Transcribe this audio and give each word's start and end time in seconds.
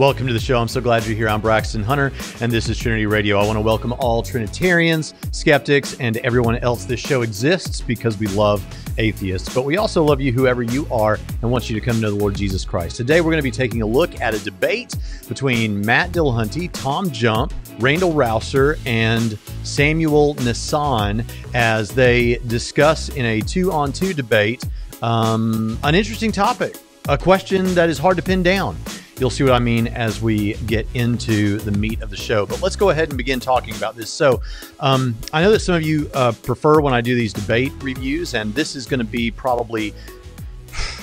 Welcome 0.00 0.26
to 0.28 0.32
the 0.32 0.40
show. 0.40 0.58
I'm 0.58 0.66
so 0.66 0.80
glad 0.80 1.04
you're 1.04 1.14
here. 1.14 1.28
I'm 1.28 1.42
Braxton 1.42 1.82
Hunter, 1.82 2.10
and 2.40 2.50
this 2.50 2.70
is 2.70 2.78
Trinity 2.78 3.04
Radio. 3.04 3.38
I 3.38 3.44
want 3.44 3.58
to 3.58 3.60
welcome 3.60 3.92
all 3.98 4.22
Trinitarians, 4.22 5.12
skeptics, 5.30 5.94
and 6.00 6.16
everyone 6.16 6.56
else. 6.56 6.86
This 6.86 6.98
show 6.98 7.20
exists 7.20 7.82
because 7.82 8.18
we 8.18 8.26
love 8.28 8.64
atheists, 8.96 9.54
but 9.54 9.66
we 9.66 9.76
also 9.76 10.02
love 10.02 10.18
you, 10.18 10.32
whoever 10.32 10.62
you 10.62 10.86
are, 10.90 11.18
and 11.42 11.50
want 11.50 11.68
you 11.68 11.78
to 11.78 11.84
come 11.84 12.00
to 12.00 12.08
the 12.08 12.16
Lord 12.16 12.34
Jesus 12.34 12.64
Christ. 12.64 12.96
Today, 12.96 13.20
we're 13.20 13.30
going 13.30 13.42
to 13.42 13.42
be 13.42 13.50
taking 13.50 13.82
a 13.82 13.86
look 13.86 14.18
at 14.22 14.32
a 14.32 14.38
debate 14.42 14.94
between 15.28 15.84
Matt 15.84 16.12
Dillahunty, 16.12 16.70
Tom 16.72 17.10
Jump, 17.10 17.52
Randall 17.78 18.14
Rauser, 18.14 18.78
and 18.86 19.36
Samuel 19.64 20.34
Nassan 20.36 21.30
as 21.52 21.90
they 21.90 22.36
discuss 22.46 23.10
in 23.10 23.26
a 23.26 23.42
two 23.42 23.70
on 23.70 23.92
two 23.92 24.14
debate 24.14 24.64
um, 25.02 25.78
an 25.84 25.94
interesting 25.94 26.32
topic, 26.32 26.78
a 27.06 27.18
question 27.18 27.74
that 27.74 27.90
is 27.90 27.98
hard 27.98 28.16
to 28.16 28.22
pin 28.22 28.42
down. 28.42 28.78
You'll 29.20 29.30
see 29.30 29.44
what 29.44 29.52
I 29.52 29.58
mean 29.58 29.86
as 29.86 30.22
we 30.22 30.54
get 30.66 30.86
into 30.94 31.58
the 31.58 31.72
meat 31.72 32.00
of 32.00 32.08
the 32.08 32.16
show. 32.16 32.46
But 32.46 32.62
let's 32.62 32.74
go 32.74 32.88
ahead 32.88 33.10
and 33.10 33.18
begin 33.18 33.38
talking 33.38 33.76
about 33.76 33.94
this. 33.94 34.08
So, 34.10 34.40
um, 34.80 35.14
I 35.32 35.42
know 35.42 35.50
that 35.52 35.60
some 35.60 35.74
of 35.74 35.82
you 35.82 36.10
uh, 36.14 36.32
prefer 36.42 36.80
when 36.80 36.94
I 36.94 37.02
do 37.02 37.14
these 37.14 37.34
debate 37.34 37.72
reviews, 37.82 38.32
and 38.34 38.54
this 38.54 38.74
is 38.74 38.86
going 38.86 38.98
to 38.98 39.04
be 39.04 39.30
probably 39.30 39.92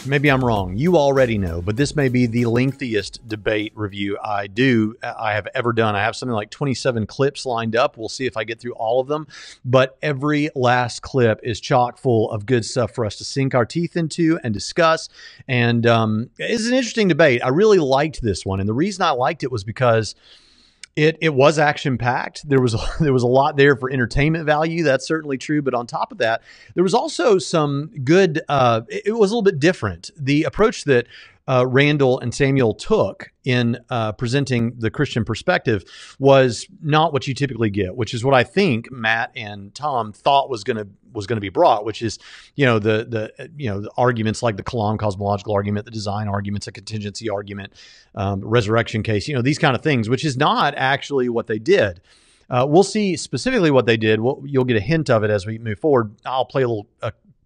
maybe 0.05 0.30
I'm 0.30 0.44
wrong. 0.44 0.77
You 0.77 0.98
already 0.98 1.38
know, 1.38 1.62
but 1.62 1.77
this 1.77 1.95
may 1.95 2.09
be 2.09 2.26
the 2.26 2.45
lengthiest 2.45 3.27
debate 3.27 3.73
review 3.76 4.17
I 4.23 4.48
do 4.48 4.95
I 5.03 5.34
have 5.34 5.48
ever 5.53 5.73
done. 5.73 5.95
I 5.95 6.03
have 6.03 6.16
something 6.16 6.34
like 6.34 6.49
27 6.49 7.05
clips 7.07 7.45
lined 7.45 7.76
up. 7.76 7.98
We'll 7.98 8.09
see 8.09 8.26
if 8.26 8.38
I 8.38 8.43
get 8.43 8.59
through 8.59 8.73
all 8.73 8.99
of 8.99 9.07
them, 9.07 9.27
but 9.66 9.98
every 10.02 10.49
last 10.55 11.02
clip 11.02 11.40
is 11.43 11.59
chock 11.59 11.98
full 11.98 12.31
of 12.31 12.46
good 12.46 12.65
stuff 12.65 12.93
for 12.93 13.05
us 13.05 13.15
to 13.18 13.24
sink 13.24 13.55
our 13.55 13.65
teeth 13.65 13.96
into 13.96 14.40
and 14.43 14.54
discuss. 14.54 15.09
And 15.48 15.85
um, 15.85 16.29
it's 16.37 16.68
an 16.68 16.74
interesting 16.74 17.07
debate. 17.07 17.41
I 17.43 17.49
really 17.49 17.79
liked 17.79 18.21
this 18.21 18.46
one, 18.46 18.59
and 18.59 18.68
the 18.68 18.74
reason 18.74 19.04
I 19.04 19.12
liked 19.12 19.43
it 19.43 19.52
was 19.52 19.63
because 19.63 20.15
it 20.98 21.15
it 21.21 21.34
was 21.34 21.59
action 21.59 21.98
packed. 21.98 22.49
There 22.49 22.59
was 22.59 22.76
there 22.99 23.13
was 23.13 23.23
a 23.23 23.27
lot 23.27 23.55
there 23.55 23.77
for 23.77 23.90
entertainment 23.90 24.45
value. 24.45 24.84
That's 24.84 25.07
certainly 25.07 25.37
true. 25.37 25.62
But 25.62 25.73
on 25.73 25.87
top 25.87 26.12
of 26.12 26.17
that, 26.17 26.41
there 26.73 26.84
was 26.84 26.93
also 26.93 27.37
some 27.37 27.91
good. 28.03 28.41
Uh, 28.49 28.81
it, 28.90 29.03
it 29.07 29.12
was 29.13 29.31
a 29.31 29.35
little 29.35 29.43
bit 29.43 29.59
different. 29.59 30.09
The 30.18 30.43
approach 30.43 30.84
that 30.85 31.07
uh, 31.48 31.65
Randall 31.67 32.20
and 32.20 32.34
Samuel 32.34 32.73
took 32.73 33.31
in 33.43 33.79
uh, 33.90 34.12
presenting 34.12 34.73
the 34.77 34.91
Christian 34.91 35.23
perspective 35.23 35.84
was 36.20 36.67
not 36.81 37.13
what 37.13 37.27
you 37.27 37.34
typically 37.34 37.70
get, 37.70 37.95
which 37.95 38.13
is 38.13 38.23
what 38.23 38.34
I 38.34 38.43
think 38.43 38.91
Matt 38.91 39.31
and 39.35 39.73
Tom 39.73 40.12
thought 40.12 40.49
was 40.49 40.63
going 40.63 40.77
to 40.77 40.87
was 41.13 41.25
going 41.25 41.37
to 41.37 41.41
be 41.41 41.49
brought, 41.49 41.85
which 41.85 42.01
is 42.01 42.20
you 42.55 42.65
know 42.65 42.79
the 42.79 43.05
the 43.37 43.49
you 43.55 43.70
know 43.70 43.81
the 43.81 43.91
arguments 43.98 44.43
like 44.43 44.57
the 44.57 44.63
Kalam 44.63 44.99
cosmological 44.99 45.53
argument, 45.53 45.85
the 45.85 45.91
design 45.91 46.27
arguments, 46.27 46.68
a 46.68 46.71
contingency 46.71 47.29
argument, 47.29 47.73
um, 48.15 48.41
resurrection 48.41 49.01
case, 49.01 49.27
you 49.27 49.34
know 49.34 49.41
these 49.41 49.59
kind 49.59 49.75
of 49.75 49.81
things, 49.81 50.09
which 50.09 50.25
is 50.25 50.37
not 50.37 50.73
actually 50.75 51.29
what 51.29 51.48
they 51.48 51.59
did. 51.59 52.01
Uh, 52.49 52.65
we'll 52.68 52.84
see 52.84 53.18
specifically 53.18 53.71
what 53.71 53.85
they 53.85 53.98
did. 53.98 54.21
We'll, 54.21 54.41
you'll 54.45 54.63
get 54.63 54.77
a 54.77 54.81
hint 54.81 55.09
of 55.09 55.23
it 55.23 55.29
as 55.29 55.45
we 55.45 55.57
move 55.57 55.79
forward. 55.79 56.15
I'll 56.25 56.45
play 56.45 56.63
a 56.63 56.68
little 56.68 56.87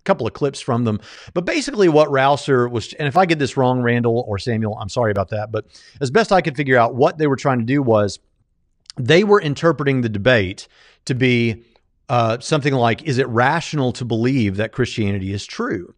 couple 0.03 0.27
of 0.27 0.33
clips 0.33 0.59
from 0.59 0.83
them. 0.83 0.99
But 1.33 1.45
basically, 1.45 1.89
what 1.89 2.11
Rauser 2.11 2.67
was, 2.67 2.93
and 2.93 3.07
if 3.07 3.17
I 3.17 3.25
get 3.25 3.39
this 3.39 3.57
wrong, 3.57 3.81
Randall 3.81 4.25
or 4.27 4.37
Samuel, 4.37 4.77
I'm 4.79 4.89
sorry 4.89 5.11
about 5.11 5.29
that. 5.29 5.51
But 5.51 5.65
as 5.99 6.11
best 6.11 6.31
I 6.31 6.41
could 6.41 6.55
figure 6.55 6.77
out, 6.77 6.95
what 6.95 7.17
they 7.17 7.27
were 7.27 7.35
trying 7.35 7.59
to 7.59 7.65
do 7.65 7.81
was 7.81 8.19
they 8.97 9.23
were 9.23 9.41
interpreting 9.41 10.01
the 10.01 10.09
debate 10.09 10.67
to 11.05 11.13
be 11.13 11.63
uh, 12.09 12.39
something 12.39 12.73
like, 12.73 13.03
is 13.03 13.17
it 13.17 13.27
rational 13.29 13.93
to 13.93 14.05
believe 14.05 14.57
that 14.57 14.73
Christianity 14.73 15.31
is 15.31 15.45
true? 15.45 15.93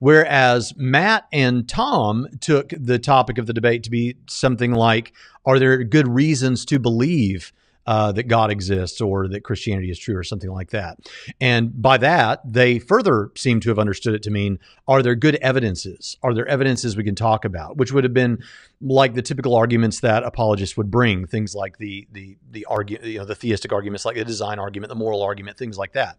Whereas 0.00 0.72
Matt 0.76 1.26
and 1.32 1.68
Tom 1.68 2.26
took 2.40 2.70
the 2.70 2.98
topic 2.98 3.36
of 3.36 3.46
the 3.46 3.52
debate 3.52 3.82
to 3.82 3.90
be 3.90 4.16
something 4.28 4.72
like, 4.72 5.12
are 5.44 5.58
there 5.58 5.82
good 5.82 6.08
reasons 6.08 6.64
to 6.66 6.78
believe 6.78 7.52
uh, 7.88 8.12
that 8.12 8.24
God 8.24 8.50
exists 8.50 9.00
or 9.00 9.28
that 9.28 9.44
Christianity 9.44 9.90
is 9.90 9.98
true 9.98 10.14
or 10.14 10.22
something 10.22 10.50
like 10.50 10.72
that. 10.72 10.98
And 11.40 11.80
by 11.80 11.96
that, 11.96 12.42
they 12.44 12.78
further 12.78 13.30
seem 13.34 13.60
to 13.60 13.70
have 13.70 13.78
understood 13.78 14.12
it 14.14 14.22
to 14.24 14.30
mean 14.30 14.58
are 14.86 15.02
there 15.02 15.14
good 15.14 15.36
evidences? 15.36 16.18
Are 16.22 16.34
there 16.34 16.46
evidences 16.46 16.98
we 16.98 17.04
can 17.04 17.14
talk 17.14 17.46
about? 17.46 17.78
Which 17.78 17.90
would 17.90 18.04
have 18.04 18.12
been 18.12 18.44
like 18.80 19.14
the 19.14 19.22
typical 19.22 19.56
arguments 19.56 20.00
that 20.00 20.22
apologists 20.22 20.76
would 20.76 20.90
bring, 20.90 21.26
things 21.26 21.54
like 21.54 21.78
the 21.78 22.06
the 22.12 22.38
the 22.50 22.64
argue, 22.66 22.98
you 23.02 23.18
know, 23.18 23.24
the 23.24 23.34
theistic 23.34 23.72
arguments, 23.72 24.04
like 24.04 24.16
the 24.16 24.24
design 24.24 24.58
argument, 24.58 24.88
the 24.88 24.94
moral 24.94 25.20
argument, 25.22 25.58
things 25.58 25.76
like 25.76 25.92
that. 25.94 26.16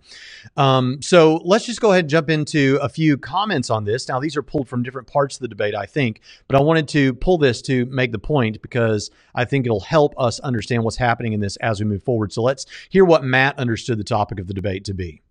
Um, 0.58 1.02
so 1.02 1.38
let's 1.46 1.66
just 1.66 1.80
go 1.80 1.92
ahead 1.92 2.06
and 2.06 2.10
jump 2.10 2.30
into 2.30 2.78
a 2.82 2.90
few 2.90 3.18
comments 3.18 3.70
on 3.70 3.86
this. 3.86 4.10
Now, 4.10 4.20
these 4.20 4.36
are 4.36 4.44
pulled 4.44 4.68
from 4.68 4.84
different 4.84 5.08
parts 5.08 5.38
of 5.38 5.42
the 5.42 5.48
debate, 5.48 5.74
I 5.74 5.86
think, 5.86 6.20
but 6.48 6.58
I 6.58 6.60
wanted 6.60 6.90
to 6.90 7.14
pull 7.14 7.38
this 7.38 7.62
to 7.64 7.86
make 7.86 8.12
the 8.12 8.20
point 8.20 8.62
because 8.62 9.10
I 9.34 9.46
think 9.46 9.66
it'll 9.66 9.80
help 9.80 10.14
us 10.18 10.40
understand 10.42 10.84
what's 10.84 10.98
happening 10.98 11.32
in 11.32 11.40
this 11.40 11.56
as 11.58 11.80
we 11.80 11.86
move 11.86 12.04
forward. 12.04 12.34
So 12.34 12.42
let's 12.42 12.66
hear 12.90 13.06
what 13.06 13.24
Matt 13.24 13.58
understood 13.58 14.00
the 14.00 14.04
topic 14.04 14.40
of 14.40 14.48
the 14.48 14.54
debate 14.54 14.84
to 14.86 14.94
be. 14.94 15.22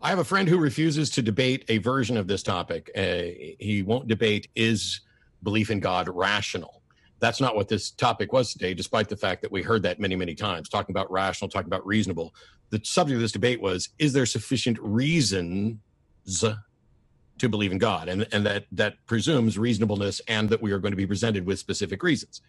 I 0.00 0.10
have 0.10 0.18
a 0.18 0.24
friend 0.24 0.48
who 0.48 0.58
refuses 0.58 1.10
to 1.10 1.22
debate 1.22 1.64
a 1.68 1.78
version 1.78 2.16
of 2.16 2.28
this 2.28 2.42
topic. 2.42 2.90
Uh, 2.94 3.22
he 3.58 3.82
won't 3.84 4.06
debate 4.06 4.46
is 4.54 5.00
belief 5.42 5.70
in 5.70 5.80
God 5.80 6.08
rational. 6.08 6.82
That's 7.18 7.40
not 7.40 7.56
what 7.56 7.68
this 7.68 7.90
topic 7.90 8.32
was 8.32 8.52
today, 8.52 8.74
despite 8.74 9.08
the 9.08 9.16
fact 9.16 9.42
that 9.42 9.50
we 9.50 9.62
heard 9.62 9.82
that 9.84 9.98
many, 9.98 10.16
many 10.16 10.34
times, 10.34 10.68
talking 10.68 10.92
about 10.92 11.10
rational, 11.10 11.48
talking 11.48 11.68
about 11.68 11.86
reasonable. 11.86 12.34
The 12.70 12.80
subject 12.84 13.16
of 13.16 13.22
this 13.22 13.32
debate 13.32 13.60
was 13.60 13.90
is 13.98 14.12
there 14.12 14.26
sufficient 14.26 14.78
reasons 14.80 15.78
to 17.38 17.48
believe 17.48 17.72
in 17.72 17.78
God? 17.78 18.08
And, 18.08 18.26
and 18.32 18.44
that, 18.44 18.64
that 18.72 18.94
presumes 19.06 19.56
reasonableness 19.58 20.20
and 20.28 20.48
that 20.50 20.60
we 20.60 20.72
are 20.72 20.78
going 20.78 20.92
to 20.92 20.96
be 20.96 21.06
presented 21.06 21.46
with 21.46 21.58
specific 21.58 22.02
reasons. 22.02 22.42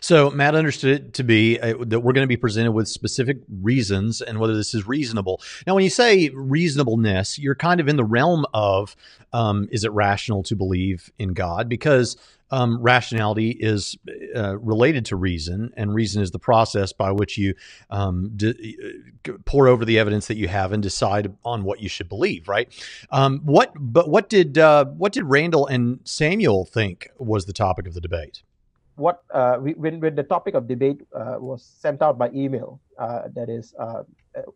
So 0.00 0.30
Matt 0.30 0.54
understood 0.54 0.90
it 0.90 1.14
to 1.14 1.22
be 1.22 1.58
uh, 1.60 1.74
that 1.80 2.00
we're 2.00 2.12
going 2.12 2.24
to 2.24 2.28
be 2.28 2.36
presented 2.36 2.72
with 2.72 2.88
specific 2.88 3.38
reasons 3.62 4.20
and 4.20 4.38
whether 4.38 4.56
this 4.56 4.74
is 4.74 4.86
reasonable. 4.86 5.40
Now, 5.66 5.74
when 5.74 5.84
you 5.84 5.90
say 5.90 6.30
reasonableness, 6.30 7.38
you're 7.38 7.54
kind 7.54 7.80
of 7.80 7.88
in 7.88 7.96
the 7.96 8.04
realm 8.04 8.46
of 8.54 8.96
um, 9.32 9.68
is 9.72 9.84
it 9.84 9.92
rational 9.92 10.42
to 10.44 10.56
believe 10.56 11.10
in 11.18 11.34
God? 11.34 11.68
Because 11.68 12.16
um, 12.50 12.80
rationality 12.80 13.50
is 13.50 13.96
uh, 14.36 14.56
related 14.58 15.06
to 15.06 15.16
reason, 15.16 15.72
and 15.76 15.92
reason 15.92 16.22
is 16.22 16.30
the 16.30 16.38
process 16.38 16.92
by 16.92 17.10
which 17.10 17.36
you 17.36 17.54
um, 17.90 18.36
uh, 18.44 19.32
pore 19.44 19.66
over 19.66 19.84
the 19.84 19.98
evidence 19.98 20.28
that 20.28 20.36
you 20.36 20.46
have 20.46 20.72
and 20.72 20.82
decide 20.82 21.34
on 21.44 21.64
what 21.64 21.80
you 21.80 21.88
should 21.88 22.08
believe. 22.08 22.48
Right? 22.48 22.68
Um, 23.10 23.40
what? 23.40 23.72
But 23.74 24.08
what 24.08 24.28
did 24.28 24.58
uh, 24.58 24.84
what 24.84 25.12
did 25.12 25.24
Randall 25.24 25.66
and 25.66 26.00
Samuel 26.04 26.64
think 26.64 27.10
was 27.18 27.46
the 27.46 27.52
topic 27.52 27.88
of 27.88 27.94
the 27.94 28.00
debate? 28.00 28.42
What 28.96 29.22
uh, 29.32 29.58
we, 29.60 29.72
when, 29.74 30.00
when 30.00 30.14
the 30.14 30.22
topic 30.22 30.54
of 30.54 30.68
debate 30.68 31.02
uh, 31.14 31.36
was 31.38 31.64
sent 31.64 32.02
out 32.02 32.18
by 32.18 32.30
email, 32.30 32.80
uh, 32.98 33.22
that 33.34 33.48
is, 33.48 33.74
uh, 33.78 34.02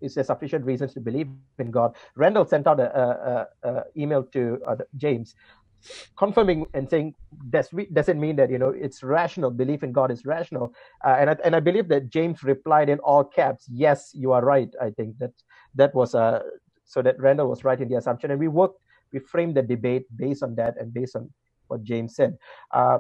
is 0.00 0.15
there 0.15 0.25
sufficient 0.25 0.65
reasons 0.65 0.94
to 0.94 1.00
believe 1.00 1.28
in 1.59 1.71
God? 1.71 1.97
Randall 2.15 2.47
sent 2.47 2.66
out 2.66 2.81
a, 2.81 3.47
a, 3.65 3.69
a 3.69 3.84
email 3.97 4.22
to 4.32 4.60
uh, 4.66 4.77
James, 4.97 5.34
confirming 6.16 6.66
and 6.75 6.88
saying 6.88 7.15
does 7.50 7.69
doesn't 7.93 8.21
mean 8.21 8.37
that 8.37 8.50
you 8.50 8.59
know 8.59 8.71
it's 8.71 9.03
rational. 9.03 9.50
Belief 9.50 9.82
in 9.82 9.93
God 9.93 10.10
is 10.10 10.25
rational, 10.25 10.75
uh, 11.04 11.16
and 11.19 11.31
I, 11.31 11.37
and 11.44 11.56
I 11.56 11.60
believe 11.60 11.88
that 11.88 12.10
James 12.10 12.43
replied 12.43 12.88
in 12.88 12.98
all 13.00 13.25
caps, 13.25 13.66
"Yes, 13.71 14.10
you 14.15 14.32
are 14.32 14.44
right." 14.44 14.69
I 14.81 14.91
think 14.91 15.19
that 15.19 15.32
that 15.75 15.94
was 15.94 16.15
uh, 16.15 16.43
so 16.84 17.03
that 17.03 17.19
Randall 17.21 17.48
was 17.48 17.65
right 17.65 17.81
in 17.81 17.88
the 17.88 17.97
assumption, 17.97 18.31
and 18.31 18.41
we 18.41 18.48
worked, 18.48 18.81
we 19.12 19.21
framed 19.21 19.56
the 19.56 19.62
debate 19.62 20.06
based 20.16 20.43
on 20.43 20.54
that 20.56 20.77
and 20.78 20.93
based 20.93 21.16
on 21.16 21.31
what 21.69 21.82
James 21.82 22.16
said. 22.16 22.37
Uh, 22.72 22.98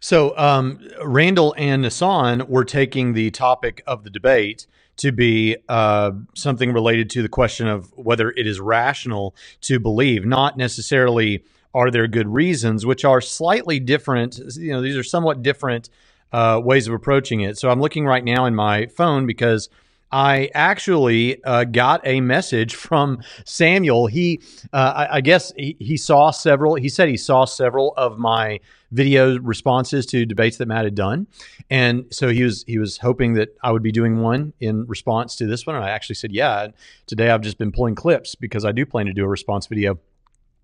so 0.00 0.36
um, 0.36 0.80
Randall 1.02 1.54
and 1.56 1.84
Nassan 1.84 2.48
were 2.48 2.64
taking 2.64 3.12
the 3.12 3.30
topic 3.30 3.82
of 3.86 4.04
the 4.04 4.10
debate 4.10 4.66
to 4.98 5.12
be 5.12 5.56
uh, 5.68 6.12
something 6.34 6.72
related 6.72 7.10
to 7.10 7.22
the 7.22 7.28
question 7.28 7.66
of 7.66 7.92
whether 7.96 8.30
it 8.30 8.46
is 8.46 8.60
rational 8.60 9.34
to 9.62 9.78
believe, 9.78 10.24
not 10.24 10.56
necessarily 10.56 11.44
are 11.74 11.90
there 11.90 12.06
good 12.06 12.28
reasons, 12.28 12.86
which 12.86 13.04
are 13.04 13.20
slightly 13.20 13.78
different. 13.78 14.38
You 14.56 14.72
know, 14.72 14.80
these 14.80 14.96
are 14.96 15.04
somewhat 15.04 15.42
different 15.42 15.90
uh, 16.32 16.60
ways 16.62 16.88
of 16.88 16.94
approaching 16.94 17.42
it. 17.42 17.58
So 17.58 17.68
I'm 17.68 17.80
looking 17.80 18.06
right 18.06 18.24
now 18.24 18.46
in 18.46 18.54
my 18.54 18.86
phone 18.86 19.26
because 19.26 19.68
I 20.10 20.50
actually 20.54 21.42
uh, 21.44 21.64
got 21.64 22.00
a 22.04 22.20
message 22.22 22.74
from 22.86 23.22
Samuel. 23.44 24.06
He, 24.06 24.40
uh, 24.72 24.92
I, 24.96 25.16
I, 25.16 25.20
guess, 25.20 25.52
he, 25.56 25.76
he, 25.78 25.96
saw 25.98 26.30
several. 26.30 26.76
He 26.76 26.88
said 26.88 27.08
he 27.08 27.16
saw 27.18 27.44
several 27.44 27.92
of 27.96 28.18
my 28.18 28.60
video 28.90 29.38
responses 29.38 30.06
to 30.06 30.26
debates 30.26 30.56
that 30.58 30.68
Matt 30.68 30.84
had 30.84 30.94
done, 30.94 31.26
and 31.70 32.06
so 32.10 32.28
he 32.28 32.42
was 32.42 32.64
he 32.66 32.78
was 32.78 32.98
hoping 32.98 33.34
that 33.34 33.56
I 33.62 33.72
would 33.72 33.82
be 33.82 33.92
doing 33.92 34.20
one 34.20 34.52
in 34.60 34.86
response 34.86 35.36
to 35.36 35.46
this 35.46 35.66
one. 35.66 35.76
And 35.76 35.84
I 35.84 35.90
actually 35.90 36.16
said, 36.16 36.32
yeah. 36.32 36.68
Today 37.06 37.30
I've 37.30 37.40
just 37.40 37.58
been 37.58 37.72
pulling 37.72 37.94
clips 37.94 38.34
because 38.34 38.64
I 38.64 38.72
do 38.72 38.84
plan 38.84 39.06
to 39.06 39.12
do 39.12 39.24
a 39.24 39.28
response 39.28 39.66
video. 39.66 39.92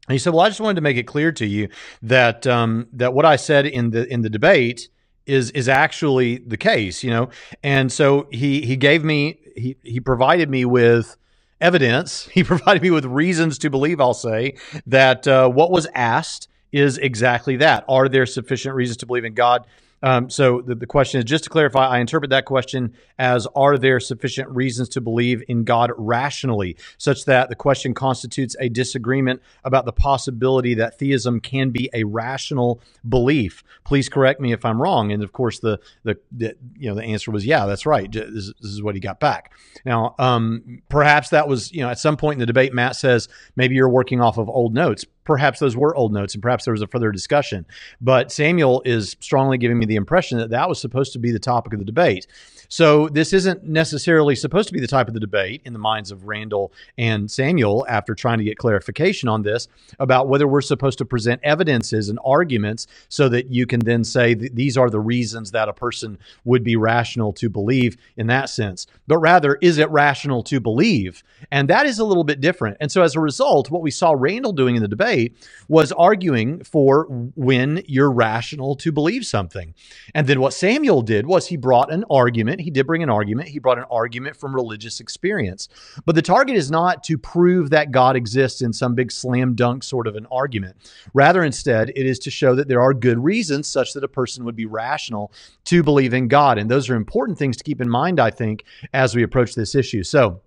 And 0.08 0.14
he 0.14 0.18
said, 0.18 0.32
well, 0.32 0.42
I 0.42 0.48
just 0.48 0.60
wanted 0.60 0.76
to 0.76 0.80
make 0.80 0.96
it 0.96 1.06
clear 1.06 1.30
to 1.32 1.46
you 1.46 1.68
that 2.02 2.46
um, 2.46 2.88
that 2.92 3.14
what 3.14 3.24
I 3.24 3.36
said 3.36 3.66
in 3.66 3.90
the 3.90 4.06
in 4.12 4.22
the 4.22 4.30
debate 4.30 4.88
is 5.26 5.50
is 5.52 5.68
actually 5.68 6.38
the 6.38 6.56
case, 6.56 7.04
you 7.04 7.10
know. 7.10 7.30
And 7.62 7.92
so 7.92 8.26
he 8.30 8.62
he 8.62 8.76
gave 8.76 9.04
me 9.04 9.38
he 9.56 9.76
he 9.82 10.00
provided 10.00 10.50
me 10.50 10.64
with 10.64 11.16
evidence. 11.60 12.28
He 12.32 12.42
provided 12.42 12.82
me 12.82 12.90
with 12.90 13.04
reasons 13.04 13.58
to 13.58 13.70
believe. 13.70 14.00
I'll 14.00 14.14
say 14.14 14.56
that 14.86 15.28
uh, 15.28 15.48
what 15.48 15.70
was 15.70 15.86
asked 15.94 16.48
is 16.72 16.98
exactly 16.98 17.56
that. 17.56 17.84
Are 17.88 18.08
there 18.08 18.26
sufficient 18.26 18.74
reasons 18.74 18.98
to 18.98 19.06
believe 19.06 19.24
in 19.24 19.34
God? 19.34 19.66
Um, 20.02 20.28
so 20.30 20.60
the, 20.60 20.74
the 20.74 20.86
question 20.86 21.18
is 21.20 21.24
just 21.24 21.44
to 21.44 21.50
clarify, 21.50 21.86
I 21.86 22.00
interpret 22.00 22.30
that 22.30 22.44
question 22.44 22.94
as 23.18 23.46
Are 23.54 23.78
there 23.78 24.00
sufficient 24.00 24.48
reasons 24.50 24.88
to 24.90 25.00
believe 25.00 25.42
in 25.48 25.64
God 25.64 25.92
rationally, 25.96 26.76
such 26.98 27.24
that 27.26 27.48
the 27.48 27.54
question 27.54 27.94
constitutes 27.94 28.56
a 28.58 28.68
disagreement 28.68 29.40
about 29.64 29.84
the 29.84 29.92
possibility 29.92 30.74
that 30.74 30.98
theism 30.98 31.40
can 31.40 31.70
be 31.70 31.88
a 31.94 32.04
rational 32.04 32.80
belief? 33.08 33.62
Please 33.84 34.08
correct 34.08 34.40
me 34.40 34.52
if 34.52 34.64
I'm 34.64 34.82
wrong. 34.82 35.12
And 35.12 35.22
of 35.22 35.32
course, 35.32 35.60
the, 35.60 35.78
the, 36.02 36.18
the 36.32 36.56
you 36.76 36.88
know 36.88 36.96
the 36.96 37.04
answer 37.04 37.30
was 37.30 37.46
yeah, 37.46 37.66
that's 37.66 37.86
right. 37.86 38.10
This, 38.10 38.52
this 38.60 38.70
is 38.70 38.82
what 38.82 38.96
he 38.96 39.00
got 39.00 39.20
back. 39.20 39.52
Now, 39.84 40.16
um, 40.18 40.82
perhaps 40.88 41.28
that 41.30 41.46
was 41.46 41.72
you 41.72 41.82
know 41.82 41.90
at 41.90 41.98
some 41.98 42.16
point 42.16 42.34
in 42.34 42.40
the 42.40 42.46
debate, 42.46 42.74
Matt 42.74 42.96
says 42.96 43.28
maybe 43.54 43.76
you're 43.76 43.88
working 43.88 44.20
off 44.20 44.36
of 44.36 44.48
old 44.48 44.74
notes 44.74 45.04
perhaps 45.24 45.58
those 45.58 45.76
were 45.76 45.94
old 45.94 46.12
notes 46.12 46.34
and 46.34 46.42
perhaps 46.42 46.64
there 46.64 46.72
was 46.72 46.82
a 46.82 46.86
further 46.86 47.12
discussion. 47.12 47.66
But 48.00 48.32
Samuel 48.32 48.82
is 48.84 49.16
strongly 49.20 49.58
giving 49.58 49.78
me 49.78 49.86
the 49.86 49.96
impression 49.96 50.38
that 50.38 50.50
that 50.50 50.68
was 50.68 50.80
supposed 50.80 51.12
to 51.12 51.18
be 51.18 51.30
the 51.30 51.38
topic 51.38 51.72
of 51.72 51.78
the 51.78 51.84
debate. 51.84 52.26
So 52.72 53.06
this 53.10 53.34
isn't 53.34 53.64
necessarily 53.64 54.34
supposed 54.34 54.68
to 54.68 54.72
be 54.72 54.80
the 54.80 54.86
type 54.86 55.06
of 55.06 55.12
the 55.12 55.20
debate 55.20 55.60
in 55.66 55.74
the 55.74 55.78
minds 55.78 56.10
of 56.10 56.26
Randall 56.26 56.72
and 56.96 57.30
Samuel 57.30 57.84
after 57.86 58.14
trying 58.14 58.38
to 58.38 58.44
get 58.44 58.56
clarification 58.56 59.28
on 59.28 59.42
this 59.42 59.68
about 59.98 60.26
whether 60.26 60.48
we're 60.48 60.62
supposed 60.62 60.96
to 60.96 61.04
present 61.04 61.42
evidences 61.44 62.08
and 62.08 62.18
arguments 62.24 62.86
so 63.10 63.28
that 63.28 63.50
you 63.50 63.66
can 63.66 63.80
then 63.80 64.02
say 64.04 64.32
these 64.32 64.78
are 64.78 64.88
the 64.88 65.00
reasons 65.00 65.50
that 65.50 65.68
a 65.68 65.74
person 65.74 66.16
would 66.46 66.64
be 66.64 66.74
rational 66.76 67.34
to 67.34 67.50
believe 67.50 67.98
in 68.16 68.28
that 68.28 68.48
sense. 68.48 68.86
But 69.06 69.18
rather, 69.18 69.58
is 69.60 69.76
it 69.76 69.90
rational 69.90 70.42
to 70.44 70.58
believe? 70.58 71.22
And 71.50 71.68
that 71.68 71.84
is 71.84 71.98
a 71.98 72.06
little 72.06 72.24
bit 72.24 72.40
different. 72.40 72.78
And 72.80 72.90
so 72.90 73.02
as 73.02 73.14
a 73.14 73.20
result, 73.20 73.70
what 73.70 73.82
we 73.82 73.90
saw 73.90 74.14
Randall 74.16 74.52
doing 74.54 74.76
in 74.76 74.82
the 74.82 74.88
debate 74.88 75.36
was 75.68 75.92
arguing 75.92 76.64
for 76.64 77.04
when 77.34 77.82
you're 77.86 78.10
rational 78.10 78.76
to 78.76 78.90
believe 78.90 79.26
something. 79.26 79.74
And 80.14 80.26
then 80.26 80.40
what 80.40 80.54
Samuel 80.54 81.02
did 81.02 81.26
was 81.26 81.48
he 81.48 81.58
brought 81.58 81.92
an 81.92 82.06
argument 82.08 82.61
he 82.62 82.70
did 82.70 82.86
bring 82.86 83.02
an 83.02 83.10
argument. 83.10 83.48
He 83.48 83.58
brought 83.58 83.78
an 83.78 83.84
argument 83.90 84.36
from 84.36 84.54
religious 84.54 85.00
experience. 85.00 85.68
But 86.04 86.14
the 86.14 86.22
target 86.22 86.56
is 86.56 86.70
not 86.70 87.04
to 87.04 87.18
prove 87.18 87.70
that 87.70 87.90
God 87.90 88.16
exists 88.16 88.62
in 88.62 88.72
some 88.72 88.94
big 88.94 89.12
slam 89.12 89.54
dunk 89.54 89.82
sort 89.82 90.06
of 90.06 90.16
an 90.16 90.26
argument. 90.30 90.76
Rather, 91.14 91.42
instead, 91.42 91.90
it 91.90 92.06
is 92.06 92.18
to 92.20 92.30
show 92.30 92.54
that 92.54 92.68
there 92.68 92.80
are 92.80 92.94
good 92.94 93.18
reasons 93.18 93.68
such 93.68 93.92
that 93.92 94.04
a 94.04 94.08
person 94.08 94.44
would 94.44 94.56
be 94.56 94.66
rational 94.66 95.32
to 95.64 95.82
believe 95.82 96.14
in 96.14 96.28
God. 96.28 96.58
And 96.58 96.70
those 96.70 96.88
are 96.88 96.94
important 96.94 97.38
things 97.38 97.56
to 97.56 97.64
keep 97.64 97.80
in 97.80 97.88
mind, 97.88 98.20
I 98.20 98.30
think, 98.30 98.64
as 98.92 99.14
we 99.14 99.22
approach 99.22 99.54
this 99.54 99.74
issue. 99.74 100.02
So, 100.02 100.40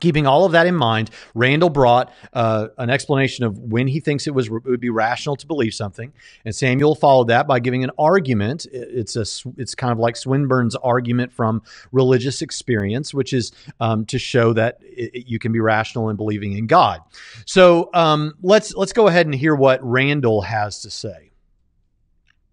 Keeping 0.00 0.26
all 0.26 0.44
of 0.44 0.52
that 0.52 0.66
in 0.66 0.74
mind, 0.74 1.10
Randall 1.34 1.70
brought 1.70 2.12
uh, 2.32 2.68
an 2.78 2.90
explanation 2.90 3.44
of 3.44 3.58
when 3.58 3.86
he 3.86 4.00
thinks 4.00 4.26
it 4.26 4.34
was 4.34 4.46
it 4.46 4.64
would 4.64 4.80
be 4.80 4.90
rational 4.90 5.36
to 5.36 5.46
believe 5.46 5.74
something, 5.74 6.12
and 6.44 6.54
Samuel 6.54 6.94
followed 6.94 7.28
that 7.28 7.46
by 7.46 7.60
giving 7.60 7.84
an 7.84 7.90
argument. 7.98 8.66
It's 8.72 9.16
a 9.16 9.24
it's 9.56 9.74
kind 9.74 9.92
of 9.92 9.98
like 9.98 10.16
Swinburne's 10.16 10.76
argument 10.76 11.32
from 11.32 11.62
religious 11.92 12.42
experience, 12.42 13.14
which 13.14 13.32
is 13.32 13.52
um, 13.80 14.06
to 14.06 14.18
show 14.18 14.52
that 14.52 14.78
it, 14.82 15.26
you 15.26 15.38
can 15.38 15.52
be 15.52 15.60
rational 15.60 16.08
in 16.10 16.16
believing 16.16 16.56
in 16.56 16.66
God. 16.66 17.00
So 17.44 17.90
um, 17.94 18.34
let's 18.42 18.74
let's 18.74 18.92
go 18.92 19.06
ahead 19.06 19.26
and 19.26 19.34
hear 19.34 19.54
what 19.54 19.80
Randall 19.82 20.42
has 20.42 20.82
to 20.82 20.90
say. 20.90 21.30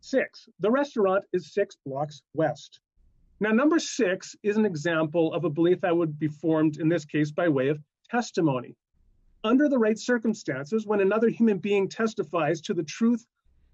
Six. 0.02 0.50
The 0.60 0.70
restaurant 0.70 1.24
is 1.34 1.54
six 1.54 1.78
blocks 1.86 2.22
west. 2.34 2.80
Now, 3.44 3.52
number 3.52 3.78
six 3.78 4.38
is 4.42 4.56
an 4.56 4.66
example 4.66 5.34
of 5.34 5.44
a 5.44 5.50
belief 5.50 5.82
that 5.82 5.98
would 5.98 6.18
be 6.18 6.30
formed, 6.30 6.78
in 6.78 6.88
this 6.88 7.04
case, 7.04 7.30
by 7.30 7.50
way 7.50 7.68
of 7.68 7.78
testimony. 8.10 8.74
Under 9.44 9.68
the 9.68 9.78
right 9.78 10.00
circumstances, 10.00 10.88
when 10.88 11.02
another 11.02 11.28
human 11.28 11.58
being 11.58 11.90
testifies 11.90 12.62
to 12.62 12.74
the 12.74 12.84
truth 12.84 13.26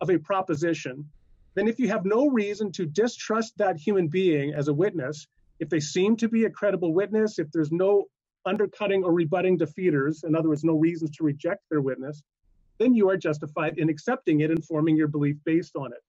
of 0.01 0.10
a 0.10 0.18
proposition, 0.18 1.07
then 1.54 1.68
if 1.68 1.77
you 1.77 1.88
have 1.88 2.04
no 2.04 2.30
reason 2.30 2.71
to 2.71 2.88
distrust 2.88 3.60
that 3.60 3.77
human 3.77 4.07
being 4.07 4.56
as 4.56 4.69
a 4.69 4.74
witness, 4.74 5.27
if 5.60 5.69
they 5.69 5.80
seem 5.80 6.15
to 6.15 6.27
be 6.27 6.45
a 6.45 6.50
credible 6.50 6.92
witness, 6.92 7.38
if 7.38 7.51
there's 7.51 7.72
no 7.72 8.06
undercutting 8.48 9.04
or 9.04 9.13
rebutting 9.13 9.60
defeaters, 9.60 10.24
in 10.24 10.36
other 10.36 10.50
words, 10.50 10.63
no 10.63 10.77
reasons 10.80 11.12
to 11.18 11.24
reject 11.24 11.62
their 11.69 11.81
witness, 11.81 12.24
then 12.80 12.95
you 12.95 13.07
are 13.07 13.18
justified 13.18 13.77
in 13.77 13.88
accepting 13.88 14.39
it 14.39 14.50
and 14.50 14.65
forming 14.65 14.98
your 14.98 15.07
belief 15.07 15.38
based 15.45 15.75
on 15.75 15.94
it. 15.94 16.01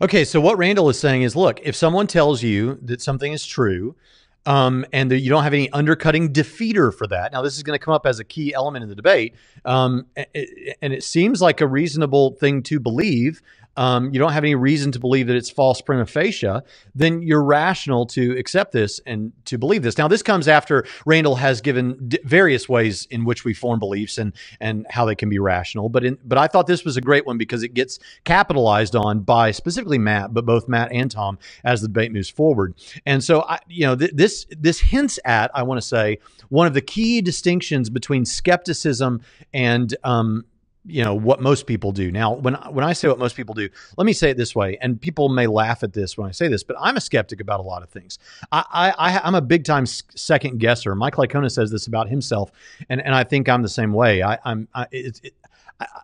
Okay, 0.00 0.24
so 0.24 0.40
what 0.40 0.56
Randall 0.56 0.88
is 0.88 0.98
saying 0.98 1.22
is, 1.22 1.36
look, 1.36 1.60
if 1.62 1.76
someone 1.76 2.06
tells 2.06 2.42
you 2.42 2.78
that 2.82 3.02
something 3.02 3.32
is 3.32 3.44
true, 3.44 3.94
um, 4.46 4.84
and 4.92 5.10
that 5.10 5.20
you 5.20 5.30
don't 5.30 5.44
have 5.44 5.54
any 5.54 5.70
undercutting 5.70 6.32
defeater 6.32 6.92
for 6.92 7.06
that. 7.06 7.32
Now, 7.32 7.42
this 7.42 7.56
is 7.56 7.62
going 7.62 7.78
to 7.78 7.84
come 7.84 7.94
up 7.94 8.06
as 8.06 8.18
a 8.18 8.24
key 8.24 8.52
element 8.52 8.82
in 8.82 8.88
the 8.88 8.96
debate, 8.96 9.34
um, 9.64 10.06
and 10.16 10.92
it 10.92 11.04
seems 11.04 11.40
like 11.40 11.60
a 11.60 11.66
reasonable 11.66 12.32
thing 12.32 12.62
to 12.64 12.80
believe 12.80 13.40
um, 13.76 14.12
you 14.12 14.18
don't 14.18 14.32
have 14.32 14.44
any 14.44 14.54
reason 14.54 14.92
to 14.92 14.98
believe 14.98 15.26
that 15.28 15.36
it's 15.36 15.50
false 15.50 15.80
prima 15.80 16.06
facie, 16.06 16.60
then 16.94 17.22
you're 17.22 17.42
rational 17.42 18.06
to 18.06 18.36
accept 18.38 18.72
this 18.72 19.00
and 19.06 19.32
to 19.46 19.58
believe 19.58 19.82
this. 19.82 19.96
Now, 19.96 20.08
this 20.08 20.22
comes 20.22 20.48
after 20.48 20.84
Randall 21.06 21.36
has 21.36 21.60
given 21.60 22.08
d- 22.08 22.18
various 22.24 22.68
ways 22.68 23.06
in 23.06 23.24
which 23.24 23.44
we 23.44 23.54
form 23.54 23.78
beliefs 23.78 24.18
and 24.18 24.32
and 24.60 24.86
how 24.90 25.04
they 25.04 25.14
can 25.14 25.28
be 25.28 25.38
rational. 25.38 25.88
But 25.88 26.04
in, 26.04 26.18
but 26.24 26.38
I 26.38 26.46
thought 26.46 26.66
this 26.66 26.84
was 26.84 26.96
a 26.96 27.00
great 27.00 27.26
one 27.26 27.38
because 27.38 27.62
it 27.62 27.74
gets 27.74 27.98
capitalized 28.24 28.94
on 28.94 29.20
by 29.20 29.50
specifically 29.50 29.98
Matt, 29.98 30.34
but 30.34 30.44
both 30.44 30.68
Matt 30.68 30.92
and 30.92 31.10
Tom 31.10 31.38
as 31.64 31.80
the 31.80 31.88
debate 31.88 32.12
moves 32.12 32.28
forward. 32.28 32.74
And 33.06 33.24
so, 33.24 33.42
I, 33.42 33.58
you 33.68 33.86
know, 33.86 33.96
th- 33.96 34.12
this 34.14 34.46
this 34.50 34.80
hints 34.80 35.18
at 35.24 35.50
I 35.54 35.62
want 35.62 35.80
to 35.80 35.86
say 35.86 36.18
one 36.50 36.66
of 36.66 36.74
the 36.74 36.82
key 36.82 37.22
distinctions 37.22 37.88
between 37.88 38.26
skepticism 38.26 39.22
and 39.54 39.94
um, 40.04 40.44
you 40.84 41.04
know 41.04 41.14
what 41.14 41.40
most 41.40 41.66
people 41.66 41.92
do 41.92 42.10
now 42.10 42.32
when 42.34 42.54
when 42.70 42.84
i 42.84 42.92
say 42.92 43.06
what 43.06 43.18
most 43.18 43.36
people 43.36 43.54
do 43.54 43.68
let 43.96 44.04
me 44.04 44.12
say 44.12 44.30
it 44.30 44.36
this 44.36 44.54
way 44.54 44.76
and 44.80 45.00
people 45.00 45.28
may 45.28 45.46
laugh 45.46 45.82
at 45.82 45.92
this 45.92 46.18
when 46.18 46.28
i 46.28 46.32
say 46.32 46.48
this 46.48 46.64
but 46.64 46.76
i'm 46.80 46.96
a 46.96 47.00
skeptic 47.00 47.40
about 47.40 47.60
a 47.60 47.62
lot 47.62 47.82
of 47.82 47.88
things 47.88 48.18
i, 48.50 48.92
I 48.98 49.20
i'm 49.22 49.36
a 49.36 49.40
big 49.40 49.64
time 49.64 49.86
second 49.86 50.58
guesser 50.58 50.94
mike 50.96 51.14
licona 51.14 51.50
says 51.50 51.70
this 51.70 51.86
about 51.86 52.08
himself 52.08 52.50
and 52.88 53.00
and 53.00 53.14
i 53.14 53.22
think 53.22 53.48
i'm 53.48 53.62
the 53.62 53.68
same 53.68 53.92
way 53.92 54.22
i 54.22 54.38
i'm 54.44 54.66
I, 54.74 54.86
it, 54.90 55.32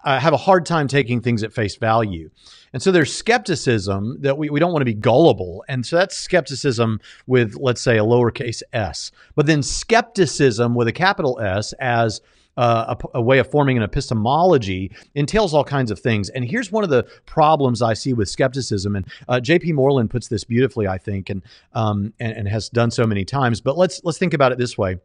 I 0.05 0.19
have 0.19 0.33
a 0.33 0.39
hard 0.39 0.67
time 0.67 0.89
taking 0.89 1.21
things 1.21 1.43
at 1.43 1.53
face 1.53 1.77
value. 1.77 2.31
And 2.73 2.83
so 2.83 2.91
there's 2.91 3.15
skepticism 3.15 4.21
that 4.21 4.37
we, 4.37 4.51
we 4.51 4.61
don't 4.61 4.73
want 4.73 4.81
to 4.81 4.87
be 4.87 4.95
gullible. 4.95 5.65
And 5.69 5.85
so 5.87 5.97
that's 5.97 6.17
skepticism 6.17 7.01
with, 7.27 7.55
let's 7.57 7.81
say, 7.81 7.97
a 7.97 8.03
lowercase 8.03 8.63
s. 8.73 9.13
But 9.35 9.47
then 9.47 9.63
skepticism 9.63 10.75
with 10.75 10.89
a 10.89 10.93
capital 10.93 11.39
S 11.41 11.73
as 11.75 12.21
uh, 12.59 12.97
a, 13.15 13.19
a, 13.19 13.23
way 13.23 13.39
of 13.39 13.49
forming 13.49 13.77
an 13.77 13.85
epistemology 13.85 14.91
entails 15.15 15.55
all 15.55 15.63
kinds 15.63 15.93
of 15.93 16.01
things. 16.01 16.29
And 16.29 16.45
here's 16.45 16.73
one 16.73 16.83
of 16.83 16.91
the 16.91 17.05
problems 17.25 17.81
I 17.81 17.95
see 17.95 18.13
with 18.13 18.29
skepticism. 18.29 18.97
And 18.97 19.07
uh, 19.29 19.39
J.P. 19.39 19.73
Moreland 19.73 20.11
puts 20.11 20.27
this 20.27 20.43
beautifully, 20.43 20.89
I 20.89 20.99
think, 20.99 21.31
and, 21.31 21.43
um, 21.73 22.13
and 22.19 22.33
and 22.33 22.49
has 22.49 22.69
done 22.69 22.91
so 22.91 23.07
many 23.07 23.25
times. 23.25 23.61
But 23.61 23.79
let's 23.79 24.03
let's 24.03 24.19
think 24.19 24.35
about 24.35 24.51
it 24.51 24.59
this 24.59 24.77
way. 24.77 24.99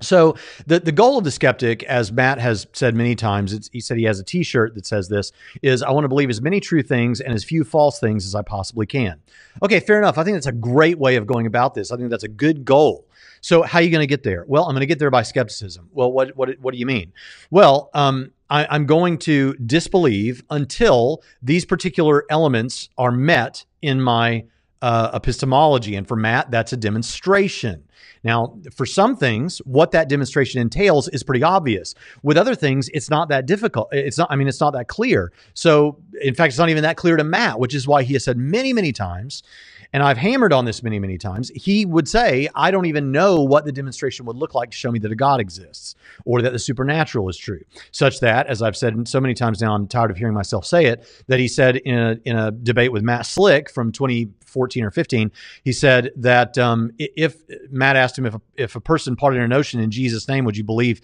So 0.00 0.36
the 0.66 0.78
the 0.78 0.92
goal 0.92 1.18
of 1.18 1.24
the 1.24 1.30
skeptic, 1.30 1.82
as 1.84 2.12
Matt 2.12 2.38
has 2.38 2.66
said 2.72 2.94
many 2.94 3.16
times, 3.16 3.68
he 3.72 3.80
said 3.80 3.96
he 3.96 4.04
has 4.04 4.20
a 4.20 4.24
T-shirt 4.24 4.74
that 4.74 4.86
says 4.86 5.08
this: 5.08 5.32
is 5.62 5.82
I 5.82 5.90
want 5.90 6.04
to 6.04 6.08
believe 6.08 6.30
as 6.30 6.40
many 6.40 6.60
true 6.60 6.82
things 6.82 7.20
and 7.20 7.34
as 7.34 7.42
few 7.42 7.64
false 7.64 7.98
things 7.98 8.26
as 8.26 8.34
I 8.34 8.42
possibly 8.42 8.86
can. 8.86 9.20
Okay, 9.62 9.80
fair 9.80 9.98
enough. 9.98 10.18
I 10.18 10.24
think 10.24 10.36
that's 10.36 10.46
a 10.46 10.52
great 10.52 10.98
way 10.98 11.16
of 11.16 11.26
going 11.26 11.46
about 11.46 11.74
this. 11.74 11.90
I 11.90 11.96
think 11.96 12.10
that's 12.10 12.24
a 12.24 12.28
good 12.28 12.64
goal. 12.64 13.05
So 13.46 13.62
how 13.62 13.78
are 13.78 13.82
you 13.82 13.90
going 13.90 14.02
to 14.02 14.08
get 14.08 14.24
there? 14.24 14.44
Well, 14.48 14.64
I'm 14.64 14.72
going 14.72 14.80
to 14.80 14.86
get 14.86 14.98
there 14.98 15.12
by 15.12 15.22
skepticism. 15.22 15.88
Well, 15.92 16.10
what 16.10 16.36
what 16.36 16.58
what 16.58 16.72
do 16.72 16.78
you 16.80 16.86
mean? 16.86 17.12
Well, 17.48 17.90
um, 17.94 18.32
I, 18.50 18.66
I'm 18.68 18.86
going 18.86 19.18
to 19.18 19.54
disbelieve 19.54 20.42
until 20.50 21.22
these 21.40 21.64
particular 21.64 22.24
elements 22.28 22.88
are 22.98 23.12
met 23.12 23.64
in 23.82 24.00
my 24.00 24.46
uh, 24.82 25.12
epistemology. 25.14 25.94
And 25.94 26.08
for 26.08 26.16
Matt, 26.16 26.50
that's 26.50 26.72
a 26.72 26.76
demonstration. 26.76 27.84
Now, 28.24 28.58
for 28.74 28.84
some 28.84 29.16
things, 29.16 29.58
what 29.58 29.92
that 29.92 30.08
demonstration 30.08 30.60
entails 30.60 31.06
is 31.08 31.22
pretty 31.22 31.44
obvious. 31.44 31.94
With 32.24 32.36
other 32.36 32.56
things, 32.56 32.88
it's 32.88 33.10
not 33.10 33.28
that 33.28 33.46
difficult. 33.46 33.90
It's 33.92 34.18
not, 34.18 34.28
I 34.28 34.34
mean, 34.34 34.48
it's 34.48 34.60
not 34.60 34.72
that 34.72 34.88
clear. 34.88 35.32
So, 35.54 36.00
in 36.20 36.34
fact, 36.34 36.50
it's 36.50 36.58
not 36.58 36.68
even 36.68 36.82
that 36.82 36.96
clear 36.96 37.16
to 37.16 37.22
Matt, 37.22 37.60
which 37.60 37.76
is 37.76 37.86
why 37.86 38.02
he 38.02 38.14
has 38.14 38.24
said 38.24 38.36
many, 38.36 38.72
many 38.72 38.92
times 38.92 39.44
and 39.92 40.02
I've 40.02 40.16
hammered 40.18 40.52
on 40.52 40.64
this 40.64 40.82
many, 40.82 40.98
many 40.98 41.18
times, 41.18 41.50
he 41.54 41.84
would 41.84 42.08
say, 42.08 42.48
I 42.54 42.70
don't 42.70 42.86
even 42.86 43.12
know 43.12 43.42
what 43.42 43.64
the 43.64 43.72
demonstration 43.72 44.26
would 44.26 44.36
look 44.36 44.54
like 44.54 44.70
to 44.70 44.76
show 44.76 44.90
me 44.90 44.98
that 45.00 45.12
a 45.12 45.16
God 45.16 45.40
exists 45.40 45.94
or 46.24 46.42
that 46.42 46.52
the 46.52 46.58
supernatural 46.58 47.28
is 47.28 47.36
true. 47.36 47.60
Such 47.90 48.20
that, 48.20 48.46
as 48.46 48.62
I've 48.62 48.76
said 48.76 49.08
so 49.08 49.20
many 49.20 49.34
times 49.34 49.60
now, 49.60 49.74
I'm 49.74 49.86
tired 49.86 50.10
of 50.10 50.16
hearing 50.16 50.34
myself 50.34 50.66
say 50.66 50.86
it, 50.86 51.06
that 51.28 51.38
he 51.38 51.48
said 51.48 51.76
in 51.76 51.98
a, 51.98 52.16
in 52.24 52.36
a 52.36 52.50
debate 52.50 52.92
with 52.92 53.02
Matt 53.02 53.26
Slick 53.26 53.70
from 53.70 53.92
2014 53.92 54.84
or 54.84 54.90
15, 54.90 55.32
he 55.64 55.72
said 55.72 56.12
that 56.16 56.58
um, 56.58 56.90
if 56.98 57.36
Matt 57.70 57.96
asked 57.96 58.18
him 58.18 58.26
if 58.26 58.34
a, 58.34 58.40
if 58.56 58.76
a 58.76 58.80
person 58.80 59.16
parted 59.16 59.40
an 59.40 59.52
ocean 59.52 59.80
in 59.80 59.90
Jesus' 59.90 60.28
name, 60.28 60.44
would 60.44 60.56
you 60.56 60.64
believe 60.64 61.00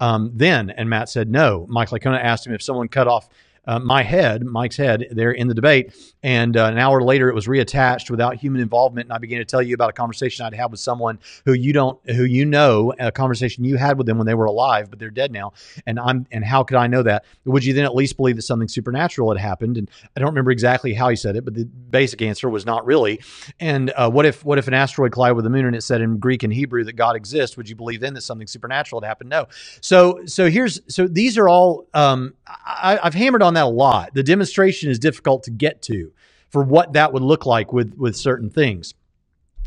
um, 0.00 0.30
then? 0.34 0.70
And 0.70 0.90
Matt 0.90 1.08
said 1.08 1.30
no. 1.30 1.66
Mike 1.68 1.90
Licona 1.90 2.22
asked 2.22 2.46
him 2.46 2.54
if 2.54 2.62
someone 2.62 2.88
cut 2.88 3.08
off 3.08 3.28
uh, 3.66 3.78
my 3.78 4.02
head, 4.02 4.44
Mike's 4.44 4.76
head, 4.76 5.06
there 5.10 5.32
in 5.32 5.48
the 5.48 5.54
debate. 5.54 5.94
And 6.22 6.56
uh, 6.56 6.66
an 6.66 6.78
hour 6.78 7.02
later, 7.02 7.28
it 7.28 7.34
was 7.34 7.46
reattached 7.46 8.10
without 8.10 8.36
human 8.36 8.60
involvement. 8.60 9.06
And 9.06 9.12
I 9.12 9.18
began 9.18 9.38
to 9.38 9.44
tell 9.44 9.62
you 9.62 9.74
about 9.74 9.90
a 9.90 9.92
conversation 9.92 10.44
I'd 10.44 10.54
had 10.54 10.70
with 10.70 10.80
someone 10.80 11.18
who 11.44 11.52
you 11.52 11.72
don't, 11.72 11.98
who 12.10 12.24
you 12.24 12.44
know, 12.44 12.92
a 12.98 13.12
conversation 13.12 13.64
you 13.64 13.76
had 13.76 13.98
with 13.98 14.06
them 14.06 14.18
when 14.18 14.26
they 14.26 14.34
were 14.34 14.46
alive, 14.46 14.90
but 14.90 14.98
they're 14.98 15.10
dead 15.10 15.32
now. 15.32 15.52
And 15.86 15.98
I'm, 15.98 16.26
and 16.30 16.44
how 16.44 16.62
could 16.62 16.76
I 16.76 16.86
know 16.86 17.02
that? 17.02 17.24
Would 17.44 17.64
you 17.64 17.74
then 17.74 17.84
at 17.84 17.94
least 17.94 18.16
believe 18.16 18.36
that 18.36 18.42
something 18.42 18.68
supernatural 18.68 19.30
had 19.30 19.40
happened? 19.40 19.76
And 19.76 19.90
I 20.16 20.20
don't 20.20 20.28
remember 20.28 20.50
exactly 20.50 20.94
how 20.94 21.08
he 21.08 21.16
said 21.16 21.36
it, 21.36 21.44
but 21.44 21.54
the 21.54 21.64
basic 21.64 22.22
answer 22.22 22.48
was 22.48 22.66
not 22.66 22.84
really. 22.86 23.20
And 23.60 23.90
uh, 23.96 24.10
what 24.10 24.26
if, 24.26 24.44
what 24.44 24.58
if 24.58 24.68
an 24.68 24.74
asteroid 24.74 25.12
collided 25.12 25.36
with 25.36 25.44
the 25.44 25.50
moon 25.50 25.66
and 25.66 25.76
it 25.76 25.82
said 25.82 26.00
in 26.00 26.18
Greek 26.18 26.42
and 26.42 26.52
Hebrew 26.52 26.84
that 26.84 26.94
God 26.94 27.16
exists? 27.16 27.56
Would 27.56 27.68
you 27.68 27.76
believe 27.76 28.00
then 28.00 28.14
that 28.14 28.22
something 28.22 28.46
supernatural 28.46 29.00
had 29.00 29.06
happened? 29.08 29.30
No. 29.30 29.46
So, 29.80 30.24
so 30.26 30.48
here's, 30.48 30.80
so 30.88 31.06
these 31.06 31.38
are 31.38 31.48
all, 31.48 31.86
um, 31.94 32.34
I, 32.46 32.98
I've 33.02 33.14
hammered 33.14 33.42
on 33.42 33.54
that 33.56 33.64
a 33.64 33.68
lot. 33.68 34.14
The 34.14 34.22
demonstration 34.22 34.90
is 34.90 34.98
difficult 34.98 35.42
to 35.44 35.50
get 35.50 35.82
to 35.82 36.12
for 36.50 36.62
what 36.62 36.92
that 36.92 37.12
would 37.12 37.22
look 37.22 37.46
like 37.46 37.72
with 37.72 37.94
with 37.96 38.16
certain 38.16 38.50
things. 38.50 38.94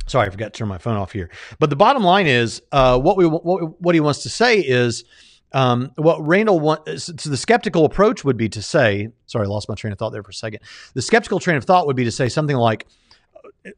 Sorry, 0.08 0.25
I 0.25 0.29
forgot 0.29 0.53
to 0.53 0.58
turn 0.58 0.67
my 0.67 0.77
phone 0.77 0.98
off 0.98 1.12
here. 1.12 1.29
But 1.60 1.69
the 1.69 1.75
bottom 1.75 2.03
line 2.03 2.25
is, 2.25 2.62
uh, 2.72 2.98
what 3.00 3.17
we 3.17 3.27
what, 3.27 3.79
what 3.81 3.93
he 3.96 4.01
wants 4.01 4.24
to 4.24 4.29
say 4.29 4.60
is, 4.60 5.03
um, 5.51 5.91
what 5.98 6.25
Randall 6.25 6.60
wants. 6.60 7.03
So 7.03 7.29
the 7.29 7.38
skeptical 7.38 7.86
approach 7.86 8.24
would 8.24 8.38
be 8.38 8.50
to 8.50 8.62
say, 8.62 9.10
sorry, 9.27 9.46
I 9.46 9.50
lost 9.50 9.69
my 9.69 9.75
train 9.75 9.91
of 9.91 10.00
thought 10.00 10.12
there 10.12 10.24
for 10.24 10.31
a 10.31 10.34
second. 10.34 10.62
The 10.93 11.01
skeptical 11.01 11.39
train 11.39 11.58
of 11.58 11.65
thought 11.65 11.86
would 11.86 11.96
be 11.96 12.05
to 12.05 12.12
say 12.12 12.29
something 12.29 12.55
like, 12.55 12.88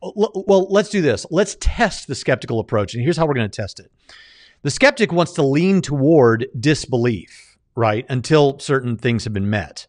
well, 0.02 0.68
let's 0.70 0.90
do 0.90 1.02
this. 1.02 1.26
Let's 1.32 1.58
test 1.60 2.08
the 2.08 2.16
skeptical 2.16 2.60
approach, 2.60 2.94
and 2.94 3.04
here's 3.04 3.18
how 3.18 3.26
we're 3.26 3.34
going 3.34 3.50
to 3.50 3.62
test 3.62 3.80
it. 3.80 3.92
The 4.64 4.72
skeptic 4.72 5.12
wants 5.12 5.34
to 5.34 5.44
lean 5.44 5.82
toward 5.82 6.48
disbelief, 6.60 7.51
right, 7.76 8.06
until 8.10 8.60
certain 8.60 8.98
things 8.98 9.24
have 9.24 9.34
been 9.34 9.50
met. 9.50 9.88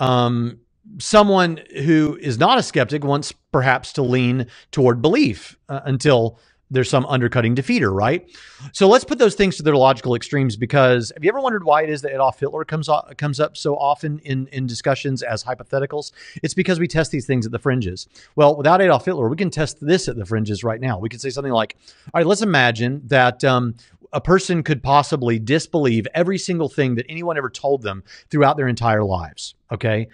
Um, 0.00 0.60
someone 0.98 1.60
who 1.84 2.18
is 2.20 2.38
not 2.38 2.58
a 2.58 2.62
skeptic 2.62 3.04
wants 3.04 3.32
perhaps 3.52 3.92
to 3.94 4.02
lean 4.02 4.46
toward 4.70 5.02
belief 5.02 5.58
uh, 5.68 5.80
until 5.84 6.38
there's 6.70 6.90
some 6.90 7.06
undercutting 7.06 7.54
defeater, 7.54 7.92
right? 7.92 8.30
So 8.72 8.88
let's 8.88 9.04
put 9.04 9.18
those 9.18 9.34
things 9.34 9.56
to 9.56 9.62
their 9.62 9.76
logical 9.76 10.14
extremes 10.14 10.56
because 10.56 11.10
have 11.14 11.24
you 11.24 11.30
ever 11.30 11.40
wondered 11.40 11.64
why 11.64 11.82
it 11.82 11.90
is 11.90 12.02
that 12.02 12.12
Adolf 12.12 12.38
Hitler 12.38 12.64
comes 12.64 12.88
up, 12.88 13.16
comes 13.16 13.40
up 13.40 13.56
so 13.56 13.76
often 13.76 14.18
in, 14.20 14.48
in 14.48 14.66
discussions 14.66 15.22
as 15.22 15.42
hypotheticals? 15.44 16.12
It's 16.42 16.54
because 16.54 16.78
we 16.78 16.86
test 16.86 17.10
these 17.10 17.26
things 17.26 17.46
at 17.46 17.52
the 17.52 17.58
fringes. 17.58 18.06
Well, 18.36 18.56
without 18.56 18.82
Adolf 18.82 19.04
Hitler, 19.04 19.28
we 19.28 19.36
can 19.36 19.50
test 19.50 19.78
this 19.80 20.08
at 20.08 20.16
the 20.16 20.26
fringes 20.26 20.62
right 20.62 20.80
now. 20.80 20.98
We 20.98 21.08
can 21.08 21.20
say 21.20 21.30
something 21.30 21.52
like, 21.52 21.76
all 22.12 22.18
right, 22.20 22.26
let's 22.26 22.42
imagine 22.42 23.02
that 23.06 23.42
um, 23.44 23.74
a 24.12 24.20
person 24.20 24.62
could 24.62 24.82
possibly 24.82 25.38
disbelieve 25.38 26.06
every 26.14 26.38
single 26.38 26.68
thing 26.68 26.94
that 26.94 27.06
anyone 27.08 27.36
ever 27.36 27.50
told 27.50 27.82
them 27.82 28.02
throughout 28.30 28.56
their 28.56 28.68
entire 28.68 29.04
lives. 29.04 29.54
Okay 29.70 30.08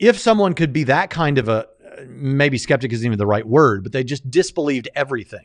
if 0.00 0.18
someone 0.18 0.54
could 0.54 0.72
be 0.72 0.84
that 0.84 1.10
kind 1.10 1.38
of 1.38 1.48
a 1.48 1.68
maybe 2.06 2.58
skeptic 2.58 2.92
isn't 2.92 3.06
even 3.06 3.18
the 3.18 3.26
right 3.26 3.46
word, 3.46 3.82
but 3.82 3.92
they 3.92 4.02
just 4.02 4.28
disbelieved 4.30 4.88
everything. 4.94 5.44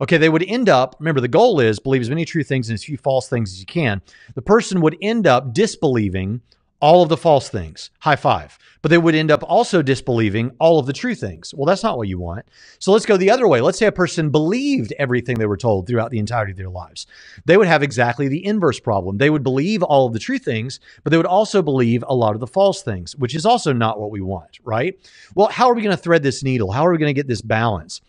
Okay, 0.00 0.16
they 0.16 0.30
would 0.30 0.42
end 0.42 0.68
up, 0.68 0.96
remember, 0.98 1.20
the 1.20 1.28
goal 1.28 1.60
is 1.60 1.78
believe 1.78 2.00
as 2.00 2.08
many 2.08 2.24
true 2.24 2.42
things 2.42 2.68
and 2.68 2.74
as 2.74 2.82
few 2.82 2.96
false 2.96 3.28
things 3.28 3.52
as 3.52 3.60
you 3.60 3.66
can. 3.66 4.00
The 4.34 4.42
person 4.42 4.80
would 4.80 4.96
end 5.00 5.26
up 5.26 5.52
disbelieving 5.52 6.40
all 6.82 7.02
of 7.02 7.08
the 7.08 7.16
false 7.16 7.48
things. 7.48 7.90
High 8.00 8.16
five. 8.16 8.58
But 8.82 8.90
they 8.90 8.98
would 8.98 9.14
end 9.14 9.30
up 9.30 9.44
also 9.44 9.80
disbelieving 9.80 10.50
all 10.58 10.80
of 10.80 10.86
the 10.86 10.92
true 10.92 11.14
things. 11.14 11.54
Well, 11.54 11.66
that's 11.66 11.84
not 11.84 11.96
what 11.96 12.08
you 12.08 12.18
want. 12.18 12.44
So 12.80 12.90
let's 12.90 13.06
go 13.06 13.16
the 13.16 13.30
other 13.30 13.46
way. 13.46 13.60
Let's 13.60 13.78
say 13.78 13.86
a 13.86 13.92
person 13.92 14.30
believed 14.30 14.92
everything 14.98 15.38
they 15.38 15.46
were 15.46 15.56
told 15.56 15.86
throughout 15.86 16.10
the 16.10 16.18
entirety 16.18 16.50
of 16.50 16.58
their 16.58 16.68
lives. 16.68 17.06
They 17.44 17.56
would 17.56 17.68
have 17.68 17.84
exactly 17.84 18.26
the 18.26 18.44
inverse 18.44 18.80
problem. 18.80 19.18
They 19.18 19.30
would 19.30 19.44
believe 19.44 19.84
all 19.84 20.08
of 20.08 20.12
the 20.12 20.18
true 20.18 20.38
things, 20.38 20.80
but 21.04 21.12
they 21.12 21.16
would 21.16 21.26
also 21.26 21.62
believe 21.62 22.02
a 22.08 22.14
lot 22.14 22.34
of 22.34 22.40
the 22.40 22.46
false 22.48 22.82
things, 22.82 23.14
which 23.14 23.36
is 23.36 23.46
also 23.46 23.72
not 23.72 24.00
what 24.00 24.10
we 24.10 24.20
want, 24.20 24.58
right? 24.64 24.98
Well, 25.36 25.46
how 25.46 25.70
are 25.70 25.74
we 25.74 25.82
going 25.82 25.96
to 25.96 26.02
thread 26.02 26.24
this 26.24 26.42
needle? 26.42 26.72
How 26.72 26.84
are 26.84 26.90
we 26.90 26.98
going 26.98 27.14
to 27.14 27.18
get 27.18 27.28
this 27.28 27.42
balance? 27.42 28.00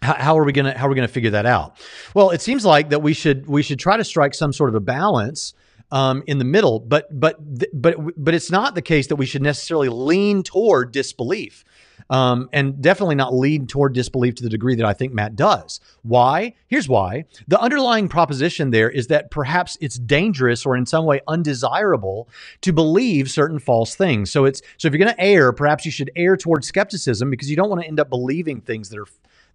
how, 0.00 0.38
are 0.38 0.44
we 0.44 0.52
going 0.52 0.72
to 0.72 0.78
how 0.78 0.86
are 0.86 0.90
we 0.90 0.94
going 0.94 1.08
to 1.08 1.12
figure 1.12 1.30
that 1.30 1.44
out? 1.44 1.76
Well, 2.14 2.30
it 2.30 2.40
seems 2.40 2.64
like 2.64 2.90
that 2.90 3.02
we 3.02 3.12
should 3.14 3.48
we 3.48 3.64
should 3.64 3.80
try 3.80 3.96
to 3.96 4.04
strike 4.04 4.32
some 4.32 4.52
sort 4.52 4.68
of 4.68 4.76
a 4.76 4.80
balance 4.80 5.54
um, 5.90 6.22
in 6.26 6.38
the 6.38 6.44
middle. 6.44 6.80
But 6.80 7.08
but 7.18 7.36
but 7.72 7.96
but 8.16 8.34
it's 8.34 8.50
not 8.50 8.74
the 8.74 8.82
case 8.82 9.06
that 9.08 9.16
we 9.16 9.26
should 9.26 9.42
necessarily 9.42 9.88
lean 9.88 10.42
toward 10.42 10.92
disbelief. 10.92 11.64
Um, 12.10 12.48
and 12.54 12.80
definitely 12.80 13.16
not 13.16 13.34
lean 13.34 13.66
toward 13.66 13.92
disbelief 13.92 14.36
to 14.36 14.42
the 14.42 14.48
degree 14.48 14.74
that 14.76 14.86
I 14.86 14.94
think 14.94 15.12
Matt 15.12 15.36
does. 15.36 15.78
Why? 16.02 16.54
Here's 16.66 16.88
why. 16.88 17.26
The 17.48 17.60
underlying 17.60 18.08
proposition 18.08 18.70
there 18.70 18.88
is 18.88 19.08
that 19.08 19.30
perhaps 19.30 19.76
it's 19.82 19.98
dangerous 19.98 20.64
or 20.64 20.74
in 20.74 20.86
some 20.86 21.04
way 21.04 21.20
undesirable 21.28 22.30
to 22.62 22.72
believe 22.72 23.30
certain 23.30 23.58
false 23.58 23.94
things. 23.94 24.30
So 24.30 24.46
it's 24.46 24.62
so 24.78 24.88
if 24.88 24.94
you're 24.94 25.04
going 25.04 25.14
to 25.14 25.20
err, 25.20 25.52
perhaps 25.52 25.84
you 25.84 25.90
should 25.90 26.10
err 26.16 26.38
toward 26.38 26.64
skepticism 26.64 27.28
because 27.28 27.50
you 27.50 27.56
don't 27.56 27.68
want 27.68 27.82
to 27.82 27.86
end 27.88 28.00
up 28.00 28.08
believing 28.08 28.62
things 28.62 28.88
that 28.88 28.98
are 28.98 29.06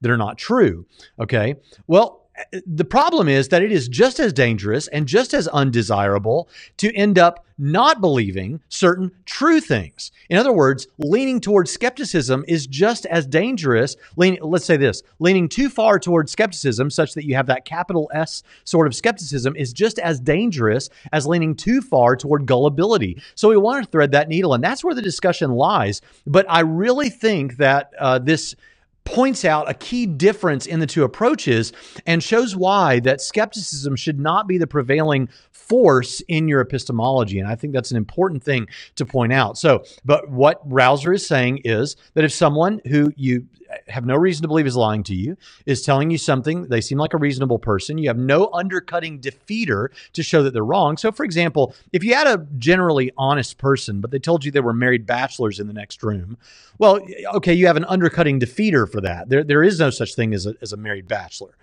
that 0.02 0.12
are 0.12 0.18
not 0.18 0.38
true. 0.38 0.86
Okay. 1.20 1.56
Well, 1.88 2.23
the 2.66 2.86
problem 2.86 3.28
is 3.28 3.50
that 3.50 3.62
it 3.62 3.72
is 3.72 3.88
just 3.88 4.20
as 4.20 4.34
dangerous 4.34 4.88
and 4.88 5.08
just 5.08 5.34
as 5.34 5.48
undesirable 5.48 6.50
to 6.78 6.94
end 6.96 7.20
up 7.20 7.46
not 7.58 8.02
believing 8.02 8.60
certain 8.70 9.12
true 9.26 9.60
things. 9.62 10.12
In 10.30 10.38
other 10.38 10.52
words, 10.52 10.88
leaning 10.98 11.40
towards 11.40 11.72
skepticism 11.72 12.44
is 12.48 12.66
just 12.66 13.06
as 13.06 13.28
dangerous. 13.28 13.96
Lean, 14.18 14.40
let's 14.42 14.66
say 14.66 14.78
this 14.78 15.04
leaning 15.20 15.48
too 15.48 15.70
far 15.70 16.00
towards 16.00 16.32
skepticism, 16.32 16.90
such 16.90 17.14
that 17.14 17.26
you 17.26 17.36
have 17.36 17.48
that 17.48 17.66
capital 17.66 18.10
S 18.14 18.42
sort 18.64 18.88
of 18.88 18.96
skepticism, 18.96 19.56
is 19.56 19.72
just 19.72 20.00
as 20.00 20.20
dangerous 20.20 20.90
as 21.12 21.28
leaning 21.28 21.56
too 21.56 21.82
far 21.82 22.16
toward 22.16 22.48
gullibility. 22.48 23.22
So 23.36 23.50
we 23.50 23.58
want 23.58 23.86
to 23.86 23.92
thread 23.92 24.12
that 24.12 24.30
needle, 24.30 24.56
and 24.56 24.64
that's 24.64 24.84
where 24.84 24.96
the 24.96 25.02
discussion 25.02 25.52
lies. 25.52 26.02
But 26.26 26.48
I 26.50 26.62
really 26.62 27.10
think 27.10 27.58
that 27.58 27.92
uh, 28.00 28.18
this 28.20 28.56
points 29.06 29.44
out 29.44 29.70
a 29.70 29.74
key 29.74 30.06
difference 30.06 30.66
in 30.66 30.80
the 30.80 30.88
two 30.88 31.04
approaches 31.04 31.74
and 32.06 32.24
shows 32.24 32.56
why 32.56 33.00
that 33.02 33.22
skepticism 33.22 33.96
should 33.96 34.20
not 34.20 34.48
be 34.48 34.58
the 34.58 34.68
prevailing 34.68 35.28
force 35.52 36.22
in 36.28 36.48
your 36.48 36.62
epistemology. 36.62 37.40
And 37.40 37.48
i 37.48 37.56
think 37.56 37.74
that's 37.74 37.92
an 37.92 37.98
important 37.98 38.44
thing 38.44 38.68
to 38.96 39.06
point 39.06 39.34
out. 39.34 39.58
So 39.58 39.84
but 40.06 40.30
what 40.30 40.62
Rauser 40.66 41.14
is 41.14 41.26
saying 41.26 41.62
is 41.64 41.96
that 42.14 42.24
if 42.24 42.32
someone 42.32 42.82
who 42.88 43.12
you 43.16 43.48
have 43.88 44.06
no 44.06 44.16
reason 44.16 44.42
to 44.44 44.48
believe 44.48 44.68
is 44.68 44.76
lying 44.76 45.04
to 45.04 45.16
you, 45.16 45.38
is 45.66 45.82
telling 45.82 46.12
you 46.12 46.18
something, 46.18 46.68
they 46.68 46.82
seem 46.82 46.98
like 46.98 47.14
a 47.14 47.18
reasonable 47.18 47.60
person. 47.60 47.98
You 47.98 48.10
have 48.10 48.18
no 48.18 48.50
undercutting 48.54 49.20
defeater 49.20 49.90
to 50.14 50.24
show 50.24 50.44
that 50.44 50.54
they're 50.54 50.66
wrong. 50.66 50.98
So, 50.98 51.12
for 51.12 51.24
example, 51.24 51.76
if 51.92 52.04
you 52.04 52.14
had 52.14 52.28
a 52.28 52.46
generally 52.58 53.12
honest 53.18 53.58
person, 53.58 54.02
but 54.02 54.12
they 54.12 54.20
told 54.20 54.46
you 54.46 54.52
they 54.52 54.60
were 54.60 54.74
married 54.74 55.06
bachelors 55.06 55.60
in 55.60 55.68
the 55.68 55.74
next 55.74 56.04
room, 56.04 56.38
well, 56.78 57.00
okay, 57.36 57.54
you 57.54 57.68
have 57.68 57.78
an 57.78 57.86
undercutting 57.86 58.40
defeater 58.40 58.90
for 58.90 59.02
that. 59.02 59.30
There, 59.30 59.44
there 59.44 59.64
is 59.64 59.80
no 59.80 59.90
such 59.90 60.16
thing 60.16 60.34
as 60.34 60.46
a, 60.46 60.56
as 60.62 60.74
a 60.74 60.78
married 60.78 61.08
bachelor. 61.08 61.56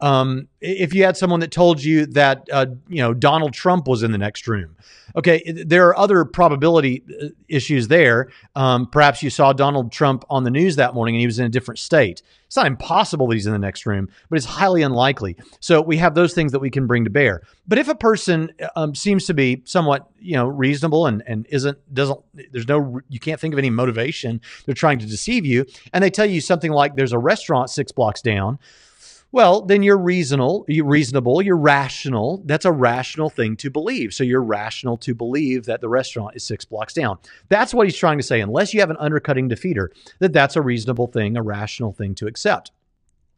Um, 0.00 0.48
if 0.60 0.94
you 0.94 1.04
had 1.04 1.16
someone 1.16 1.40
that 1.40 1.50
told 1.50 1.82
you 1.82 2.06
that 2.06 2.48
uh, 2.52 2.66
you 2.88 2.98
know 2.98 3.14
Donald 3.14 3.52
Trump 3.52 3.88
was 3.88 4.02
in 4.02 4.12
the 4.12 4.18
next 4.18 4.46
room, 4.46 4.76
okay, 5.16 5.42
there 5.64 5.88
are 5.88 5.98
other 5.98 6.24
probability 6.24 7.02
uh, 7.20 7.28
issues 7.48 7.88
there. 7.88 8.28
Um, 8.54 8.86
perhaps 8.86 9.22
you 9.22 9.30
saw 9.30 9.52
Donald 9.52 9.90
Trump 9.90 10.24
on 10.30 10.44
the 10.44 10.50
news 10.50 10.76
that 10.76 10.94
morning 10.94 11.16
and 11.16 11.20
he 11.20 11.26
was 11.26 11.38
in 11.38 11.46
a 11.46 11.50
different 11.50 11.78
state. 11.78 12.22
It's 12.46 12.56
not 12.56 12.66
impossible 12.66 13.26
that 13.26 13.34
he's 13.34 13.46
in 13.46 13.52
the 13.52 13.58
next 13.58 13.84
room, 13.84 14.08
but 14.30 14.36
it's 14.36 14.46
highly 14.46 14.80
unlikely. 14.82 15.36
So 15.60 15.82
we 15.82 15.98
have 15.98 16.14
those 16.14 16.32
things 16.32 16.52
that 16.52 16.60
we 16.60 16.70
can 16.70 16.86
bring 16.86 17.04
to 17.04 17.10
bear. 17.10 17.42
But 17.66 17.78
if 17.78 17.88
a 17.88 17.94
person 17.94 18.52
um, 18.74 18.94
seems 18.94 19.26
to 19.26 19.34
be 19.34 19.62
somewhat 19.66 20.08
you 20.20 20.34
know 20.34 20.46
reasonable 20.46 21.06
and 21.06 21.22
and 21.26 21.46
isn't 21.50 21.78
doesn't 21.94 22.20
there's 22.52 22.68
no 22.68 23.00
you 23.08 23.20
can't 23.20 23.40
think 23.40 23.54
of 23.54 23.58
any 23.58 23.70
motivation 23.70 24.40
they're 24.66 24.74
trying 24.74 24.98
to 24.98 25.06
deceive 25.06 25.46
you 25.46 25.64
and 25.92 26.02
they 26.02 26.10
tell 26.10 26.26
you 26.26 26.40
something 26.40 26.72
like 26.72 26.96
there's 26.96 27.12
a 27.12 27.18
restaurant 27.18 27.70
six 27.70 27.92
blocks 27.92 28.20
down 28.20 28.58
well, 29.30 29.60
then 29.62 29.82
you're 29.82 29.98
reasonable, 29.98 30.64
you're 30.68 30.86
reasonable, 30.86 31.42
you're 31.42 31.56
rational. 31.56 32.42
That's 32.46 32.64
a 32.64 32.72
rational 32.72 33.28
thing 33.28 33.56
to 33.58 33.70
believe. 33.70 34.14
So 34.14 34.24
you're 34.24 34.42
rational 34.42 34.96
to 34.98 35.14
believe 35.14 35.66
that 35.66 35.80
the 35.80 35.88
restaurant 35.88 36.34
is 36.34 36.44
six 36.44 36.64
blocks 36.64 36.94
down. 36.94 37.18
That's 37.48 37.74
what 37.74 37.86
he's 37.86 37.96
trying 37.96 38.18
to 38.18 38.24
say. 38.24 38.40
Unless 38.40 38.72
you 38.72 38.80
have 38.80 38.90
an 38.90 38.96
undercutting 38.98 39.48
defeater, 39.48 39.88
that 40.20 40.32
that's 40.32 40.56
a 40.56 40.62
reasonable 40.62 41.08
thing, 41.08 41.36
a 41.36 41.42
rational 41.42 41.92
thing 41.92 42.14
to 42.16 42.26
accept. 42.26 42.70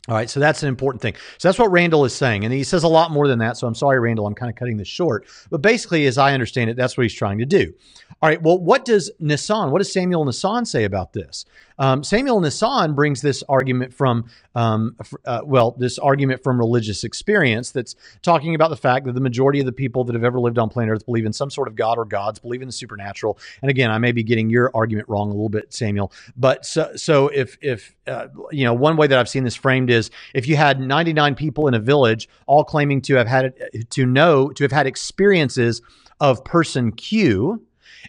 All 0.08 0.14
right, 0.14 0.30
so 0.30 0.40
that's 0.40 0.62
an 0.62 0.68
important 0.68 1.02
thing. 1.02 1.14
So 1.36 1.48
that's 1.48 1.58
what 1.58 1.70
Randall 1.70 2.06
is 2.06 2.14
saying. 2.14 2.44
And 2.44 2.54
he 2.54 2.64
says 2.64 2.84
a 2.84 2.88
lot 2.88 3.10
more 3.10 3.28
than 3.28 3.38
that. 3.40 3.58
So 3.58 3.66
I'm 3.66 3.74
sorry, 3.74 4.00
Randall, 4.00 4.26
I'm 4.26 4.34
kind 4.34 4.48
of 4.48 4.56
cutting 4.56 4.78
this 4.78 4.88
short. 4.88 5.26
But 5.50 5.60
basically, 5.60 6.06
as 6.06 6.16
I 6.16 6.32
understand 6.32 6.70
it, 6.70 6.76
that's 6.76 6.96
what 6.96 7.02
he's 7.02 7.14
trying 7.14 7.38
to 7.38 7.46
do. 7.46 7.74
All 8.22 8.28
right, 8.28 8.42
well, 8.42 8.58
what 8.58 8.84
does 8.84 9.10
Nissan, 9.18 9.70
what 9.70 9.78
does 9.78 9.90
Samuel 9.90 10.26
Nissan 10.26 10.66
say 10.66 10.84
about 10.84 11.14
this? 11.14 11.46
Um, 11.78 12.04
Samuel 12.04 12.42
Nissan 12.42 12.94
brings 12.94 13.22
this 13.22 13.42
argument 13.48 13.94
from, 13.94 14.26
um, 14.54 14.94
uh, 15.24 15.40
well, 15.42 15.70
this 15.78 15.98
argument 15.98 16.42
from 16.42 16.58
religious 16.58 17.02
experience 17.02 17.70
that's 17.70 17.96
talking 18.20 18.54
about 18.54 18.68
the 18.68 18.76
fact 18.76 19.06
that 19.06 19.14
the 19.14 19.22
majority 19.22 19.58
of 19.58 19.64
the 19.64 19.72
people 19.72 20.04
that 20.04 20.14
have 20.14 20.22
ever 20.22 20.38
lived 20.38 20.58
on 20.58 20.68
planet 20.68 20.92
Earth 20.92 21.06
believe 21.06 21.24
in 21.24 21.32
some 21.32 21.48
sort 21.48 21.66
of 21.66 21.76
God 21.76 21.96
or 21.96 22.04
gods, 22.04 22.38
believe 22.38 22.60
in 22.60 22.68
the 22.68 22.72
supernatural. 22.72 23.38
And 23.62 23.70
again, 23.70 23.90
I 23.90 23.96
may 23.96 24.12
be 24.12 24.22
getting 24.22 24.50
your 24.50 24.70
argument 24.74 25.08
wrong 25.08 25.30
a 25.30 25.32
little 25.32 25.48
bit, 25.48 25.72
Samuel. 25.72 26.12
But 26.36 26.66
so, 26.66 26.94
so 26.96 27.28
if, 27.28 27.56
if 27.62 27.94
uh, 28.06 28.26
you 28.50 28.64
know, 28.64 28.74
one 28.74 28.98
way 28.98 29.06
that 29.06 29.18
I've 29.18 29.30
seen 29.30 29.44
this 29.44 29.56
framed 29.56 29.88
is 29.88 30.10
if 30.34 30.46
you 30.46 30.56
had 30.56 30.78
99 30.78 31.36
people 31.36 31.68
in 31.68 31.74
a 31.74 31.80
village 31.80 32.28
all 32.46 32.64
claiming 32.64 33.00
to 33.02 33.14
have 33.14 33.28
had 33.28 33.54
to 33.88 34.04
know 34.04 34.50
to 34.50 34.64
have 34.64 34.72
had 34.72 34.86
experiences 34.86 35.80
of 36.20 36.44
person 36.44 36.92
Q 36.92 37.62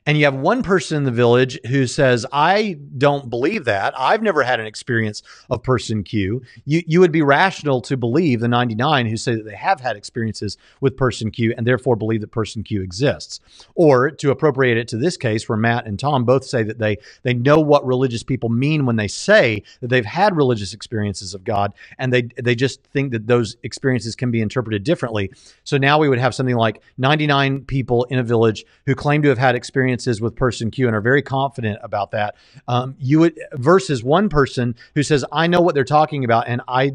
and 0.06 0.18
you 0.18 0.26
have 0.26 0.36
one 0.36 0.64
person 0.64 0.98
in 0.98 1.04
the 1.04 1.12
village 1.12 1.60
who 1.68 1.86
says, 1.88 2.26
I 2.32 2.78
don't 2.98 3.30
believe 3.30 3.66
that. 3.66 3.94
I've 3.98 4.22
never 4.22 4.44
had 4.44 4.60
an 4.60 4.66
experience 4.66 5.22
of 5.50 5.64
person 5.64 6.04
Q. 6.04 6.42
You, 6.66 6.82
you 6.88 7.00
would 7.00 7.12
be 7.12 7.22
rational 7.22 7.82
to 7.82 7.98
believe 7.98 8.40
the 8.40 8.48
99 8.48 9.06
who 9.06 9.18
say 9.18 9.36
that 9.36 9.46
they 9.46 9.56
have 9.56 9.80
had 9.80 9.96
experiences 9.96 10.58
with 10.80 10.98
person 10.98 11.32
Q 11.32 11.54
and 11.58 11.68
therefore 11.68 11.96
believe 11.96 12.22
that 12.22 12.32
person 12.32 12.64
Q 12.64 12.82
exists. 12.82 13.40
Or 13.76 14.12
to 14.12 14.32
appropriate 14.32 14.78
it 14.78 14.88
to 14.90 14.98
this 14.98 15.18
case 15.18 15.48
where 15.48 15.58
Matt 15.58 15.86
and 15.86 16.00
Tom 16.00 16.26
both 16.26 16.46
say 16.46 16.64
that 16.64 16.80
they, 16.80 16.98
they 17.24 17.34
know 17.34 17.60
what 17.60 17.86
religious 17.86 18.24
people 18.24 18.50
mean 18.50 18.86
when 18.86 18.96
they 18.96 19.08
say 19.08 19.64
that 19.82 19.88
they've 19.88 20.06
had 20.06 20.36
religious 20.36 20.74
experiences 20.74 21.34
of 21.34 21.44
God 21.44 21.74
and 22.00 22.12
they, 22.12 22.24
they 22.42 22.56
just 22.56 22.84
think 22.86 23.12
that 23.12 23.28
those 23.28 23.56
experiences 23.64 24.16
can 24.16 24.32
be 24.32 24.42
interpreted 24.42 24.84
differently. 24.84 25.32
So 25.64 25.78
now 25.78 26.00
we 26.00 26.10
would 26.10 26.20
have 26.20 26.34
something 26.34 26.56
like 26.56 26.82
99 26.98 27.66
people 27.66 28.06
in 28.06 28.20
a 28.20 28.24
village 28.24 28.66
who 28.86 28.96
claim 28.96 29.22
to 29.22 29.30
have 29.30 29.38
had 29.38 29.56
experiences 29.56 29.81
with 30.22 30.36
person 30.36 30.72
Q 30.72 30.88
and 30.88 30.96
are 30.96 31.02
very 31.02 31.22
confident 31.22 31.80
about 31.82 32.12
that. 32.12 32.36
Um, 32.68 32.96
you 33.00 33.20
would 33.20 33.40
versus 33.54 34.04
one 34.04 34.30
person 34.30 34.76
who 34.96 35.04
says, 35.04 35.26
"I 35.32 35.48
know 35.48 35.62
what 35.62 35.76
they're 35.76 35.84
talking 35.84 36.24
about, 36.24 36.48
and 36.48 36.62
I." 36.68 36.94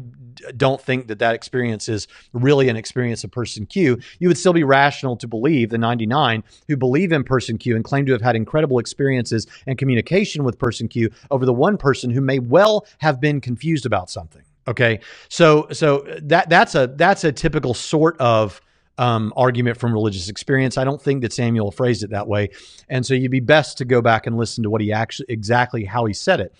don't 0.55 0.79
think 0.79 1.07
that 1.07 1.17
that 1.19 1.33
experience 1.33 1.89
is 1.89 2.07
really 2.33 2.69
an 2.69 2.75
experience 2.75 3.23
of 3.23 3.31
person 3.31 3.65
Q, 3.65 3.99
you 4.19 4.27
would 4.27 4.37
still 4.37 4.53
be 4.53 4.63
rational 4.63 5.17
to 5.17 5.27
believe 5.27 5.69
the 5.69 5.77
99 5.77 6.43
who 6.67 6.77
believe 6.77 7.11
in 7.11 7.23
person 7.23 7.57
Q 7.57 7.75
and 7.75 7.83
claim 7.83 8.05
to 8.05 8.11
have 8.11 8.21
had 8.21 8.35
incredible 8.35 8.79
experiences 8.79 9.47
and 9.65 9.77
communication 9.77 10.43
with 10.43 10.59
person 10.59 10.87
Q 10.87 11.09
over 11.31 11.45
the 11.45 11.53
one 11.53 11.77
person 11.77 12.11
who 12.11 12.21
may 12.21 12.39
well 12.39 12.85
have 12.99 13.19
been 13.19 13.41
confused 13.41 13.85
about 13.85 14.09
something. 14.09 14.43
Okay, 14.67 14.99
so 15.29 15.67
so 15.71 16.05
that 16.23 16.49
that's 16.49 16.75
a 16.75 16.87
that's 16.87 17.23
a 17.23 17.31
typical 17.31 17.73
sort 17.73 18.17
of 18.19 18.61
um, 18.97 19.33
argument 19.35 19.77
from 19.77 19.93
religious 19.93 20.29
experience. 20.29 20.77
I 20.77 20.83
don't 20.83 21.01
think 21.01 21.21
that 21.21 21.33
Samuel 21.33 21.71
phrased 21.71 22.03
it 22.03 22.09
that 22.11 22.27
way, 22.27 22.49
and 22.89 23.05
so 23.05 23.13
you'd 23.13 23.31
be 23.31 23.39
best 23.39 23.77
to 23.79 23.85
go 23.85 24.01
back 24.01 24.27
and 24.27 24.37
listen 24.37 24.63
to 24.63 24.69
what 24.69 24.81
he 24.81 24.91
actually 24.91 25.27
exactly 25.29 25.85
how 25.85 26.05
he 26.05 26.13
said 26.13 26.39
it. 26.39 26.53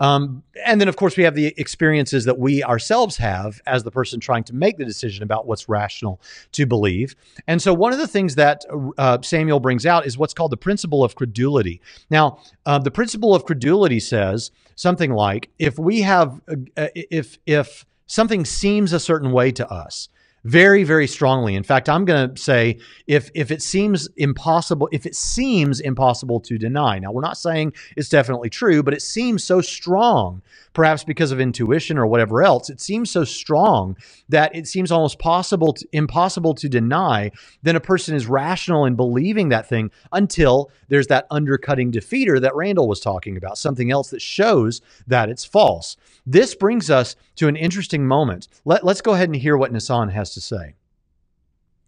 Um, 0.00 0.42
and 0.64 0.80
then, 0.80 0.88
of 0.88 0.96
course, 0.96 1.16
we 1.16 1.24
have 1.24 1.34
the 1.34 1.54
experiences 1.56 2.24
that 2.24 2.38
we 2.38 2.62
ourselves 2.62 3.16
have 3.18 3.60
as 3.66 3.82
the 3.82 3.90
person 3.90 4.20
trying 4.20 4.44
to 4.44 4.54
make 4.54 4.76
the 4.76 4.84
decision 4.84 5.22
about 5.22 5.46
what's 5.46 5.68
rational 5.68 6.20
to 6.52 6.66
believe. 6.66 7.14
And 7.46 7.60
so, 7.60 7.72
one 7.74 7.92
of 7.92 7.98
the 7.98 8.08
things 8.08 8.34
that 8.36 8.64
uh, 8.98 9.18
Samuel 9.22 9.60
brings 9.60 9.86
out 9.86 10.06
is 10.06 10.18
what's 10.18 10.34
called 10.34 10.52
the 10.52 10.56
principle 10.56 11.04
of 11.04 11.14
credulity. 11.14 11.80
Now, 12.10 12.38
uh, 12.66 12.78
the 12.78 12.90
principle 12.90 13.34
of 13.34 13.44
credulity 13.44 14.00
says 14.00 14.50
something 14.76 15.12
like, 15.12 15.50
if 15.58 15.78
we 15.78 16.02
have, 16.02 16.40
uh, 16.76 16.88
if 16.94 17.38
if 17.46 17.86
something 18.06 18.44
seems 18.44 18.92
a 18.92 19.00
certain 19.00 19.32
way 19.32 19.50
to 19.52 19.68
us 19.68 20.08
very 20.44 20.84
very 20.84 21.06
strongly. 21.06 21.54
In 21.54 21.62
fact 21.62 21.88
i'm 21.88 22.04
going 22.04 22.34
to 22.34 22.40
say 22.40 22.78
if 23.06 23.30
if 23.34 23.50
it 23.50 23.62
seems 23.62 24.08
impossible 24.16 24.88
if 24.92 25.06
it 25.06 25.16
seems 25.16 25.80
impossible 25.80 26.40
to 26.40 26.58
deny. 26.58 26.98
Now 26.98 27.12
we're 27.12 27.22
not 27.22 27.38
saying 27.38 27.72
it's 27.96 28.08
definitely 28.08 28.50
true 28.50 28.82
but 28.82 28.94
it 28.94 29.02
seems 29.02 29.42
so 29.42 29.60
strong 29.60 30.42
perhaps 30.74 31.04
because 31.04 31.32
of 31.32 31.40
intuition 31.40 31.96
or 31.96 32.06
whatever 32.06 32.42
else. 32.42 32.68
It 32.68 32.80
seems 32.80 33.10
so 33.10 33.24
strong 33.24 33.96
that 34.28 34.54
it 34.54 34.66
seems 34.66 34.90
almost 34.90 35.18
possible 35.18 35.72
to, 35.72 35.88
impossible 35.92 36.54
to 36.54 36.68
deny 36.68 37.30
then 37.62 37.76
a 37.76 37.80
person 37.80 38.14
is 38.14 38.26
rational 38.26 38.84
in 38.84 38.96
believing 38.96 39.48
that 39.48 39.68
thing 39.68 39.90
until 40.12 40.70
there's 40.88 41.06
that 41.06 41.26
undercutting 41.30 41.90
defeater 41.90 42.40
that 42.40 42.54
randall 42.54 42.88
was 42.88 43.00
talking 43.00 43.36
about 43.36 43.56
something 43.56 43.90
else 43.90 44.10
that 44.10 44.20
shows 44.20 44.80
that 45.06 45.28
it's 45.28 45.44
false. 45.44 45.96
This 46.26 46.54
brings 46.54 46.90
us 46.90 47.16
to 47.36 47.48
an 47.48 47.56
interesting 47.56 48.06
moment. 48.06 48.48
Let, 48.64 48.84
let's 48.84 49.00
go 49.00 49.14
ahead 49.14 49.28
and 49.28 49.36
hear 49.36 49.56
what 49.56 49.72
Nissan 49.72 50.12
has 50.12 50.33
to 50.34 50.40
say. 50.40 50.74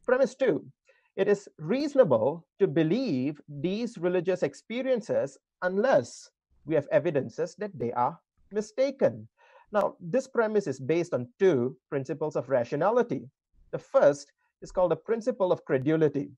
Premise 0.04 0.34
two 0.34 0.64
it 1.16 1.28
is 1.28 1.48
reasonable 1.58 2.46
to 2.58 2.66
believe 2.66 3.40
these 3.48 3.96
religious 3.96 4.42
experiences 4.42 5.38
unless 5.62 6.30
we 6.66 6.74
have 6.74 6.86
evidences 6.92 7.54
that 7.56 7.70
they 7.78 7.90
are 7.92 8.18
mistaken. 8.52 9.26
Now, 9.72 9.96
this 9.98 10.28
premise 10.28 10.66
is 10.66 10.78
based 10.78 11.14
on 11.14 11.28
two 11.38 11.76
principles 11.88 12.36
of 12.36 12.50
rationality. 12.50 13.22
The 13.72 13.78
first 13.78 14.30
is 14.60 14.70
called 14.70 14.90
the 14.90 14.96
principle 14.96 15.52
of 15.52 15.64
credulity. 15.64 16.30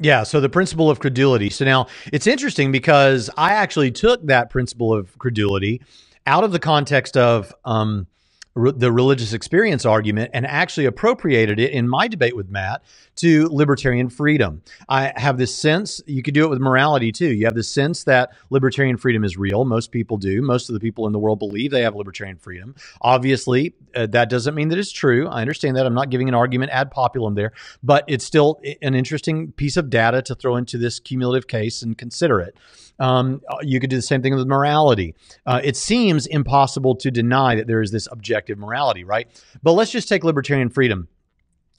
Yeah, 0.00 0.24
so 0.24 0.40
the 0.40 0.48
principle 0.48 0.90
of 0.90 0.98
credulity. 0.98 1.48
So 1.48 1.64
now 1.64 1.86
it's 2.12 2.26
interesting 2.26 2.72
because 2.72 3.30
I 3.36 3.52
actually 3.52 3.92
took 3.92 4.26
that 4.26 4.50
principle 4.50 4.92
of 4.92 5.16
credulity 5.18 5.80
out 6.26 6.44
of 6.44 6.52
the 6.52 6.58
context 6.58 7.16
of 7.16 7.54
um, 7.64 8.06
re- 8.54 8.72
the 8.72 8.92
religious 8.92 9.32
experience 9.32 9.84
argument 9.84 10.30
and 10.34 10.46
actually 10.46 10.86
appropriated 10.86 11.58
it 11.58 11.72
in 11.72 11.88
my 11.88 12.08
debate 12.08 12.36
with 12.36 12.48
Matt 12.48 12.82
to 13.16 13.48
libertarian 13.48 14.08
freedom. 14.08 14.62
I 14.88 15.12
have 15.16 15.38
this 15.38 15.54
sense, 15.54 16.00
you 16.06 16.22
could 16.22 16.34
do 16.34 16.44
it 16.44 16.48
with 16.50 16.60
morality 16.60 17.12
too. 17.12 17.32
You 17.32 17.44
have 17.46 17.54
this 17.54 17.68
sense 17.68 18.04
that 18.04 18.30
libertarian 18.50 18.96
freedom 18.96 19.24
is 19.24 19.36
real. 19.36 19.64
Most 19.64 19.92
people 19.92 20.16
do. 20.16 20.42
Most 20.42 20.68
of 20.68 20.74
the 20.74 20.80
people 20.80 21.06
in 21.06 21.12
the 21.12 21.18
world 21.18 21.38
believe 21.38 21.70
they 21.70 21.82
have 21.82 21.94
libertarian 21.94 22.38
freedom. 22.38 22.74
Obviously, 23.00 23.74
uh, 23.94 24.06
that 24.06 24.30
doesn't 24.30 24.54
mean 24.54 24.68
that 24.68 24.78
it's 24.78 24.92
true. 24.92 25.28
I 25.28 25.40
understand 25.40 25.76
that. 25.76 25.86
I'm 25.86 25.94
not 25.94 26.10
giving 26.10 26.28
an 26.28 26.34
argument 26.34 26.72
ad 26.72 26.90
populum 26.90 27.34
there, 27.34 27.52
but 27.82 28.04
it's 28.08 28.24
still 28.24 28.60
an 28.80 28.94
interesting 28.94 29.52
piece 29.52 29.76
of 29.76 29.90
data 29.90 30.22
to 30.22 30.34
throw 30.34 30.56
into 30.56 30.78
this 30.78 30.98
cumulative 30.98 31.46
case 31.46 31.82
and 31.82 31.96
consider 31.98 32.40
it. 32.40 32.56
Um, 32.98 33.40
you 33.62 33.80
could 33.80 33.90
do 33.90 33.96
the 33.96 34.02
same 34.02 34.22
thing 34.22 34.34
with 34.34 34.46
morality. 34.46 35.14
Uh, 35.46 35.60
it 35.62 35.76
seems 35.76 36.26
impossible 36.26 36.94
to 36.96 37.10
deny 37.10 37.54
that 37.56 37.66
there 37.66 37.82
is 37.82 37.90
this 37.90 38.08
objective 38.12 38.58
morality, 38.58 39.04
right? 39.04 39.28
But 39.62 39.72
let's 39.72 39.90
just 39.90 40.08
take 40.08 40.24
libertarian 40.24 40.68
freedom. 40.68 41.08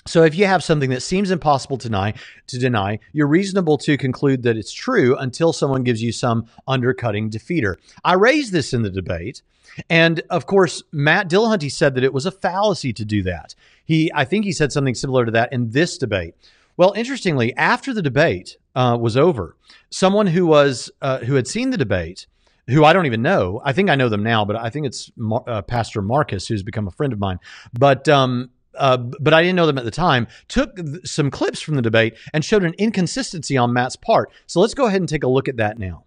So 0.06 0.24
if 0.24 0.36
you 0.36 0.46
have 0.46 0.64
something 0.64 0.90
that 0.90 1.02
seems 1.02 1.32
impossible 1.32 1.78
to 1.78 1.88
deny, 1.88 2.14
to 2.48 2.60
deny, 2.60 3.00
you're 3.14 3.28
reasonable 3.28 3.78
to 3.80 3.96
conclude 3.98 4.44
that 4.44 4.58
it's 4.58 4.74
true 4.74 5.16
until 5.18 5.54
someone 5.54 5.84
gives 5.84 6.04
you 6.04 6.12
some 6.12 6.48
undercutting 6.68 7.30
defeater. 7.30 7.76
I 8.04 8.16
raised 8.16 8.52
this 8.52 8.74
in 8.74 8.82
the 8.82 8.90
debate, 8.90 9.42
and 9.90 10.22
of 10.30 10.46
course, 10.46 10.84
Matt 10.92 11.30
Dillahunty 11.30 11.72
said 11.72 11.96
that 11.96 12.04
it 12.04 12.14
was 12.14 12.26
a 12.26 12.32
fallacy 12.32 12.92
to 12.92 13.06
do 13.06 13.24
that. 13.24 13.56
He, 13.86 14.12
I 14.14 14.26
think, 14.26 14.44
he 14.44 14.52
said 14.52 14.74
something 14.74 14.96
similar 14.96 15.24
to 15.24 15.32
that 15.32 15.54
in 15.54 15.72
this 15.72 15.98
debate. 15.98 16.36
Well, 16.78 16.94
interestingly, 16.94 17.56
after 17.56 17.94
the 17.94 18.02
debate 18.02 18.58
uh, 18.76 18.98
was 19.00 19.16
over, 19.16 19.56
someone 19.90 20.28
who 20.28 20.46
was 20.46 20.92
uh, 21.02 21.20
who 21.20 21.36
had 21.36 21.48
seen 21.48 21.70
the 21.70 21.78
debate, 21.78 22.28
who 22.68 22.84
I 22.84 22.94
don't 22.94 23.06
even 23.06 23.22
know, 23.22 23.62
I 23.64 23.74
think 23.74 23.90
I 23.90 23.96
know 23.96 24.10
them 24.10 24.24
now, 24.24 24.46
but 24.46 24.56
I 24.56 24.70
think 24.70 24.86
it's 24.86 25.12
Mar- 25.16 25.44
uh, 25.48 25.62
Pastor 25.62 26.02
Marcus, 26.02 26.48
who's 26.48 26.64
become 26.64 26.88
a 26.88 26.92
friend 26.92 27.14
of 27.14 27.20
mine. 27.20 27.40
But 27.74 28.08
um, 28.08 28.50
uh, 28.76 28.98
but 28.98 29.34
I 29.34 29.42
didn't 29.42 29.56
know 29.56 29.68
them 29.68 29.78
at 29.78 29.86
the 29.86 29.92
time. 29.92 30.28
Took 30.48 30.76
th- 30.76 31.06
some 31.06 31.30
clips 31.30 31.62
from 31.62 31.76
the 31.76 31.82
debate 31.82 32.16
and 32.34 32.44
showed 32.44 32.64
an 32.64 32.74
inconsistency 32.78 33.58
on 33.58 33.74
Matt's 33.74 33.96
part. 33.96 34.32
So 34.48 34.60
let's 34.60 34.74
go 34.74 34.88
ahead 34.88 35.02
and 35.02 35.10
take 35.10 35.24
a 35.24 35.28
look 35.28 35.48
at 35.48 35.58
that 35.58 35.78
now. 35.78 36.06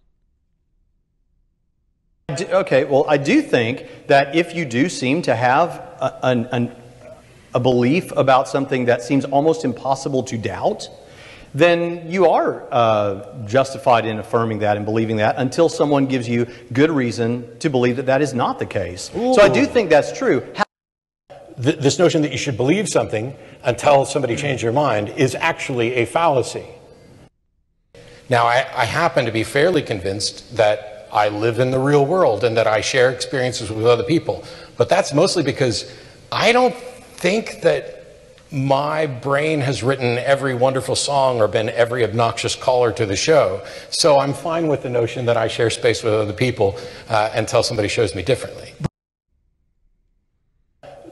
Okay, 2.29 2.83
well, 2.83 3.05
I 3.07 3.15
do 3.15 3.41
think 3.41 4.07
that 4.07 4.35
if 4.35 4.53
you 4.53 4.65
do 4.65 4.89
seem 4.89 5.21
to 5.21 5.35
have 5.35 5.69
a, 6.01 6.19
an, 6.23 6.45
an 6.47 6.75
a 7.57 7.59
belief 7.59 8.11
about 8.15 8.47
something 8.47 8.85
that 8.85 9.01
seems 9.01 9.25
almost 9.25 9.65
impossible 9.65 10.21
to 10.21 10.37
doubt, 10.37 10.87
then 11.55 12.09
you 12.11 12.29
are 12.29 12.67
uh, 12.71 13.45
justified 13.47 14.05
in 14.05 14.19
affirming 14.19 14.59
that 14.59 14.77
and 14.77 14.85
believing 14.85 15.17
that 15.17 15.37
until 15.37 15.67
someone 15.67 16.05
gives 16.05 16.29
you 16.29 16.45
good 16.71 16.91
reason 16.91 17.57
to 17.57 17.67
believe 17.67 17.95
that 17.95 18.05
that 18.05 18.21
is 18.21 18.31
not 18.35 18.59
the 18.59 18.65
case. 18.67 19.09
Ooh. 19.15 19.33
So 19.33 19.41
I 19.41 19.49
do 19.49 19.65
think 19.65 19.89
that's 19.89 20.15
true. 20.15 20.45
How- 20.55 20.65
this 21.57 21.97
notion 21.97 22.21
that 22.21 22.31
you 22.31 22.37
should 22.37 22.57
believe 22.57 22.87
something 22.87 23.35
until 23.63 24.05
somebody 24.05 24.35
changes 24.35 24.61
your 24.61 24.71
mind 24.71 25.09
is 25.09 25.33
actually 25.33 25.95
a 25.95 26.05
fallacy. 26.05 26.67
Now, 28.29 28.45
I, 28.45 28.57
I 28.75 28.85
happen 28.85 29.25
to 29.25 29.31
be 29.31 29.43
fairly 29.43 29.81
convinced 29.81 30.57
that 30.57 31.07
I 31.11 31.29
live 31.29 31.57
in 31.57 31.71
the 31.71 31.79
real 31.79 32.05
world 32.05 32.43
and 32.43 32.55
that 32.57 32.67
I 32.67 32.81
share 32.81 33.09
experiences 33.09 33.71
with 33.71 33.87
other 33.87 34.03
people, 34.03 34.43
but 34.77 34.89
that's 34.89 35.11
mostly 35.11 35.41
because 35.41 35.91
I 36.31 36.51
don't 36.51 36.75
think 37.17 37.61
that 37.61 37.97
my 38.51 39.07
brain 39.07 39.59
has 39.59 39.83
written 39.83 40.17
every 40.19 40.55
wonderful 40.55 40.95
song 40.95 41.41
or 41.41 41.47
been 41.47 41.69
every 41.69 42.03
obnoxious 42.03 42.55
caller 42.55 42.91
to 42.93 43.05
the 43.05 43.15
show. 43.15 43.61
So 43.89 44.19
I'm 44.19 44.33
fine 44.33 44.67
with 44.67 44.83
the 44.83 44.89
notion 44.89 45.25
that 45.25 45.35
I 45.35 45.47
share 45.47 45.69
space 45.69 46.03
with 46.03 46.13
other 46.13 46.33
people 46.33 46.79
uh, 47.09 47.29
until 47.33 47.63
somebody 47.63 47.89
shows 47.89 48.15
me 48.15 48.23
differently. 48.23 48.73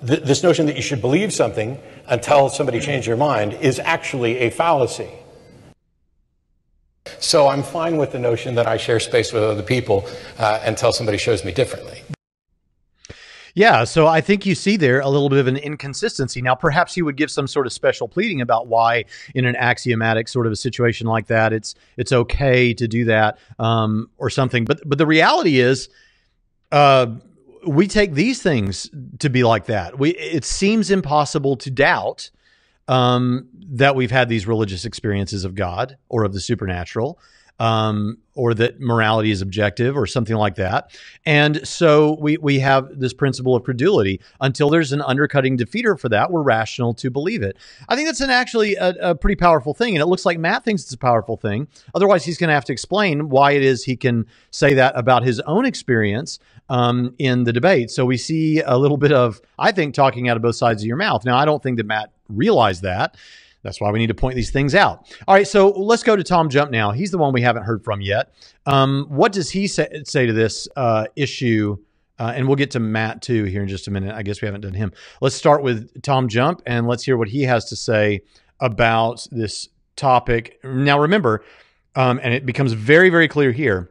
This 0.02 0.44
notion 0.44 0.68
that 0.68 0.76
you 0.76 0.84
should 0.84 1.02
believe 1.02 1.34
something 1.34 1.80
until 2.08 2.50
somebody 2.50 2.80
changes 2.80 3.08
your 3.08 3.18
mind 3.18 3.54
is 3.54 3.80
actually 3.80 4.38
a 4.38 4.52
fallacy. 4.52 5.10
So 7.20 7.48
I'm 7.48 7.63
fine 7.63 7.98
with 7.98 8.12
the 8.12 8.20
notion 8.20 8.56
that 8.56 8.68
I 8.68 8.78
share 8.78 9.00
space 9.00 9.34
with 9.34 9.41
other 9.41 9.63
people 9.63 10.08
uh, 10.38 10.60
until 10.63 10.94
somebody 10.94 11.18
shows 11.18 11.44
me 11.44 11.52
differently. 11.52 12.02
Yeah, 13.56 13.86
so 13.86 14.06
I 14.06 14.20
think 14.20 14.46
you 14.46 14.54
see 14.54 14.76
there 14.76 15.00
a 15.00 15.08
little 15.08 15.30
bit 15.30 15.39
of 15.39 15.48
an 15.48 15.56
inconsistency. 15.56 16.41
Now, 16.41 16.56
perhaps 16.56 16.94
he 16.94 17.02
would 17.02 17.15
give 17.15 17.32
some 17.32 17.48
sort 17.48 17.65
of 17.65 17.72
special 17.72 18.10
pleading 18.10 18.41
about 18.41 18.68
why, 18.68 19.06
in 19.34 19.46
an 19.46 19.56
axiomatic 19.56 20.28
sort 20.28 20.46
of 20.46 20.52
a 20.52 20.58
situation 20.58 21.08
like 21.08 21.28
that, 21.28 21.54
it's 21.54 21.74
it's 21.96 22.12
okay 22.12 22.74
to 22.74 22.86
do 22.86 23.06
that 23.06 23.39
um, 23.58 24.10
or 24.18 24.30
something. 24.30 24.65
But 24.65 24.82
but 24.88 24.98
the 24.98 25.08
reality 25.08 25.60
is, 25.62 25.88
uh, 26.74 27.08
we 27.65 27.88
take 27.88 28.13
these 28.13 28.41
things 28.41 28.89
to 29.20 29.30
be 29.30 29.46
like 29.46 29.68
that. 29.68 29.98
We 29.98 30.10
it 30.18 30.44
seems 30.44 30.91
impossible 30.91 31.56
to 31.58 31.72
doubt 31.72 32.30
um, 32.89 33.48
that 33.70 33.96
we've 33.96 34.12
had 34.12 34.28
these 34.28 34.46
religious 34.46 34.84
experiences 34.84 35.46
of 35.46 35.56
God 35.56 35.98
or 36.10 36.26
of 36.26 36.34
the 36.34 36.41
supernatural 36.41 37.20
um, 37.60 38.18
or 38.34 38.54
that 38.54 38.82
morality 38.82 39.32
is 39.32 39.41
objective 39.41 39.96
or 39.96 40.06
something 40.06 40.36
like 40.36 40.56
that. 40.56 40.94
And 41.26 41.65
so 41.65 42.18
we, 42.20 42.38
we 42.38 42.60
have 42.60 43.00
this 43.00 43.13
principle 43.13 43.56
of 43.56 43.63
credulity. 43.63 44.20
Until 44.41 44.70
there's 44.70 44.91
an 44.91 45.02
undercutting 45.02 45.58
defeater 45.58 45.98
for 45.98 46.10
that, 46.10 46.32
we're 46.32 46.41
rational 46.41 46.94
to 46.96 47.10
believe 47.10 47.41
it. 47.41 47.56
I 47.88 47.96
think 47.96 48.10
that's 48.10 48.20
an 48.22 48.30
actually 48.30 48.76
a, 48.76 48.89
a 49.00 49.15
pretty 49.15 49.38
powerful 49.38 49.74
thing. 49.74 49.96
And 49.96 50.02
it 50.02 50.08
looks 50.08 50.26
like 50.26 50.38
Matt 50.38 50.65
thinks 50.65 50.84
it's 50.84 50.94
a 50.94 50.98
powerful 50.98 51.38
thing. 51.38 51.68
Otherwise, 51.94 52.26
he's 52.26 52.38
going 52.38 52.50
to 52.50 52.54
have 52.54 52.65
to 52.65 52.74
explain 52.74 53.30
why 53.30 53.52
it 53.52 53.63
is 53.63 53.86
he 53.86 53.96
can 53.96 54.26
say 54.52 54.74
that 54.74 54.98
about 54.98 55.24
his 55.24 55.39
own 55.41 55.65
experience 55.65 56.39
um, 56.68 57.15
in 57.20 57.46
the 57.46 57.54
debate. 57.54 57.89
So 57.89 58.06
we 58.06 58.18
see 58.18 58.60
a 58.62 58.78
little 58.78 58.98
bit 58.98 59.13
of, 59.13 59.39
I 59.58 59.72
think, 59.72 59.94
talking 59.94 60.28
out 60.28 60.36
of 60.36 60.44
both 60.44 60.56
sides 60.56 60.82
of 60.82 60.88
your 60.88 60.98
mouth. 60.98 61.24
Now, 61.24 61.38
I 61.38 61.46
don't 61.46 61.63
think 61.63 61.78
that 61.78 61.86
Matt 61.86 62.12
realized 62.28 62.82
that. 62.82 63.15
That's 63.65 63.82
why 63.82 63.89
we 63.89 63.97
need 63.97 64.08
to 64.08 64.13
point 64.13 64.36
these 64.36 64.51
things 64.51 64.75
out. 64.75 65.12
All 65.28 65.34
right, 65.34 65.47
so 65.47 65.71
let's 65.71 66.04
go 66.04 66.15
to 66.15 66.23
Tom 66.23 66.49
Jump 66.49 66.69
now. 66.69 66.91
He's 66.91 67.10
the 67.10 67.17
one 67.17 67.34
we 67.34 67.41
haven't 67.41 67.63
heard 67.63 67.84
from 67.84 67.99
yet. 67.99 68.32
Um, 68.67 69.08
what 69.10 69.34
does 69.34 69.49
he 69.49 69.67
say, 69.67 70.04
say 70.06 70.28
to 70.28 70.34
this 70.34 70.67
uh, 70.75 71.08
issue? 71.15 71.78
Uh, 72.19 72.32
and 72.36 72.47
we'll 72.47 72.56
get 72.56 72.71
to 72.71 72.80
Matt 72.80 73.23
too 73.23 73.43
here 73.45 73.63
in 73.63 73.67
just 73.67 73.88
a 73.88 73.91
minute. 73.91 74.13
I 74.15 74.21
guess 74.21 74.39
we 74.41 74.45
haven't 74.45 74.62
done 74.62 74.75
him. 74.75 74.93
Let's 75.19 75.36
start 75.36 75.63
with 75.63 76.01
Tom 76.04 76.30
Jump 76.30 76.62
and 76.67 76.88
let's 76.88 77.04
hear 77.04 77.17
what 77.17 77.28
he 77.28 77.41
has 77.41 77.65
to 77.65 77.75
say 77.75 78.21
about 78.60 79.28
this 79.32 79.67
topic. 79.95 80.60
Now, 80.63 80.99
remember, 80.99 81.43
um, 81.95 82.19
and 82.21 82.34
it 82.34 82.45
becomes 82.45 82.73
very, 82.73 83.10
very 83.10 83.28
clear 83.28 83.51
here. 83.51 83.89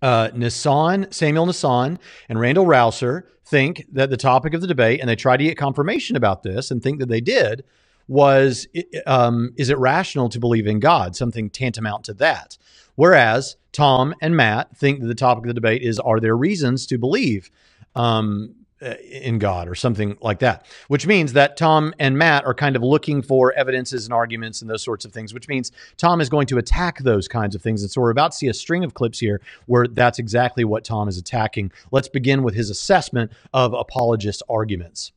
Uh, 0.00 0.28
Nassan, 0.28 1.12
Samuel 1.12 1.46
Nissan, 1.46 1.98
and 2.28 2.40
Randall 2.40 2.66
Rauser 2.66 3.28
think 3.44 3.84
that 3.92 4.10
the 4.10 4.16
topic 4.16 4.54
of 4.54 4.60
the 4.60 4.66
debate, 4.66 5.00
and 5.00 5.08
they 5.08 5.16
try 5.16 5.36
to 5.36 5.44
get 5.44 5.58
confirmation 5.58 6.16
about 6.16 6.42
this 6.42 6.70
and 6.70 6.82
think 6.82 7.00
that 7.00 7.08
they 7.08 7.20
did, 7.20 7.64
was 8.08 8.66
um, 9.06 9.52
is 9.56 9.70
it 9.70 9.78
rational 9.78 10.28
to 10.30 10.40
believe 10.40 10.66
in 10.66 10.80
God? 10.80 11.14
Something 11.14 11.50
tantamount 11.50 12.04
to 12.04 12.14
that. 12.14 12.58
Whereas 12.96 13.56
Tom 13.72 14.14
and 14.20 14.36
Matt 14.36 14.76
think 14.76 15.00
that 15.00 15.06
the 15.06 15.14
topic 15.14 15.44
of 15.44 15.48
the 15.48 15.54
debate 15.54 15.82
is 15.82 16.00
are 16.00 16.18
there 16.18 16.36
reasons 16.36 16.86
to 16.86 16.98
believe 16.98 17.50
um, 17.94 18.54
in 18.80 19.38
God 19.38 19.68
or 19.68 19.74
something 19.74 20.16
like 20.20 20.38
that, 20.38 20.66
which 20.88 21.06
means 21.06 21.32
that 21.32 21.56
Tom 21.56 21.92
and 21.98 22.16
Matt 22.16 22.44
are 22.44 22.54
kind 22.54 22.76
of 22.76 22.82
looking 22.82 23.22
for 23.22 23.52
evidences 23.52 24.04
and 24.04 24.14
arguments 24.14 24.62
and 24.62 24.70
those 24.70 24.84
sorts 24.84 25.04
of 25.04 25.12
things, 25.12 25.34
which 25.34 25.48
means 25.48 25.72
Tom 25.96 26.20
is 26.20 26.28
going 26.28 26.46
to 26.46 26.58
attack 26.58 26.98
those 27.00 27.28
kinds 27.28 27.54
of 27.54 27.62
things. 27.62 27.82
And 27.82 27.90
so 27.90 28.00
we're 28.00 28.10
about 28.10 28.32
to 28.32 28.36
see 28.36 28.48
a 28.48 28.54
string 28.54 28.84
of 28.84 28.94
clips 28.94 29.18
here 29.18 29.40
where 29.66 29.86
that's 29.86 30.18
exactly 30.18 30.64
what 30.64 30.84
Tom 30.84 31.08
is 31.08 31.18
attacking. 31.18 31.72
Let's 31.90 32.08
begin 32.08 32.42
with 32.42 32.54
his 32.54 32.70
assessment 32.70 33.32
of 33.52 33.74
apologist 33.74 34.42
arguments 34.48 35.12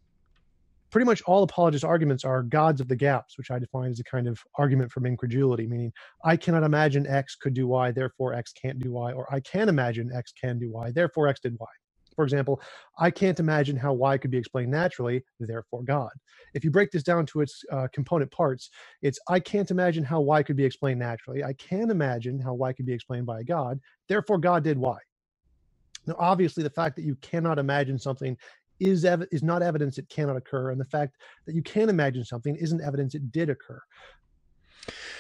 pretty 0.91 1.05
much 1.05 1.21
all 1.23 1.41
apologist 1.41 1.85
arguments 1.85 2.23
are 2.23 2.43
gods 2.43 2.81
of 2.81 2.87
the 2.87 2.95
gaps, 2.95 3.37
which 3.37 3.49
I 3.49 3.57
define 3.59 3.91
as 3.91 3.99
a 3.99 4.03
kind 4.03 4.27
of 4.27 4.39
argument 4.55 4.91
from 4.91 5.05
incredulity, 5.05 5.65
meaning 5.65 5.91
I 6.23 6.35
cannot 6.35 6.63
imagine 6.63 7.07
X 7.07 7.35
could 7.35 7.53
do 7.53 7.67
Y, 7.67 7.91
therefore 7.91 8.33
X 8.33 8.51
can't 8.53 8.77
do 8.77 8.91
Y, 8.91 9.13
or 9.13 9.33
I 9.33 9.39
can 9.39 9.69
imagine 9.69 10.11
X 10.13 10.33
can 10.33 10.59
do 10.59 10.69
Y, 10.69 10.91
therefore 10.91 11.27
X 11.27 11.39
did 11.39 11.57
Y. 11.57 11.67
For 12.15 12.25
example, 12.25 12.61
I 12.99 13.09
can't 13.09 13.39
imagine 13.39 13.77
how 13.77 13.93
Y 13.93 14.17
could 14.17 14.31
be 14.31 14.37
explained 14.37 14.69
naturally, 14.69 15.23
therefore 15.39 15.83
God. 15.83 16.11
If 16.53 16.65
you 16.65 16.69
break 16.69 16.91
this 16.91 17.03
down 17.03 17.25
to 17.27 17.39
its 17.39 17.63
uh, 17.71 17.87
component 17.93 18.29
parts, 18.31 18.69
it's 19.01 19.17
I 19.29 19.39
can't 19.39 19.71
imagine 19.71 20.03
how 20.03 20.19
Y 20.19 20.43
could 20.43 20.57
be 20.57 20.65
explained 20.65 20.99
naturally. 20.99 21.41
I 21.41 21.53
can 21.53 21.89
imagine 21.89 22.37
how 22.37 22.53
Y 22.53 22.73
could 22.73 22.85
be 22.85 22.93
explained 22.93 23.25
by 23.25 23.43
God, 23.43 23.79
therefore 24.09 24.39
God 24.39 24.63
did 24.63 24.77
Y. 24.77 24.97
Now, 26.07 26.15
obviously, 26.17 26.63
the 26.63 26.69
fact 26.69 26.95
that 26.95 27.03
you 27.05 27.15
cannot 27.21 27.59
imagine 27.59 27.97
something 27.99 28.35
is 28.81 29.05
ev- 29.05 29.27
is 29.31 29.43
not 29.43 29.61
evidence 29.61 29.97
it 29.97 30.09
cannot 30.09 30.35
occur, 30.35 30.71
and 30.71 30.81
the 30.81 30.85
fact 30.85 31.17
that 31.45 31.55
you 31.55 31.61
can 31.61 31.89
imagine 31.89 32.25
something 32.25 32.55
isn't 32.55 32.81
evidence 32.81 33.15
it 33.15 33.31
did 33.31 33.49
occur. 33.49 33.79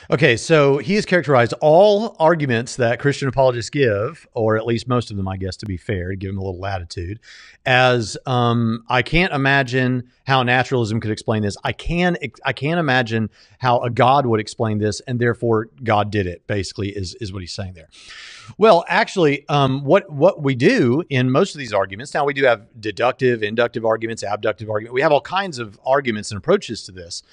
Okay, 0.09 0.35
so 0.35 0.77
he 0.77 0.95
has 0.95 1.05
characterized 1.05 1.53
all 1.61 2.17
arguments 2.19 2.75
that 2.75 2.99
Christian 2.99 3.29
apologists 3.29 3.69
give, 3.69 4.27
or 4.33 4.57
at 4.57 4.65
least 4.65 4.87
most 4.87 5.09
of 5.09 5.15
them, 5.15 5.27
I 5.27 5.37
guess, 5.37 5.55
to 5.57 5.65
be 5.65 5.77
fair, 5.77 6.09
to 6.09 6.15
give 6.17 6.31
him 6.31 6.37
a 6.37 6.41
little 6.41 6.59
latitude, 6.59 7.19
as 7.65 8.17
um, 8.25 8.83
I 8.89 9.03
can't 9.03 9.31
imagine 9.31 10.09
how 10.25 10.43
naturalism 10.43 10.99
could 10.99 11.11
explain 11.11 11.43
this. 11.43 11.55
I 11.63 11.71
can 11.71 12.17
I 12.43 12.53
can't 12.53 12.79
imagine 12.79 13.29
how 13.59 13.79
a 13.81 13.89
God 13.89 14.25
would 14.25 14.39
explain 14.39 14.79
this, 14.79 14.99
and 15.01 15.19
therefore 15.19 15.69
God 15.83 16.11
did 16.11 16.27
it. 16.27 16.45
Basically, 16.47 16.89
is 16.89 17.15
is 17.21 17.31
what 17.31 17.41
he's 17.41 17.53
saying 17.53 17.73
there. 17.73 17.87
Well, 18.57 18.83
actually, 18.87 19.47
um, 19.47 19.83
what 19.83 20.09
what 20.11 20.41
we 20.41 20.55
do 20.55 21.03
in 21.09 21.31
most 21.31 21.55
of 21.55 21.59
these 21.59 21.73
arguments 21.73 22.13
now 22.13 22.25
we 22.25 22.33
do 22.33 22.43
have 22.43 22.67
deductive, 22.79 23.43
inductive 23.43 23.85
arguments, 23.85 24.23
abductive 24.23 24.69
argument. 24.69 24.93
We 24.93 25.01
have 25.01 25.11
all 25.11 25.21
kinds 25.21 25.59
of 25.59 25.79
arguments 25.85 26.31
and 26.31 26.37
approaches 26.37 26.83
to 26.85 26.91
this, 26.91 27.23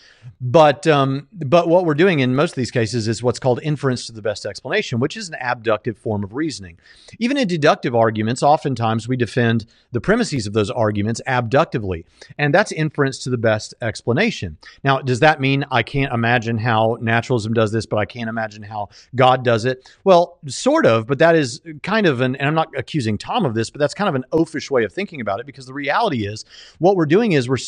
but 0.40 0.86
um, 0.86 1.28
but 1.32 1.68
what 1.68 1.84
we're 1.84 1.94
doing 1.94 2.17
in 2.20 2.34
most 2.34 2.52
of 2.52 2.56
these 2.56 2.70
cases 2.70 3.08
is 3.08 3.22
what's 3.22 3.38
called 3.38 3.60
inference 3.62 4.06
to 4.06 4.12
the 4.12 4.22
best 4.22 4.46
explanation, 4.46 5.00
which 5.00 5.16
is 5.16 5.28
an 5.28 5.36
abductive 5.40 5.98
form 5.98 6.22
of 6.22 6.34
reasoning. 6.34 6.78
Even 7.18 7.36
in 7.36 7.48
deductive 7.48 7.94
arguments, 7.94 8.42
oftentimes 8.42 9.08
we 9.08 9.16
defend 9.16 9.66
the 9.92 10.00
premises 10.00 10.46
of 10.46 10.52
those 10.52 10.70
arguments 10.70 11.20
abductively, 11.26 12.04
and 12.38 12.54
that's 12.54 12.72
inference 12.72 13.18
to 13.18 13.30
the 13.30 13.38
best 13.38 13.74
explanation. 13.82 14.58
Now, 14.84 15.00
does 15.00 15.20
that 15.20 15.40
mean 15.40 15.64
I 15.70 15.82
can't 15.82 16.12
imagine 16.12 16.58
how 16.58 16.98
naturalism 17.00 17.54
does 17.54 17.72
this, 17.72 17.86
but 17.86 17.96
I 17.98 18.04
can't 18.04 18.28
imagine 18.28 18.62
how 18.62 18.90
God 19.14 19.44
does 19.44 19.64
it? 19.64 19.90
Well, 20.04 20.38
sort 20.46 20.86
of 20.86 21.06
but 21.06 21.18
that 21.18 21.34
is 21.34 21.60
kind 21.82 22.06
of 22.06 22.20
an, 22.20 22.36
and 22.36 22.46
I'm 22.46 22.54
not 22.54 22.68
accusing 22.76 23.18
Tom 23.18 23.44
of 23.44 23.54
this, 23.54 23.70
but 23.70 23.80
that's 23.80 23.94
kind 23.94 24.08
of 24.08 24.14
an 24.14 24.24
oafish 24.32 24.70
way 24.70 24.84
of 24.84 24.92
thinking 24.92 25.20
about 25.20 25.40
it 25.40 25.46
because 25.46 25.66
the 25.66 25.74
reality 25.74 26.26
is 26.26 26.44
what 26.78 26.96
we're 26.96 27.06
doing 27.06 27.32
is 27.32 27.48
we're, 27.48 27.58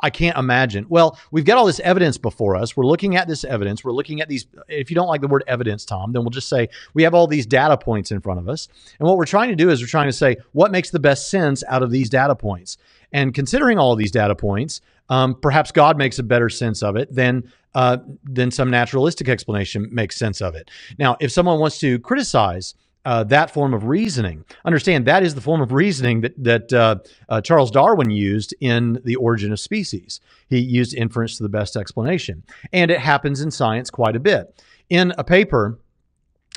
I 0.00 0.10
can't 0.10 0.36
imagine. 0.36 0.86
Well, 0.88 1.18
we've 1.30 1.44
got 1.44 1.58
all 1.58 1.66
this 1.66 1.80
evidence 1.80 2.18
before 2.18 2.56
us. 2.56 2.76
We're 2.76 2.86
looking 2.86 3.16
at 3.16 3.28
this 3.28 3.44
evidence. 3.44 3.71
We're 3.84 3.92
looking 3.92 4.20
at 4.20 4.28
these. 4.28 4.46
If 4.68 4.90
you 4.90 4.94
don't 4.94 5.08
like 5.08 5.20
the 5.20 5.28
word 5.28 5.44
evidence, 5.46 5.84
Tom, 5.84 6.12
then 6.12 6.22
we'll 6.22 6.30
just 6.30 6.48
say 6.48 6.68
we 6.94 7.02
have 7.02 7.14
all 7.14 7.26
these 7.26 7.46
data 7.46 7.76
points 7.76 8.10
in 8.10 8.20
front 8.20 8.40
of 8.40 8.48
us. 8.48 8.68
And 8.98 9.08
what 9.08 9.16
we're 9.16 9.24
trying 9.24 9.50
to 9.50 9.56
do 9.56 9.70
is 9.70 9.80
we're 9.80 9.86
trying 9.86 10.08
to 10.08 10.12
say 10.12 10.36
what 10.52 10.70
makes 10.70 10.90
the 10.90 11.00
best 11.00 11.30
sense 11.30 11.64
out 11.68 11.82
of 11.82 11.90
these 11.90 12.10
data 12.10 12.34
points. 12.34 12.78
And 13.12 13.34
considering 13.34 13.78
all 13.78 13.94
these 13.94 14.10
data 14.10 14.34
points, 14.34 14.80
um, 15.08 15.34
perhaps 15.34 15.72
God 15.72 15.98
makes 15.98 16.18
a 16.18 16.22
better 16.22 16.48
sense 16.48 16.82
of 16.82 16.96
it 16.96 17.14
than 17.14 17.50
uh, 17.74 17.98
then 18.24 18.50
some 18.50 18.70
naturalistic 18.70 19.28
explanation 19.28 19.88
makes 19.92 20.16
sense 20.16 20.40
of 20.40 20.54
it. 20.54 20.70
Now, 20.98 21.16
if 21.20 21.32
someone 21.32 21.58
wants 21.58 21.78
to 21.80 21.98
criticize 22.00 22.74
uh, 23.04 23.24
that 23.24 23.50
form 23.50 23.74
of 23.74 23.84
reasoning, 23.84 24.44
understand 24.64 25.06
that 25.06 25.22
is 25.22 25.34
the 25.34 25.40
form 25.40 25.60
of 25.60 25.72
reasoning 25.72 26.20
that 26.20 26.34
that 26.42 26.72
uh, 26.72 26.96
uh, 27.28 27.40
Charles 27.40 27.70
Darwin 27.70 28.10
used 28.10 28.54
in 28.60 29.00
The 29.04 29.16
Origin 29.16 29.52
of 29.52 29.60
Species. 29.60 30.20
He 30.48 30.58
used 30.58 30.94
inference 30.94 31.36
to 31.36 31.42
the 31.42 31.48
best 31.48 31.76
explanation, 31.76 32.44
and 32.72 32.90
it 32.90 33.00
happens 33.00 33.40
in 33.40 33.50
science 33.50 33.90
quite 33.90 34.16
a 34.16 34.20
bit. 34.20 34.62
In 34.88 35.12
a 35.18 35.24
paper 35.24 35.78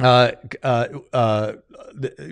uh, 0.01 0.33
uh, 0.61 0.87
uh, 1.13 1.53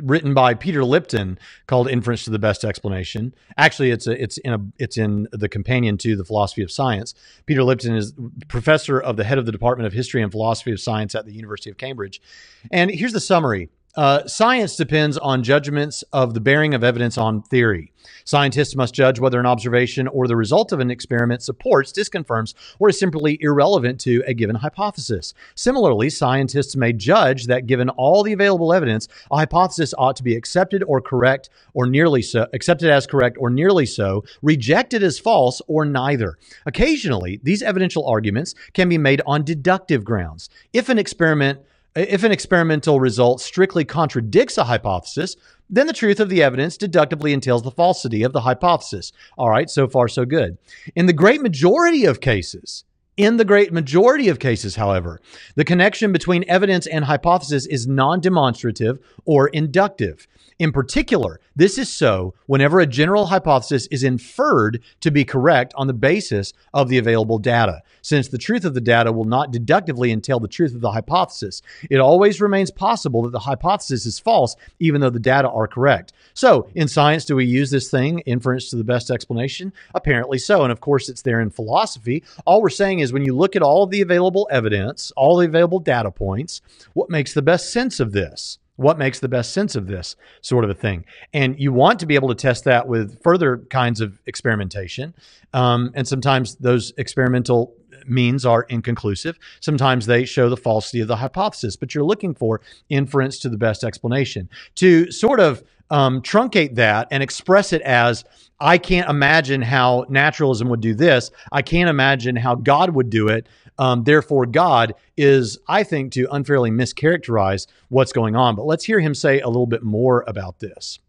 written 0.01 0.33
by 0.33 0.53
Peter 0.53 0.83
Lipton 0.83 1.39
called 1.65 1.89
"Inference 1.89 2.25
to 2.25 2.29
the 2.29 2.39
Best 2.39 2.65
Explanation." 2.65 3.33
Actually, 3.57 3.91
it's 3.91 4.05
a, 4.05 4.21
it's 4.21 4.37
in 4.39 4.53
a 4.53 4.59
it's 4.77 4.97
in 4.97 5.27
the 5.31 5.47
companion 5.47 5.97
to 5.99 6.15
the 6.15 6.25
Philosophy 6.25 6.61
of 6.61 6.69
Science. 6.69 7.13
Peter 7.45 7.63
Lipton 7.63 7.95
is 7.95 8.13
professor 8.47 8.99
of 8.99 9.15
the 9.15 9.23
head 9.23 9.37
of 9.37 9.45
the 9.45 9.51
Department 9.51 9.87
of 9.87 9.93
History 9.93 10.21
and 10.21 10.31
Philosophy 10.31 10.71
of 10.71 10.79
Science 10.81 11.15
at 11.15 11.25
the 11.25 11.33
University 11.33 11.69
of 11.69 11.77
Cambridge. 11.77 12.21
And 12.69 12.91
here's 12.91 13.13
the 13.13 13.21
summary 13.21 13.69
uh, 13.95 14.25
science 14.25 14.75
depends 14.75 15.17
on 15.19 15.43
judgments 15.43 16.03
of 16.11 16.33
the 16.33 16.41
bearing 16.41 16.73
of 16.73 16.83
evidence 16.83 17.17
on 17.17 17.43
theory. 17.43 17.91
Scientists 18.25 18.75
must 18.75 18.93
judge 18.93 19.19
whether 19.19 19.39
an 19.39 19.45
observation 19.45 20.07
or 20.07 20.27
the 20.27 20.35
result 20.35 20.71
of 20.71 20.79
an 20.79 20.89
experiment 20.89 21.41
supports, 21.41 21.91
disconfirms, 21.91 22.53
or 22.79 22.89
is 22.89 22.99
simply 22.99 23.37
irrelevant 23.41 23.99
to 23.99 24.23
a 24.25 24.33
given 24.33 24.55
hypothesis. 24.55 25.33
Similarly, 25.55 26.09
scientists 26.09 26.75
may 26.75 26.91
judge 26.91 27.45
that 27.45 27.67
given 27.67 27.89
all 27.89 28.23
the 28.23 28.33
available 28.33 28.73
evidence, 28.73 29.07
a 29.31 29.37
hypothesis 29.37 29.93
ought 29.97 30.15
to 30.15 30.23
be 30.23 30.35
accepted 30.35 30.83
or 30.83 30.99
correct 30.99 31.49
or 31.73 31.85
nearly 31.85 32.21
so, 32.21 32.47
accepted 32.53 32.89
as 32.89 33.05
correct 33.05 33.37
or 33.39 33.49
nearly 33.49 33.85
so, 33.85 34.23
rejected 34.41 35.03
as 35.03 35.19
false 35.19 35.61
or 35.67 35.85
neither. 35.85 36.37
Occasionally, 36.65 37.39
these 37.43 37.61
evidential 37.61 38.07
arguments 38.07 38.55
can 38.73 38.89
be 38.89 38.97
made 38.97 39.21
on 39.25 39.43
deductive 39.43 40.03
grounds. 40.03 40.49
If 40.73 40.89
an 40.89 40.97
experiment 40.97 41.59
if 41.95 42.23
an 42.23 42.31
experimental 42.31 42.99
result 42.99 43.41
strictly 43.41 43.85
contradicts 43.85 44.57
a 44.57 44.63
hypothesis, 44.63 45.35
then 45.69 45.87
the 45.87 45.93
truth 45.93 46.19
of 46.19 46.29
the 46.29 46.43
evidence 46.43 46.77
deductively 46.77 47.33
entails 47.33 47.63
the 47.63 47.71
falsity 47.71 48.23
of 48.23 48.33
the 48.33 48.41
hypothesis. 48.41 49.11
All 49.37 49.49
right, 49.49 49.69
so 49.69 49.87
far 49.87 50.07
so 50.07 50.25
good. 50.25 50.57
In 50.95 51.05
the 51.05 51.13
great 51.13 51.41
majority 51.41 52.05
of 52.05 52.21
cases, 52.21 52.83
in 53.17 53.37
the 53.37 53.45
great 53.45 53.71
majority 53.71 54.29
of 54.29 54.39
cases, 54.39 54.75
however, 54.75 55.21
the 55.55 55.65
connection 55.65 56.11
between 56.11 56.45
evidence 56.47 56.87
and 56.87 57.05
hypothesis 57.05 57.65
is 57.67 57.87
non 57.87 58.19
demonstrative 58.19 58.99
or 59.25 59.47
inductive. 59.49 60.27
In 60.59 60.71
particular, 60.71 61.39
this 61.55 61.77
is 61.77 61.91
so 61.91 62.33
whenever 62.45 62.79
a 62.79 62.87
general 62.87 63.25
hypothesis 63.27 63.87
is 63.87 64.03
inferred 64.03 64.81
to 65.01 65.11
be 65.11 65.25
correct 65.25 65.73
on 65.75 65.87
the 65.87 65.93
basis 65.93 66.53
of 66.73 66.89
the 66.89 66.97
available 66.97 67.39
data. 67.39 67.81
Since 68.01 68.27
the 68.27 68.37
truth 68.37 68.65
of 68.65 68.73
the 68.73 68.81
data 68.81 69.11
will 69.11 69.25
not 69.25 69.51
deductively 69.51 70.11
entail 70.11 70.39
the 70.39 70.47
truth 70.47 70.73
of 70.73 70.81
the 70.81 70.91
hypothesis, 70.91 71.61
it 71.89 71.97
always 71.97 72.41
remains 72.41 72.71
possible 72.71 73.23
that 73.23 73.31
the 73.31 73.39
hypothesis 73.39 74.05
is 74.05 74.19
false, 74.19 74.55
even 74.79 75.01
though 75.01 75.09
the 75.09 75.19
data 75.19 75.49
are 75.49 75.67
correct. 75.67 76.13
So, 76.33 76.67
in 76.75 76.87
science, 76.87 77.25
do 77.25 77.35
we 77.35 77.45
use 77.45 77.71
this 77.71 77.89
thing, 77.89 78.19
inference 78.19 78.69
to 78.69 78.75
the 78.75 78.83
best 78.83 79.09
explanation? 79.09 79.73
Apparently 79.95 80.37
so. 80.37 80.63
And 80.63 80.71
of 80.71 80.81
course, 80.81 81.09
it's 81.09 81.21
there 81.21 81.39
in 81.39 81.49
philosophy. 81.49 82.23
All 82.45 82.61
we're 82.61 82.69
saying 82.69 82.99
is 83.03 83.13
when 83.13 83.25
you 83.25 83.35
look 83.35 83.55
at 83.55 83.61
all 83.61 83.85
the 83.85 84.01
available 84.01 84.47
evidence, 84.51 85.11
all 85.15 85.37
the 85.37 85.45
available 85.45 85.79
data 85.79 86.09
points, 86.09 86.61
what 86.93 87.09
makes 87.09 87.33
the 87.33 87.41
best 87.41 87.71
sense 87.71 87.99
of 87.99 88.11
this? 88.11 88.57
What 88.75 88.97
makes 88.97 89.19
the 89.19 89.27
best 89.27 89.53
sense 89.53 89.75
of 89.75 89.85
this 89.85 90.15
sort 90.41 90.63
of 90.63 90.71
a 90.71 90.73
thing? 90.73 91.05
And 91.31 91.59
you 91.59 91.71
want 91.71 91.99
to 91.99 92.07
be 92.07 92.15
able 92.15 92.29
to 92.29 92.35
test 92.35 92.63
that 92.63 92.87
with 92.87 93.21
further 93.21 93.57
kinds 93.69 94.01
of 94.01 94.19
experimentation. 94.25 95.13
Um, 95.53 95.91
and 95.93 96.07
sometimes 96.07 96.55
those 96.55 96.91
experimental 96.97 97.75
means 98.07 98.45
are 98.45 98.63
inconclusive. 98.63 99.37
Sometimes 99.59 100.07
they 100.07 100.25
show 100.25 100.49
the 100.49 100.57
falsity 100.57 101.01
of 101.01 101.07
the 101.07 101.17
hypothesis, 101.17 101.75
but 101.75 101.93
you're 101.93 102.03
looking 102.03 102.33
for 102.33 102.61
inference 102.89 103.37
to 103.39 103.49
the 103.49 103.57
best 103.57 103.83
explanation. 103.83 104.49
To 104.75 105.11
sort 105.11 105.39
of 105.39 105.63
um, 105.93 106.23
truncate 106.23 106.73
that 106.75 107.07
and 107.11 107.21
express 107.21 107.71
it 107.71 107.83
as 107.83 108.25
I 108.59 108.79
can't 108.79 109.07
imagine 109.09 109.61
how 109.61 110.05
naturalism 110.09 110.67
would 110.69 110.81
do 110.81 110.95
this. 110.95 111.29
I 111.51 111.61
can't 111.61 111.87
imagine 111.87 112.35
how 112.35 112.55
God 112.55 112.95
would 112.95 113.11
do 113.11 113.27
it. 113.27 113.47
Um, 113.77 114.03
therefore, 114.03 114.47
God 114.47 114.95
is, 115.17 115.59
I 115.67 115.83
think, 115.83 116.11
to 116.13 116.27
unfairly 116.31 116.71
mischaracterize 116.71 117.67
what's 117.89 118.11
going 118.11 118.35
on. 118.35 118.55
But 118.55 118.65
let's 118.65 118.83
hear 118.83 118.99
him 118.99 119.13
say 119.13 119.39
a 119.39 119.47
little 119.47 119.67
bit 119.67 119.83
more 119.83 120.25
about 120.27 120.59
this 120.59 120.99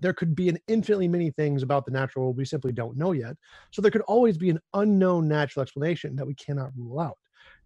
there 0.00 0.12
could 0.12 0.34
be 0.34 0.48
an 0.48 0.58
infinitely 0.66 1.06
many 1.06 1.30
things 1.30 1.62
about 1.62 1.84
the 1.84 1.92
natural 1.92 2.24
world 2.24 2.36
we 2.36 2.44
simply 2.44 2.72
don't 2.72 2.96
know 2.96 3.12
yet. 3.12 3.36
So 3.70 3.80
there 3.80 3.92
could 3.92 4.02
always 4.02 4.36
be 4.36 4.50
an 4.50 4.58
unknown 4.74 5.28
natural 5.28 5.62
explanation 5.62 6.16
that 6.16 6.26
we 6.26 6.34
cannot 6.34 6.72
rule 6.76 6.98
out. 6.98 7.18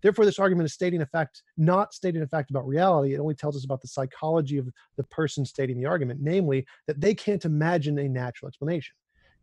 Therefore, 0.03 0.25
this 0.25 0.39
argument 0.39 0.67
is 0.67 0.75
stating 0.75 1.03
a 1.03 1.07
fact, 1.07 1.43
not 1.57 1.95
stating 1.95 2.23
a 2.23 2.27
fact 2.27 2.51
about 2.51 2.67
reality. 2.67 3.15
It 3.15 3.21
only 3.21 3.35
tells 3.35 3.57
us 3.57 3.65
about 3.65 3.81
the 3.81 3.89
psychology 3.89 4.59
of 4.59 4.69
the 4.97 5.05
person 5.05 5.45
stating 5.45 5.79
the 5.79 5.87
argument, 5.87 6.21
namely 6.23 6.67
that 6.87 7.01
they 7.01 7.15
can't 7.15 7.45
imagine 7.45 7.99
a 7.99 8.09
natural 8.09 8.49
explanation. 8.49 8.95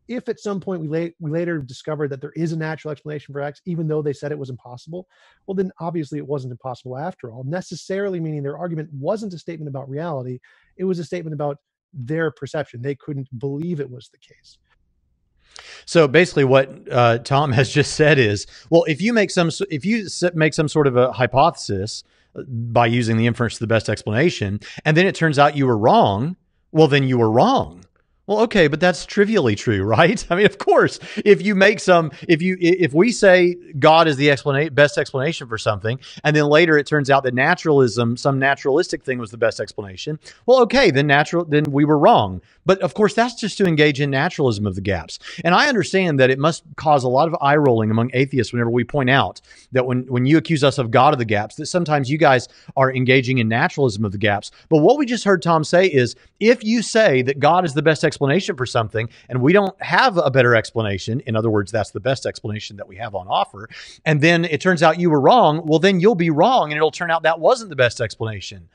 If 0.08 0.28
at 0.28 0.40
some 0.40 0.60
point 0.60 0.82
we, 0.82 1.14
we 1.20 1.32
later 1.32 1.60
discovered 1.60 2.10
that 2.10 2.20
there 2.20 2.34
is 2.36 2.52
a 2.52 2.58
natural 2.58 2.92
explanation 2.92 3.34
for 3.34 3.42
X, 3.42 3.62
even 3.66 3.88
though 3.88 4.02
they 4.02 4.14
said 4.14 4.32
it 4.32 4.40
was 4.40 4.50
impossible, 4.50 5.08
well, 5.48 5.56
then 5.56 5.72
obviously 5.80 6.18
it 6.18 6.28
wasn't 6.28 6.52
impossible 6.52 6.98
after 6.98 7.32
all, 7.32 7.44
necessarily 7.46 8.20
meaning 8.20 8.44
their 8.44 8.58
argument 8.58 8.90
wasn't 8.94 9.34
a 9.34 9.40
statement 9.40 9.70
about 9.70 9.90
reality. 9.90 10.40
It 10.76 10.84
was 10.84 11.00
a 11.00 11.06
statement 11.06 11.34
about 11.34 11.58
their 11.94 12.32
perception. 12.32 12.82
They 12.82 12.96
couldn't 12.96 13.30
believe 13.40 13.80
it 13.80 13.90
was 13.90 14.10
the 14.10 14.18
case. 14.18 14.58
So 15.86 16.08
basically, 16.08 16.44
what 16.44 16.72
uh, 16.92 17.20
Tom 17.20 17.52
has 17.54 17.70
just 17.70 17.96
said 17.96 18.20
is, 18.20 18.48
well, 18.70 18.84
if 18.84 19.02
you 19.02 19.14
make 19.14 19.32
some, 19.32 19.50
if 19.70 19.86
you 19.86 20.08
make 20.34 20.54
some 20.54 20.68
sort 20.68 20.88
of 20.88 20.96
a 20.96 21.12
hypothesis 21.12 22.04
uh, 22.36 22.44
by 22.48 22.86
using 22.86 23.18
the 23.18 23.28
inference 23.28 23.56
to 23.56 23.60
the 23.60 23.68
best 23.68 23.90
explanation, 23.90 24.60
and 24.86 24.98
then 24.98 25.06
it 25.06 25.16
turns 25.16 25.40
out 25.40 25.58
you 25.58 25.68
were 25.68 25.78
wrong, 25.78 26.36
well, 26.72 26.88
then 26.88 27.04
you 27.04 27.18
were 27.18 27.32
wrong. 27.32 27.86
Well, 28.26 28.40
okay, 28.44 28.70
but 28.70 28.80
that's 28.80 29.06
trivially 29.06 29.56
true, 29.56 29.84
right? 29.84 30.26
I 30.30 30.36
mean, 30.36 30.46
of 30.46 30.58
course, 30.58 31.00
if 31.26 31.42
you 31.42 31.56
make 31.56 31.80
some, 31.80 32.12
if 32.28 32.42
you, 32.42 32.56
if 32.60 32.94
we 32.94 33.12
say 33.12 33.56
God 33.78 34.08
is 34.08 34.16
the 34.16 34.32
explanation, 34.32 34.74
best 34.74 34.98
explanation 34.98 35.48
for 35.48 35.58
something, 35.58 36.00
and 36.24 36.36
then 36.36 36.46
later 36.46 36.78
it 36.78 36.88
turns 36.88 37.10
out 37.10 37.24
that 37.24 37.34
naturalism, 37.34 38.16
some 38.16 38.40
naturalistic 38.40 39.04
thing 39.04 39.20
was 39.20 39.32
the 39.32 39.38
best 39.38 39.60
explanation, 39.60 40.20
well, 40.46 40.62
okay, 40.62 40.90
then 40.90 41.08
natural, 41.08 41.44
then 41.44 41.66
we 41.66 41.84
were 41.84 41.98
wrong. 41.98 42.42
But 42.66 42.80
of 42.82 42.94
course, 42.94 43.14
that's 43.14 43.36
just 43.36 43.58
to 43.58 43.66
engage 43.66 44.00
in 44.00 44.10
naturalism 44.10 44.66
of 44.66 44.76
the 44.76 44.82
gaps. 44.82 45.20
And 45.44 45.54
I 45.54 45.68
understand 45.68 46.18
that 46.22 46.30
it 46.30 46.40
must 46.40 46.64
cause 46.78 47.04
a 47.04 47.10
lot 47.10 47.28
of 47.28 47.36
eye 47.42 47.58
rolling 47.58 47.92
among 47.92 48.12
atheists 48.14 48.54
whenever 48.54 48.70
we 48.70 48.86
point 48.86 49.10
out 49.10 49.42
that 49.74 49.86
when, 49.86 50.04
when 50.04 50.26
you 50.26 50.38
accuse 50.38 50.64
us 50.64 50.78
of 50.78 50.92
God 50.92 51.12
of 51.12 51.20
the 51.20 51.26
gaps, 51.26 51.56
that 51.56 51.66
sometimes 51.66 52.10
you 52.10 52.18
guys 52.18 52.48
are 52.78 52.94
engaging 52.94 53.40
in 53.40 53.50
naturalism 53.50 54.06
of 54.06 54.14
the 54.14 54.18
gaps. 54.18 54.52
But 54.70 54.78
what 54.78 54.98
we 54.98 55.06
just 55.06 55.26
heard 55.26 55.42
Tom 55.42 55.66
say 55.66 55.88
is 55.88 56.16
if 56.40 56.64
you 56.64 56.82
say 56.82 57.22
that 57.24 57.40
God 57.40 57.66
is 57.66 57.74
the 57.74 57.82
best 57.82 58.06
explanation 58.06 58.13
for 58.18 58.66
something 58.66 59.10
and 59.30 59.42
we 59.42 59.54
don't 59.54 59.80
have 59.82 60.18
a 60.18 60.32
better 60.32 60.56
explanation, 60.56 61.20
in 61.22 61.36
other 61.36 61.50
words, 61.50 61.72
that's 61.72 61.92
the 61.92 62.00
best 62.00 62.26
explanation 62.26 62.78
that 62.78 62.88
we 62.88 62.96
have 62.98 63.16
on 63.16 63.28
offer, 63.28 63.70
and 64.06 64.22
then 64.22 64.46
it 64.46 64.62
turns 64.62 64.84
out 64.84 65.00
you 65.00 65.10
were 65.10 65.22
wrong, 65.22 65.66
well, 65.66 65.80
then 65.80 66.00
you'll 66.00 66.16
be 66.16 66.30
wrong 66.30 66.72
and 66.72 66.78
it'll 66.78 66.92
turn 66.92 67.12
out 67.12 67.24
that 67.24 67.40
wasn't 67.40 67.70
the 67.70 67.76
best 67.76 68.02
explanation. 68.02 68.70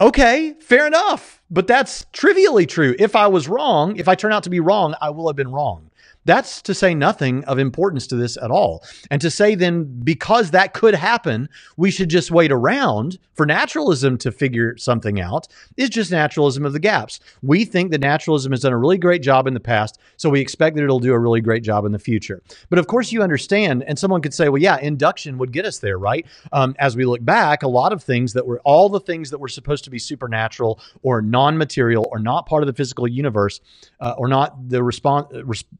Okay, 0.00 0.54
fair 0.60 0.86
enough. 0.86 1.42
But 1.50 1.66
that's 1.66 2.04
trivially 2.12 2.66
true. 2.66 2.94
If 2.98 3.16
I 3.16 3.28
was 3.28 3.48
wrong, 3.48 3.96
if 3.96 4.08
I 4.08 4.14
turn 4.14 4.32
out 4.32 4.42
to 4.42 4.50
be 4.50 4.60
wrong, 4.60 4.94
I 5.00 5.10
will 5.10 5.26
have 5.28 5.36
been 5.36 5.50
wrong. 5.50 5.90
That's 6.26 6.60
to 6.62 6.74
say 6.74 6.94
nothing 6.94 7.44
of 7.44 7.58
importance 7.58 8.06
to 8.08 8.16
this 8.16 8.36
at 8.36 8.50
all. 8.50 8.84
And 9.10 9.20
to 9.20 9.30
say 9.30 9.54
then, 9.54 9.84
because 10.02 10.50
that 10.50 10.74
could 10.74 10.94
happen, 10.94 11.48
we 11.76 11.90
should 11.90 12.10
just 12.10 12.32
wait 12.32 12.50
around 12.50 13.18
for 13.34 13.46
naturalism 13.46 14.18
to 14.18 14.32
figure 14.32 14.76
something 14.76 15.20
out 15.20 15.46
is 15.76 15.90
just 15.90 16.10
naturalism 16.10 16.64
of 16.64 16.72
the 16.72 16.80
gaps. 16.80 17.20
We 17.42 17.64
think 17.64 17.90
that 17.92 18.00
naturalism 18.00 18.52
has 18.52 18.62
done 18.62 18.72
a 18.72 18.78
really 18.78 18.98
great 18.98 19.22
job 19.22 19.46
in 19.46 19.54
the 19.54 19.60
past, 19.60 20.00
so 20.16 20.28
we 20.28 20.40
expect 20.40 20.76
that 20.76 20.82
it'll 20.82 20.98
do 20.98 21.12
a 21.12 21.18
really 21.18 21.40
great 21.40 21.62
job 21.62 21.84
in 21.84 21.92
the 21.92 21.98
future. 21.98 22.42
But 22.70 22.78
of 22.78 22.86
course, 22.86 23.12
you 23.12 23.22
understand, 23.22 23.84
and 23.84 23.98
someone 23.98 24.22
could 24.22 24.34
say, 24.34 24.48
well, 24.48 24.60
yeah, 24.60 24.78
induction 24.78 25.38
would 25.38 25.52
get 25.52 25.66
us 25.66 25.78
there, 25.78 25.98
right? 25.98 26.26
Um, 26.52 26.74
as 26.78 26.96
we 26.96 27.04
look 27.04 27.24
back, 27.24 27.62
a 27.62 27.68
lot 27.68 27.92
of 27.92 28.02
things 28.02 28.32
that 28.32 28.46
were 28.46 28.60
all 28.64 28.88
the 28.88 29.00
things 29.00 29.30
that 29.30 29.38
were 29.38 29.48
supposed 29.48 29.84
to 29.84 29.90
be 29.90 29.98
supernatural 29.98 30.80
or 31.02 31.22
non 31.22 31.58
material 31.58 32.08
or 32.10 32.18
not 32.18 32.46
part 32.46 32.62
of 32.62 32.66
the 32.66 32.72
physical 32.72 33.06
universe 33.06 33.60
uh, 34.00 34.14
or 34.16 34.28
not 34.28 34.68
the 34.68 34.82
response, 34.82 35.28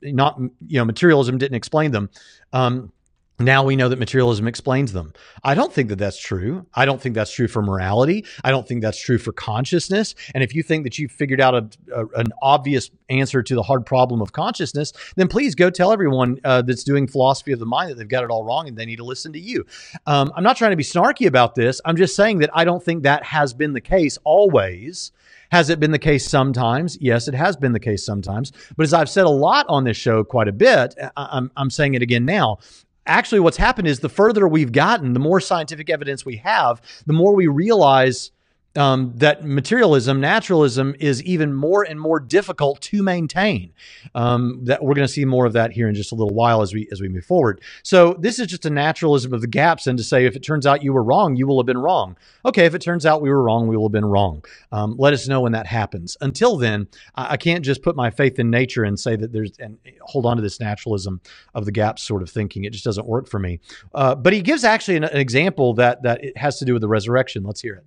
not 0.03 0.36
you 0.39 0.79
know 0.79 0.85
materialism 0.85 1.39
didn't 1.39 1.57
explain 1.57 1.91
them. 1.91 2.11
Um, 2.53 2.93
now 3.39 3.63
we 3.65 3.77
know 3.77 3.89
that 3.89 3.99
materialism 3.99 4.49
explains 4.49 4.93
them. 4.93 5.13
I 5.45 5.55
don't 5.55 5.73
think 5.73 5.91
that 5.91 5.97
that's 5.97 6.19
true. 6.19 6.67
I 6.75 6.87
don't 6.87 7.01
think 7.01 7.15
that's 7.15 7.33
true 7.33 7.49
for 7.49 7.61
morality. 7.61 8.25
I 8.43 8.51
don't 8.51 8.67
think 8.67 8.83
that's 8.83 9.01
true 9.01 9.19
for 9.19 9.33
consciousness. 9.33 10.15
And 10.35 10.43
if 10.43 10.55
you 10.55 10.63
think 10.63 10.85
that 10.85 10.99
you've 10.99 11.13
figured 11.13 11.41
out 11.41 11.55
a, 11.55 11.69
a, 11.95 12.07
an 12.19 12.29
obvious 12.41 12.91
answer 13.11 13.43
to 13.43 13.55
the 13.55 13.63
hard 13.63 13.85
problem 13.85 14.23
of 14.23 14.33
consciousness, 14.33 14.93
then 15.17 15.29
please 15.29 15.55
go 15.55 15.69
tell 15.69 15.93
everyone 15.93 16.41
uh, 16.45 16.63
that's 16.63 16.85
doing 16.85 17.07
philosophy 17.07 17.53
of 17.53 17.59
the 17.59 17.67
mind 17.67 17.91
that 17.91 17.97
they've 17.97 18.09
got 18.09 18.25
it 18.25 18.31
all 18.31 18.45
wrong 18.45 18.69
and 18.69 18.77
they 18.77 18.87
need 18.87 18.97
to 18.97 19.05
listen 19.05 19.33
to 19.35 19.41
you. 19.41 19.67
Um, 20.07 20.33
I'm 20.35 20.43
not 20.43 20.57
trying 20.57 20.73
to 20.73 20.77
be 20.77 20.83
snarky 20.83 21.27
about 21.27 21.55
this. 21.55 21.81
I'm 21.85 21.97
just 21.97 22.17
saying 22.17 22.39
that 22.39 22.51
I 22.55 22.65
don't 22.65 22.83
think 22.83 23.03
that 23.03 23.23
has 23.25 23.53
been 23.53 23.75
the 23.75 23.81
case 23.81 24.19
always. 24.25 25.13
Has 25.53 25.71
it 25.71 25.79
been 25.79 25.93
the 25.93 25.99
case 25.99 26.29
sometimes? 26.29 26.99
Yes, 27.01 27.29
it 27.29 27.35
has 27.35 27.57
been 27.57 27.73
the 27.73 27.81
case 27.81 28.05
sometimes. 28.05 28.53
But 28.77 28.85
as 28.85 28.93
I've 28.93 29.09
said 29.09 29.27
a 29.27 29.31
lot 29.31 29.67
on 29.69 29.85
this 29.85 29.97
show, 29.97 30.25
quite 30.25 30.49
a 30.49 30.53
bit, 30.53 30.95
I'm, 31.17 31.51
I'm 31.57 31.71
saying 31.71 31.95
it 31.95 32.03
again 32.03 32.25
now. 32.25 32.59
Actually, 33.07 33.41
what's 33.41 33.57
happened 33.57 33.87
is 33.87 34.01
the 34.01 34.09
further 34.09 34.49
we've 34.49 34.73
gotten, 34.73 35.13
the 35.13 35.21
more 35.21 35.41
scientific 35.41 35.89
evidence 35.89 36.25
we 36.25 36.37
have, 36.39 36.83
the 37.07 37.13
more 37.13 37.35
we 37.35 37.47
realize 37.47 38.33
um, 38.77 39.13
that 39.17 39.45
materialism, 39.45 40.21
naturalism 40.21 40.95
is 40.99 41.23
even 41.23 41.55
more 41.55 41.83
and 41.83 42.01
more 42.01 42.21
difficult 42.21 42.81
to 42.83 43.03
maintain. 43.03 43.73
Um, 44.15 44.65
that 44.65 44.83
we're 44.83 44.95
going 44.95 45.07
to 45.07 45.13
see 45.13 45.25
more 45.25 45.47
of 45.47 45.53
that 45.55 45.73
here 45.73 45.89
in 45.89 45.95
just 45.95 46.13
a 46.13 46.15
little 46.15 46.35
while 46.35 46.63
as 46.63 46.73
we 46.75 46.89
as 46.93 47.01
we 47.01 47.09
move 47.09 47.25
forward. 47.25 47.61
So 47.83 48.15
this 48.19 48.39
is 48.39 48.47
just 48.47 48.67
a 48.67 48.71
naturalism 48.71 49.33
of 49.33 49.41
the 49.41 49.47
gaps, 49.47 49.87
and 49.87 49.99
to 49.99 50.05
say 50.05 50.27
if 50.27 50.37
it 50.37 50.43
turns 50.43 50.67
out 50.67 50.83
you 50.83 50.93
were 50.93 51.03
wrong, 51.03 51.37
you 51.37 51.47
will 51.47 51.59
have 51.59 51.67
been 51.67 51.79
wrong. 51.79 52.17
Okay, 52.45 52.65
if 52.65 52.75
it 52.75 52.81
turns 52.81 53.07
out 53.07 53.23
we 53.23 53.31
were 53.31 53.43
wrong, 53.43 53.67
we 53.67 53.77
will 53.77 53.89
have 53.89 53.93
been 53.93 54.05
wrong. 54.05 54.45
Um, 54.73 54.97
let 54.99 55.13
us 55.13 55.29
know 55.29 55.41
when 55.41 55.53
that 55.53 55.67
happens. 55.67 56.17
Until 56.21 56.57
then, 56.57 56.87
I, 57.15 57.33
I, 57.33 57.37
can't 57.37 57.65
just 57.65 57.83
put 57.83 57.97
my 57.97 58.11
faith 58.11 58.39
in 58.39 58.51
nature 58.51 58.85
and 58.85 58.99
say 58.99 59.17
that 59.17 59.33
there's 59.33 59.59
and 59.59 59.79
hold 60.03 60.27
on 60.27 60.37
to 60.37 60.43
this 60.43 60.61
naturalism 60.61 61.21
of 61.55 61.65
the 61.65 61.73
gaps 61.73 62.03
sort 62.03 62.23
of 62.23 62.31
thinking. 62.31 62.65
It 62.65 62.73
just 62.73 62.85
doesn't 62.85 63.07
work 63.07 63.29
for 63.29 63.39
me. 63.39 63.61
Uh, 63.95 64.15
but 64.15 64.33
he 64.33 64.43
gives 64.43 64.65
actually 64.65 64.97
an, 64.97 65.05
an 65.05 65.19
example 65.19 65.75
that 65.75 66.03
that 66.03 66.25
it 66.25 66.37
has 66.37 66.59
to 66.59 66.65
do 66.65 66.73
with 66.73 66.83
the 66.83 66.89
resurrection. 66.89 67.43
Let's 67.45 67.61
hear 67.61 67.75
it. 67.75 67.85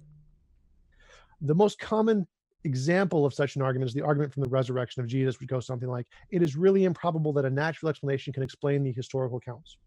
The 1.41 1.55
most 1.55 1.79
common 1.79 2.27
example 2.63 3.25
of 3.25 3.33
such 3.33 3.55
an 3.55 3.61
argument 3.61 3.89
is 3.89 3.93
the 3.93 4.01
argument 4.01 4.33
from 4.33 4.43
the 4.43 4.49
resurrection 4.49 5.01
of 5.01 5.07
Jesus, 5.07 5.39
which 5.39 5.49
goes 5.49 5.65
something 5.65 5.89
like, 5.89 6.07
It 6.29 6.41
is 6.41 6.55
really 6.55 6.83
improbable 6.83 7.33
that 7.33 7.45
a 7.45 7.49
natural 7.49 7.89
explanation 7.89 8.33
can 8.33 8.43
explain 8.43 8.83
the 8.83 8.91
historical 8.91 9.37
accounts. 9.37 9.77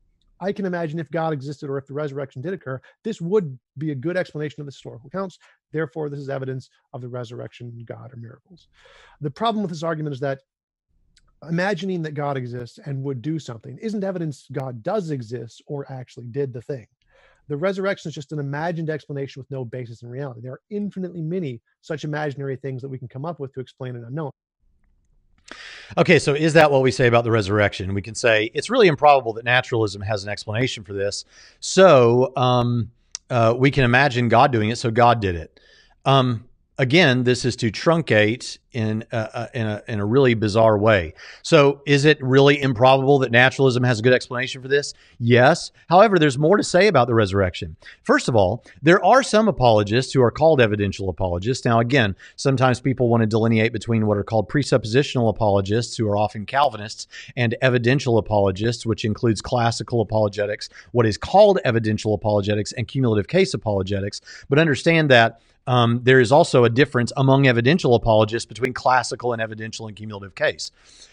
I 0.41 0.53
can 0.53 0.67
imagine 0.67 0.99
if 0.99 1.09
God 1.11 1.33
existed 1.33 1.71
or 1.71 1.79
if 1.79 1.87
the 1.87 1.95
resurrection 1.95 2.43
did 2.43 2.53
occur, 2.53 2.81
this 3.05 3.21
would 3.21 3.57
be 3.79 3.93
a 3.93 3.95
good 3.95 4.17
explanation 4.17 4.61
of 4.61 4.67
the 4.67 4.73
historical 4.73 5.07
accounts. 5.07 5.39
Therefore, 5.71 6.11
this 6.11 6.19
is 6.19 6.29
evidence 6.29 6.69
of 6.93 7.01
the 7.01 7.09
resurrection, 7.09 7.73
God, 7.87 8.13
or 8.13 8.17
miracles. 8.17 8.67
The 9.21 9.31
problem 9.31 9.63
with 9.63 9.71
this 9.71 9.85
argument 9.85 10.15
is 10.15 10.21
that 10.21 10.41
imagining 11.49 12.03
that 12.03 12.15
God 12.15 12.37
exists 12.37 12.81
and 12.85 13.03
would 13.05 13.23
do 13.23 13.39
something 13.39 13.79
isn't 13.79 14.03
evidence 14.03 14.47
God 14.51 14.83
does 14.83 15.11
exist 15.11 15.63
or 15.67 15.91
actually 15.93 16.27
did 16.27 16.53
the 16.53 16.63
thing. 16.63 16.87
The 17.53 17.59
resurrection 17.59 18.09
is 18.09 18.15
just 18.15 18.33
an 18.33 18.39
imagined 18.39 18.89
explanation 18.89 19.39
with 19.39 19.51
no 19.51 19.63
basis 19.63 20.01
in 20.01 20.09
reality. 20.09 20.41
There 20.41 20.53
are 20.53 20.63
infinitely 20.71 21.21
many 21.21 21.61
such 21.83 22.03
imaginary 22.03 22.57
things 22.57 22.81
that 22.81 22.89
we 22.89 22.97
can 22.99 23.09
come 23.09 23.27
up 23.27 23.41
with 23.41 23.53
to 23.53 23.61
explain 23.61 23.95
an 23.95 24.05
unknown. 24.05 24.31
Okay, 25.99 26.19
so 26.19 26.33
is 26.33 26.55
that 26.55 26.71
what 26.71 26.81
we 26.81 26.91
say 26.91 27.09
about 27.09 27.25
the 27.25 27.31
resurrection? 27.31 27.93
We 27.93 28.01
can 28.01 28.15
say 28.15 28.51
it's 28.55 28.71
really 28.71 28.89
improbable 28.89 29.35
that 29.35 29.45
naturalism 29.45 30.01
has 30.01 30.25
an 30.25 30.31
explanation 30.31 30.83
for 30.83 30.95
this. 30.95 31.27
So 31.61 32.33
um, 32.37 32.91
uh, 33.29 33.55
we 33.55 33.71
can 33.71 33.85
imagine 33.85 34.31
God 34.31 34.51
doing 34.51 34.71
it, 34.71 34.77
so 34.77 34.91
God 34.91 35.21
did 35.21 35.35
it. 35.35 35.61
Um, 36.07 36.49
again, 36.79 37.25
this 37.25 37.45
is 37.45 37.57
to 37.57 37.71
truncate 37.71 38.59
in 38.73 39.05
a, 39.13 39.49
in 39.53 39.67
a, 39.67 39.83
in 39.87 40.01
a 40.01 40.07
really 40.07 40.33
bizarre 40.33 40.79
way. 40.79 41.13
So, 41.43 41.83
is 41.87 42.07
it 42.07 42.23
really 42.23 42.61
improbable 42.61 43.19
that 43.19 43.31
naturalism 43.31 43.83
has 43.85 43.99
a 43.99 44.03
good 44.03 44.15
explanation 44.15 44.63
for 44.63 44.69
this? 44.69 44.95
Yes. 45.19 45.71
However, 45.89 46.19
there's 46.19 46.39
more 46.39 46.57
to 46.57 46.65
say 46.65 46.87
about 46.87 47.07
the 47.07 47.15
resurrection. 47.15 47.77
First 48.03 48.29
of 48.29 48.37
all, 48.37 48.65
there 48.81 49.05
are 49.05 49.23
some 49.23 49.49
apologists 49.49 50.13
who 50.15 50.23
are 50.23 50.31
called 50.31 50.61
evidential 50.61 51.11
apologists. 51.11 51.65
Now, 51.65 51.81
again, 51.81 52.17
sometimes 52.37 52.81
people 52.81 53.09
want 53.09 53.21
to 53.23 53.27
delineate 53.27 53.73
between 53.73 54.07
what 54.07 54.17
are 54.17 54.25
called 54.25 54.49
presuppositional 54.49 55.29
apologists, 55.29 55.97
who 55.97 56.09
are 56.09 56.17
often 56.17 56.47
Calvinists, 56.47 57.07
and 57.37 57.55
evidential 57.61 58.17
apologists, 58.17 58.87
which 58.87 59.05
includes 59.05 59.43
classical 59.43 60.01
apologetics, 60.01 60.71
what 60.93 61.05
is 61.05 61.19
called 61.19 61.59
evidential 61.65 62.15
apologetics, 62.15 62.73
and 62.73 62.89
cumulative 62.89 63.29
case 63.29 63.53
apologetics. 63.53 64.23
But 64.49 64.59
understand 64.59 65.11
that 65.11 65.43
um, 65.67 66.01
there 66.03 66.21
is 66.21 66.33
also 66.33 66.65
a 66.65 66.71
difference 66.71 67.13
among 67.17 67.47
evidential 67.47 67.95
apologists 67.95 68.47
between 68.47 68.73
classical 68.73 69.33
and 69.33 69.41
evidential 69.41 69.87
and 69.87 69.97
cumulative 69.97 70.35
case. 70.35 70.71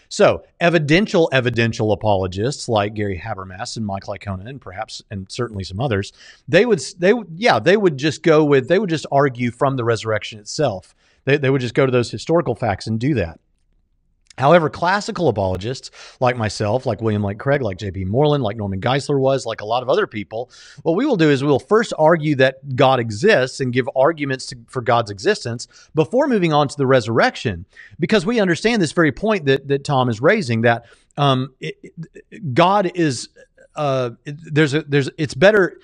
So, 0.08 0.44
evidential 0.60 1.28
evidential 1.32 1.92
apologists 1.92 2.68
like 2.68 2.94
Gary 2.94 3.18
Habermas 3.18 3.76
and 3.76 3.86
Mike 3.86 4.04
Licona 4.04 4.48
and 4.48 4.60
perhaps 4.60 5.02
and 5.10 5.30
certainly 5.30 5.62
some 5.62 5.80
others, 5.80 6.12
they 6.48 6.66
would 6.66 6.82
they 6.98 7.12
yeah 7.36 7.60
they 7.60 7.76
would 7.76 7.96
just 7.96 8.22
go 8.22 8.44
with 8.44 8.68
they 8.68 8.78
would 8.78 8.90
just 8.90 9.06
argue 9.12 9.50
from 9.52 9.76
the 9.76 9.84
resurrection 9.84 10.40
itself. 10.40 10.94
They, 11.26 11.36
they 11.36 11.50
would 11.50 11.60
just 11.60 11.74
go 11.74 11.86
to 11.86 11.92
those 11.92 12.10
historical 12.10 12.54
facts 12.54 12.86
and 12.86 12.98
do 12.98 13.14
that. 13.14 13.38
However, 14.40 14.68
classical 14.68 15.28
apologists 15.28 15.90
like 16.18 16.36
myself, 16.36 16.86
like 16.86 17.00
William 17.00 17.22
Lane 17.22 17.38
Craig, 17.38 17.62
like 17.62 17.78
J.P. 17.78 18.06
Moreland, 18.06 18.42
like 18.42 18.56
Norman 18.56 18.80
Geisler 18.80 19.20
was, 19.20 19.46
like 19.46 19.60
a 19.60 19.64
lot 19.64 19.82
of 19.82 19.88
other 19.88 20.06
people, 20.06 20.50
what 20.82 20.96
we 20.96 21.06
will 21.06 21.16
do 21.16 21.30
is 21.30 21.42
we 21.42 21.48
will 21.48 21.60
first 21.60 21.92
argue 21.98 22.34
that 22.36 22.74
God 22.74 22.98
exists 22.98 23.60
and 23.60 23.72
give 23.72 23.88
arguments 23.94 24.46
to, 24.46 24.56
for 24.66 24.82
God's 24.82 25.10
existence 25.10 25.68
before 25.94 26.26
moving 26.26 26.52
on 26.52 26.68
to 26.68 26.76
the 26.76 26.86
resurrection, 26.86 27.66
because 27.98 28.26
we 28.26 28.40
understand 28.40 28.82
this 28.82 28.92
very 28.92 29.12
point 29.12 29.44
that 29.44 29.68
that 29.68 29.84
Tom 29.84 30.08
is 30.08 30.20
raising 30.20 30.62
that 30.62 30.86
um, 31.16 31.54
it, 31.60 31.92
God 32.54 32.90
is 32.94 33.28
uh, 33.76 34.10
there's 34.24 34.74
a 34.74 34.82
there's 34.82 35.10
it's 35.18 35.34
better 35.34 35.78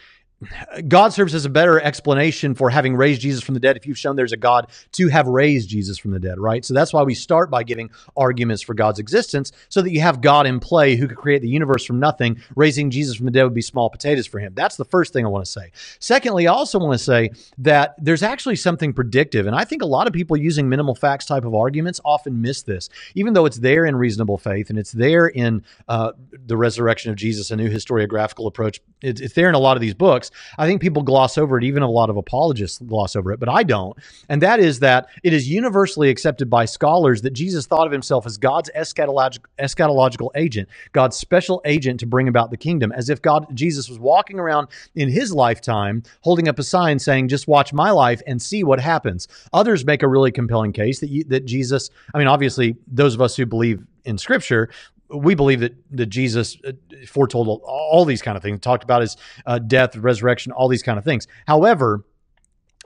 God 0.87 1.15
serves 1.15 1.35
as 1.35 1.47
a 1.47 1.51
better 1.51 1.81
explanation 1.81 2.55
for 2.55 2.69
having 2.69 2.95
raised 2.95 3.23
Jesus 3.23 3.43
from 3.43 3.55
the 3.55 3.61
dead 3.61 3.77
if 3.77 3.87
you've 3.87 3.99
shown 3.99 4.17
there's 4.17 4.33
a 4.33 4.37
God 4.37 4.69
to 4.93 5.09
have 5.09 5.27
raised 5.27 5.71
Jesus 5.71 5.97
from 5.97 6.11
the 6.11 6.21
dead, 6.21 6.39
right? 6.39 6.63
So 6.63 6.75
that's 6.75 6.93
why 6.93 7.03
we 7.05 7.15
start 7.15 7.51
by 7.51 7.63
giving 7.63 7.91
arguments 8.19 8.61
for 8.63 8.75
God's 8.75 8.99
existence 8.99 9.53
so 9.71 9.81
that 9.81 9.93
you 9.93 10.01
have 10.03 10.21
God 10.21 10.47
in 10.47 10.61
play 10.61 10.97
who 10.97 11.09
could 11.09 11.17
create 11.17 11.41
the 11.41 11.49
universe 11.49 11.87
from 11.87 11.99
nothing. 11.99 12.39
Raising 12.55 12.91
Jesus 12.91 13.17
from 13.17 13.25
the 13.25 13.33
dead 13.33 13.45
would 13.45 13.55
be 13.55 13.63
small 13.63 13.89
potatoes 13.89 14.27
for 14.27 14.39
him. 14.39 14.53
That's 14.55 14.77
the 14.77 14.85
first 14.85 15.15
thing 15.15 15.25
I 15.25 15.29
want 15.29 15.47
to 15.47 15.51
say. 15.51 15.73
Secondly, 16.01 16.47
I 16.47 16.53
also 16.53 16.79
want 16.79 16.93
to 16.93 17.03
say 17.03 17.31
that 17.59 17.95
there's 17.97 18.23
actually 18.23 18.57
something 18.57 18.93
predictive. 18.93 19.47
And 19.47 19.57
I 19.57 19.65
think 19.65 19.81
a 19.81 19.87
lot 19.87 20.07
of 20.07 20.13
people 20.13 20.37
using 20.37 20.69
minimal 20.69 20.95
facts 20.95 21.25
type 21.25 21.47
of 21.47 21.55
arguments 21.55 21.99
often 22.05 22.43
miss 22.43 22.63
this, 22.63 22.91
even 23.15 23.33
though 23.33 23.47
it's 23.47 23.59
there 23.59 23.87
in 23.87 23.97
reasonable 23.97 24.37
faith 24.37 24.69
and 24.69 24.79
it's 24.79 24.93
there 24.93 25.29
in 25.29 25.65
uh, 25.89 26.13
the 26.47 26.59
resurrection 26.59 27.11
of 27.11 27.17
Jesus, 27.17 27.51
a 27.51 27.57
new 27.57 27.71
historiographical 27.71 28.47
approach. 28.47 28.81
It's, 29.01 29.21
it's 29.23 29.35
there 29.35 29.49
in 29.49 29.55
a 29.55 29.59
lot 29.59 29.79
of 29.79 29.81
these 29.81 29.95
books. 29.95 30.26
I 30.59 30.67
think 30.67 30.81
people 30.81 31.03
gloss 31.03 31.39
over 31.39 31.59
it, 31.59 31.65
even 31.65 31.83
a 31.83 31.91
lot 31.91 32.11
of 32.11 32.17
apologists 32.17 32.79
gloss 32.79 33.17
over 33.17 33.33
it, 33.33 33.41
but 33.41 33.49
I 33.49 33.63
don't. 33.63 33.97
And 34.29 34.43
that 34.43 34.61
is 34.61 34.81
that 34.81 35.09
it 35.23 35.33
is 35.33 35.49
universally 35.49 36.11
accepted 36.11 36.51
by 36.51 36.65
scholars 36.65 37.23
that 37.23 37.33
Jesus 37.33 37.67
thought 37.67 37.87
of 37.87 37.93
himself 37.93 38.27
as 38.27 38.37
God's 38.37 38.71
eschatological, 38.77 39.47
eschatological 39.59 40.31
agent, 40.35 40.69
God's 40.93 41.17
special 41.17 41.61
agent 41.65 42.01
to 42.01 42.07
bring 42.07 42.29
about 42.29 42.51
the 42.51 42.57
kingdom, 42.57 42.93
as 42.93 43.11
if 43.11 43.23
God, 43.23 43.47
Jesus 43.55 43.89
was 43.89 43.99
walking 43.99 44.39
around 44.39 44.69
in 44.95 45.09
his 45.09 45.33
lifetime 45.33 46.03
holding 46.23 46.49
up 46.49 46.59
a 46.59 46.63
sign 46.63 46.99
saying, 46.99 47.29
just 47.29 47.49
watch 47.49 47.73
my 47.73 47.91
life 47.91 48.23
and 48.27 48.41
see 48.41 48.65
what 48.65 48.81
happens. 48.81 49.29
Others 49.53 49.85
make 49.85 50.03
a 50.03 50.09
really 50.09 50.33
compelling 50.33 50.73
case 50.73 51.01
that, 51.01 51.11
you, 51.11 51.25
that 51.25 51.45
Jesus, 51.45 51.91
I 52.15 52.19
mean, 52.19 52.27
obviously, 52.27 52.77
those 52.87 53.15
of 53.15 53.21
us 53.21 53.37
who 53.37 53.47
believe 53.47 53.85
in 54.05 54.19
scripture 54.19 54.71
we 55.09 55.35
believe 55.35 55.61
that 55.61 55.75
that 55.93 56.07
Jesus 56.07 56.57
uh, 56.67 56.73
foretold 57.07 57.61
all 57.65 58.05
these 58.05 58.23
kind 58.23 58.37
of 58.37 58.43
things, 58.43 58.61
talked 58.61 58.85
about 58.85 59.03
his 59.03 59.17
uh, 59.47 59.59
death, 59.59 59.97
resurrection, 59.97 60.53
all 60.53 60.69
these 60.69 60.83
kind 60.83 60.99
of 60.99 61.05
things. 61.05 61.27
However, 61.47 62.05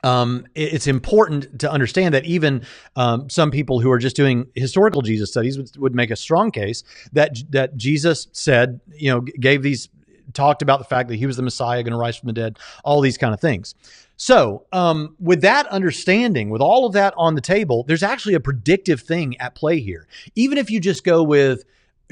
um, 0.02 0.46
it's 0.54 0.86
important 0.86 1.60
to 1.60 1.70
understand 1.70 2.14
that 2.14 2.24
even 2.24 2.62
um, 2.96 3.28
some 3.28 3.50
people 3.50 3.80
who 3.80 3.90
are 3.90 3.98
just 3.98 4.16
doing 4.16 4.46
historical 4.54 5.02
Jesus 5.02 5.30
studies 5.30 5.58
would, 5.58 5.76
would, 5.76 5.94
make 5.94 6.10
a 6.10 6.16
strong 6.16 6.50
case 6.50 6.84
that 7.12 7.36
that 7.50 7.76
Jesus 7.76 8.28
said, 8.32 8.80
you 8.94 9.10
know, 9.10 9.20
gave 9.20 9.62
these 9.62 9.88
talked 10.32 10.62
about 10.62 10.78
the 10.78 10.84
fact 10.84 11.08
that 11.08 11.16
he 11.16 11.26
was 11.26 11.36
the 11.36 11.42
Messiah, 11.42 11.82
going 11.82 11.92
to 11.92 11.98
rise 11.98 12.16
from 12.16 12.28
the 12.28 12.32
dead, 12.32 12.58
all 12.84 13.00
these 13.00 13.18
kind 13.18 13.34
of 13.34 13.40
things. 13.40 13.74
So, 14.16 14.66
um, 14.72 15.16
with 15.18 15.40
that 15.42 15.66
understanding, 15.68 16.50
with 16.50 16.60
all 16.60 16.86
of 16.86 16.92
that 16.92 17.14
on 17.16 17.34
the 17.34 17.40
table, 17.40 17.84
there's 17.84 18.02
actually 18.02 18.34
a 18.34 18.40
predictive 18.40 19.00
thing 19.00 19.38
at 19.40 19.54
play 19.54 19.80
here. 19.80 20.06
Even 20.34 20.58
if 20.58 20.70
you 20.70 20.78
just 20.78 21.04
go 21.04 21.22
with 21.22 21.64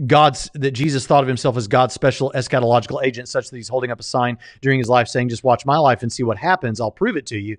God's 0.07 0.51
that 0.55 0.73
Jesus 0.73 1.07
thought 1.07 1.23
of 1.23 1.29
himself 1.29 1.57
as 1.57 1.69
God's 1.69 1.95
special 1.95 2.33
eschatological 2.35 3.03
agent, 3.05 3.29
such 3.29 3.51
that 3.51 3.57
he's 3.57 3.69
holding 3.69 3.91
up 3.91 4.01
a 4.01 4.03
sign 4.03 4.39
during 4.61 4.79
his 4.79 4.89
life 4.89 5.09
saying, 5.09 5.29
"Just 5.29 5.45
watch 5.45 5.67
my 5.67 5.79
life 5.79 6.03
and 6.03 6.13
see 6.13 6.23
what 6.23 6.39
happens. 6.39 6.81
I'll 6.81 6.91
prove 6.91 7.17
it 7.17 7.27
to 7.27 7.39
you." 7.39 7.57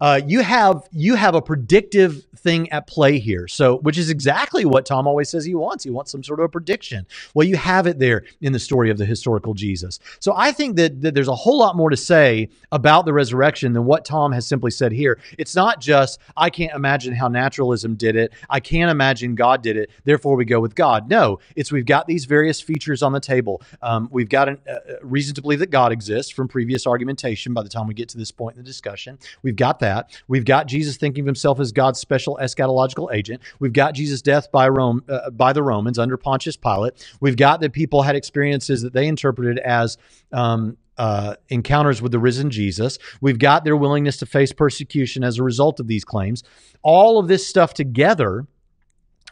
Uh, 0.00 0.20
you 0.26 0.40
have 0.40 0.88
you 0.92 1.14
have 1.14 1.34
a 1.34 1.42
predictive 1.42 2.24
thing 2.36 2.70
at 2.70 2.86
play 2.86 3.18
here, 3.18 3.48
so 3.48 3.78
which 3.78 3.98
is 3.98 4.10
exactly 4.10 4.64
what 4.64 4.86
Tom 4.86 5.06
always 5.06 5.28
says 5.28 5.44
he 5.44 5.54
wants. 5.54 5.84
He 5.84 5.90
wants 5.90 6.12
some 6.12 6.22
sort 6.22 6.40
of 6.40 6.44
a 6.44 6.48
prediction. 6.48 7.06
Well, 7.34 7.46
you 7.46 7.56
have 7.56 7.86
it 7.86 7.98
there 7.98 8.24
in 8.40 8.52
the 8.52 8.58
story 8.58 8.90
of 8.90 8.98
the 8.98 9.04
historical 9.06 9.54
Jesus. 9.54 9.98
So 10.20 10.34
I 10.36 10.52
think 10.52 10.76
that, 10.76 11.00
that 11.02 11.14
there's 11.14 11.28
a 11.28 11.34
whole 11.34 11.58
lot 11.58 11.76
more 11.76 11.90
to 11.90 11.96
say 11.96 12.48
about 12.72 13.04
the 13.04 13.12
resurrection 13.12 13.72
than 13.72 13.84
what 13.84 14.04
Tom 14.04 14.32
has 14.32 14.46
simply 14.46 14.70
said 14.70 14.92
here. 14.92 15.18
It's 15.38 15.54
not 15.54 15.80
just 15.80 16.20
I 16.36 16.50
can't 16.50 16.74
imagine 16.74 17.14
how 17.14 17.28
naturalism 17.28 17.94
did 17.94 18.16
it. 18.16 18.32
I 18.50 18.60
can't 18.60 18.90
imagine 18.90 19.34
God 19.34 19.62
did 19.62 19.76
it. 19.76 19.90
Therefore, 20.04 20.36
we 20.36 20.44
go 20.44 20.60
with 20.60 20.74
God. 20.74 21.08
No, 21.08 21.38
it's 21.54 21.72
we've 21.76 21.84
got 21.84 22.06
these 22.06 22.24
various 22.24 22.58
features 22.58 23.02
on 23.02 23.12
the 23.12 23.20
table. 23.20 23.60
Um, 23.82 24.08
we've 24.10 24.30
got 24.30 24.48
a, 24.48 24.58
a 24.66 25.04
reason 25.04 25.34
to 25.34 25.42
believe 25.42 25.58
that 25.58 25.70
God 25.70 25.92
exists 25.92 26.32
from 26.32 26.48
previous 26.48 26.86
argumentation 26.86 27.52
by 27.52 27.62
the 27.62 27.68
time 27.68 27.86
we 27.86 27.92
get 27.92 28.08
to 28.08 28.16
this 28.16 28.32
point 28.32 28.56
in 28.56 28.62
the 28.62 28.66
discussion. 28.66 29.18
We've 29.42 29.56
got 29.56 29.78
that. 29.80 30.18
We've 30.26 30.46
got 30.46 30.68
Jesus 30.68 30.96
thinking 30.96 31.20
of 31.24 31.26
himself 31.26 31.60
as 31.60 31.72
God's 31.72 32.00
special 32.00 32.38
eschatological 32.40 33.14
agent. 33.14 33.42
We've 33.58 33.74
got 33.74 33.92
Jesus' 33.92 34.22
death 34.22 34.50
by 34.50 34.68
Rome 34.68 35.04
uh, 35.06 35.28
by 35.28 35.52
the 35.52 35.62
Romans 35.62 35.98
under 35.98 36.16
Pontius 36.16 36.56
Pilate. 36.56 36.94
We've 37.20 37.36
got 37.36 37.60
that 37.60 37.74
people 37.74 38.00
had 38.00 38.16
experiences 38.16 38.80
that 38.80 38.94
they 38.94 39.06
interpreted 39.06 39.58
as 39.58 39.98
um, 40.32 40.78
uh, 40.96 41.34
encounters 41.50 42.00
with 42.00 42.12
the 42.12 42.18
risen 42.18 42.50
Jesus. 42.50 42.98
We've 43.20 43.38
got 43.38 43.64
their 43.64 43.76
willingness 43.76 44.16
to 44.18 44.26
face 44.26 44.52
persecution 44.52 45.22
as 45.24 45.38
a 45.38 45.42
result 45.42 45.78
of 45.78 45.88
these 45.88 46.04
claims. 46.04 46.42
All 46.82 47.18
of 47.18 47.28
this 47.28 47.46
stuff 47.46 47.74
together 47.74 48.46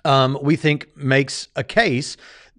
um, 0.04 0.38
we 0.42 0.56
think 0.56 0.96
makes 0.96 1.48
a 1.56 1.64
case 1.64 2.16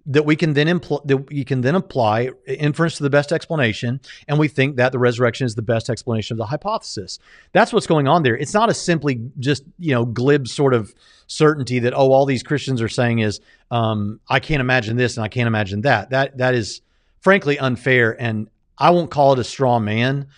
that 0.08 0.24
we 0.24 0.36
can 0.36 0.52
then 0.52 0.68
impl- 0.68 1.04
that 1.06 1.32
you 1.32 1.44
can 1.44 1.62
then 1.62 1.74
apply 1.74 2.30
inference 2.46 2.96
to 2.96 3.02
the 3.02 3.10
best 3.10 3.32
explanation, 3.32 4.00
and 4.28 4.38
we 4.38 4.46
think 4.46 4.76
that 4.76 4.92
the 4.92 4.98
resurrection 4.98 5.44
is 5.46 5.56
the 5.56 5.62
best 5.62 5.90
explanation 5.90 6.34
of 6.34 6.38
the 6.38 6.46
hypothesis. 6.46 7.18
That's 7.52 7.72
what's 7.72 7.88
going 7.88 8.06
on 8.06 8.22
there. 8.22 8.36
It's 8.36 8.54
not 8.54 8.70
a 8.70 8.74
simply 8.74 9.20
just 9.38 9.64
you 9.78 9.92
know 9.92 10.04
glib 10.04 10.46
sort 10.46 10.74
of 10.74 10.94
certainty 11.26 11.80
that 11.80 11.92
oh 11.92 12.12
all 12.12 12.24
these 12.24 12.44
Christians 12.44 12.80
are 12.80 12.88
saying 12.88 13.18
is 13.18 13.40
um, 13.72 14.20
I 14.28 14.38
can't 14.38 14.60
imagine 14.60 14.96
this 14.96 15.16
and 15.16 15.24
I 15.24 15.28
can't 15.28 15.48
imagine 15.48 15.80
that. 15.82 16.10
That 16.10 16.38
that 16.38 16.54
is 16.54 16.82
frankly 17.20 17.58
unfair, 17.58 18.20
and 18.20 18.48
I 18.78 18.90
won't 18.90 19.10
call 19.10 19.32
it 19.32 19.40
a 19.40 19.44
straw 19.44 19.80
man, 19.80 20.28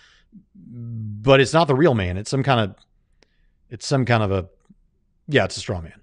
but 0.55 1.39
it's 1.39 1.53
not 1.53 1.67
the 1.67 1.75
real 1.75 1.93
man. 1.93 2.17
It's 2.17 2.31
some 2.31 2.41
kind 2.41 2.59
of 2.59 2.75
it's 3.69 3.85
some 3.85 4.05
kind 4.05 4.23
of 4.23 4.31
a 4.31 4.49
yeah, 5.27 5.45
it's 5.45 5.57
a 5.57 5.59
straw 5.59 5.79
man. 5.79 5.98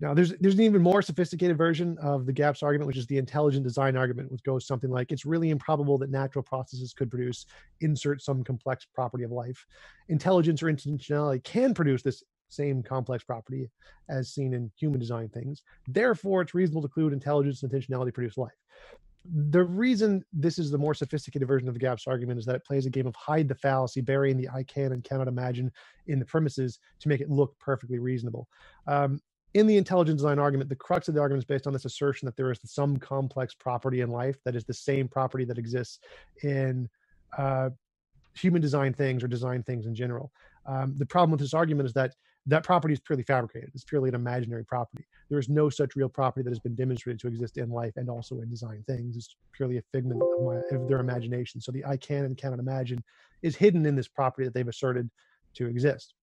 Now, 0.00 0.14
there's 0.14 0.32
there's 0.38 0.54
an 0.54 0.60
even 0.60 0.82
more 0.82 1.02
sophisticated 1.02 1.58
version 1.58 1.98
of 2.00 2.24
the 2.24 2.32
gaps 2.32 2.62
argument, 2.62 2.86
which 2.86 2.96
is 2.96 3.06
the 3.06 3.18
intelligent 3.18 3.64
design 3.64 3.96
argument, 3.96 4.30
which 4.30 4.44
goes 4.44 4.66
something 4.66 4.90
like 4.90 5.10
it's 5.10 5.24
really 5.24 5.50
improbable 5.50 5.98
that 5.98 6.10
natural 6.10 6.42
processes 6.42 6.92
could 6.92 7.10
produce 7.10 7.46
insert 7.80 8.22
some 8.22 8.44
complex 8.44 8.86
property 8.94 9.24
of 9.24 9.32
life. 9.32 9.66
Intelligence 10.08 10.62
or 10.62 10.66
intentionality 10.66 11.42
can 11.42 11.74
produce 11.74 12.02
this 12.02 12.22
same 12.48 12.82
complex 12.82 13.24
property 13.24 13.68
as 14.08 14.32
seen 14.32 14.54
in 14.54 14.70
human 14.76 15.00
design 15.00 15.28
things. 15.28 15.62
Therefore, 15.88 16.42
it's 16.42 16.54
reasonable 16.54 16.82
to 16.82 16.88
conclude 16.88 17.12
intelligence 17.12 17.62
and 17.62 17.72
intentionality 17.72 18.14
produce 18.14 18.38
life. 18.38 18.52
The 19.50 19.64
reason 19.64 20.24
this 20.32 20.58
is 20.58 20.70
the 20.70 20.78
more 20.78 20.94
sophisticated 20.94 21.46
version 21.46 21.68
of 21.68 21.74
the 21.74 21.80
gaps 21.80 22.06
argument 22.06 22.38
is 22.38 22.46
that 22.46 22.54
it 22.54 22.64
plays 22.64 22.86
a 22.86 22.90
game 22.90 23.06
of 23.06 23.16
hide 23.16 23.48
the 23.48 23.54
fallacy, 23.54 24.00
burying 24.00 24.36
the 24.36 24.48
I 24.48 24.62
can 24.62 24.92
and 24.92 25.04
cannot 25.04 25.28
imagine 25.28 25.70
in 26.06 26.18
the 26.18 26.24
premises 26.24 26.78
to 27.00 27.08
make 27.08 27.20
it 27.20 27.28
look 27.28 27.58
perfectly 27.58 27.98
reasonable. 27.98 28.48
Um, 28.86 29.20
in 29.58 29.66
the 29.66 29.76
intelligent 29.76 30.18
design 30.18 30.38
argument, 30.38 30.70
the 30.70 30.76
crux 30.76 31.08
of 31.08 31.14
the 31.14 31.20
argument 31.20 31.42
is 31.42 31.46
based 31.46 31.66
on 31.66 31.72
this 31.72 31.84
assertion 31.84 32.26
that 32.26 32.36
there 32.36 32.52
is 32.52 32.60
some 32.64 32.96
complex 32.96 33.54
property 33.54 34.02
in 34.02 34.08
life 34.08 34.36
that 34.44 34.54
is 34.54 34.64
the 34.64 34.72
same 34.72 35.08
property 35.08 35.44
that 35.44 35.58
exists 35.58 35.98
in 36.44 36.88
uh, 37.36 37.70
human 38.36 38.62
design 38.62 38.92
things 38.94 39.24
or 39.24 39.26
design 39.26 39.64
things 39.64 39.86
in 39.86 39.96
general. 39.96 40.30
Um, 40.64 40.94
the 40.96 41.06
problem 41.06 41.32
with 41.32 41.40
this 41.40 41.54
argument 41.54 41.86
is 41.86 41.92
that 41.94 42.14
that 42.46 42.62
property 42.62 42.94
is 42.94 43.00
purely 43.00 43.24
fabricated. 43.24 43.70
It's 43.74 43.82
purely 43.82 44.08
an 44.08 44.14
imaginary 44.14 44.64
property. 44.64 45.04
There 45.28 45.40
is 45.40 45.48
no 45.48 45.68
such 45.68 45.96
real 45.96 46.08
property 46.08 46.44
that 46.44 46.50
has 46.50 46.60
been 46.60 46.76
demonstrated 46.76 47.20
to 47.20 47.26
exist 47.26 47.58
in 47.58 47.68
life 47.68 47.94
and 47.96 48.08
also 48.08 48.40
in 48.40 48.48
design 48.48 48.84
things. 48.86 49.16
It's 49.16 49.34
purely 49.52 49.78
a 49.78 49.82
figment 49.92 50.28
of, 50.38 50.44
my, 50.44 50.60
of 50.70 50.86
their 50.86 51.00
imagination. 51.00 51.60
So 51.60 51.72
the 51.72 51.84
I 51.84 51.96
can 51.96 52.24
and 52.24 52.36
cannot 52.36 52.60
imagine 52.60 53.02
is 53.42 53.56
hidden 53.56 53.84
in 53.86 53.96
this 53.96 54.08
property 54.08 54.46
that 54.46 54.54
they've 54.54 54.68
asserted 54.68 55.10
to 55.54 55.66
exist. 55.66 56.14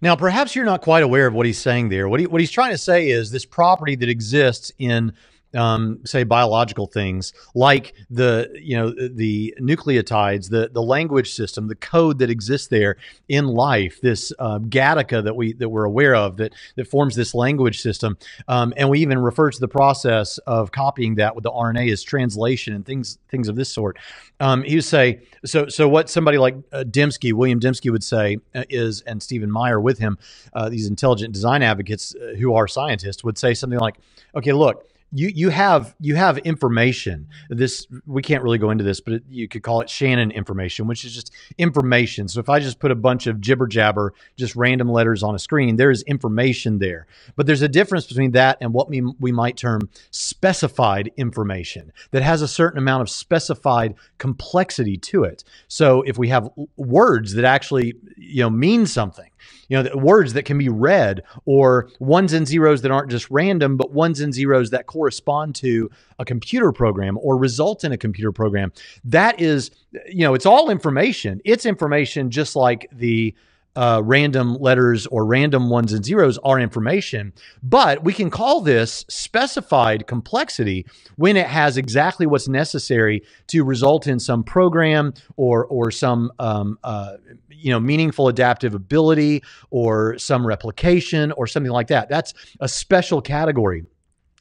Now, 0.00 0.16
perhaps 0.16 0.54
you're 0.54 0.64
not 0.64 0.82
quite 0.82 1.02
aware 1.02 1.26
of 1.26 1.34
what 1.34 1.46
he's 1.46 1.58
saying 1.58 1.88
there. 1.88 2.08
What, 2.08 2.20
he, 2.20 2.26
what 2.26 2.40
he's 2.40 2.50
trying 2.50 2.72
to 2.72 2.78
say 2.78 3.08
is 3.08 3.30
this 3.30 3.44
property 3.44 3.94
that 3.96 4.08
exists 4.08 4.72
in 4.78 5.12
um, 5.56 6.00
say 6.04 6.24
biological 6.24 6.86
things 6.86 7.32
like 7.54 7.94
the 8.10 8.50
you 8.54 8.76
know 8.76 8.90
the 8.90 9.54
nucleotides, 9.60 10.50
the 10.50 10.70
the 10.72 10.82
language 10.82 11.32
system, 11.32 11.68
the 11.68 11.74
code 11.74 12.18
that 12.18 12.30
exists 12.30 12.68
there 12.68 12.96
in 13.28 13.46
life, 13.46 14.00
this 14.00 14.32
uh, 14.38 14.58
Gattaca 14.58 15.24
that 15.24 15.34
we 15.34 15.52
that 15.54 15.68
we're 15.68 15.84
aware 15.84 16.14
of 16.14 16.36
that 16.36 16.52
that 16.76 16.86
forms 16.86 17.16
this 17.16 17.34
language 17.34 17.80
system, 17.80 18.16
um, 18.48 18.72
and 18.76 18.88
we 18.88 19.00
even 19.00 19.18
refer 19.18 19.50
to 19.50 19.60
the 19.60 19.68
process 19.68 20.38
of 20.38 20.72
copying 20.72 21.16
that 21.16 21.34
with 21.34 21.44
the 21.44 21.50
RNA 21.50 21.92
as 21.92 22.02
translation 22.02 22.74
and 22.74 22.84
things 22.84 23.18
things 23.28 23.48
of 23.48 23.56
this 23.56 23.72
sort. 23.72 23.98
Um, 24.40 24.62
he 24.62 24.74
would 24.74 24.84
say 24.84 25.20
so. 25.44 25.68
So 25.68 25.88
what 25.88 26.10
somebody 26.10 26.38
like 26.38 26.56
uh, 26.72 26.84
Dembski, 26.84 27.32
William 27.32 27.58
Dembski, 27.58 27.90
would 27.90 28.04
say 28.04 28.38
uh, 28.54 28.64
is, 28.68 29.00
and 29.02 29.22
Stephen 29.22 29.50
Meyer 29.50 29.80
with 29.80 29.98
him, 29.98 30.18
uh, 30.52 30.68
these 30.68 30.86
intelligent 30.86 31.32
design 31.32 31.62
advocates 31.62 32.14
uh, 32.14 32.34
who 32.38 32.54
are 32.54 32.68
scientists 32.68 33.24
would 33.24 33.38
say 33.38 33.54
something 33.54 33.78
like, 33.78 33.96
"Okay, 34.34 34.52
look." 34.52 34.90
You 35.12 35.30
you 35.34 35.50
have 35.50 35.94
you 36.00 36.16
have 36.16 36.38
information. 36.38 37.28
This 37.48 37.86
we 38.06 38.22
can't 38.22 38.42
really 38.42 38.58
go 38.58 38.70
into 38.70 38.84
this, 38.84 39.00
but 39.00 39.14
it, 39.14 39.22
you 39.28 39.48
could 39.48 39.62
call 39.62 39.80
it 39.80 39.88
Shannon 39.88 40.30
information, 40.30 40.86
which 40.86 41.04
is 41.04 41.14
just 41.14 41.32
information. 41.58 42.28
So 42.28 42.40
if 42.40 42.48
I 42.48 42.58
just 42.58 42.80
put 42.80 42.90
a 42.90 42.96
bunch 42.96 43.26
of 43.26 43.40
jibber 43.40 43.66
jabber, 43.66 44.14
just 44.36 44.56
random 44.56 44.90
letters 44.90 45.22
on 45.22 45.34
a 45.34 45.38
screen, 45.38 45.76
there 45.76 45.90
is 45.90 46.02
information 46.02 46.78
there. 46.78 47.06
But 47.36 47.46
there's 47.46 47.62
a 47.62 47.68
difference 47.68 48.06
between 48.06 48.32
that 48.32 48.58
and 48.60 48.72
what 48.72 48.88
we 48.88 49.00
we 49.20 49.32
might 49.32 49.56
term 49.56 49.88
specified 50.10 51.12
information 51.16 51.92
that 52.10 52.22
has 52.22 52.42
a 52.42 52.48
certain 52.48 52.78
amount 52.78 53.02
of 53.02 53.10
specified 53.10 53.94
complexity 54.18 54.96
to 54.96 55.24
it. 55.24 55.44
So 55.68 56.02
if 56.02 56.18
we 56.18 56.28
have 56.28 56.50
words 56.76 57.34
that 57.34 57.44
actually 57.44 57.94
you 58.16 58.42
know 58.42 58.50
mean 58.50 58.86
something 58.86 59.30
you 59.68 59.82
know, 59.82 59.96
words 59.96 60.32
that 60.34 60.44
can 60.44 60.58
be 60.58 60.68
read 60.68 61.22
or 61.44 61.88
ones 61.98 62.32
and 62.32 62.46
zeros 62.46 62.82
that 62.82 62.90
aren't 62.90 63.10
just 63.10 63.30
random, 63.30 63.76
but 63.76 63.92
ones 63.92 64.20
and 64.20 64.32
zeros 64.32 64.70
that 64.70 64.86
correspond 64.86 65.54
to 65.56 65.90
a 66.18 66.24
computer 66.24 66.72
program 66.72 67.18
or 67.20 67.36
result 67.36 67.84
in 67.84 67.92
a 67.92 67.98
computer 67.98 68.32
program. 68.32 68.72
That 69.04 69.40
is, 69.40 69.70
you 70.06 70.22
know, 70.22 70.34
it's 70.34 70.46
all 70.46 70.70
information. 70.70 71.40
It's 71.44 71.66
information 71.66 72.30
just 72.30 72.56
like 72.56 72.88
the 72.92 73.34
uh, 73.76 74.02
random 74.04 74.54
letters 74.56 75.06
or 75.06 75.24
random 75.24 75.70
ones 75.70 75.92
and 75.92 76.04
zeros 76.04 76.38
are 76.38 76.58
information, 76.58 77.32
but 77.62 78.02
we 78.02 78.12
can 78.12 78.30
call 78.30 78.60
this 78.60 79.04
specified 79.08 80.06
complexity 80.06 80.86
when 81.16 81.36
it 81.36 81.46
has 81.46 81.76
exactly 81.76 82.26
what's 82.26 82.48
necessary 82.48 83.22
to 83.48 83.62
result 83.64 84.06
in 84.06 84.18
some 84.18 84.42
program 84.42 85.12
or 85.36 85.66
or 85.66 85.90
some 85.90 86.32
um, 86.38 86.78
uh, 86.82 87.16
you 87.50 87.70
know 87.70 87.80
meaningful 87.80 88.28
adaptive 88.28 88.74
ability 88.74 89.42
or 89.70 90.18
some 90.18 90.46
replication 90.46 91.32
or 91.32 91.46
something 91.46 91.72
like 91.72 91.88
that. 91.88 92.08
That's 92.08 92.32
a 92.60 92.68
special 92.68 93.20
category. 93.20 93.84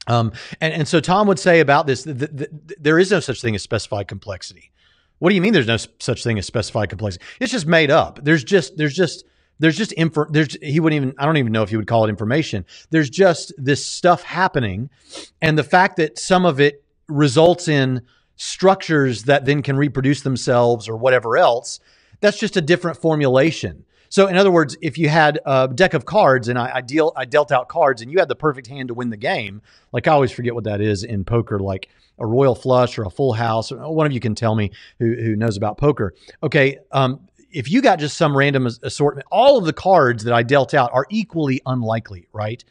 Um, 0.07 0.33
and, 0.61 0.73
and 0.73 0.87
so 0.87 0.99
Tom 0.99 1.27
would 1.27 1.39
say 1.39 1.59
about 1.59 1.87
this, 1.87 2.03
there 2.03 2.99
is 2.99 3.11
no 3.11 3.19
such 3.19 3.41
thing 3.41 3.55
as 3.55 3.63
specified 3.63 4.07
complexity. 4.07 4.71
What 5.25 5.31
do 5.31 5.35
you 5.37 5.41
mean 5.41 5.53
there's 5.53 5.65
no 5.65 5.77
such 5.97 6.23
thing 6.23 6.37
as 6.37 6.45
specified 6.45 6.89
complexity? 6.89 7.25
It's 7.39 7.51
just 7.51 7.65
made 7.65 7.89
up. 7.89 8.19
There's 8.21 8.43
just 8.43 8.77
there's 8.77 8.93
just 8.93 9.25
there's 9.57 9.75
just 9.75 9.91
info 9.97 10.25
there's 10.29 10.55
he 10.61 10.79
wouldn't 10.79 11.01
even 11.01 11.15
I 11.17 11.25
don't 11.25 11.37
even 11.37 11.51
know 11.51 11.63
if 11.63 11.71
he 11.71 11.77
would 11.77 11.87
call 11.87 12.05
it 12.05 12.09
information. 12.09 12.63
There's 12.91 13.09
just 13.09 13.51
this 13.57 13.83
stuff 13.83 14.21
happening 14.21 14.91
and 15.41 15.57
the 15.57 15.63
fact 15.63 15.95
that 15.95 16.19
some 16.19 16.45
of 16.45 16.59
it 16.59 16.83
results 17.07 17.67
in 17.67 18.03
structures 18.35 19.23
that 19.23 19.45
then 19.45 19.63
can 19.63 19.77
reproduce 19.77 20.21
themselves 20.21 20.87
or 20.87 20.95
whatever 20.95 21.37
else, 21.37 21.79
that's 22.19 22.37
just 22.37 22.55
a 22.55 22.61
different 22.61 23.01
formulation. 23.01 23.83
So, 24.15 24.27
in 24.27 24.37
other 24.37 24.49
words, 24.49 24.77
if 24.81 24.97
you 24.97 25.09
had 25.09 25.41
a 25.45 25.67
deck 25.67 25.93
of 25.93 26.05
cards 26.05 26.47
and 26.47 26.57
I, 26.57 26.75
I, 26.75 26.79
deal, 26.79 27.11
I 27.17 27.25
dealt 27.25 27.51
out 27.51 27.67
cards 27.67 28.01
and 28.01 28.09
you 28.09 28.17
had 28.19 28.29
the 28.29 28.35
perfect 28.35 28.65
hand 28.65 28.87
to 28.87 28.93
win 28.93 29.09
the 29.09 29.17
game, 29.17 29.61
like 29.91 30.07
I 30.07 30.13
always 30.13 30.31
forget 30.31 30.55
what 30.55 30.63
that 30.63 30.79
is 30.79 31.03
in 31.03 31.25
poker, 31.25 31.59
like 31.59 31.89
a 32.17 32.25
royal 32.25 32.55
flush 32.55 32.97
or 32.97 33.03
a 33.03 33.09
full 33.09 33.33
house. 33.33 33.71
One 33.71 34.05
of 34.05 34.13
you 34.13 34.21
can 34.21 34.33
tell 34.33 34.55
me 34.55 34.71
who, 34.99 35.15
who 35.15 35.35
knows 35.35 35.57
about 35.57 35.77
poker. 35.77 36.13
Okay. 36.41 36.77
Um, 36.93 37.27
if 37.51 37.69
you 37.69 37.81
got 37.81 37.99
just 37.99 38.15
some 38.15 38.37
random 38.37 38.67
assortment, 38.67 39.27
all 39.33 39.57
of 39.57 39.65
the 39.65 39.73
cards 39.73 40.23
that 40.23 40.33
I 40.33 40.43
dealt 40.43 40.73
out 40.73 40.91
are 40.93 41.07
equally 41.09 41.61
unlikely, 41.65 42.29
right? 42.31 42.63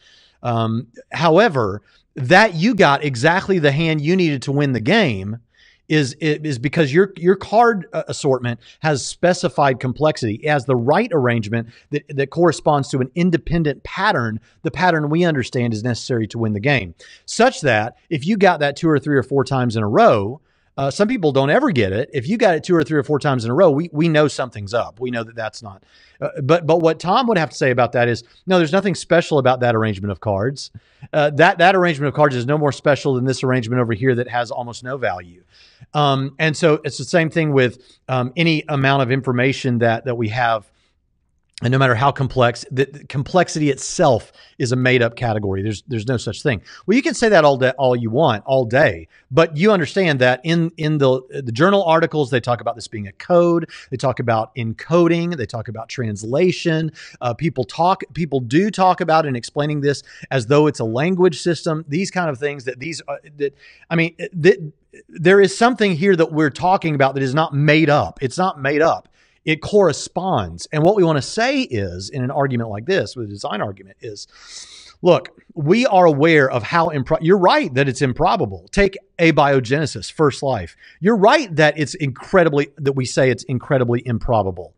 Um, 0.43 0.87
however, 1.13 1.83
that 2.17 2.55
you 2.55 2.75
got 2.75 3.05
exactly 3.05 3.59
the 3.59 3.71
hand 3.71 4.01
you 4.01 4.17
needed 4.17 4.41
to 4.45 4.53
win 4.53 4.73
the 4.73 4.81
game 4.81 5.41
is 5.89 6.15
is 6.15 6.59
because 6.59 6.93
your 6.93 7.13
your 7.17 7.37
card 7.37 7.87
uh, 7.93 8.05
assortment 8.09 8.61
has 8.81 9.05
specified 9.05 9.81
complexity. 9.81 10.37
It 10.37 10.49
has 10.49 10.65
the 10.65 10.77
right 10.77 11.11
arrangement 11.13 11.69
that 11.91 12.05
that 12.09 12.31
corresponds 12.31 12.89
to 12.91 13.01
an 13.01 13.11
independent 13.15 13.85
pattern, 13.85 14.41
the 14.63 14.71
pattern 14.71 15.11
we 15.11 15.25
understand 15.25 15.75
is 15.75 15.85
necessary 15.85 16.27
to 16.29 16.39
win 16.39 16.53
the 16.53 16.61
game. 16.61 16.95
Such 17.27 17.61
that 17.63 17.97
if 18.09 18.27
you 18.27 18.37
got 18.37 18.61
that 18.61 18.77
two 18.77 18.89
or 18.89 18.99
three 18.99 19.17
or 19.17 19.23
four 19.23 19.45
times 19.45 19.77
in 19.77 19.83
a 19.83 19.89
row, 19.89 20.41
uh, 20.77 20.91
some 20.91 21.07
people 21.07 21.31
don't 21.31 21.51
ever 21.51 21.71
get 21.71 21.93
it. 21.93 22.11
If 22.13 22.29
you 22.29 22.37
got 22.37 22.57
it 22.57 22.65
two 22.65 22.75
or 22.75 22.83
three 22.83 22.99
or 22.99 23.05
four 23.05 23.21
times 23.21 23.45
in 23.45 23.51
a 23.51 23.55
row, 23.55 23.71
we 23.71 23.89
we 23.93 24.09
know 24.09 24.27
something's 24.27 24.75
up. 24.75 24.99
We 24.99 25.11
know 25.11 25.23
that 25.23 25.37
that's 25.37 25.63
not. 25.63 25.85
Uh, 26.21 26.41
but 26.43 26.67
but 26.67 26.81
what 26.81 26.99
Tom 26.99 27.29
would 27.29 27.39
have 27.39 27.51
to 27.51 27.57
say 27.57 27.71
about 27.71 27.93
that 27.93 28.09
is 28.09 28.25
no, 28.47 28.59
there's 28.59 28.73
nothing 28.73 28.95
special 28.95 29.39
about 29.39 29.61
that 29.61 29.77
arrangement 29.77 30.11
of 30.11 30.21
cards. 30.21 30.73
Uh, 31.13 31.31
that 31.31 31.59
that 31.59 31.77
arrangement 31.77 32.09
of 32.09 32.15
cards 32.15 32.35
is 32.35 32.47
no 32.47 32.59
more 32.59 32.73
special 32.73 33.15
than 33.15 33.25
this 33.25 33.45
arrangement 33.45 33.81
over 33.81 33.93
here 33.93 34.15
that 34.17 34.29
has 34.29 34.51
almost 34.51 34.83
no 34.83 34.97
value. 34.97 35.45
Um, 35.93 36.35
and 36.39 36.57
so 36.57 36.81
it's 36.85 36.99
the 36.99 37.05
same 37.05 37.31
thing 37.31 37.53
with 37.53 37.99
um, 38.09 38.33
any 38.37 38.65
amount 38.69 39.03
of 39.03 39.11
information 39.11 39.79
that 39.79 40.05
that 40.05 40.17
we 40.17 40.29
have 40.29 40.71
and 41.63 41.71
no 41.71 41.79
matter 41.79 41.95
how 41.95 42.11
complex, 42.11 42.65
the, 42.71 42.87
the, 42.87 43.05
complexity 43.05 43.71
itself 43.71 44.33
is 44.59 44.73
a 44.73 44.77
made-up 44.77 45.15
category. 45.15 45.63
There's 45.63 45.83
there's 45.87 46.07
no 46.07 46.17
such 46.17 46.43
thing. 46.43 46.61
Well, 46.87 46.97
you 46.97 47.03
can 47.03 47.15
say 47.15 47.29
that 47.29 47.45
all 47.45 47.57
day, 47.57 47.71
all 47.79 47.95
you 47.95 48.11
want, 48.11 48.43
all 48.45 48.65
day, 48.65 49.07
but 49.31 49.57
you 49.57 49.71
understand 49.71 50.19
that 50.19 50.41
in 50.43 50.73
in 50.77 50.99
the 50.99 51.23
the 51.31 51.53
journal 51.53 51.85
articles 51.85 52.31
they 52.31 52.41
talk 52.41 52.61
about 52.61 52.75
this 52.75 52.89
being 52.89 53.07
a 53.07 53.13
code. 53.13 53.71
They 53.91 53.97
talk 53.97 54.19
about 54.19 54.55
encoding. 54.57 55.37
They 55.37 55.47
talk 55.47 55.69
about 55.69 55.89
translation. 55.89 56.91
Uh, 57.21 57.35
people 57.35 57.63
talk 57.63 58.03
people 58.15 58.41
do 58.41 58.69
talk 58.69 59.01
about 59.01 59.25
and 59.25 59.37
explaining 59.37 59.81
this 59.81 60.03
as 60.33 60.47
though 60.47 60.67
it's 60.67 60.81
a 60.81 60.85
language 60.85 61.41
system. 61.41 61.85
These 61.87 62.11
kind 62.11 62.29
of 62.29 62.39
things 62.39 62.65
that 62.65 62.81
these 62.81 63.01
uh, 63.07 63.17
that 63.37 63.55
I 63.89 63.95
mean 63.95 64.17
that 64.33 64.73
there 65.09 65.41
is 65.41 65.57
something 65.57 65.97
here 65.97 66.17
that 66.17 66.33
we're 66.33 66.51
talking 66.51 66.95
about 66.95 67.15
that 67.15 67.23
is 67.23 67.35
not 67.35 67.55
made 67.55 67.91
up. 67.91 68.19
It's 68.23 68.39
not 68.39 68.61
made 68.61 68.83
up 68.83 69.09
it 69.45 69.61
corresponds. 69.61 70.67
And 70.73 70.83
what 70.83 70.97
we 70.97 71.05
want 71.05 71.17
to 71.17 71.23
say 71.23 71.61
is, 71.61 72.09
in 72.09 72.25
an 72.25 72.31
argument 72.31 72.71
like 72.71 72.87
this, 72.87 73.15
with 73.15 73.27
a 73.27 73.31
design 73.31 73.61
argument, 73.61 73.99
is 74.01 74.27
look, 75.03 75.39
we 75.55 75.85
are 75.87 76.07
aware 76.07 76.51
of 76.51 76.63
how 76.63 76.89
impro- 76.89 77.19
you're 77.21 77.39
right 77.39 77.73
that 77.75 77.89
it's 77.89 78.01
improbable. 78.01 78.67
Take 78.73 78.97
abiogenesis, 79.19 80.11
first 80.11 80.43
life. 80.43 80.77
You're 80.99 81.17
right 81.17 81.55
that 81.57 81.79
it's 81.79 81.95
incredibly 81.95 82.69
that 82.79 82.95
we 82.95 83.05
say 83.05 83.31
it's 83.31 83.45
incredibly 83.45 84.03
improbable. 84.07 84.75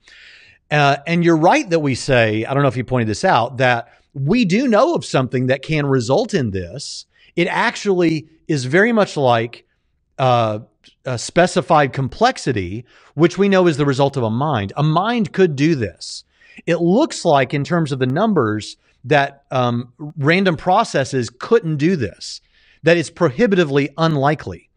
Uh, 0.69 0.97
and 1.07 1.25
you're 1.25 1.37
right 1.37 1.71
that 1.71 1.79
we 1.79 1.95
say, 1.95 2.45
I 2.45 2.53
don't 2.55 2.65
know 2.65 2.69
if 2.69 2.77
you 2.77 2.83
pointed 2.83 3.09
this 3.09 3.25
out, 3.25 3.59
that 3.59 3.93
we 4.15 4.45
do 4.45 4.67
know 4.67 4.95
of 4.95 5.05
something 5.05 5.47
that 5.47 5.63
can 5.63 5.87
result 5.87 6.35
in 6.35 6.51
this. 6.51 7.07
It 7.37 7.47
actually 7.47 8.27
is 8.49 8.65
very 8.65 8.91
much 8.91 9.17
like 9.17 9.66
uh, 10.19 10.61
a 11.05 11.19
specified 11.19 11.93
complexity, 11.93 12.85
which 13.15 13.39
we 13.39 13.49
know 13.49 13.67
is 13.67 13.77
the 13.77 13.87
result 13.87 14.17
of 14.17 14.23
a 14.23 14.31
mind. 14.31 14.73
A 14.77 14.83
mind 14.83 15.33
could 15.33 15.57
do 15.57 15.75
this. 15.75 16.25
It 16.67 16.77
looks 16.77 17.25
like, 17.25 17.53
in 17.53 17.65
terms 17.65 17.93
of 17.93 17.99
the 17.99 18.07
numbers, 18.07 18.77
that 19.05 19.45
um, 19.51 19.93
random 20.17 20.57
processes 20.57 21.31
couldn't 21.31 21.77
do 21.77 21.97
this, 21.97 22.41
that 22.83 22.97
it's 22.97 23.11
prohibitively 23.11 23.91
unlikely. 23.99 24.69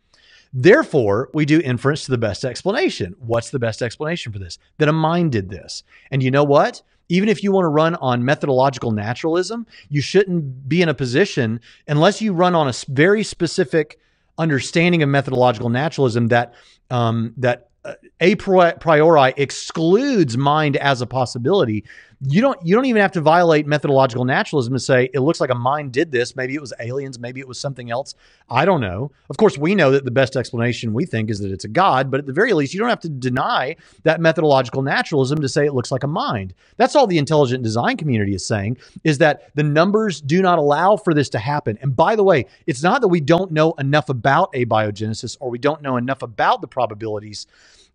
Therefore, 0.52 1.30
we 1.34 1.46
do 1.46 1.62
inference 1.62 2.06
to 2.06 2.12
the 2.12 2.18
best 2.18 2.44
explanation. 2.44 3.16
What's 3.20 3.52
the 3.52 3.60
best 3.60 3.82
explanation 3.82 4.34
for 4.34 4.40
this? 4.40 4.58
That 4.78 4.90
a 4.90 4.94
mind 4.94 5.32
did 5.32 5.50
this. 5.50 5.84
And 6.12 6.24
you 6.24 6.32
know 6.32 6.44
what? 6.44 6.82
Even 7.08 7.30
if 7.30 7.44
you 7.44 7.52
want 7.52 7.66
to 7.66 7.70
run 7.70 7.96
on 7.96 8.26
methodological 8.26 8.92
naturalism, 8.92 9.66
you 9.90 10.02
shouldn't 10.02 10.68
be 10.68 10.82
in 10.82 10.90
a 10.90 10.94
position 10.94 11.60
unless 11.88 12.22
you 12.22 12.34
run 12.34 12.56
on 12.56 12.68
a 12.68 12.74
very 12.88 13.24
specific 13.24 14.00
understanding 14.40 15.04
of 15.04 15.10
methodological 15.10 15.70
naturalism 15.70 16.30
that 16.30 16.54
um, 16.90 17.34
that 17.38 17.70
uh, 17.86 17.94
a 18.20 18.36
priori 18.36 19.34
excludes 19.38 20.36
mind 20.38 20.76
as 20.78 21.02
a 21.02 21.06
possibility 21.06 21.86
you 22.22 22.42
don't 22.42 22.60
you 22.66 22.76
don't 22.76 22.86
even 22.86 23.02
have 23.02 23.14
to 23.14 23.22
violate 23.22 23.66
methodological 23.66 24.26
naturalism 24.26 24.74
to 24.74 24.80
say 24.80 25.10
it 25.14 25.22
looks 25.22 25.40
like 25.40 25.52
a 25.52 25.56
mind 25.56 25.94
did 25.94 26.12
this. 26.12 26.36
Maybe 26.36 26.54
it 26.54 26.60
was 26.60 26.74
aliens. 26.80 27.18
Maybe 27.18 27.40
it 27.40 27.48
was 27.48 27.60
something 27.60 27.92
else. 27.92 28.14
I 28.50 28.66
don't 28.66 28.82
know. 28.82 29.12
Of 29.30 29.38
course 29.38 29.58
we 29.58 29.74
know 29.74 29.92
that 29.92 30.04
the 30.04 30.12
best 30.12 30.36
explanation 30.36 30.94
we 30.94 31.06
think 31.06 31.30
is 31.30 31.40
that 31.40 31.52
it's 31.52 31.64
a 31.64 31.70
god 31.70 32.12
but 32.12 32.20
at 32.20 32.26
the 32.26 32.34
very 32.34 32.52
least 32.52 32.74
you 32.74 32.80
don't 32.80 32.90
have 32.90 33.00
to 33.02 33.10
deny 33.10 33.76
that 34.04 34.20
methodological 34.20 34.82
naturalism 34.82 35.40
to 35.40 35.48
say 35.48 35.66
it 35.66 35.74
looks 35.74 35.92
like 35.92 36.04
a 36.04 36.08
mind. 36.08 36.54
That's 36.76 36.96
all 36.96 37.08
the 37.08 37.18
intelligent 37.18 37.64
design 37.64 37.96
community 37.96 38.36
is 38.36 38.46
saying 38.46 38.78
is 39.06 39.20
that 39.20 39.52
the 39.56 39.64
numbers 39.64 40.20
do 40.20 40.42
not 40.42 40.60
allow 40.60 40.98
for 40.98 41.14
this 41.14 41.30
to 41.30 41.40
happen. 41.40 41.78
And 41.82 41.96
by 41.96 42.18
the 42.18 42.24
way 42.24 42.48
it's 42.68 42.84
not 42.84 43.00
that 43.00 43.08
we 43.08 43.22
don't 43.22 43.52
know 43.52 43.72
enough 43.74 44.10
about 44.10 44.52
abiogenesis 44.54 45.38
or 45.40 45.50
we 45.50 45.58
don't 45.58 45.82
know 45.82 45.96
enough 45.96 46.22
about 46.22 46.60
the 46.60 46.68
probabilities. 46.68 47.48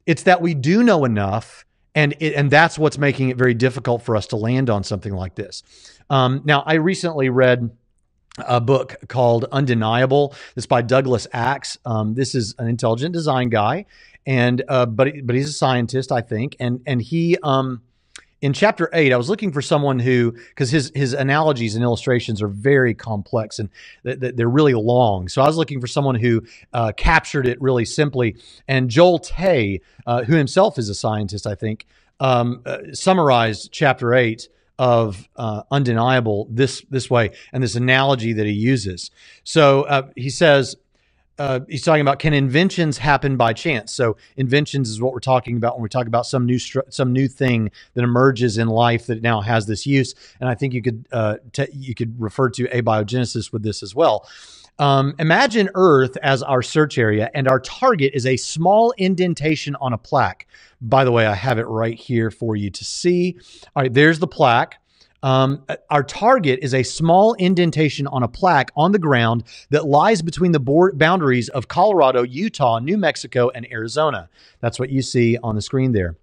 It's 0.06 0.22
that 0.22 0.40
we 0.40 0.54
do 0.54 0.82
know 0.82 1.04
enough 1.04 1.66
and 1.94 2.14
it, 2.20 2.34
and 2.34 2.50
that's 2.50 2.78
what's 2.78 2.98
making 2.98 3.30
it 3.30 3.36
very 3.36 3.54
difficult 3.54 4.02
for 4.02 4.16
us 4.16 4.28
to 4.28 4.36
land 4.36 4.70
on 4.70 4.84
something 4.84 5.12
like 5.12 5.34
this. 5.34 5.62
Um, 6.10 6.42
now, 6.44 6.62
I 6.66 6.74
recently 6.74 7.28
read 7.28 7.70
a 8.38 8.60
book 8.60 8.96
called 9.08 9.46
Undeniable. 9.52 10.34
This 10.54 10.66
by 10.66 10.82
Douglas 10.82 11.26
Axe. 11.32 11.78
Um, 11.84 12.14
this 12.14 12.34
is 12.34 12.54
an 12.58 12.66
intelligent 12.68 13.12
design 13.12 13.48
guy, 13.48 13.86
and 14.26 14.62
uh, 14.68 14.86
but 14.86 15.12
but 15.24 15.36
he's 15.36 15.48
a 15.48 15.52
scientist, 15.52 16.10
I 16.10 16.20
think, 16.20 16.56
and 16.58 16.80
and 16.86 17.00
he 17.00 17.38
um, 17.42 17.82
in 18.44 18.52
chapter 18.52 18.90
eight, 18.92 19.10
I 19.10 19.16
was 19.16 19.30
looking 19.30 19.52
for 19.52 19.62
someone 19.62 19.98
who, 19.98 20.32
because 20.32 20.70
his 20.70 20.92
his 20.94 21.14
analogies 21.14 21.76
and 21.76 21.82
illustrations 21.82 22.42
are 22.42 22.48
very 22.48 22.92
complex 22.92 23.58
and 23.58 23.70
th- 24.04 24.34
they're 24.36 24.50
really 24.50 24.74
long. 24.74 25.28
So 25.28 25.40
I 25.40 25.46
was 25.46 25.56
looking 25.56 25.80
for 25.80 25.86
someone 25.86 26.14
who 26.14 26.42
uh, 26.74 26.92
captured 26.94 27.46
it 27.46 27.58
really 27.62 27.86
simply. 27.86 28.36
And 28.68 28.90
Joel 28.90 29.20
Tay, 29.20 29.80
uh, 30.06 30.24
who 30.24 30.34
himself 30.34 30.78
is 30.78 30.90
a 30.90 30.94
scientist, 30.94 31.46
I 31.46 31.54
think, 31.54 31.86
um, 32.20 32.60
uh, 32.66 32.92
summarized 32.92 33.72
chapter 33.72 34.12
eight 34.12 34.50
of 34.78 35.26
uh, 35.36 35.62
undeniable 35.70 36.46
this 36.50 36.84
this 36.90 37.08
way 37.08 37.30
and 37.50 37.62
this 37.62 37.76
analogy 37.76 38.34
that 38.34 38.44
he 38.44 38.52
uses. 38.52 39.10
So 39.44 39.84
uh, 39.84 40.10
he 40.16 40.28
says 40.28 40.76
uh, 41.38 41.60
he's 41.68 41.82
talking 41.82 42.00
about 42.00 42.18
can 42.18 42.32
inventions 42.32 42.98
happen 42.98 43.36
by 43.36 43.52
chance? 43.52 43.92
So 43.92 44.16
inventions 44.36 44.88
is 44.88 45.00
what 45.00 45.12
we're 45.12 45.20
talking 45.20 45.56
about 45.56 45.74
when 45.74 45.82
we 45.82 45.88
talk 45.88 46.06
about 46.06 46.26
some 46.26 46.46
new 46.46 46.56
stru- 46.56 46.92
some 46.92 47.12
new 47.12 47.28
thing 47.28 47.70
that 47.94 48.04
emerges 48.04 48.58
in 48.58 48.68
life 48.68 49.06
that 49.06 49.22
now 49.22 49.40
has 49.40 49.66
this 49.66 49.86
use. 49.86 50.14
And 50.40 50.48
I 50.48 50.54
think 50.54 50.74
you 50.74 50.82
could 50.82 51.08
uh, 51.12 51.36
t- 51.52 51.66
you 51.72 51.94
could 51.94 52.20
refer 52.20 52.50
to 52.50 52.64
abiogenesis 52.64 53.52
with 53.52 53.62
this 53.62 53.82
as 53.82 53.94
well. 53.94 54.28
Um, 54.78 55.14
imagine 55.18 55.70
Earth 55.74 56.16
as 56.22 56.42
our 56.42 56.62
search 56.62 56.98
area, 56.98 57.30
and 57.34 57.46
our 57.46 57.60
target 57.60 58.12
is 58.14 58.26
a 58.26 58.36
small 58.36 58.92
indentation 58.98 59.76
on 59.76 59.92
a 59.92 59.98
plaque. 59.98 60.46
By 60.80 61.04
the 61.04 61.12
way, 61.12 61.26
I 61.26 61.34
have 61.34 61.58
it 61.58 61.66
right 61.66 61.98
here 61.98 62.30
for 62.30 62.56
you 62.56 62.70
to 62.70 62.84
see. 62.84 63.36
All 63.74 63.82
right, 63.82 63.92
there's 63.92 64.18
the 64.18 64.26
plaque. 64.26 64.78
Um, 65.24 65.64
our 65.88 66.02
target 66.02 66.58
is 66.60 66.74
a 66.74 66.82
small 66.82 67.32
indentation 67.32 68.06
on 68.06 68.22
a 68.22 68.28
plaque 68.28 68.70
on 68.76 68.92
the 68.92 68.98
ground 68.98 69.44
that 69.70 69.86
lies 69.86 70.20
between 70.20 70.52
the 70.52 70.60
board 70.60 70.98
boundaries 70.98 71.48
of 71.48 71.66
Colorado, 71.66 72.24
Utah, 72.24 72.78
New 72.78 72.98
Mexico, 72.98 73.48
and 73.48 73.66
Arizona. 73.72 74.28
That's 74.60 74.78
what 74.78 74.90
you 74.90 75.00
see 75.00 75.38
on 75.42 75.54
the 75.54 75.62
screen 75.62 75.92
there. 75.92 76.18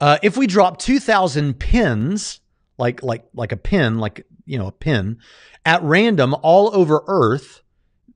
Uh, 0.00 0.18
if 0.22 0.36
we 0.36 0.46
drop 0.46 0.78
2,000 0.78 1.58
pins, 1.58 2.40
like 2.78 3.02
like 3.02 3.24
like 3.34 3.50
a 3.50 3.56
pin, 3.56 3.98
like 3.98 4.24
you 4.46 4.56
know 4.56 4.68
a 4.68 4.72
pin, 4.72 5.18
at 5.66 5.82
random 5.82 6.34
all 6.42 6.72
over 6.76 7.02
Earth, 7.08 7.60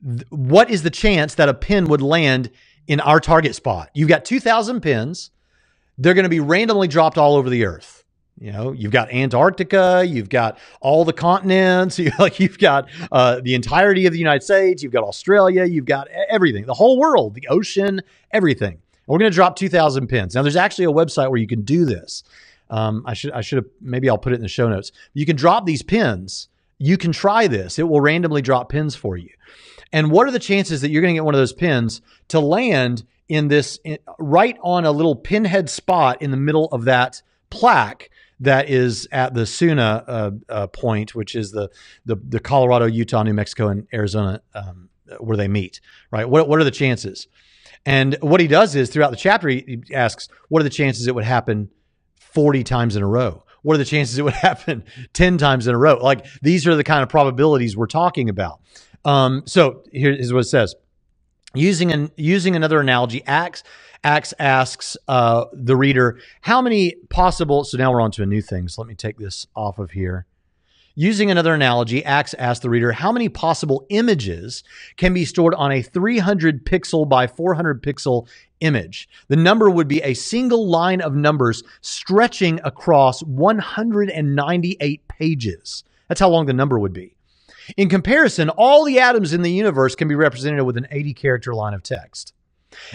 th- 0.05 0.23
what 0.31 0.71
is 0.71 0.85
the 0.85 0.91
chance 0.91 1.35
that 1.35 1.49
a 1.49 1.55
pin 1.55 1.87
would 1.87 2.03
land 2.03 2.51
in 2.87 3.01
our 3.01 3.19
target 3.19 3.57
spot? 3.57 3.91
You've 3.93 4.09
got 4.09 4.25
2,000 4.25 4.81
pins. 4.81 5.33
They're 5.97 6.15
going 6.15 6.25
to 6.25 6.29
be 6.31 6.39
randomly 6.39 6.87
dropped 6.87 7.19
all 7.19 7.35
over 7.35 7.51
the 7.51 7.65
Earth. 7.65 7.97
You 8.41 8.53
know, 8.53 8.72
you've 8.72 8.93
got 8.93 9.12
Antarctica, 9.12 10.05
you've 10.07 10.28
got 10.28 10.59
all 10.80 11.05
the 11.05 11.12
continents, 11.12 11.99
you 11.99 12.12
like 12.18 12.39
you've 12.39 12.59
got 12.59 12.89
uh, 13.11 13.41
the 13.43 13.55
entirety 13.55 14.07
of 14.07 14.12
the 14.12 14.18
United 14.18 14.43
States, 14.43 14.82
you've 14.82 14.93
got 14.93 15.05
Australia, 15.05 15.64
you've 15.64 15.86
got 15.86 16.09
everything, 16.28 16.64
the 16.66 16.74
whole 16.74 16.99
world, 16.99 17.34
the 17.34 17.49
ocean, 17.49 18.01
everything. 18.30 18.72
And 18.74 18.80
we're 19.07 19.18
going 19.18 19.30
to 19.30 19.34
drop 19.34 19.57
2,000 19.57 20.07
pins. 20.07 20.34
Now, 20.34 20.43
there's 20.43 20.57
actually 20.57 20.84
a 20.84 20.93
website 20.93 21.30
where 21.30 21.41
you 21.41 21.47
can 21.47 21.62
do 21.62 21.84
this. 21.84 22.22
Um, 22.70 23.03
I 23.07 23.14
should, 23.14 23.32
I 23.32 23.41
should 23.41 23.57
have, 23.57 23.66
maybe 23.80 24.09
I'll 24.09 24.18
put 24.18 24.32
it 24.32 24.36
in 24.36 24.43
the 24.43 24.49
show 24.49 24.68
notes. 24.68 24.93
You 25.14 25.26
can 25.26 25.36
drop 25.36 25.66
these 25.66 25.82
pins. 25.82 26.49
You 26.78 26.97
can 26.97 27.12
try 27.12 27.49
this. 27.49 27.78
It 27.78 27.89
will 27.89 28.01
randomly 28.01 28.43
drop 28.43 28.68
pins 28.68 28.95
for 28.95 29.16
you. 29.16 29.30
And 29.93 30.11
what 30.11 30.28
are 30.28 30.30
the 30.30 30.39
chances 30.39 30.82
that 30.82 30.91
you're 30.91 31.01
going 31.03 31.14
to 31.14 31.18
get 31.18 31.24
one 31.24 31.34
of 31.34 31.41
those 31.41 31.55
pins 31.55 32.03
to 32.28 32.41
land 32.41 33.05
in 33.28 33.49
this, 33.49 33.80
in, 33.84 33.99
right 34.18 34.57
on 34.62 34.84
a 34.84 34.93
little 34.93 35.16
pinhead 35.16 35.70
spot 35.70 36.20
in 36.20 36.30
the 36.30 36.36
middle 36.36 36.66
of 36.66 36.84
that 36.84 37.22
plaque? 37.51 38.11
That 38.41 38.68
is 38.68 39.09
at 39.11 39.34
the 39.34 39.47
Suna 39.47 40.05
uh, 40.07 40.30
uh, 40.49 40.66
point, 40.68 41.14
which 41.14 41.34
is 41.34 41.51
the, 41.51 41.70
the, 42.05 42.16
the 42.16 42.41
Colorado, 42.41 42.86
Utah, 42.86 43.22
New 43.22 43.34
Mexico, 43.34 43.68
and 43.68 43.86
Arizona 43.93 44.41
um, 44.55 44.89
where 45.18 45.36
they 45.36 45.49
meet. 45.49 45.80
Right? 46.11 46.28
What 46.28 46.49
what 46.49 46.61
are 46.61 46.64
the 46.64 46.70
chances? 46.70 47.26
And 47.86 48.16
what 48.20 48.41
he 48.41 48.49
does 48.49 48.74
is 48.74 48.91
throughout 48.91 49.11
the 49.11 49.16
chapter, 49.16 49.49
he, 49.49 49.80
he 49.86 49.95
asks, 49.95 50.28
"What 50.49 50.61
are 50.61 50.64
the 50.64 50.70
chances 50.70 51.07
it 51.07 51.14
would 51.14 51.24
happen 51.24 51.70
forty 52.20 52.64
times 52.64 52.97
in 52.97 53.03
a 53.03 53.09
row?" 53.09 53.45
What 53.62 53.74
are 53.74 53.78
the 53.78 53.84
chances 53.84 54.18
it 54.18 54.22
would 54.22 54.32
happen 54.34 54.84
10 55.12 55.36
times 55.36 55.66
in 55.66 55.74
a 55.74 55.78
row? 55.78 55.97
Like 55.97 56.24
these 56.43 56.66
are 56.66 56.76
the 56.76 56.84
kind 56.84 57.03
of 57.03 57.09
probabilities 57.09 57.76
we're 57.76 57.86
talking 57.86 58.28
about. 58.28 58.61
Um, 59.05 59.43
so 59.47 59.82
here's 59.93 60.32
what 60.32 60.41
it 60.41 60.45
says. 60.45 60.74
Using 61.55 61.93
an 61.93 62.11
using 62.16 62.57
another 62.57 62.78
analogy, 62.78 63.22
Axe 63.26 63.62
Axe 64.05 64.34
asks 64.38 64.96
uh, 65.09 65.46
the 65.53 65.76
reader 65.76 66.18
how 66.42 66.62
many 66.62 66.94
possible. 67.09 67.64
So 67.64 67.78
now 67.78 67.92
we're 67.92 68.01
on 68.01 68.11
to 68.12 68.22
a 68.22 68.26
new 68.26 68.42
thing. 68.42 68.68
So 68.68 68.82
let 68.82 68.88
me 68.88 68.94
take 68.94 69.18
this 69.18 69.46
off 69.55 69.78
of 69.78 69.92
here. 69.92 70.26
Using 70.94 71.30
another 71.30 71.55
analogy, 71.55 72.05
Axe 72.05 72.34
asks 72.34 72.61
the 72.61 72.70
reader 72.70 72.90
how 72.90 73.12
many 73.12 73.28
possible 73.28 73.86
images 73.88 74.64
can 74.96 75.14
be 75.14 75.24
stored 75.24 75.55
on 75.55 75.70
a 75.70 75.80
300 75.80 76.66
pixel 76.66 77.09
by 77.09 77.28
400 77.28 77.80
pixel 77.84 78.26
image. 78.59 79.09
The 79.28 79.36
number 79.36 79.70
would 79.70 79.86
be 79.86 80.03
a 80.03 80.14
single 80.14 80.66
line 80.66 81.01
of 81.01 81.14
numbers 81.14 81.62
stretching 81.82 82.59
across 82.64 83.22
198 83.22 85.07
pages. 85.07 85.84
That's 86.09 86.20
how 86.20 86.30
long 86.30 86.46
the 86.46 86.53
number 86.53 86.80
would 86.80 86.92
be. 86.92 87.14
In 87.76 87.88
comparison, 87.88 88.49
all 88.49 88.84
the 88.84 88.99
atoms 88.99 89.32
in 89.32 89.42
the 89.42 89.53
universe 89.53 89.94
can 89.94 90.09
be 90.09 90.16
represented 90.16 90.64
with 90.64 90.76
an 90.76 90.88
80 90.90 91.14
character 91.14 91.55
line 91.55 91.74
of 91.74 91.84
text. 91.84 92.32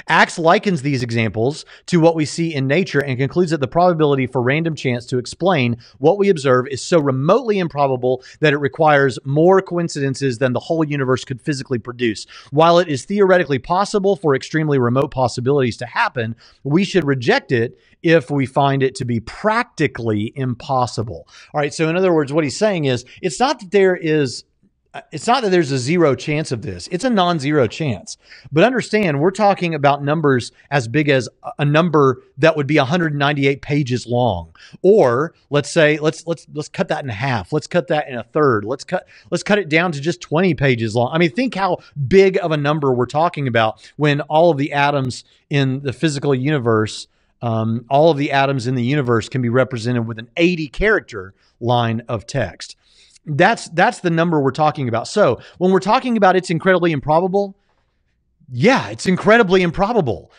Axe 0.08 0.40
likens 0.40 0.82
these 0.82 1.04
examples 1.04 1.66
to 1.88 2.00
what 2.00 2.16
we 2.16 2.26
see 2.26 2.54
in 2.54 2.68
nature 2.68 3.00
and 3.00 3.18
concludes 3.18 3.52
that 3.52 3.60
the 3.60 3.68
probability 3.68 4.28
for 4.28 4.42
random 4.42 4.76
chance 4.76 5.06
to 5.08 5.18
explain 5.18 5.78
what 5.98 6.18
we 6.18 6.30
observe 6.30 6.68
is 6.68 6.82
so 6.82 7.00
remotely 7.00 7.60
improbable 7.60 8.24
that 8.40 8.54
it 8.54 8.58
requires 8.58 9.20
more 9.26 9.62
coincidences 9.62 10.38
than 10.38 10.54
the 10.54 10.60
whole 10.60 10.84
universe 10.84 11.24
could 11.26 11.42
physically 11.42 11.80
produce. 11.80 12.26
While 12.52 12.80
it 12.80 12.88
is 12.88 13.06
theoretically 13.06 13.60
possible 13.60 14.16
for 14.16 14.36
extremely 14.36 14.80
remote 14.80 15.12
possibilities 15.12 15.78
to 15.78 15.86
happen, 15.86 16.36
we 16.64 16.84
should 16.84 17.06
reject 17.06 17.52
it 17.52 17.78
if 18.02 18.30
we 18.30 18.46
find 18.46 18.84
it 18.84 18.96
to 18.96 19.06
be 19.06 19.20
practically 19.20 20.34
impossible. 20.36 21.28
All 21.54 21.62
right, 21.62 21.74
so 21.74 21.90
in 21.90 21.96
other 21.96 22.14
words, 22.14 22.34
what 22.34 22.44
he's 22.44 22.58
saying 22.58 22.86
is 22.86 23.06
it's 23.22 23.40
not 23.40 23.60
that 23.60 23.72
there 23.72 23.96
is 23.96 24.44
it's 25.12 25.26
not 25.26 25.42
that 25.42 25.50
there's 25.50 25.72
a 25.72 25.78
zero 25.78 26.14
chance 26.14 26.52
of 26.52 26.62
this. 26.62 26.88
It's 26.92 27.04
a 27.04 27.10
non-zero 27.10 27.68
chance. 27.68 28.18
But 28.52 28.64
understand, 28.64 29.20
we're 29.20 29.32
talking 29.32 29.74
about 29.74 30.04
numbers 30.04 30.52
as 30.70 30.88
big 30.88 31.10
as 31.10 31.28
a 31.58 31.66
number 31.66 32.22
that 32.38 32.56
would 32.56 32.68
be 32.68 32.78
198 32.78 33.62
pages 33.62 34.06
long. 34.06 34.56
Or 34.84 35.34
let's 35.50 35.70
say 35.70 35.98
let's 35.98 36.28
let's 36.28 36.46
let's 36.54 36.70
cut 36.70 36.90
that 36.90 37.04
in 37.04 37.10
half. 37.10 37.52
Let's 37.52 37.68
cut 37.68 37.88
that 37.88 38.08
in 38.08 38.16
a 38.16 38.24
third. 38.24 38.66
Let's 38.66 38.84
cut 38.84 39.08
let's 39.32 39.44
cut 39.44 39.58
it 39.58 39.70
down 39.70 39.92
to 39.94 40.02
just 40.02 40.22
20 40.22 40.54
pages 40.54 40.96
long. 40.96 41.10
I 41.12 41.18
mean, 41.18 41.32
think 41.32 41.56
how 41.56 41.78
big 42.08 42.38
of 42.38 42.52
a 42.52 42.58
number 42.58 42.94
we're 42.94 43.06
talking 43.08 43.48
about 43.48 43.92
when 43.98 44.22
all 44.22 44.52
of 44.52 44.58
the 44.58 44.74
atoms 44.74 45.24
in 45.50 45.82
the 45.82 45.94
physical 45.94 46.36
universe 46.36 47.08
um, 47.42 47.86
all 47.90 48.10
of 48.10 48.18
the 48.18 48.32
atoms 48.32 48.68
in 48.68 48.76
the 48.76 48.84
universe 48.84 49.28
can 49.28 49.42
be 49.42 49.50
represented 49.50 50.08
with 50.08 50.18
an 50.18 50.30
80 50.38 50.70
character 50.70 51.34
line 51.60 52.02
of 52.08 52.26
text. 52.26 52.78
That's 53.26 53.70
that's 53.70 54.00
the 54.00 54.10
number 54.10 54.42
we're 54.42 54.52
talking 54.52 54.88
about. 54.90 55.08
So 55.08 55.40
when 55.58 55.72
we're 55.72 55.80
talking 55.80 56.18
about 56.18 56.36
it's 56.36 56.50
incredibly 56.50 56.92
improbable, 56.92 57.56
yeah, 58.52 58.90
it's 58.90 59.06
incredibly 59.06 59.62
improbable. 59.62 60.32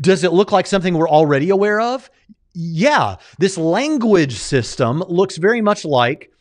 Does 0.00 0.24
it 0.24 0.32
look 0.32 0.52
like 0.52 0.66
something 0.66 0.94
we're 0.94 1.08
already 1.08 1.50
aware 1.50 1.80
of? 1.80 2.10
Yeah, 2.54 3.16
this 3.38 3.56
language 3.56 4.34
system 4.34 5.02
looks 5.08 5.36
very 5.36 5.60
much 5.60 5.84
like 5.84 6.32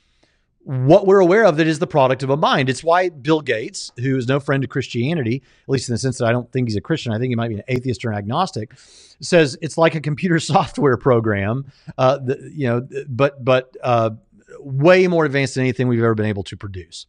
what 0.63 1.07
we're 1.07 1.19
aware 1.19 1.45
of 1.45 1.57
that 1.57 1.67
is 1.67 1.79
the 1.79 1.87
product 1.87 2.21
of 2.21 2.29
a 2.29 2.37
mind. 2.37 2.69
It's 2.69 2.83
why 2.83 3.09
Bill 3.09 3.41
Gates, 3.41 3.91
who 3.97 4.15
is 4.15 4.27
no 4.27 4.39
friend 4.39 4.61
to 4.61 4.67
Christianity, 4.67 5.41
at 5.63 5.69
least 5.69 5.89
in 5.89 5.93
the 5.93 5.97
sense 5.97 6.19
that 6.19 6.25
I 6.25 6.31
don't 6.31 6.51
think 6.51 6.67
he's 6.67 6.75
a 6.75 6.81
Christian, 6.81 7.13
I 7.13 7.17
think 7.17 7.29
he 7.29 7.35
might 7.35 7.47
be 7.47 7.55
an 7.55 7.63
atheist 7.67 8.05
or 8.05 8.11
an 8.11 8.17
agnostic, 8.17 8.73
says 9.21 9.57
it's 9.61 9.77
like 9.77 9.95
a 9.95 10.01
computer 10.01 10.39
software 10.39 10.97
program. 10.97 11.71
Uh, 11.97 12.19
the, 12.19 12.51
you 12.53 12.67
know, 12.67 12.87
but 13.07 13.43
but 13.43 13.75
uh, 13.81 14.11
way 14.59 15.07
more 15.07 15.25
advanced 15.25 15.55
than 15.55 15.61
anything 15.61 15.87
we've 15.87 15.99
ever 15.99 16.15
been 16.15 16.25
able 16.25 16.43
to 16.43 16.57
produce. 16.57 17.07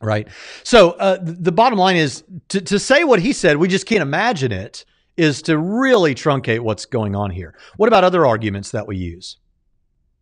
Right. 0.00 0.28
So 0.62 0.90
uh, 0.92 1.18
the 1.20 1.50
bottom 1.50 1.78
line 1.78 1.96
is 1.96 2.22
to, 2.50 2.60
to 2.60 2.78
say 2.78 3.02
what 3.02 3.20
he 3.20 3.32
said, 3.32 3.56
we 3.56 3.66
just 3.66 3.86
can't 3.86 4.02
imagine 4.02 4.52
it, 4.52 4.84
is 5.16 5.42
to 5.42 5.58
really 5.58 6.14
truncate 6.14 6.60
what's 6.60 6.86
going 6.86 7.16
on 7.16 7.30
here. 7.30 7.56
What 7.76 7.88
about 7.88 8.04
other 8.04 8.24
arguments 8.24 8.70
that 8.70 8.86
we 8.86 8.96
use? 8.96 9.38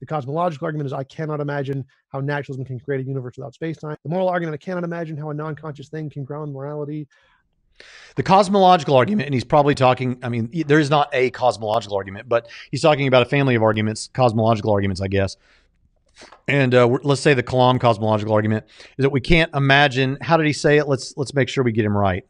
The 0.01 0.07
cosmological 0.07 0.65
argument 0.65 0.87
is 0.87 0.93
I 0.93 1.05
cannot 1.05 1.41
imagine 1.41 1.85
how 2.09 2.21
naturalism 2.21 2.65
can 2.65 2.81
create 2.81 3.01
a 3.01 3.05
universe 3.05 3.37
without 3.37 3.55
space 3.55 3.77
time. 3.77 3.97
The 4.03 4.09
moral 4.09 4.29
argument 4.29 4.55
I 4.55 4.65
cannot 4.65 4.85
imagine 4.85 5.17
how 5.17 5.31
a 5.31 5.35
non 5.35 5.55
conscious 5.55 5.89
thing 5.89 6.09
can 6.09 6.25
ground 6.25 6.53
morality. 6.53 7.07
The 8.15 8.23
cosmological 8.23 8.97
argument, 8.97 9.27
and 9.27 9.35
he's 9.35 9.45
probably 9.45 9.75
talking, 9.75 10.19
I 10.23 10.31
mean, 10.31 10.51
there 10.67 10.81
is 10.81 10.89
not 10.89 11.11
a 11.13 11.31
cosmological 11.31 11.95
argument, 11.95 12.27
but 12.27 12.49
he's 12.71 12.81
talking 12.81 13.07
about 13.07 13.21
a 13.23 13.27
family 13.27 13.55
of 13.55 13.63
arguments, 13.63 14.09
cosmological 14.15 14.71
arguments, 14.73 15.03
I 15.03 15.09
guess, 15.09 15.37
and 16.49 16.75
uh, 16.75 16.87
let's 17.03 17.21
say 17.21 17.35
the 17.35 17.43
Kalam 17.43 17.81
cosmological 17.81 18.35
argument 18.35 18.65
is 18.99 19.03
that 19.03 19.11
we 19.11 19.21
can't 19.21 19.55
imagine. 19.55 20.19
How 20.21 20.37
did 20.37 20.47
he 20.47 20.53
say 20.53 20.79
it? 20.79 20.89
Let's 20.89 21.15
let's 21.17 21.35
make 21.35 21.49
sure 21.49 21.65
we 21.65 21.73
get 21.73 21.85
him 21.85 21.97
right. 21.97 22.25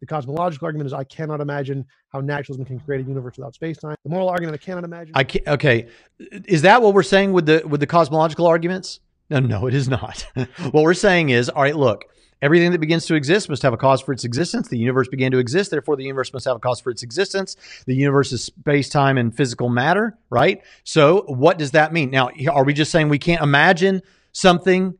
The 0.00 0.06
cosmological 0.06 0.66
argument 0.66 0.86
is 0.86 0.92
I 0.92 1.04
cannot 1.04 1.40
imagine 1.40 1.84
how 2.12 2.20
naturalism 2.20 2.64
can 2.64 2.78
create 2.80 3.04
a 3.04 3.08
universe 3.08 3.36
without 3.36 3.54
space 3.54 3.78
time. 3.78 3.96
The 4.04 4.10
moral 4.10 4.28
argument 4.28 4.54
I 4.54 4.64
cannot 4.64 4.84
imagine. 4.84 5.12
I 5.14 5.24
can't, 5.24 5.46
okay, 5.48 5.88
is 6.18 6.62
that 6.62 6.82
what 6.82 6.94
we're 6.94 7.02
saying 7.02 7.32
with 7.32 7.46
the 7.46 7.62
with 7.66 7.80
the 7.80 7.86
cosmological 7.86 8.46
arguments? 8.46 9.00
No, 9.30 9.40
no, 9.40 9.66
it 9.66 9.74
is 9.74 9.88
not. 9.88 10.26
what 10.70 10.84
we're 10.84 10.94
saying 10.94 11.30
is, 11.30 11.48
all 11.48 11.62
right, 11.62 11.76
look, 11.76 12.04
everything 12.42 12.72
that 12.72 12.78
begins 12.78 13.06
to 13.06 13.14
exist 13.14 13.48
must 13.48 13.62
have 13.62 13.72
a 13.72 13.76
cause 13.76 14.00
for 14.00 14.12
its 14.12 14.24
existence. 14.24 14.68
The 14.68 14.78
universe 14.78 15.08
began 15.08 15.30
to 15.32 15.38
exist, 15.38 15.70
therefore 15.70 15.96
the 15.96 16.04
universe 16.04 16.32
must 16.32 16.44
have 16.46 16.56
a 16.56 16.60
cause 16.60 16.80
for 16.80 16.90
its 16.90 17.02
existence. 17.02 17.56
The 17.86 17.94
universe 17.94 18.32
is 18.32 18.44
space, 18.44 18.88
time, 18.88 19.18
and 19.18 19.34
physical 19.34 19.68
matter, 19.68 20.16
right? 20.30 20.62
So, 20.84 21.22
what 21.26 21.58
does 21.58 21.72
that 21.72 21.92
mean? 21.92 22.10
Now, 22.10 22.30
are 22.50 22.64
we 22.64 22.74
just 22.74 22.92
saying 22.92 23.08
we 23.08 23.18
can't 23.18 23.42
imagine 23.42 24.02
something 24.32 24.96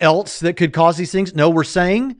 else 0.00 0.40
that 0.40 0.54
could 0.54 0.72
cause 0.72 0.96
these 0.96 1.12
things? 1.12 1.34
No, 1.34 1.50
we're 1.50 1.64
saying 1.64 2.16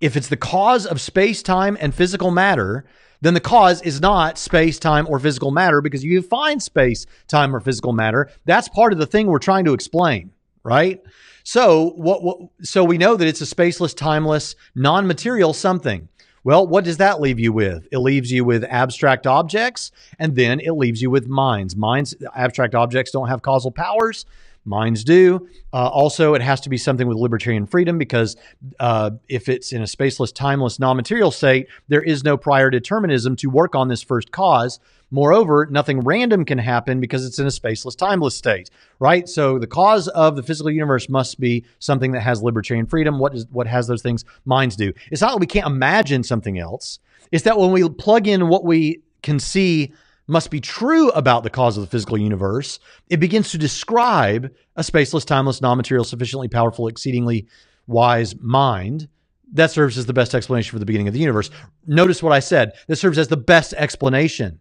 if 0.00 0.16
it's 0.16 0.28
the 0.28 0.36
cause 0.36 0.86
of 0.86 1.00
space, 1.00 1.42
time, 1.42 1.76
and 1.80 1.94
physical 1.94 2.30
matter, 2.30 2.84
then 3.20 3.34
the 3.34 3.40
cause 3.40 3.80
is 3.82 4.00
not 4.00 4.38
space, 4.38 4.78
time, 4.78 5.06
or 5.08 5.18
physical 5.18 5.50
matter 5.50 5.80
because 5.80 6.04
you 6.04 6.20
find 6.22 6.62
space, 6.62 7.06
time, 7.28 7.54
or 7.54 7.60
physical 7.60 7.92
matter. 7.92 8.30
That's 8.44 8.68
part 8.68 8.92
of 8.92 8.98
the 8.98 9.06
thing 9.06 9.26
we're 9.26 9.38
trying 9.38 9.64
to 9.64 9.72
explain, 9.72 10.32
right? 10.62 11.00
So 11.46 11.90
what, 11.90 12.24
what 12.24 12.38
so 12.62 12.82
we 12.82 12.98
know 12.98 13.14
that 13.14 13.28
it's 13.28 13.40
a 13.40 13.44
spaceless, 13.44 13.96
timeless, 13.96 14.56
non-material 14.74 15.52
something. 15.52 16.08
Well, 16.42 16.66
what 16.66 16.82
does 16.82 16.96
that 16.96 17.20
leave 17.20 17.38
you 17.38 17.52
with? 17.52 17.86
It 17.92 17.98
leaves 17.98 18.32
you 18.32 18.44
with 18.44 18.64
abstract 18.64 19.28
objects, 19.28 19.92
and 20.18 20.34
then 20.34 20.58
it 20.58 20.72
leaves 20.72 21.00
you 21.00 21.08
with 21.08 21.28
minds. 21.28 21.76
Minds, 21.76 22.16
abstract 22.34 22.74
objects 22.74 23.12
don't 23.12 23.28
have 23.28 23.42
causal 23.42 23.70
powers. 23.70 24.26
Minds 24.66 25.04
do. 25.04 25.48
Uh, 25.72 25.86
also, 25.86 26.34
it 26.34 26.42
has 26.42 26.60
to 26.62 26.68
be 26.68 26.76
something 26.76 27.06
with 27.06 27.16
libertarian 27.16 27.66
freedom 27.66 27.98
because 27.98 28.36
uh, 28.80 29.12
if 29.28 29.48
it's 29.48 29.72
in 29.72 29.80
a 29.80 29.84
spaceless, 29.84 30.34
timeless, 30.34 30.78
non 30.78 30.96
material 30.96 31.30
state, 31.30 31.68
there 31.88 32.02
is 32.02 32.24
no 32.24 32.36
prior 32.36 32.68
determinism 32.68 33.36
to 33.36 33.48
work 33.48 33.74
on 33.74 33.88
this 33.88 34.02
first 34.02 34.32
cause. 34.32 34.80
Moreover, 35.12 35.68
nothing 35.70 36.00
random 36.00 36.44
can 36.44 36.58
happen 36.58 37.00
because 37.00 37.24
it's 37.24 37.38
in 37.38 37.46
a 37.46 37.50
spaceless, 37.50 37.96
timeless 37.96 38.34
state, 38.34 38.70
right? 38.98 39.28
So 39.28 39.58
the 39.60 39.68
cause 39.68 40.08
of 40.08 40.34
the 40.34 40.42
physical 40.42 40.70
universe 40.70 41.08
must 41.08 41.38
be 41.38 41.64
something 41.78 42.10
that 42.12 42.22
has 42.22 42.42
libertarian 42.42 42.86
freedom. 42.86 43.20
What 43.20 43.34
is 43.34 43.46
what 43.52 43.68
has 43.68 43.86
those 43.86 44.02
things? 44.02 44.24
Minds 44.44 44.74
do. 44.74 44.92
It's 45.12 45.22
not 45.22 45.30
that 45.30 45.38
we 45.38 45.46
can't 45.46 45.66
imagine 45.66 46.24
something 46.24 46.58
else. 46.58 46.98
It's 47.30 47.44
that 47.44 47.56
when 47.56 47.70
we 47.70 47.88
plug 47.88 48.26
in 48.26 48.48
what 48.48 48.64
we 48.64 49.02
can 49.22 49.38
see 49.38 49.92
must 50.26 50.50
be 50.50 50.60
true 50.60 51.10
about 51.10 51.42
the 51.42 51.50
cause 51.50 51.76
of 51.76 51.82
the 51.82 51.90
physical 51.90 52.18
universe, 52.18 52.78
it 53.08 53.18
begins 53.18 53.50
to 53.50 53.58
describe 53.58 54.52
a 54.76 54.82
spaceless, 54.82 55.24
timeless, 55.24 55.60
non 55.60 55.76
material, 55.76 56.04
sufficiently 56.04 56.48
powerful, 56.48 56.88
exceedingly 56.88 57.46
wise 57.86 58.34
mind 58.40 59.08
that 59.52 59.70
serves 59.70 59.96
as 59.96 60.06
the 60.06 60.12
best 60.12 60.34
explanation 60.34 60.72
for 60.72 60.78
the 60.78 60.86
beginning 60.86 61.08
of 61.08 61.14
the 61.14 61.20
universe. 61.20 61.50
Notice 61.86 62.22
what 62.22 62.32
I 62.32 62.40
said. 62.40 62.72
This 62.88 63.00
serves 63.00 63.18
as 63.18 63.28
the 63.28 63.36
best 63.36 63.74
explanation. 63.74 64.60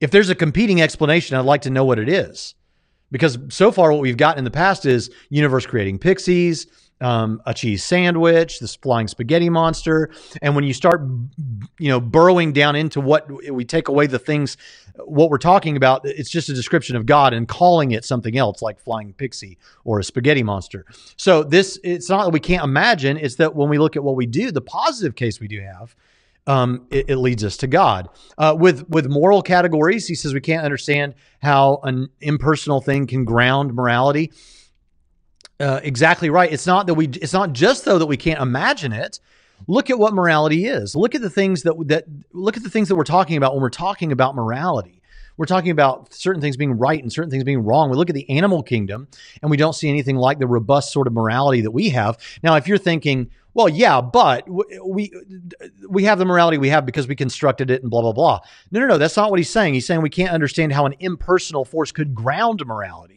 If 0.00 0.10
there's 0.10 0.30
a 0.30 0.34
competing 0.34 0.80
explanation, 0.80 1.36
I'd 1.36 1.44
like 1.44 1.62
to 1.62 1.70
know 1.70 1.84
what 1.84 1.98
it 1.98 2.08
is. 2.08 2.54
Because 3.10 3.38
so 3.50 3.70
far, 3.70 3.92
what 3.92 4.00
we've 4.00 4.16
gotten 4.16 4.38
in 4.38 4.44
the 4.44 4.50
past 4.50 4.86
is 4.86 5.10
universe 5.28 5.66
creating 5.66 5.98
pixies, 5.98 6.66
um, 7.02 7.42
a 7.44 7.52
cheese 7.52 7.84
sandwich, 7.84 8.60
this 8.60 8.76
flying 8.76 9.08
spaghetti 9.08 9.50
monster. 9.50 10.10
And 10.40 10.54
when 10.54 10.64
you 10.64 10.72
start, 10.72 11.02
you 11.78 11.88
know, 11.88 12.00
burrowing 12.00 12.52
down 12.52 12.76
into 12.76 13.00
what 13.00 13.28
we 13.52 13.64
take 13.64 13.88
away 13.88 14.06
the 14.06 14.18
things, 14.18 14.56
what 15.04 15.28
we're 15.28 15.38
talking 15.38 15.76
about, 15.76 16.02
it's 16.04 16.30
just 16.30 16.48
a 16.48 16.54
description 16.54 16.96
of 16.96 17.04
God 17.04 17.34
and 17.34 17.48
calling 17.48 17.90
it 17.90 18.04
something 18.04 18.38
else 18.38 18.62
like 18.62 18.78
flying 18.78 19.12
pixie 19.12 19.58
or 19.84 19.98
a 19.98 20.04
spaghetti 20.04 20.42
monster. 20.42 20.86
So 21.16 21.42
this, 21.42 21.78
it's 21.82 22.08
not 22.08 22.24
that 22.24 22.30
we 22.30 22.40
can't 22.40 22.64
imagine. 22.64 23.16
It's 23.16 23.36
that 23.36 23.54
when 23.54 23.68
we 23.68 23.78
look 23.78 23.96
at 23.96 24.04
what 24.04 24.16
we 24.16 24.26
do, 24.26 24.52
the 24.52 24.60
positive 24.60 25.16
case 25.16 25.40
we 25.40 25.48
do 25.48 25.60
have, 25.60 25.96
um, 26.46 26.86
it, 26.90 27.10
it, 27.10 27.16
leads 27.16 27.44
us 27.44 27.56
to 27.58 27.68
God. 27.68 28.08
Uh, 28.36 28.54
with 28.58 28.88
with 28.88 29.08
moral 29.08 29.42
categories, 29.42 30.08
he 30.08 30.16
says 30.16 30.34
we 30.34 30.40
can't 30.40 30.64
understand 30.64 31.14
how 31.40 31.78
an 31.84 32.08
impersonal 32.20 32.80
thing 32.80 33.06
can 33.06 33.24
ground 33.24 33.74
morality. 33.74 34.32
Uh, 35.62 35.80
exactly 35.84 36.28
right. 36.28 36.52
It's 36.52 36.66
not 36.66 36.88
that 36.88 36.94
we. 36.94 37.06
It's 37.06 37.32
not 37.32 37.52
just 37.52 37.84
though 37.84 37.98
that 37.98 38.06
we 38.06 38.16
can't 38.16 38.40
imagine 38.40 38.92
it. 38.92 39.20
Look 39.68 39.90
at 39.90 39.98
what 39.98 40.12
morality 40.12 40.66
is. 40.66 40.96
Look 40.96 41.14
at 41.14 41.22
the 41.22 41.30
things 41.30 41.62
that 41.62 41.74
that 41.86 42.04
look 42.32 42.56
at 42.56 42.64
the 42.64 42.70
things 42.70 42.88
that 42.88 42.96
we're 42.96 43.04
talking 43.04 43.36
about 43.36 43.54
when 43.54 43.62
we're 43.62 43.70
talking 43.70 44.10
about 44.10 44.34
morality. 44.34 45.00
We're 45.36 45.46
talking 45.46 45.70
about 45.70 46.12
certain 46.12 46.42
things 46.42 46.56
being 46.56 46.76
right 46.76 47.00
and 47.00 47.12
certain 47.12 47.30
things 47.30 47.44
being 47.44 47.64
wrong. 47.64 47.90
We 47.90 47.96
look 47.96 48.10
at 48.10 48.14
the 48.14 48.28
animal 48.28 48.62
kingdom 48.62 49.06
and 49.40 49.50
we 49.50 49.56
don't 49.56 49.72
see 49.72 49.88
anything 49.88 50.16
like 50.16 50.40
the 50.40 50.46
robust 50.46 50.92
sort 50.92 51.06
of 51.06 51.12
morality 51.12 51.60
that 51.60 51.70
we 51.70 51.88
have. 51.90 52.18
Now, 52.42 52.56
if 52.56 52.66
you're 52.68 52.76
thinking, 52.76 53.30
well, 53.54 53.68
yeah, 53.68 54.00
but 54.00 54.46
we 54.84 55.12
we 55.88 56.04
have 56.04 56.18
the 56.18 56.24
morality 56.24 56.58
we 56.58 56.70
have 56.70 56.84
because 56.84 57.06
we 57.06 57.14
constructed 57.14 57.70
it 57.70 57.82
and 57.82 57.90
blah 57.90 58.02
blah 58.02 58.12
blah. 58.12 58.40
No, 58.72 58.80
no, 58.80 58.86
no. 58.88 58.98
That's 58.98 59.16
not 59.16 59.30
what 59.30 59.38
he's 59.38 59.50
saying. 59.50 59.74
He's 59.74 59.86
saying 59.86 60.02
we 60.02 60.10
can't 60.10 60.32
understand 60.32 60.72
how 60.72 60.86
an 60.86 60.94
impersonal 60.98 61.64
force 61.64 61.92
could 61.92 62.16
ground 62.16 62.66
morality. 62.66 63.11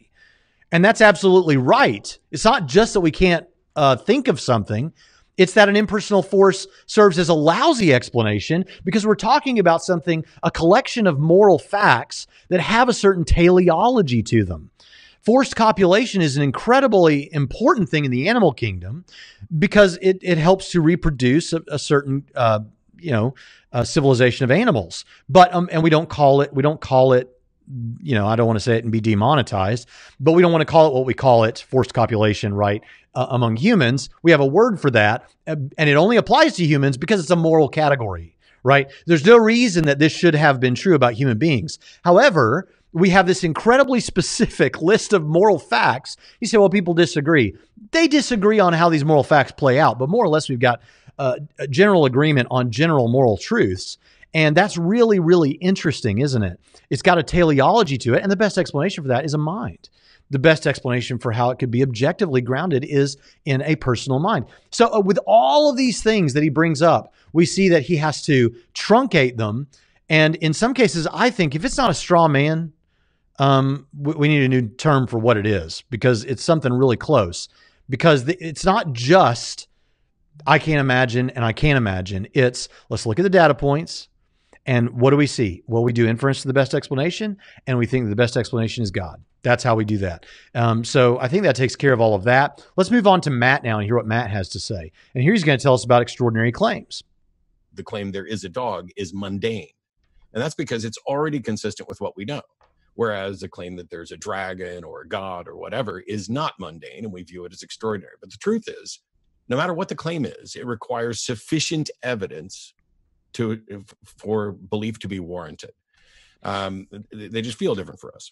And 0.72 0.84
that's 0.84 1.02
absolutely 1.02 1.58
right. 1.58 2.18
It's 2.32 2.46
not 2.46 2.68
just 2.68 2.94
that 2.94 3.02
we 3.02 3.12
can't 3.12 3.46
uh, 3.76 3.96
think 3.96 4.28
of 4.28 4.40
something, 4.40 4.94
it's 5.38 5.54
that 5.54 5.68
an 5.68 5.76
impersonal 5.76 6.24
force 6.24 6.66
serves 6.86 7.20
as 7.20 7.28
a 7.28 7.34
lousy 7.34 7.94
explanation 7.94 8.66
because 8.86 9.06
we're 9.06 9.16
talking 9.16 9.60
about 9.60 9.84
something, 9.84 10.24
a 10.44 10.52
collection 10.52 11.08
of 11.08 11.20
moral 11.20 11.60
facts 11.60 12.26
that 12.48 12.62
have 12.62 12.88
a 12.88 12.94
certain 12.94 13.26
teleology 13.26 14.24
to 14.24 14.46
them. 14.46 14.72
Forced 15.22 15.56
copulation 15.56 16.22
is 16.22 16.38
an 16.38 16.44
incredibly 16.44 17.34
important 17.34 17.90
thing 17.90 18.06
in 18.06 18.12
the 18.12 18.30
animal 18.30 18.54
kingdom 18.54 19.06
because 19.58 19.98
it, 20.02 20.20
it 20.22 20.38
helps 20.38 20.72
to 20.72 20.82
reproduce 20.82 21.52
a, 21.52 21.62
a 21.68 21.80
certain, 21.80 22.26
uh, 22.36 22.60
you 22.98 23.12
know, 23.12 23.34
civilization 23.84 24.44
of 24.46 24.52
animals. 24.52 25.04
But 25.28 25.54
um, 25.54 25.68
and 25.72 25.84
we 25.84 25.90
don't 25.90 26.08
call 26.08 26.42
it 26.42 26.54
we 26.54 26.62
don't 26.62 26.80
call 26.80 27.14
it 27.14 27.35
you 28.02 28.16
know, 28.16 28.28
I 28.28 28.36
don't 28.36 28.48
want 28.48 28.58
to 28.58 28.64
say 28.64 28.78
it 28.78 28.84
and 28.84 28.92
be 28.92 29.02
demonetized, 29.02 29.88
but 30.20 30.34
we 30.34 30.42
don't 30.42 30.52
want 30.52 30.62
to 30.62 30.66
call 30.66 30.88
it 30.88 30.94
what 30.94 31.06
we 31.06 31.14
call 31.14 31.44
it 31.44 31.66
forced 31.68 31.94
copulation, 31.94 32.54
right? 32.54 32.84
Uh, 33.14 33.28
among 33.30 33.56
humans, 33.56 34.10
we 34.24 34.32
have 34.32 34.42
a 34.42 34.46
word 34.46 34.80
for 34.80 34.92
that, 34.92 35.30
uh, 35.48 35.56
and 35.78 35.90
it 35.90 35.96
only 35.96 36.18
applies 36.18 36.56
to 36.56 36.66
humans 36.66 36.98
because 36.98 37.20
it's 37.20 37.32
a 37.32 37.36
moral 37.36 37.70
category, 37.70 38.36
right? 38.64 38.92
There's 39.06 39.26
no 39.26 39.38
reason 39.38 39.86
that 39.86 40.00
this 40.00 40.12
should 40.12 40.36
have 40.36 40.60
been 40.60 40.76
true 40.76 40.96
about 40.96 41.14
human 41.14 41.38
beings. 41.38 41.80
However, 42.04 42.68
we 42.96 43.10
have 43.10 43.28
this 43.28 43.44
incredibly 43.44 44.00
specific 44.00 44.82
list 44.82 45.14
of 45.14 45.26
moral 45.26 45.60
facts. 45.60 46.18
You 46.40 46.48
say, 46.48 46.58
well, 46.58 46.70
people 46.70 46.94
disagree. 46.94 47.56
They 47.92 48.08
disagree 48.08 48.60
on 48.60 48.74
how 48.74 48.90
these 48.90 49.06
moral 49.06 49.24
facts 49.24 49.52
play 49.52 49.80
out, 49.80 50.00
but 50.00 50.10
more 50.10 50.24
or 50.24 50.30
less, 50.30 50.50
we've 50.50 50.60
got 50.60 50.82
uh, 51.18 51.38
a 51.60 51.68
general 51.68 52.06
agreement 52.06 52.48
on 52.52 52.72
general 52.72 53.08
moral 53.08 53.38
truths. 53.38 53.98
And 54.36 54.56
that's 54.56 54.78
really, 54.78 55.20
really 55.20 55.52
interesting, 55.52 56.20
isn't 56.20 56.44
it? 56.44 56.60
It's 56.90 57.02
got 57.02 57.18
a 57.18 57.24
teleology 57.24 57.98
to 58.00 58.16
it. 58.16 58.22
And 58.22 58.30
the 58.30 58.36
best 58.36 58.58
explanation 58.58 59.02
for 59.02 59.08
that 59.08 59.24
is 59.24 59.34
a 59.34 59.38
mind. 59.38 59.90
The 60.30 60.40
best 60.40 60.68
explanation 60.68 61.20
for 61.20 61.32
how 61.32 61.52
it 61.52 61.58
could 61.58 61.72
be 61.72 61.82
objectively 61.82 62.42
grounded 62.42 62.84
is 62.84 63.16
in 63.46 63.62
a 63.62 63.78
personal 63.78 64.20
mind. 64.20 64.48
So, 64.72 64.94
uh, 64.94 65.00
with 65.00 65.20
all 65.26 65.70
of 65.70 65.78
these 65.78 66.04
things 66.04 66.34
that 66.34 66.44
he 66.44 66.50
brings 66.50 66.82
up, 66.82 67.14
we 67.32 67.46
see 67.46 67.70
that 67.70 67.84
he 67.84 67.96
has 67.98 68.24
to 68.24 68.54
truncate 68.74 69.38
them. 69.38 69.68
And 70.10 70.36
in 70.36 70.52
some 70.52 70.74
cases, 70.74 71.08
I 71.14 71.30
think 71.30 71.56
if 71.56 71.64
it's 71.64 71.78
not 71.78 71.90
a 71.90 71.94
straw 71.94 72.28
man, 72.28 72.74
um, 73.40 73.88
we, 73.98 74.14
we 74.16 74.28
need 74.28 74.44
a 74.44 74.50
new 74.50 74.68
term 74.68 75.08
for 75.08 75.18
what 75.18 75.38
it 75.38 75.48
is 75.48 75.84
because 75.90 76.26
it's 76.26 76.44
something 76.44 76.74
really 76.74 76.98
close. 76.98 77.48
Because 77.88 78.26
the, 78.26 78.36
it's 78.46 78.66
not 78.66 78.92
just 78.92 79.70
I 80.46 80.60
can't 80.60 80.82
imagine 80.82 81.30
and 81.30 81.46
I 81.46 81.54
can't 81.54 81.78
imagine. 81.78 82.28
It's 82.34 82.68
let's 82.90 83.06
look 83.06 83.18
at 83.18 83.24
the 83.24 83.30
data 83.30 83.56
points. 83.56 84.10
And 84.66 84.90
what 84.92 85.12
do 85.12 85.18
we 85.18 85.28
see? 85.28 85.64
Well, 85.68 85.84
we 85.84 85.94
do 85.94 86.08
inference 86.08 86.42
to 86.42 86.48
the 86.48 86.54
best 86.54 86.74
explanation, 86.74 87.38
and 87.68 87.78
we 87.78 87.86
think 87.86 88.10
the 88.10 88.16
best 88.16 88.36
explanation 88.36 88.84
is 88.84 88.92
God. 88.92 89.22
That's 89.44 89.64
how 89.64 89.76
we 89.76 89.86
do 89.86 90.00
that. 90.00 90.26
Um, 90.56 90.84
so 90.84 91.20
I 91.20 91.28
think 91.28 91.44
that 91.44 91.56
takes 91.56 91.76
care 91.76 91.94
of 91.94 92.02
all 92.02 92.16
of 92.16 92.24
that. 92.24 92.66
Let's 92.78 92.90
move 92.90 93.06
on 93.06 93.22
to 93.22 93.30
Matt 93.30 93.64
now 93.64 93.78
and 93.78 93.86
hear 93.86 93.96
what 93.96 94.08
Matt 94.08 94.32
has 94.32 94.50
to 94.50 94.60
say. 94.60 94.92
And 95.14 95.22
here 95.22 95.34
he's 95.34 95.44
going 95.44 95.60
to 95.60 95.62
tell 95.62 95.76
us 95.76 95.86
about 95.86 96.02
extraordinary 96.02 96.52
claims. 96.52 97.04
The 97.76 97.84
claim 97.84 98.12
there 98.12 98.26
is 98.26 98.44
a 98.44 98.50
dog 98.50 98.90
is 98.98 99.14
mundane. 99.14 99.70
And 100.34 100.42
that's 100.42 100.56
because 100.56 100.84
it's 100.84 100.98
already 101.06 101.40
consistent 101.40 101.88
with 101.88 102.02
what 102.02 102.18
we 102.18 102.26
know. 102.26 102.42
Whereas 102.96 103.40
the 103.40 103.48
claim 103.48 103.76
that 103.76 103.90
there's 103.92 104.12
a 104.12 104.18
dragon 104.18 104.84
or 104.84 105.02
a 105.02 105.08
god 105.08 105.48
or 105.48 105.58
whatever 105.58 106.00
is 106.00 106.30
not 106.30 106.54
mundane 106.60 107.04
and 107.04 107.14
we 107.14 107.22
view 107.22 107.46
it 107.46 107.54
as 107.54 107.62
extraordinary. 107.62 108.16
But 108.20 108.32
the 108.32 108.38
truth 108.38 108.68
is, 108.68 109.00
no 109.48 109.58
matter 109.58 109.74
what 109.74 109.90
the 109.90 109.96
claim 109.96 110.26
is, 110.26 110.56
it 110.56 110.66
requires 110.66 111.22
sufficient 111.22 111.92
evidence 112.02 112.74
to 113.36 113.86
for 114.04 114.52
belief 114.52 115.00
to 115.00 115.08
be 115.08 115.20
warranted. 115.20 115.72
Um, 116.44 116.88
they 117.12 117.42
just 117.42 117.58
feel 117.58 117.76
different 117.76 118.00
for 118.00 118.14
us. 118.14 118.32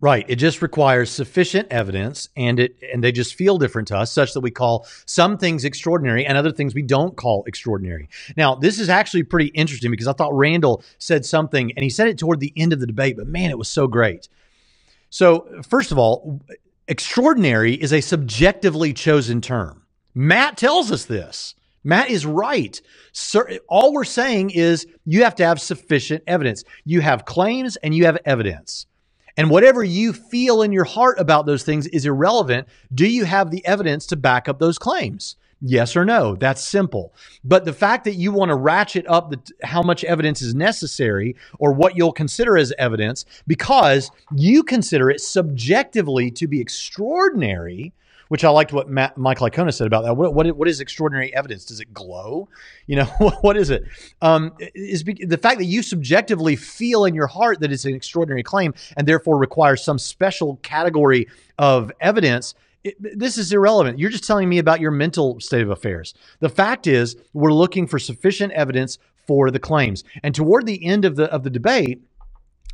Right. 0.00 0.24
It 0.28 0.36
just 0.36 0.62
requires 0.62 1.10
sufficient 1.10 1.68
evidence 1.70 2.28
and 2.36 2.58
it 2.58 2.74
and 2.92 3.04
they 3.04 3.12
just 3.12 3.36
feel 3.36 3.56
different 3.56 3.86
to 3.88 3.96
us 3.96 4.10
such 4.10 4.32
that 4.32 4.40
we 4.40 4.50
call 4.50 4.84
some 5.06 5.38
things 5.38 5.64
extraordinary 5.64 6.26
and 6.26 6.36
other 6.36 6.50
things 6.50 6.74
we 6.74 6.82
don't 6.82 7.16
call 7.16 7.44
extraordinary. 7.46 8.08
Now, 8.36 8.56
this 8.56 8.80
is 8.80 8.88
actually 8.88 9.22
pretty 9.22 9.48
interesting 9.48 9.92
because 9.92 10.08
I 10.08 10.12
thought 10.12 10.36
Randal 10.36 10.82
said 10.98 11.24
something 11.24 11.70
and 11.76 11.84
he 11.84 11.90
said 11.90 12.08
it 12.08 12.18
toward 12.18 12.40
the 12.40 12.52
end 12.56 12.72
of 12.72 12.80
the 12.80 12.86
debate, 12.86 13.16
but 13.16 13.28
man, 13.28 13.50
it 13.50 13.58
was 13.58 13.68
so 13.68 13.86
great. 13.86 14.28
So, 15.08 15.46
first 15.68 15.92
of 15.92 15.98
all, 15.98 16.40
extraordinary 16.88 17.74
is 17.74 17.92
a 17.92 18.00
subjectively 18.00 18.92
chosen 18.92 19.40
term. 19.40 19.82
Matt 20.14 20.56
tells 20.56 20.90
us 20.90 21.04
this. 21.04 21.54
Matt 21.84 22.10
is 22.10 22.24
right. 22.26 22.80
Sir, 23.12 23.58
all 23.68 23.92
we're 23.92 24.04
saying 24.04 24.50
is 24.50 24.86
you 25.04 25.24
have 25.24 25.34
to 25.36 25.44
have 25.44 25.60
sufficient 25.60 26.22
evidence. 26.26 26.64
You 26.84 27.00
have 27.00 27.24
claims 27.24 27.76
and 27.76 27.94
you 27.94 28.04
have 28.06 28.18
evidence. 28.24 28.86
And 29.36 29.50
whatever 29.50 29.82
you 29.82 30.12
feel 30.12 30.62
in 30.62 30.72
your 30.72 30.84
heart 30.84 31.18
about 31.18 31.46
those 31.46 31.62
things 31.62 31.86
is 31.88 32.06
irrelevant. 32.06 32.68
Do 32.94 33.06
you 33.06 33.24
have 33.24 33.50
the 33.50 33.64
evidence 33.66 34.06
to 34.08 34.16
back 34.16 34.48
up 34.48 34.58
those 34.58 34.78
claims? 34.78 35.36
Yes 35.64 35.96
or 35.96 36.04
no. 36.04 36.34
That's 36.34 36.62
simple. 36.62 37.14
But 37.44 37.64
the 37.64 37.72
fact 37.72 38.04
that 38.04 38.14
you 38.14 38.32
want 38.32 38.48
to 38.48 38.56
ratchet 38.56 39.06
up 39.08 39.30
the, 39.30 39.40
how 39.62 39.80
much 39.80 40.02
evidence 40.02 40.42
is 40.42 40.54
necessary 40.56 41.36
or 41.60 41.72
what 41.72 41.96
you'll 41.96 42.12
consider 42.12 42.58
as 42.58 42.72
evidence 42.78 43.24
because 43.46 44.10
you 44.34 44.64
consider 44.64 45.08
it 45.08 45.20
subjectively 45.20 46.32
to 46.32 46.48
be 46.48 46.60
extraordinary 46.60 47.92
which 48.32 48.44
I 48.44 48.48
liked 48.48 48.72
what 48.72 48.88
Matt, 48.88 49.18
Michael 49.18 49.46
Licona 49.46 49.74
said 49.74 49.86
about 49.86 50.04
that. 50.04 50.14
What, 50.14 50.32
what, 50.32 50.46
what 50.56 50.66
is 50.66 50.80
extraordinary 50.80 51.34
evidence? 51.34 51.66
Does 51.66 51.80
it 51.80 51.92
glow? 51.92 52.48
You 52.86 52.96
know, 52.96 53.04
what, 53.18 53.34
what 53.44 53.56
is 53.58 53.68
it? 53.68 53.84
Um, 54.22 54.54
is 54.74 55.04
the 55.04 55.36
fact 55.36 55.58
that 55.58 55.66
you 55.66 55.82
subjectively 55.82 56.56
feel 56.56 57.04
in 57.04 57.14
your 57.14 57.26
heart 57.26 57.60
that 57.60 57.70
it's 57.70 57.84
an 57.84 57.94
extraordinary 57.94 58.42
claim 58.42 58.72
and 58.96 59.06
therefore 59.06 59.36
requires 59.36 59.84
some 59.84 59.98
special 59.98 60.56
category 60.62 61.28
of 61.58 61.92
evidence. 62.00 62.54
It, 62.82 62.96
this 62.98 63.36
is 63.36 63.52
irrelevant. 63.52 63.98
You're 63.98 64.08
just 64.08 64.24
telling 64.24 64.48
me 64.48 64.56
about 64.56 64.80
your 64.80 64.92
mental 64.92 65.38
state 65.38 65.60
of 65.60 65.68
affairs. 65.68 66.14
The 66.40 66.48
fact 66.48 66.86
is, 66.86 67.16
we're 67.34 67.52
looking 67.52 67.86
for 67.86 67.98
sufficient 67.98 68.54
evidence 68.54 68.98
for 69.26 69.50
the 69.50 69.58
claims. 69.58 70.04
And 70.22 70.34
toward 70.34 70.64
the 70.64 70.82
end 70.86 71.04
of 71.04 71.16
the 71.16 71.30
of 71.30 71.42
the 71.42 71.50
debate, 71.50 72.00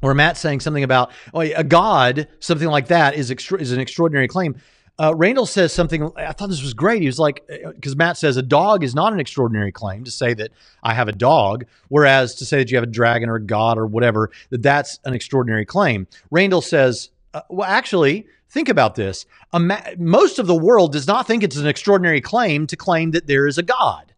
where 0.02 0.14
Matt's 0.14 0.38
saying 0.38 0.60
something 0.60 0.84
about 0.84 1.10
oh, 1.34 1.40
a 1.40 1.64
God, 1.64 2.28
something 2.38 2.68
like 2.68 2.86
that 2.88 3.16
is 3.16 3.32
extra- 3.32 3.60
is 3.60 3.72
an 3.72 3.80
extraordinary 3.80 4.28
claim. 4.28 4.54
Uh, 5.00 5.14
Randal 5.14 5.46
says 5.46 5.72
something. 5.72 6.10
I 6.16 6.32
thought 6.32 6.48
this 6.48 6.62
was 6.62 6.74
great. 6.74 7.02
He 7.02 7.06
was 7.06 7.20
like, 7.20 7.46
because 7.46 7.94
Matt 7.94 8.16
says 8.16 8.36
a 8.36 8.42
dog 8.42 8.82
is 8.82 8.94
not 8.94 9.12
an 9.12 9.20
extraordinary 9.20 9.70
claim 9.70 10.02
to 10.04 10.10
say 10.10 10.34
that 10.34 10.50
I 10.82 10.92
have 10.92 11.06
a 11.06 11.12
dog, 11.12 11.66
whereas 11.88 12.34
to 12.36 12.44
say 12.44 12.58
that 12.58 12.70
you 12.70 12.76
have 12.76 12.84
a 12.84 12.90
dragon 12.90 13.28
or 13.28 13.36
a 13.36 13.42
god 13.42 13.78
or 13.78 13.86
whatever, 13.86 14.30
that 14.50 14.62
that's 14.62 14.98
an 15.04 15.14
extraordinary 15.14 15.64
claim. 15.64 16.08
Randal 16.32 16.62
says, 16.62 17.10
uh, 17.32 17.42
well, 17.48 17.68
actually, 17.68 18.26
think 18.50 18.68
about 18.68 18.96
this. 18.96 19.24
Ma- 19.52 19.80
most 19.98 20.40
of 20.40 20.48
the 20.48 20.56
world 20.56 20.92
does 20.92 21.06
not 21.06 21.28
think 21.28 21.44
it's 21.44 21.56
an 21.56 21.68
extraordinary 21.68 22.20
claim 22.20 22.66
to 22.66 22.76
claim 22.76 23.12
that 23.12 23.28
there 23.28 23.46
is 23.46 23.56
a 23.58 23.62
God. 23.62 24.12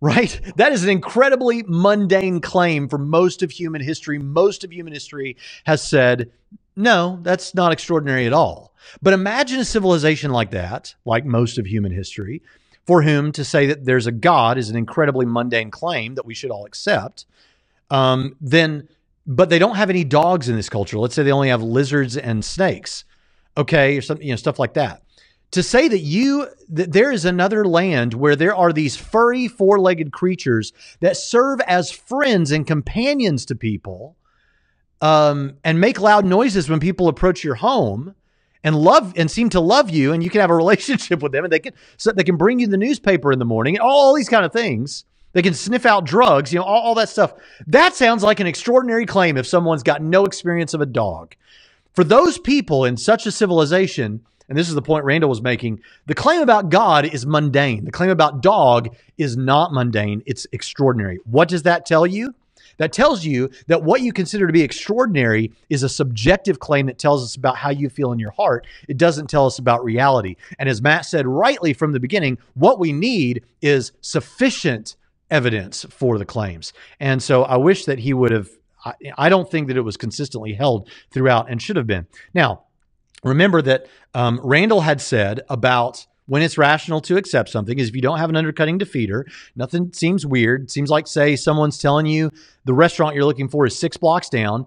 Right? 0.00 0.38
That 0.56 0.72
is 0.72 0.84
an 0.84 0.90
incredibly 0.90 1.64
mundane 1.66 2.42
claim 2.42 2.88
for 2.90 2.98
most 2.98 3.42
of 3.42 3.50
human 3.50 3.80
history. 3.80 4.18
Most 4.18 4.62
of 4.62 4.70
human 4.70 4.92
history 4.92 5.38
has 5.64 5.82
said, 5.82 6.30
no, 6.76 7.18
that's 7.22 7.54
not 7.54 7.72
extraordinary 7.72 8.26
at 8.26 8.32
all. 8.32 8.72
But 9.00 9.14
imagine 9.14 9.60
a 9.60 9.64
civilization 9.64 10.30
like 10.30 10.50
that, 10.50 10.94
like 11.04 11.24
most 11.24 11.58
of 11.58 11.66
human 11.66 11.92
history, 11.92 12.42
for 12.86 13.02
whom 13.02 13.32
to 13.32 13.44
say 13.44 13.66
that 13.66 13.84
there's 13.84 14.06
a 14.06 14.12
God 14.12 14.58
is 14.58 14.70
an 14.70 14.76
incredibly 14.76 15.26
mundane 15.26 15.70
claim 15.70 16.16
that 16.16 16.26
we 16.26 16.34
should 16.34 16.50
all 16.50 16.66
accept. 16.66 17.26
Um, 17.90 18.36
then, 18.40 18.88
but 19.26 19.48
they 19.48 19.58
don't 19.58 19.76
have 19.76 19.90
any 19.90 20.04
dogs 20.04 20.48
in 20.48 20.56
this 20.56 20.68
culture. 20.68 20.98
Let's 20.98 21.14
say 21.14 21.22
they 21.22 21.32
only 21.32 21.48
have 21.48 21.62
lizards 21.62 22.16
and 22.16 22.44
snakes, 22.44 23.04
okay, 23.56 23.96
or 23.96 24.02
something, 24.02 24.26
you 24.26 24.32
know, 24.32 24.36
stuff 24.36 24.58
like 24.58 24.74
that. 24.74 25.02
To 25.52 25.62
say 25.62 25.86
that 25.86 26.00
you 26.00 26.48
that 26.70 26.92
there 26.92 27.12
is 27.12 27.24
another 27.24 27.64
land 27.64 28.12
where 28.12 28.34
there 28.34 28.54
are 28.54 28.72
these 28.72 28.96
furry 28.96 29.46
four-legged 29.46 30.12
creatures 30.12 30.72
that 31.00 31.16
serve 31.16 31.60
as 31.60 31.92
friends 31.92 32.50
and 32.50 32.66
companions 32.66 33.46
to 33.46 33.54
people, 33.54 34.16
um, 35.00 35.56
and 35.64 35.80
make 35.80 36.00
loud 36.00 36.24
noises 36.24 36.68
when 36.68 36.80
people 36.80 37.08
approach 37.08 37.44
your 37.44 37.56
home 37.56 38.14
and 38.62 38.74
love 38.74 39.12
and 39.16 39.30
seem 39.30 39.50
to 39.50 39.60
love 39.60 39.90
you 39.90 40.12
and 40.12 40.22
you 40.22 40.30
can 40.30 40.40
have 40.40 40.50
a 40.50 40.56
relationship 40.56 41.22
with 41.22 41.32
them 41.32 41.44
and 41.44 41.52
they 41.52 41.58
can 41.58 41.72
so 41.96 42.12
they 42.12 42.24
can 42.24 42.36
bring 42.36 42.58
you 42.58 42.66
the 42.66 42.76
newspaper 42.76 43.32
in 43.32 43.38
the 43.38 43.44
morning 43.44 43.76
and 43.76 43.82
all 43.82 44.14
these 44.14 44.28
kind 44.28 44.44
of 44.44 44.52
things 44.52 45.04
they 45.32 45.42
can 45.42 45.54
sniff 45.54 45.84
out 45.84 46.04
drugs 46.04 46.52
you 46.52 46.58
know 46.58 46.64
all, 46.64 46.82
all 46.82 46.94
that 46.94 47.08
stuff 47.08 47.34
that 47.66 47.94
sounds 47.94 48.22
like 48.22 48.40
an 48.40 48.46
extraordinary 48.46 49.06
claim 49.06 49.36
if 49.36 49.46
someone's 49.46 49.82
got 49.82 50.02
no 50.02 50.24
experience 50.24 50.74
of 50.74 50.80
a 50.80 50.86
dog 50.86 51.34
for 51.92 52.04
those 52.04 52.38
people 52.38 52.84
in 52.84 52.96
such 52.96 53.26
a 53.26 53.32
civilization 53.32 54.20
and 54.48 54.58
this 54.58 54.68
is 54.68 54.74
the 54.74 54.82
point 54.82 55.04
Randal 55.04 55.30
was 55.30 55.40
making. 55.40 55.80
The 56.06 56.14
claim 56.14 56.42
about 56.42 56.68
God 56.68 57.06
is 57.06 57.24
mundane. 57.24 57.84
The 57.84 57.90
claim 57.90 58.10
about 58.10 58.42
dog 58.42 58.94
is 59.16 59.36
not 59.36 59.72
mundane. 59.72 60.22
It's 60.26 60.46
extraordinary. 60.52 61.18
What 61.24 61.48
does 61.48 61.62
that 61.62 61.86
tell 61.86 62.06
you? 62.06 62.34
That 62.78 62.92
tells 62.92 63.24
you 63.24 63.50
that 63.66 63.82
what 63.82 64.00
you 64.00 64.12
consider 64.12 64.46
to 64.46 64.52
be 64.52 64.62
extraordinary 64.62 65.52
is 65.70 65.82
a 65.82 65.88
subjective 65.88 66.58
claim 66.58 66.86
that 66.86 66.98
tells 66.98 67.22
us 67.22 67.36
about 67.36 67.56
how 67.56 67.70
you 67.70 67.88
feel 67.88 68.12
in 68.12 68.18
your 68.18 68.32
heart. 68.32 68.66
It 68.88 68.96
doesn't 68.96 69.28
tell 69.28 69.46
us 69.46 69.58
about 69.58 69.84
reality. 69.84 70.36
And 70.58 70.68
as 70.68 70.82
Matt 70.82 71.06
said 71.06 71.26
rightly 71.26 71.72
from 71.72 71.92
the 71.92 72.00
beginning, 72.00 72.38
what 72.54 72.78
we 72.78 72.92
need 72.92 73.44
is 73.62 73.92
sufficient 74.00 74.96
evidence 75.30 75.84
for 75.90 76.18
the 76.18 76.24
claims. 76.24 76.72
And 77.00 77.22
so 77.22 77.44
I 77.44 77.56
wish 77.56 77.86
that 77.86 77.98
he 77.98 78.12
would 78.12 78.30
have, 78.30 78.48
I, 78.84 78.94
I 79.16 79.28
don't 79.28 79.50
think 79.50 79.68
that 79.68 79.76
it 79.76 79.82
was 79.82 79.96
consistently 79.96 80.54
held 80.54 80.88
throughout 81.10 81.50
and 81.50 81.60
should 81.60 81.76
have 81.76 81.86
been. 81.86 82.06
Now, 82.34 82.64
remember 83.22 83.62
that 83.62 83.86
um, 84.12 84.40
Randal 84.42 84.82
had 84.82 85.00
said 85.00 85.40
about 85.48 86.06
when 86.26 86.42
it's 86.42 86.56
rational 86.56 87.00
to 87.02 87.16
accept 87.16 87.50
something 87.50 87.78
is 87.78 87.88
if 87.88 87.96
you 87.96 88.02
don't 88.02 88.18
have 88.18 88.30
an 88.30 88.36
undercutting 88.36 88.78
defeater, 88.78 89.24
nothing 89.56 89.92
seems 89.92 90.24
weird. 90.24 90.70
seems 90.70 90.90
like, 90.90 91.06
say, 91.06 91.36
someone's 91.36 91.78
telling 91.78 92.06
you 92.06 92.30
the 92.64 92.74
restaurant 92.74 93.14
you're 93.14 93.24
looking 93.24 93.48
for 93.48 93.66
is 93.66 93.78
six 93.78 93.96
blocks 93.96 94.28
down. 94.28 94.66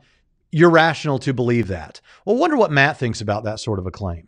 You're 0.52 0.70
rational 0.70 1.20
to 1.20 1.34
believe 1.34 1.68
that. 1.68 2.00
Well, 2.26 2.38
wonder 2.38 2.58
what 2.58 2.72
Matt 2.72 2.98
thinks 2.98 3.22
about 3.22 3.44
that 3.46 3.60
sort 3.60 3.80
of 3.80 3.88
a 3.88 3.92
claim. 3.92 4.28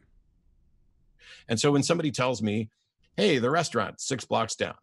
And 1.47 1.59
so 1.59 1.71
when 1.71 1.83
somebody 1.83 2.11
tells 2.11 2.41
me, 2.41 2.69
hey, 3.15 3.37
the 3.39 3.49
restaurant 3.49 4.01
six 4.01 4.25
blocks 4.25 4.55
down, 4.55 4.75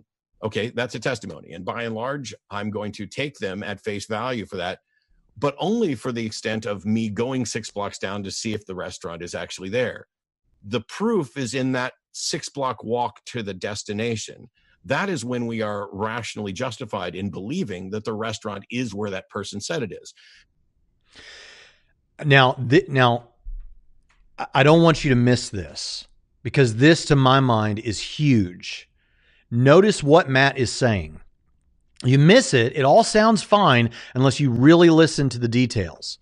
okay, 0.43 0.71
that's 0.71 0.95
a 0.95 1.01
testimony. 1.01 1.53
And 1.53 1.65
by 1.65 1.85
and 1.85 1.95
large, 1.95 2.35
I'm 2.51 2.71
going 2.71 2.93
to 2.93 3.07
take 3.07 3.39
them 3.39 3.63
at 3.63 3.83
face 3.83 4.07
value 4.07 4.47
for 4.47 4.57
that, 4.57 4.81
but 5.37 5.55
only 5.59 5.95
for 5.95 6.13
the 6.13 6.25
extent 6.25 6.67
of 6.67 6.87
me 6.87 7.09
going 7.09 7.45
six 7.45 7.71
blocks 7.71 7.99
down 7.99 8.23
to 8.23 8.31
see 8.31 8.55
if 8.55 8.67
the 8.67 8.75
restaurant 8.75 9.23
is 9.23 9.35
actually 9.35 9.69
there. 9.69 10.07
The 10.65 10.81
proof 10.83 11.37
is 11.37 11.55
in 11.55 11.73
that 11.73 11.95
six 12.17 12.49
block 12.49 12.83
walk 12.83 13.23
to 13.27 13.43
the 13.43 13.55
destination. 13.55 14.49
That 14.85 15.09
is 15.09 15.25
when 15.25 15.47
we 15.47 15.63
are 15.63 15.89
rationally 15.93 16.53
justified 16.53 17.15
in 17.15 17.29
believing 17.29 17.91
that 17.91 18.05
the 18.05 18.13
restaurant 18.13 18.65
is 18.71 18.95
where 18.95 19.11
that 19.11 19.29
person 19.29 19.61
said 19.61 19.83
it 19.83 19.93
is. 19.93 20.15
Now 22.25 22.53
th- 22.53 22.89
now 22.89 23.29
i 24.53 24.63
don't 24.63 24.83
want 24.83 25.03
you 25.03 25.09
to 25.11 25.17
miss 25.17 25.49
this 25.49 26.07
because 26.43 26.77
this 26.77 27.07
to 27.07 27.17
my 27.17 27.41
mind 27.41 27.79
is 27.79 28.01
huge. 28.01 28.89
Notice 29.51 30.03
what 30.03 30.29
matt 30.29 30.57
is 30.57 30.73
saying. 30.73 31.21
You 32.05 32.19
miss 32.19 32.55
it 32.55 32.75
it 32.77 32.85
all 32.85 33.05
sounds 33.05 33.43
fine 33.43 33.91
unless 34.15 34.41
you 34.41 34.51
really 34.51 34.89
listen 34.89 35.29
to 35.31 35.39
the 35.39 35.49
details. 35.49 36.19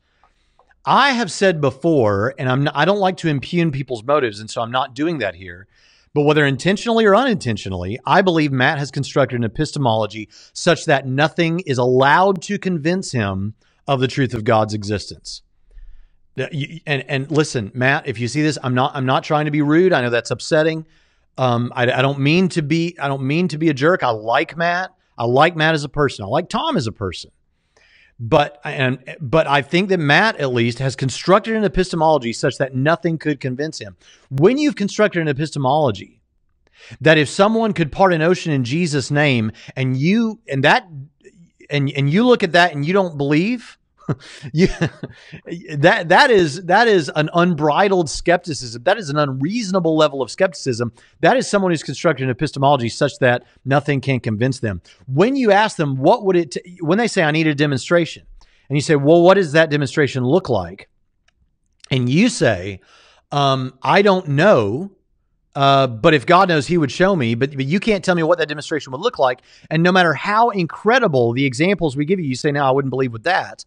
I 0.87 1.13
have 1.13 1.33
said 1.33 1.61
before, 1.61 2.35
and 2.39 2.49
I'm 2.49 2.65
not, 2.65 2.77
I 2.77 2.85
don't 2.85 2.99
like 2.99 3.17
to 3.19 3.29
impugn 3.29 3.71
people's 3.71 4.03
motives, 4.03 4.41
and 4.41 4.51
so 4.51 4.61
I'm 4.61 4.71
not 4.71 4.95
doing 4.95 5.19
that 5.19 5.35
here. 5.35 5.67
But 6.15 6.23
whether 6.23 6.47
intentionally 6.47 7.05
or 7.05 7.17
unintentionally, 7.17 7.99
I 8.07 8.23
believe 8.23 8.53
Matt 8.53 8.79
has 8.79 8.93
constructed 8.93 9.37
an 9.37 9.45
epistemology 9.45 10.29
such 10.53 10.85
that 10.87 11.07
nothing 11.07 11.61
is 11.61 11.77
allowed 11.77 12.41
to 12.43 12.57
convince 12.57 13.11
him 13.11 13.55
of 13.89 14.01
the 14.01 14.07
truth 14.07 14.33
of 14.33 14.45
God's 14.45 14.75
existence. 14.75 15.43
And 16.37 17.05
and 17.09 17.31
listen, 17.31 17.71
Matt, 17.75 18.09
if 18.09 18.19
you 18.19 18.29
see 18.29 18.43
this, 18.43 18.59
I'm 18.63 18.75
not 18.75 18.93
I'm 18.95 19.07
not 19.07 19.25
trying 19.25 19.45
to 19.45 19.51
be 19.51 19.63
rude. 19.63 19.93
I 19.93 20.01
know 20.01 20.11
that's 20.11 20.31
upsetting. 20.31 20.87
Um, 21.37 21.73
I, 21.75 21.83
I 21.83 22.03
don't 22.03 22.21
mean 22.21 22.49
to 22.51 22.63
be 22.63 22.97
I 23.01 23.09
don't 23.09 23.23
mean 23.23 23.49
to 23.49 23.59
be 23.59 23.69
a 23.69 23.75
jerk. 23.75 24.03
I 24.03 24.11
like 24.11 24.57
Matt. 24.57 24.91
I 25.19 25.27
like 25.27 25.55
Matt 25.57 25.75
as 25.75 25.85
a 25.85 25.89
person. 25.89 26.25
I 26.25 26.29
like 26.29 26.49
Tom 26.49 26.77
as 26.77 26.87
a 26.87 26.93
person. 26.93 27.31
But 28.21 28.61
and 28.65 28.99
but 29.21 29.47
I 29.47 29.63
think 29.63 29.89
that 29.89 29.99
Matt 29.99 30.37
at 30.37 30.53
least 30.53 30.79
has 30.79 30.95
constructed 30.95 31.57
an 31.57 31.65
epistemology 31.65 32.33
such 32.33 32.59
that 32.59 32.75
nothing 32.75 33.19
could 33.19 33.41
convince 33.41 33.79
him. 33.81 33.97
When 34.31 34.57
you've 34.57 34.77
constructed 34.77 35.21
an 35.21 35.29
epistemology 35.29 36.21
that 37.01 37.19
if 37.19 37.29
someone 37.29 37.73
could 37.73 37.91
part 37.91 38.13
an 38.13 38.23
ocean 38.23 38.53
in 38.53 38.65
Jesus' 38.65 39.11
name 39.11 39.51
and 39.75 39.97
you 39.97 40.41
and 40.49 40.63
that 40.63 40.89
and 41.71 41.91
and 41.91 42.09
you 42.09 42.25
look 42.25 42.43
at 42.45 42.53
that 42.53 42.73
and 42.73 42.85
you 42.87 42.93
don't 42.93 43.19
believe, 43.19 43.79
yeah, 44.53 44.89
that 45.77 46.09
that 46.09 46.31
is 46.31 46.65
that 46.65 46.89
is 46.89 47.11
an 47.15 47.31
unbridled 47.35 48.11
skepticism. 48.11 48.83
That 48.85 48.99
is 48.99 49.09
an 49.11 49.17
unreasonable 49.17 49.97
level 49.97 50.23
of 50.23 50.31
skepticism. 50.31 50.93
That 51.21 51.37
is 51.37 51.49
someone 51.49 51.73
who's 51.73 51.83
constructed 51.83 52.25
an 52.25 52.31
epistemology 52.31 52.89
such 52.89 53.19
that 53.21 53.45
nothing 53.65 54.01
can 54.01 54.21
convince 54.21 54.61
them. 54.61 54.83
When 55.07 55.37
you 55.37 55.53
ask 55.53 55.77
them, 55.77 55.97
what 55.97 56.25
would 56.25 56.37
it? 56.37 56.51
T-? 56.53 56.79
When 56.81 56.99
they 56.99 57.09
say, 57.09 57.23
"I 57.23 57.31
need 57.31 57.47
a 57.47 57.55
demonstration," 57.55 58.25
and 58.69 58.77
you 58.77 58.83
say, 58.83 58.97
"Well, 58.97 59.23
what 59.23 59.35
does 59.35 59.53
that 59.53 59.71
demonstration 59.71 60.25
look 60.25 60.49
like?" 60.49 60.89
and 61.91 62.09
you 62.09 62.29
say, 62.29 62.81
um, 63.33 63.75
"I 63.83 64.03
don't 64.03 64.29
know." 64.29 64.93
Uh, 65.55 65.87
but 65.87 66.15
if 66.15 66.27
God 66.27 66.49
knows, 66.49 66.67
He 66.67 66.77
would 66.77 66.91
show 66.91 67.15
me. 67.15 67.37
But, 67.37 67.53
but 67.53 67.65
you 67.65 67.79
can't 67.79 68.05
tell 68.05 68.17
me 68.17 68.25
what 68.25 68.39
that 68.39 68.49
demonstration 68.49 68.91
would 68.91 69.01
look 69.01 69.21
like. 69.21 69.41
And 69.71 69.85
no 69.85 69.93
matter 69.93 70.13
how 70.13 70.51
incredible 70.51 71.33
the 71.33 71.45
examples 71.45 71.97
we 71.97 72.05
give 72.05 72.19
you, 72.19 72.27
you 72.27 72.35
say, 72.35 72.53
"No, 72.53 72.65
I 72.65 72.71
wouldn't 72.71 72.91
believe 72.91 73.13
with 73.13 73.25
that." 73.25 73.65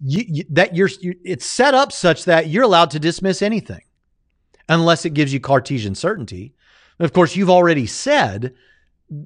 You, 0.00 0.24
you, 0.26 0.44
that 0.50 0.76
you're 0.76 0.90
you, 1.00 1.14
it's 1.24 1.46
set 1.46 1.74
up 1.74 1.92
such 1.92 2.24
that 2.24 2.48
you're 2.48 2.64
allowed 2.64 2.90
to 2.92 2.98
dismiss 2.98 3.42
anything 3.42 3.82
unless 4.68 5.04
it 5.04 5.10
gives 5.10 5.32
you 5.32 5.40
Cartesian 5.40 5.94
certainty. 5.94 6.54
of 6.98 7.12
course, 7.12 7.36
you've 7.36 7.50
already 7.50 7.86
said 7.86 8.54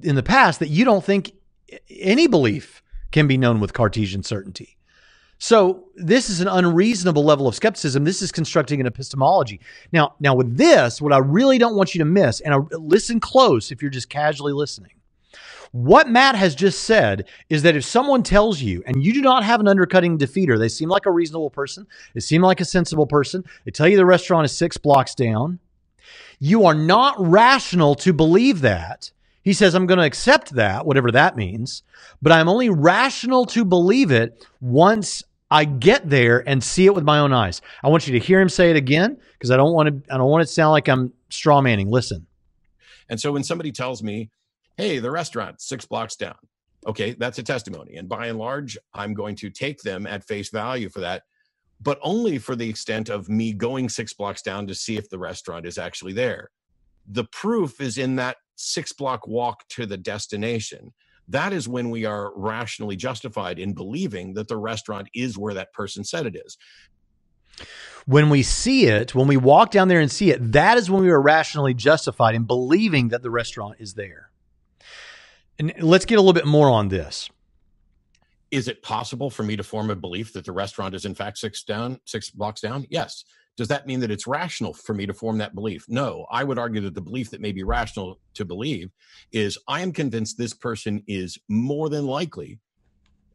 in 0.03 0.15
the 0.15 0.23
past 0.23 0.59
that 0.59 0.69
you 0.69 0.85
don't 0.85 1.03
think 1.03 1.33
any 1.89 2.27
belief 2.27 2.81
can 3.11 3.27
be 3.27 3.37
known 3.37 3.59
with 3.59 3.73
Cartesian 3.73 4.23
certainty. 4.23 4.77
So 5.37 5.89
this 5.95 6.29
is 6.29 6.39
an 6.39 6.47
unreasonable 6.47 7.25
level 7.25 7.49
of 7.49 7.55
skepticism. 7.55 8.05
This 8.05 8.21
is 8.21 8.31
constructing 8.31 8.79
an 8.79 8.87
epistemology. 8.87 9.59
Now, 9.91 10.15
now 10.21 10.33
with 10.35 10.55
this, 10.55 11.01
what 11.01 11.11
I 11.11 11.17
really 11.17 11.57
don't 11.57 11.75
want 11.75 11.93
you 11.93 11.99
to 11.99 12.05
miss, 12.05 12.39
and 12.39 12.53
I, 12.53 12.57
listen 12.77 13.19
close 13.19 13.69
if 13.69 13.81
you're 13.81 13.91
just 13.91 14.09
casually 14.09 14.53
listening. 14.53 14.93
What 15.73 16.07
Matt 16.07 16.35
has 16.35 16.53
just 16.53 16.83
said 16.83 17.27
is 17.49 17.63
that 17.63 17.75
if 17.75 17.83
someone 17.83 18.21
tells 18.21 18.61
you, 18.61 18.83
and 18.85 19.03
you 19.03 19.11
do 19.11 19.21
not 19.21 19.43
have 19.43 19.59
an 19.59 19.67
undercutting 19.67 20.19
defeater, 20.19 20.57
they 20.57 20.69
seem 20.69 20.87
like 20.87 21.07
a 21.07 21.11
reasonable 21.11 21.49
person, 21.49 21.87
they 22.13 22.19
seem 22.19 22.43
like 22.43 22.61
a 22.61 22.65
sensible 22.65 23.07
person, 23.07 23.43
they 23.65 23.71
tell 23.71 23.87
you 23.87 23.97
the 23.97 24.05
restaurant 24.05 24.45
is 24.45 24.55
six 24.55 24.77
blocks 24.77 25.15
down, 25.15 25.57
you 26.39 26.65
are 26.65 26.75
not 26.75 27.15
rational 27.17 27.95
to 27.95 28.13
believe 28.13 28.61
that. 28.61 29.11
He 29.41 29.51
says, 29.51 29.73
I'm 29.73 29.87
going 29.87 29.97
to 29.97 30.05
accept 30.05 30.51
that, 30.51 30.85
whatever 30.85 31.09
that 31.09 31.35
means, 31.35 31.81
but 32.21 32.31
I'm 32.31 32.47
only 32.47 32.69
rational 32.69 33.47
to 33.47 33.65
believe 33.65 34.11
it 34.11 34.45
once 34.61 35.23
I 35.49 35.65
get 35.65 36.07
there 36.07 36.47
and 36.47 36.63
see 36.63 36.85
it 36.85 36.93
with 36.93 37.03
my 37.03 37.17
own 37.17 37.33
eyes. 37.33 37.61
I 37.83 37.89
want 37.89 38.07
you 38.07 38.13
to 38.13 38.23
hear 38.23 38.39
him 38.39 38.49
say 38.49 38.69
it 38.69 38.75
again 38.75 39.17
because 39.33 39.49
I 39.49 39.57
don't 39.57 39.73
want 39.73 39.89
to 40.05 40.13
I 40.13 40.17
don't 40.17 40.29
want 40.29 40.43
it 40.43 40.45
to 40.47 40.51
sound 40.53 40.71
like 40.71 40.87
I'm 40.87 41.13
straw 41.29 41.61
manning. 41.61 41.89
Listen. 41.89 42.27
And 43.09 43.19
so 43.19 43.31
when 43.31 43.43
somebody 43.43 43.71
tells 43.71 44.03
me, 44.03 44.29
hey, 44.77 44.99
the 44.99 45.11
restaurant 45.11 45.61
six 45.61 45.85
blocks 45.85 46.15
down. 46.15 46.35
Okay, 46.85 47.13
that's 47.13 47.39
a 47.39 47.43
testimony. 47.43 47.95
And 47.95 48.09
by 48.09 48.27
and 48.27 48.37
large, 48.37 48.77
I'm 48.93 49.13
going 49.13 49.35
to 49.37 49.49
take 49.49 49.81
them 49.81 50.05
at 50.05 50.25
face 50.25 50.49
value 50.49 50.89
for 50.89 50.99
that, 50.99 51.23
but 51.81 51.99
only 52.01 52.37
for 52.37 52.55
the 52.55 52.69
extent 52.69 53.09
of 53.09 53.29
me 53.29 53.53
going 53.53 53.87
six 53.87 54.13
blocks 54.13 54.41
down 54.41 54.67
to 54.67 54.75
see 54.75 54.97
if 54.97 55.09
the 55.09 55.19
restaurant 55.19 55.65
is 55.65 55.77
actually 55.77 56.13
there. 56.13 56.49
The 57.07 57.25
proof 57.25 57.79
is 57.79 57.97
in 57.97 58.17
that 58.17 58.37
six 58.55 58.91
block 58.91 59.27
walk 59.27 59.67
to 59.69 59.85
the 59.85 59.97
destination. 59.97 60.93
That 61.29 61.53
is 61.53 61.69
when 61.69 61.89
we 61.89 62.03
are 62.03 62.33
rationally 62.35 62.97
justified 62.97 63.59
in 63.59 63.73
believing 63.73 64.33
that 64.33 64.49
the 64.49 64.57
restaurant 64.57 65.07
is 65.13 65.37
where 65.37 65.53
that 65.53 65.71
person 65.71 66.03
said 66.03 66.25
it 66.25 66.35
is 66.35 66.57
when 68.05 68.29
we 68.29 68.43
see 68.43 68.85
it, 68.85 69.15
when 69.15 69.27
we 69.27 69.37
walk 69.37 69.71
down 69.71 69.87
there 69.87 69.99
and 69.99 70.11
see 70.11 70.31
it, 70.31 70.51
that 70.51 70.77
is 70.77 70.89
when 70.89 71.03
we 71.03 71.09
are 71.09 71.21
rationally 71.21 71.73
justified 71.73 72.35
in 72.35 72.43
believing 72.43 73.09
that 73.09 73.21
the 73.21 73.31
restaurant 73.31 73.75
is 73.79 73.93
there. 73.93 74.29
And 75.59 75.73
let's 75.79 76.05
get 76.05 76.15
a 76.15 76.21
little 76.21 76.33
bit 76.33 76.45
more 76.45 76.69
on 76.69 76.89
this. 76.89 77.29
Is 78.51 78.67
it 78.67 78.83
possible 78.83 79.29
for 79.29 79.43
me 79.43 79.55
to 79.55 79.63
form 79.63 79.89
a 79.89 79.95
belief 79.95 80.33
that 80.33 80.45
the 80.45 80.51
restaurant 80.51 80.93
is 80.93 81.05
in 81.05 81.15
fact 81.15 81.37
six 81.37 81.63
down, 81.63 81.99
six 82.05 82.29
blocks 82.29 82.61
down? 82.61 82.85
Yes. 82.89 83.25
Does 83.55 83.67
that 83.67 83.85
mean 83.85 83.99
that 83.99 84.11
it's 84.11 84.25
rational 84.25 84.73
for 84.73 84.93
me 84.93 85.05
to 85.05 85.13
form 85.13 85.37
that 85.37 85.53
belief? 85.53 85.85
No. 85.87 86.25
I 86.31 86.43
would 86.43 86.57
argue 86.57 86.81
that 86.81 86.95
the 86.95 87.01
belief 87.01 87.29
that 87.31 87.41
may 87.41 87.51
be 87.51 87.63
rational 87.63 88.19
to 88.33 88.45
believe 88.45 88.91
is 89.31 89.57
I 89.67 89.81
am 89.81 89.91
convinced 89.91 90.37
this 90.37 90.53
person 90.53 91.03
is 91.07 91.37
more 91.49 91.89
than 91.89 92.05
likely 92.05 92.59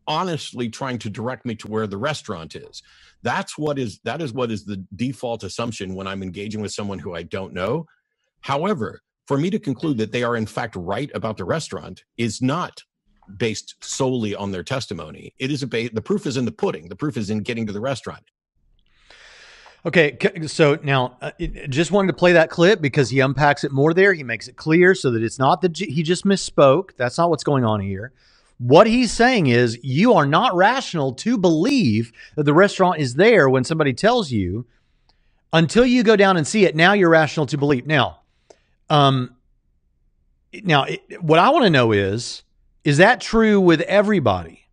honestly 0.09 0.71
trying 0.71 0.99
to 0.99 1.11
direct 1.11 1.45
me 1.45 1.55
to 1.55 1.69
where 1.69 1.87
the 1.87 1.99
restaurant 1.99 2.57
is. 2.57 2.83
That's 3.23 3.59
what 3.59 3.79
is 3.79 4.01
that 4.05 4.23
is 4.23 4.33
what 4.33 4.51
is 4.51 4.65
the 4.65 4.83
default 4.97 5.45
assumption 5.45 5.95
when 5.95 6.07
I'm 6.09 6.23
engaging 6.23 6.63
with 6.63 6.73
someone 6.73 6.99
who 6.99 7.15
I 7.15 7.23
don't 7.23 7.53
know. 7.53 7.87
However, 8.41 9.03
for 9.29 9.37
me 9.37 9.51
to 9.51 9.59
conclude 9.59 9.99
that 9.99 10.11
they 10.11 10.23
are 10.23 10.37
in 10.37 10.47
fact 10.47 10.75
right 10.75 11.11
about 11.15 11.37
the 11.37 11.45
restaurant 11.45 12.03
is 12.17 12.41
not 12.41 12.83
based 13.37 13.75
solely 13.85 14.35
on 14.35 14.51
their 14.53 14.65
testimony. 14.65 15.35
It 15.39 15.51
is 15.51 15.63
a 15.63 15.67
ba- 15.67 15.91
the 15.93 16.01
proof 16.01 16.27
is 16.27 16.39
in 16.39 16.47
the 16.47 16.51
pudding. 16.51 16.89
The 16.89 16.97
proof 16.97 17.19
is 17.19 17.29
in 17.29 17.41
getting 17.41 17.67
to 17.67 17.73
the 17.75 17.81
restaurant. 17.81 18.25
Okay, 19.85 20.17
so 20.47 20.79
now 20.83 21.19
uh, 21.21 21.31
just 21.69 21.93
wanted 21.93 22.09
to 22.09 22.15
play 22.15 22.33
that 22.33 22.49
clip 22.49 22.81
because 22.81 23.11
he 23.11 23.21
unpacks 23.21 23.65
it 23.65 23.71
more 23.71 23.93
there. 23.93 24.15
He 24.15 24.25
makes 24.25 24.49
it 24.49 24.57
clear 24.57 24.95
so 24.95 25.11
that 25.11 25.23
it's 25.23 25.39
not 25.39 25.61
that 25.61 25.77
he 25.77 26.03
just 26.03 26.25
misspoke. 26.25 26.97
That's 26.97 27.19
not 27.19 27.29
what's 27.29 27.45
going 27.45 27.65
on 27.65 27.81
here. 27.81 28.13
What 28.57 28.87
he's 28.87 29.13
saying 29.13 29.49
is 29.49 29.79
you 29.85 30.15
are 30.15 30.27
not 30.27 30.57
rational 30.57 31.13
to 31.15 31.37
believe 31.37 32.13
that 32.35 32.45
the 32.45 32.55
restaurant 32.55 32.99
is 32.99 33.15
there 33.15 33.51
when 33.51 33.63
somebody 33.63 33.93
tells 33.93 34.31
you 34.31 34.67
until 35.53 35.85
you 35.85 36.03
go 36.03 36.17
down 36.17 36.39
and 36.39 36.47
see 36.47 36.65
it. 36.65 36.75
Now 36.75 36.95
you're 36.95 37.11
rational 37.11 37.45
to 37.47 37.59
believe. 37.59 37.87
Now, 37.87 38.21
um, 38.91 39.37
now, 40.65 40.85
it, 40.85 41.23
what 41.23 41.39
I 41.39 41.51
want 41.51 41.65
to 41.65 41.71
know 41.71 41.93
is, 41.93 42.43
is 42.85 42.99
that 42.99 43.21
true 43.21 43.61
with 43.61 43.81
everybody? 43.83 44.67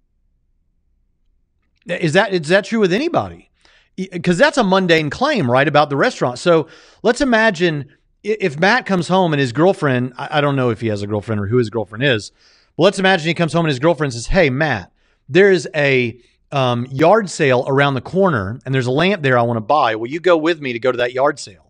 Is 1.87 2.13
that 2.13 2.33
is 2.33 2.47
that 2.47 2.65
true 2.65 2.79
with 2.79 2.93
anybody? 2.93 3.49
Because 3.95 4.37
that's 4.37 4.57
a 4.57 4.63
mundane 4.63 5.09
claim, 5.09 5.49
right, 5.49 5.67
about 5.67 5.89
the 5.89 5.95
restaurant. 5.95 6.39
So 6.39 6.67
let's 7.03 7.21
imagine 7.21 7.89
if 8.23 8.59
Matt 8.59 8.85
comes 8.85 9.07
home 9.07 9.33
and 9.33 9.39
his 9.39 9.51
girlfriend, 9.51 10.13
I 10.17 10.41
don't 10.41 10.55
know 10.55 10.69
if 10.69 10.81
he 10.81 10.87
has 10.87 11.01
a 11.01 11.07
girlfriend 11.07 11.39
or 11.39 11.47
who 11.47 11.57
his 11.57 11.69
girlfriend 11.69 12.03
is, 12.03 12.31
but 12.75 12.83
let's 12.83 12.99
imagine 12.99 13.27
he 13.27 13.33
comes 13.33 13.53
home 13.53 13.65
and 13.65 13.69
his 13.69 13.79
girlfriend 13.79 14.13
says, 14.13 14.27
"Hey, 14.27 14.49
Matt, 14.49 14.91
there 15.29 15.51
is 15.51 15.69
a 15.75 16.19
um, 16.51 16.87
yard 16.87 17.29
sale 17.29 17.63
around 17.67 17.93
the 17.93 18.01
corner, 18.01 18.59
and 18.65 18.73
there's 18.73 18.87
a 18.87 18.91
lamp 18.91 19.21
there 19.21 19.37
I 19.37 19.43
want 19.43 19.57
to 19.57 19.61
buy. 19.61 19.95
Will 19.95 20.09
you 20.09 20.19
go 20.19 20.37
with 20.37 20.59
me 20.59 20.73
to 20.73 20.79
go 20.79 20.91
to 20.91 20.97
that 20.97 21.13
yard 21.13 21.39
sale?" 21.39 21.64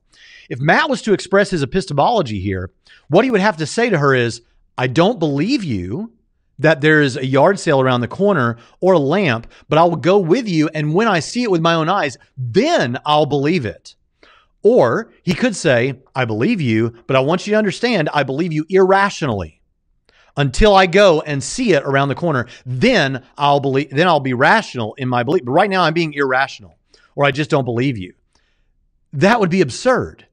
If 0.50 0.60
Matt 0.60 0.90
was 0.90 1.02
to 1.04 1.14
express 1.14 1.50
his 1.50 1.64
epistemology 1.64 2.40
here, 2.40 2.72
what 3.08 3.26
he 3.26 3.32
would 3.32 3.42
have 3.42 3.58
to 3.58 3.66
say 3.66 3.90
to 3.90 3.98
her 3.98 4.14
is, 4.14 4.42
I 4.78 4.88
don't 4.88 5.20
believe 5.20 5.64
you 5.64 6.12
that 6.60 6.82
there 6.82 7.02
is 7.02 7.18
a 7.18 7.26
yard 7.26 7.60
sale 7.60 7.82
around 7.82 8.02
the 8.02 8.08
corner 8.08 8.58
or 8.80 8.94
a 8.94 9.00
lamp, 9.00 9.48
but 9.68 9.78
I 9.78 9.84
will 9.84 9.98
go 9.98 10.18
with 10.18 10.48
you. 10.48 10.70
And 10.70 10.94
when 10.94 11.08
I 11.08 11.20
see 11.20 11.44
it 11.44 11.52
with 11.52 11.62
my 11.62 11.74
own 11.74 11.90
eyes, 11.90 12.18
then 12.38 12.98
I'll 13.06 13.26
believe 13.26 13.66
it. 13.66 13.96
Or 14.64 15.12
he 15.22 15.34
could 15.34 15.56
say, 15.56 16.02
I 16.16 16.26
believe 16.26 16.62
you, 16.62 16.94
but 17.08 17.16
I 17.16 17.20
want 17.20 17.46
you 17.46 17.52
to 17.52 17.58
understand, 17.58 18.10
I 18.14 18.24
believe 18.24 18.54
you 18.54 18.66
irrationally 18.70 19.62
until 20.38 20.76
I 20.76 20.86
go 20.86 21.22
and 21.22 21.44
see 21.44 21.74
it 21.74 21.84
around 21.84 22.10
the 22.10 22.16
corner. 22.16 22.48
Then 22.66 23.24
I'll 23.38 23.60
believe, 23.60 23.90
then 23.92 24.08
I'll 24.08 24.20
be 24.20 24.34
rational 24.34 24.94
in 24.96 25.08
my 25.08 25.24
belief. 25.24 25.44
But 25.46 25.52
right 25.52 25.70
now 25.70 25.84
I'm 25.84 25.94
being 25.94 26.14
irrational 26.14 26.78
or 27.16 27.26
I 27.26 27.32
just 27.32 27.50
don't 27.50 27.66
believe 27.66 27.98
you. 27.98 28.14
That 29.14 29.40
would 29.40 29.50
be 29.50 29.62
absurd. 29.62 30.26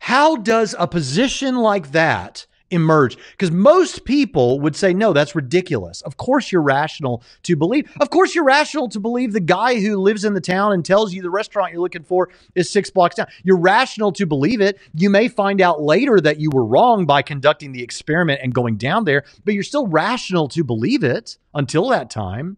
How 0.00 0.36
does 0.36 0.74
a 0.78 0.86
position 0.86 1.56
like 1.56 1.92
that 1.92 2.46
emerge? 2.70 3.18
Because 3.32 3.50
most 3.50 4.04
people 4.04 4.60
would 4.60 4.74
say, 4.74 4.94
no, 4.94 5.12
that's 5.12 5.34
ridiculous. 5.34 6.00
Of 6.02 6.16
course, 6.16 6.50
you're 6.50 6.62
rational 6.62 7.22
to 7.42 7.54
believe. 7.54 7.92
Of 8.00 8.10
course, 8.10 8.34
you're 8.34 8.44
rational 8.44 8.88
to 8.88 9.00
believe 9.00 9.32
the 9.32 9.40
guy 9.40 9.80
who 9.80 9.98
lives 9.98 10.24
in 10.24 10.34
the 10.34 10.40
town 10.40 10.72
and 10.72 10.84
tells 10.84 11.12
you 11.12 11.22
the 11.22 11.30
restaurant 11.30 11.72
you're 11.72 11.82
looking 11.82 12.04
for 12.04 12.30
is 12.54 12.70
six 12.70 12.90
blocks 12.90 13.16
down. 13.16 13.26
You're 13.42 13.58
rational 13.58 14.12
to 14.12 14.26
believe 14.26 14.60
it. 14.60 14.78
You 14.94 15.10
may 15.10 15.28
find 15.28 15.60
out 15.60 15.82
later 15.82 16.20
that 16.20 16.40
you 16.40 16.50
were 16.50 16.64
wrong 16.64 17.04
by 17.04 17.22
conducting 17.22 17.72
the 17.72 17.82
experiment 17.82 18.40
and 18.42 18.54
going 18.54 18.76
down 18.76 19.04
there, 19.04 19.24
but 19.44 19.54
you're 19.54 19.62
still 19.62 19.86
rational 19.86 20.48
to 20.48 20.64
believe 20.64 21.04
it 21.04 21.36
until 21.54 21.88
that 21.90 22.08
time. 22.08 22.56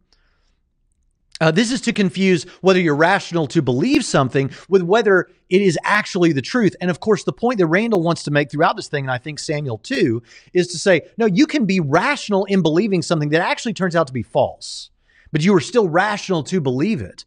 Uh, 1.41 1.51
this 1.51 1.73
is 1.73 1.81
to 1.81 1.93
confuse 1.93 2.45
whether 2.61 2.81
you're 2.81 2.95
rational 2.95 3.47
to 3.49 3.61
believe 3.61 4.05
something 4.05 4.51
with 4.69 4.83
whether 4.83 5.29
it 5.51 5.61
is 5.61 5.77
actually 5.83 6.33
the 6.33 6.41
truth. 6.41 6.77
And 6.81 6.91
of 6.91 7.01
course, 7.01 7.25
the 7.25 7.33
point 7.33 7.59
that 7.59 7.67
Randal 7.67 8.03
wants 8.03 8.23
to 8.25 8.31
make 8.31 8.51
throughout 8.51 8.77
this 8.77 8.87
thing, 8.87 9.05
and 9.05 9.11
I 9.11 9.19
think 9.19 9.41
Samuel 9.41 9.79
too, 9.79 10.23
is 10.53 10.69
to 10.69 10.79
say, 10.79 11.03
no, 11.19 11.27
you 11.27 11.47
can 11.47 11.67
be 11.67 11.81
rational 11.81 12.45
in 12.45 12.63
believing 12.63 13.03
something 13.03 13.31
that 13.31 13.41
actually 13.41 13.75
turns 13.75 13.97
out 13.97 14.07
to 14.07 14.13
be 14.13 14.23
false, 14.23 14.91
but 15.33 15.43
you 15.43 15.55
are 15.57 15.61
still 15.61 15.89
rational 15.89 16.45
to 16.45 16.61
believe 16.61 17.01
it. 17.01 17.25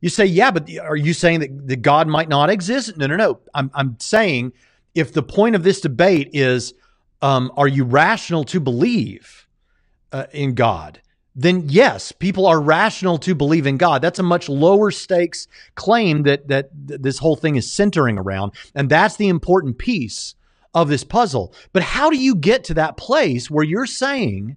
You 0.00 0.10
say, 0.10 0.26
yeah, 0.26 0.50
but 0.50 0.68
are 0.82 0.96
you 0.96 1.14
saying 1.14 1.40
that, 1.40 1.68
that 1.68 1.76
God 1.76 2.08
might 2.08 2.28
not 2.28 2.50
exist? 2.50 2.96
No, 2.96 3.06
no, 3.06 3.16
no. 3.16 3.38
I'm, 3.54 3.70
I'm 3.72 3.96
saying 4.00 4.52
if 4.94 5.12
the 5.12 5.22
point 5.22 5.54
of 5.54 5.62
this 5.62 5.80
debate 5.80 6.30
is, 6.32 6.74
um, 7.22 7.52
are 7.56 7.68
you 7.68 7.84
rational 7.84 8.44
to 8.44 8.60
believe 8.60 9.46
uh, 10.12 10.26
in 10.32 10.54
God? 10.54 11.00
Then 11.34 11.68
yes, 11.68 12.12
people 12.12 12.46
are 12.46 12.60
rational 12.60 13.18
to 13.18 13.34
believe 13.34 13.66
in 13.66 13.76
God. 13.76 14.00
That's 14.02 14.18
a 14.18 14.22
much 14.22 14.48
lower 14.48 14.90
stakes 14.90 15.48
claim 15.74 16.22
that 16.22 16.48
that 16.48 16.70
this 16.72 17.18
whole 17.18 17.36
thing 17.36 17.56
is 17.56 17.70
centering 17.70 18.18
around, 18.18 18.52
and 18.74 18.88
that's 18.88 19.16
the 19.16 19.28
important 19.28 19.78
piece 19.78 20.34
of 20.74 20.88
this 20.88 21.04
puzzle. 21.04 21.52
But 21.72 21.82
how 21.82 22.10
do 22.10 22.16
you 22.16 22.34
get 22.34 22.64
to 22.64 22.74
that 22.74 22.96
place 22.96 23.50
where 23.50 23.64
you're 23.64 23.86
saying 23.86 24.56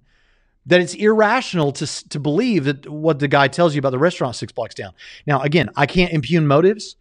that 0.66 0.80
it's 0.80 0.94
irrational 0.94 1.72
to 1.72 2.08
to 2.08 2.20
believe 2.20 2.64
that 2.64 2.88
what 2.88 3.18
the 3.18 3.28
guy 3.28 3.48
tells 3.48 3.74
you 3.74 3.80
about 3.80 3.90
the 3.90 3.98
restaurant 3.98 4.36
six 4.36 4.52
blocks 4.52 4.74
down? 4.74 4.92
Now, 5.26 5.40
again, 5.40 5.70
I 5.74 5.86
can't 5.86 6.12
impugn 6.12 6.46
motives, 6.46 6.94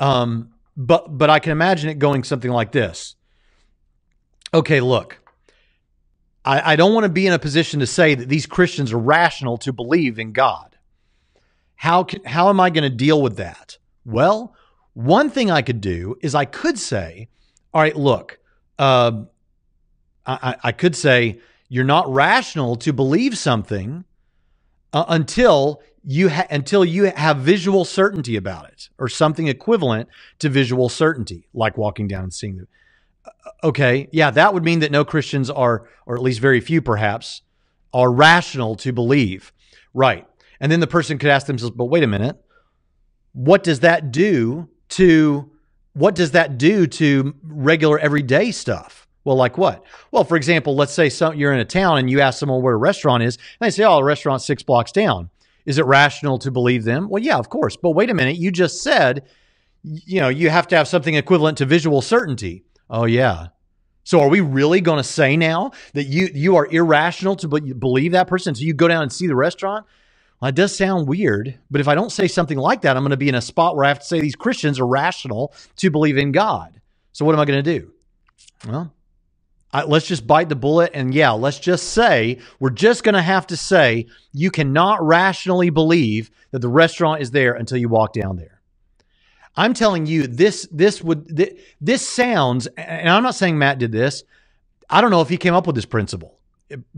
um, 0.00 0.54
but 0.74 1.18
but 1.18 1.28
I 1.28 1.38
can 1.38 1.52
imagine 1.52 1.90
it 1.90 1.98
going 1.98 2.24
something 2.24 2.50
like 2.50 2.72
this. 2.72 3.14
Okay, 4.54 4.80
look. 4.80 5.18
I, 6.48 6.72
I 6.72 6.76
don't 6.76 6.94
want 6.94 7.04
to 7.04 7.10
be 7.10 7.26
in 7.26 7.34
a 7.34 7.38
position 7.38 7.80
to 7.80 7.86
say 7.86 8.14
that 8.14 8.28
these 8.28 8.46
Christians 8.46 8.92
are 8.92 8.98
rational 8.98 9.58
to 9.58 9.72
believe 9.72 10.18
in 10.18 10.32
God. 10.32 10.76
How, 11.76 12.04
can, 12.04 12.24
how 12.24 12.48
am 12.48 12.58
I 12.58 12.70
going 12.70 12.90
to 12.90 12.96
deal 12.96 13.20
with 13.20 13.36
that? 13.36 13.76
Well, 14.06 14.54
one 14.94 15.28
thing 15.28 15.50
I 15.50 15.60
could 15.60 15.82
do 15.82 16.16
is 16.22 16.34
I 16.34 16.46
could 16.46 16.78
say, 16.78 17.28
all 17.74 17.82
right, 17.82 17.94
look, 17.94 18.38
uh, 18.78 19.24
I, 20.26 20.56
I 20.64 20.72
could 20.72 20.96
say, 20.96 21.40
you're 21.68 21.84
not 21.84 22.10
rational 22.10 22.76
to 22.76 22.94
believe 22.94 23.36
something 23.36 24.04
uh, 24.94 25.04
until 25.08 25.82
you 26.02 26.30
ha- 26.30 26.46
until 26.50 26.82
you 26.82 27.04
have 27.04 27.36
visual 27.38 27.84
certainty 27.84 28.36
about 28.36 28.66
it 28.68 28.88
or 28.98 29.06
something 29.06 29.48
equivalent 29.48 30.08
to 30.38 30.48
visual 30.48 30.88
certainty 30.88 31.46
like 31.52 31.76
walking 31.76 32.08
down 32.08 32.24
and 32.24 32.32
seeing 32.32 32.56
the 32.56 32.66
Okay, 33.62 34.08
yeah, 34.12 34.30
that 34.30 34.54
would 34.54 34.64
mean 34.64 34.80
that 34.80 34.92
no 34.92 35.04
Christians 35.04 35.50
are, 35.50 35.88
or 36.06 36.16
at 36.16 36.22
least 36.22 36.40
very 36.40 36.60
few 36.60 36.80
perhaps, 36.80 37.42
are 37.92 38.12
rational 38.12 38.76
to 38.76 38.92
believe. 38.92 39.52
Right. 39.94 40.26
And 40.60 40.70
then 40.70 40.80
the 40.80 40.86
person 40.86 41.18
could 41.18 41.30
ask 41.30 41.46
themselves, 41.46 41.74
but 41.76 41.86
wait 41.86 42.02
a 42.02 42.06
minute, 42.06 42.36
what 43.32 43.62
does 43.62 43.80
that 43.80 44.10
do 44.10 44.68
to 44.90 45.50
what 45.94 46.14
does 46.14 46.30
that 46.32 46.58
do 46.58 46.86
to 46.86 47.34
regular 47.42 47.98
everyday 47.98 48.52
stuff? 48.52 49.08
Well, 49.24 49.36
like 49.36 49.58
what? 49.58 49.84
Well, 50.10 50.24
for 50.24 50.36
example, 50.36 50.76
let's 50.76 50.92
say 50.92 51.08
some, 51.08 51.34
you're 51.34 51.52
in 51.52 51.58
a 51.58 51.64
town 51.64 51.98
and 51.98 52.08
you 52.08 52.20
ask 52.20 52.38
someone 52.38 52.62
where 52.62 52.74
a 52.74 52.78
restaurant 52.78 53.22
is, 53.22 53.36
and 53.36 53.66
they 53.66 53.70
say, 53.70 53.84
"Oh, 53.84 53.96
the 53.96 54.04
restaurant's 54.04 54.46
six 54.46 54.62
blocks 54.62 54.92
down." 54.92 55.28
Is 55.66 55.78
it 55.78 55.84
rational 55.84 56.38
to 56.38 56.50
believe 56.50 56.84
them? 56.84 57.08
Well, 57.10 57.22
yeah, 57.22 57.36
of 57.36 57.50
course. 57.50 57.76
But 57.76 57.90
wait 57.90 58.08
a 58.08 58.14
minute, 58.14 58.36
you 58.36 58.50
just 58.50 58.82
said, 58.82 59.28
you 59.82 60.20
know, 60.20 60.28
you 60.28 60.48
have 60.48 60.66
to 60.68 60.76
have 60.76 60.88
something 60.88 61.14
equivalent 61.14 61.58
to 61.58 61.66
visual 61.66 62.00
certainty. 62.00 62.64
Oh, 62.90 63.04
yeah. 63.04 63.48
So 64.04 64.20
are 64.20 64.28
we 64.28 64.40
really 64.40 64.80
going 64.80 64.96
to 64.96 65.04
say 65.04 65.36
now 65.36 65.72
that 65.92 66.04
you 66.04 66.30
you 66.32 66.56
are 66.56 66.66
irrational 66.66 67.36
to 67.36 67.48
believe 67.48 68.12
that 68.12 68.26
person? 68.26 68.54
So 68.54 68.62
you 68.62 68.72
go 68.72 68.88
down 68.88 69.02
and 69.02 69.12
see 69.12 69.26
the 69.26 69.36
restaurant? 69.36 69.84
Well, 70.40 70.48
it 70.48 70.54
does 70.54 70.74
sound 70.74 71.08
weird, 71.08 71.58
but 71.70 71.80
if 71.80 71.88
I 71.88 71.94
don't 71.94 72.10
say 72.10 72.26
something 72.26 72.56
like 72.56 72.82
that, 72.82 72.96
I'm 72.96 73.02
going 73.02 73.10
to 73.10 73.18
be 73.18 73.28
in 73.28 73.34
a 73.34 73.42
spot 73.42 73.76
where 73.76 73.84
I 73.84 73.88
have 73.88 73.98
to 73.98 74.06
say 74.06 74.20
these 74.20 74.36
Christians 74.36 74.80
are 74.80 74.86
rational 74.86 75.52
to 75.76 75.90
believe 75.90 76.16
in 76.16 76.32
God. 76.32 76.80
So 77.12 77.24
what 77.24 77.34
am 77.34 77.40
I 77.40 77.44
going 77.44 77.62
to 77.62 77.80
do? 77.80 77.92
Well, 78.66 78.94
I, 79.72 79.84
let's 79.84 80.06
just 80.06 80.26
bite 80.26 80.48
the 80.48 80.56
bullet 80.56 80.92
and 80.94 81.12
yeah, 81.12 81.32
let's 81.32 81.58
just 81.58 81.88
say 81.88 82.38
we're 82.60 82.70
just 82.70 83.04
going 83.04 83.14
to 83.14 83.22
have 83.22 83.46
to 83.48 83.56
say 83.56 84.06
you 84.32 84.50
cannot 84.50 85.04
rationally 85.04 85.70
believe 85.70 86.30
that 86.52 86.60
the 86.60 86.68
restaurant 86.68 87.20
is 87.20 87.32
there 87.32 87.52
until 87.52 87.76
you 87.76 87.88
walk 87.88 88.14
down 88.14 88.36
there. 88.36 88.57
I'm 89.58 89.74
telling 89.74 90.06
you 90.06 90.28
this 90.28 90.68
this 90.70 91.02
would 91.02 91.26
this, 91.80 92.08
sounds 92.08 92.68
and 92.76 93.10
I'm 93.10 93.24
not 93.24 93.34
saying 93.34 93.58
Matt 93.58 93.80
did 93.80 93.90
this. 93.90 94.22
I 94.88 95.00
don't 95.00 95.10
know 95.10 95.20
if 95.20 95.28
he 95.28 95.36
came 95.36 95.52
up 95.52 95.66
with 95.66 95.74
this 95.74 95.84
principle. 95.84 96.38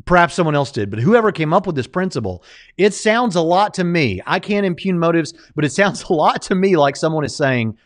Perhaps 0.05 0.35
someone 0.35 0.55
else 0.55 0.71
did, 0.71 0.91
but 0.91 0.99
whoever 0.99 1.33
came 1.33 1.55
up 1.55 1.67
with 1.67 1.75
this 1.75 1.87
principle, 1.87 2.45
it 2.77 2.93
sounds 2.93 3.35
a 3.35 3.41
lot 3.41 3.73
to 3.75 3.85
me. 3.85 4.21
I 4.27 4.41
can't 4.41 4.67
impugn 4.67 4.99
motives, 4.99 5.33
but 5.55 5.65
it 5.65 5.73
sounds 5.81 6.03
a 6.03 6.13
lot 6.13 6.43
to 6.43 6.55
me 6.55 6.77
like 6.77 6.97
someone 6.97 7.25
is 7.25 7.35
saying, 7.35 7.79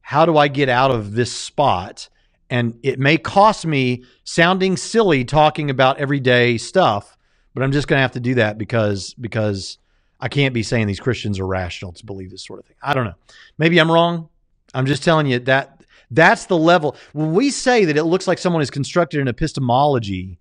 "How 0.00 0.26
do 0.26 0.36
I 0.36 0.48
get 0.48 0.68
out 0.68 0.90
of 0.90 1.12
this 1.12 1.30
spot?" 1.30 2.08
And 2.50 2.80
it 2.82 2.98
may 2.98 3.18
cost 3.18 3.64
me 3.64 4.02
sounding 4.24 4.76
silly 4.76 5.24
talking 5.24 5.70
about 5.70 5.98
everyday 5.98 6.58
stuff, 6.58 7.16
but 7.54 7.62
I'm 7.62 7.70
just 7.70 7.86
going 7.86 7.98
to 7.98 8.02
have 8.02 8.12
to 8.12 8.20
do 8.20 8.34
that 8.34 8.58
because 8.58 9.14
because 9.14 9.78
I 10.20 10.28
can't 10.28 10.54
be 10.54 10.62
saying 10.62 10.86
these 10.86 11.00
Christians 11.00 11.38
are 11.38 11.46
rational 11.46 11.92
to 11.92 12.06
believe 12.06 12.30
this 12.30 12.44
sort 12.44 12.58
of 12.58 12.66
thing. 12.66 12.76
I 12.82 12.94
don't 12.94 13.04
know. 13.04 13.14
Maybe 13.58 13.78
I'm 13.78 13.90
wrong. 13.90 14.28
I'm 14.74 14.86
just 14.86 15.04
telling 15.04 15.26
you 15.26 15.38
that 15.40 15.84
that's 16.10 16.46
the 16.46 16.56
level. 16.56 16.96
When 17.12 17.34
we 17.34 17.50
say 17.50 17.84
that 17.84 17.96
it 17.96 18.04
looks 18.04 18.26
like 18.26 18.38
someone 18.38 18.60
has 18.60 18.70
constructed 18.70 19.20
an 19.20 19.28
epistemology 19.28 20.38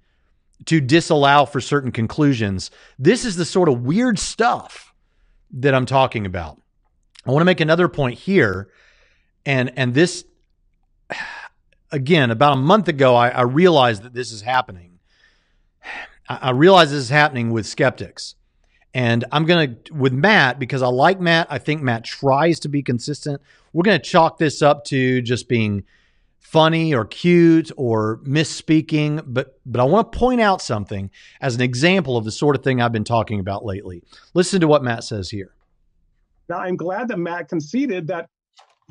to 0.66 0.80
disallow 0.80 1.46
for 1.46 1.60
certain 1.60 1.92
conclusions, 1.92 2.72
this 2.98 3.26
is 3.26 3.36
the 3.36 3.46
sort 3.46 3.68
of 3.68 3.82
weird 3.82 4.18
stuff 4.20 4.94
that 5.52 5.74
I'm 5.74 5.86
talking 5.86 6.26
about. 6.26 6.62
I 7.26 7.32
want 7.32 7.42
to 7.42 7.46
make 7.46 7.62
another 7.62 7.88
point 7.88 8.20
here, 8.20 8.70
and 9.46 9.74
and 9.76 9.94
this 9.94 10.26
again, 11.92 12.32
about 12.32 12.54
a 12.54 12.58
month 12.58 12.88
ago, 12.88 13.16
I, 13.16 13.30
I 13.30 13.42
realized 13.42 14.04
that 14.04 14.14
this 14.14 14.32
is 14.32 14.42
happening. 14.42 15.00
I, 16.30 16.36
I 16.42 16.50
realize 16.52 16.92
this 16.92 17.04
is 17.04 17.10
happening 17.10 17.52
with 17.52 17.66
skeptics. 17.66 18.36
And 18.96 19.26
I'm 19.34 19.44
going 19.44 19.76
to, 19.84 19.94
with 19.94 20.14
Matt, 20.14 20.58
because 20.58 20.82
I 20.82 20.88
like 20.88 21.20
Matt, 21.20 21.48
I 21.50 21.58
think 21.58 21.82
Matt 21.82 22.06
tries 22.06 22.62
to 22.62 22.70
be 22.70 22.82
consistent. 22.82 23.42
We're 23.74 23.84
going 23.84 24.00
to 24.00 24.10
chalk 24.10 24.38
this 24.38 24.62
up 24.62 24.86
to 24.86 25.22
just 25.22 25.50
being 25.50 25.84
funny 26.40 26.94
or 26.94 27.04
cute 27.04 27.74
or 27.76 28.22
misspeaking. 28.26 29.22
But, 29.28 29.60
but 29.66 29.82
I 29.82 29.84
want 29.84 30.14
to 30.14 30.18
point 30.18 30.40
out 30.40 30.62
something 30.62 31.12
as 31.42 31.56
an 31.56 31.62
example 31.62 32.16
of 32.16 32.24
the 32.24 32.32
sort 32.32 32.56
of 32.56 32.64
thing 32.64 32.82
I've 32.82 32.94
been 32.94 33.04
talking 33.04 33.42
about 33.42 33.66
lately. 33.66 34.02
Listen 34.34 34.62
to 34.62 34.68
what 34.68 34.82
Matt 34.82 35.04
says 35.04 35.30
here. 35.30 35.54
Now, 36.48 36.60
I'm 36.60 36.78
glad 36.78 37.10
that 37.10 37.20
Matt 37.20 37.50
conceded 37.50 38.08
that 38.08 38.30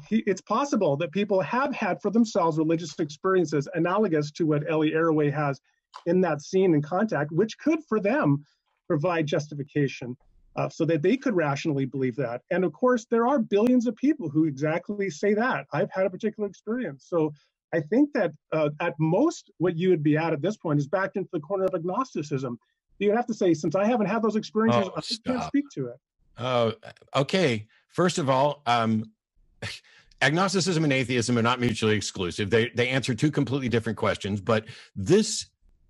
he, 0.06 0.22
it's 0.26 0.42
possible 0.42 0.98
that 0.98 1.12
people 1.12 1.40
have 1.40 1.74
had 1.74 2.02
for 2.02 2.10
themselves 2.10 2.58
religious 2.58 2.98
experiences 2.98 3.66
analogous 3.72 4.30
to 4.32 4.44
what 4.44 4.70
Ellie 4.70 4.90
Arroway 4.90 5.32
has 5.32 5.62
in 6.04 6.20
that 6.20 6.42
scene 6.42 6.74
in 6.74 6.82
contact, 6.82 7.32
which 7.32 7.56
could 7.56 7.78
for 7.88 8.00
them 8.00 8.44
provide 8.86 9.26
justification 9.26 10.16
uh, 10.56 10.68
so 10.68 10.84
that 10.84 11.02
they 11.02 11.16
could 11.16 11.34
rationally 11.34 11.84
believe 11.84 12.16
that. 12.16 12.42
And 12.50 12.64
of 12.64 12.72
course, 12.72 13.06
there 13.10 13.26
are 13.26 13.38
billions 13.38 13.86
of 13.86 13.96
people 13.96 14.28
who 14.28 14.44
exactly 14.44 15.10
say 15.10 15.34
that. 15.34 15.66
I've 15.72 15.90
had 15.90 16.06
a 16.06 16.10
particular 16.10 16.48
experience. 16.48 17.06
So 17.08 17.32
I 17.72 17.80
think 17.80 18.12
that 18.14 18.32
uh, 18.52 18.70
at 18.80 18.94
most, 18.98 19.50
what 19.58 19.76
you 19.76 19.90
would 19.90 20.02
be 20.02 20.16
at 20.16 20.32
at 20.32 20.40
this 20.40 20.56
point 20.56 20.78
is 20.78 20.86
backed 20.86 21.16
into 21.16 21.30
the 21.32 21.40
corner 21.40 21.64
of 21.64 21.74
agnosticism. 21.74 22.58
You'd 23.00 23.16
have 23.16 23.26
to 23.26 23.34
say, 23.34 23.54
since 23.54 23.74
I 23.74 23.84
haven't 23.84 24.06
had 24.06 24.22
those 24.22 24.36
experiences, 24.36 24.84
oh, 24.86 24.96
I 24.96 25.28
can't 25.28 25.44
speak 25.44 25.64
to 25.74 25.88
it. 25.88 25.96
Oh, 26.38 26.72
okay. 27.16 27.66
First 27.88 28.18
of 28.18 28.30
all, 28.30 28.62
um, 28.66 29.10
agnosticism 30.22 30.84
and 30.84 30.92
atheism 30.92 31.36
are 31.36 31.42
not 31.42 31.60
mutually 31.60 31.96
exclusive. 31.96 32.50
They 32.50 32.70
they 32.74 32.88
answer 32.88 33.14
two 33.14 33.30
completely 33.30 33.68
different 33.68 33.98
questions, 33.98 34.40
but 34.40 34.66
this 34.94 35.46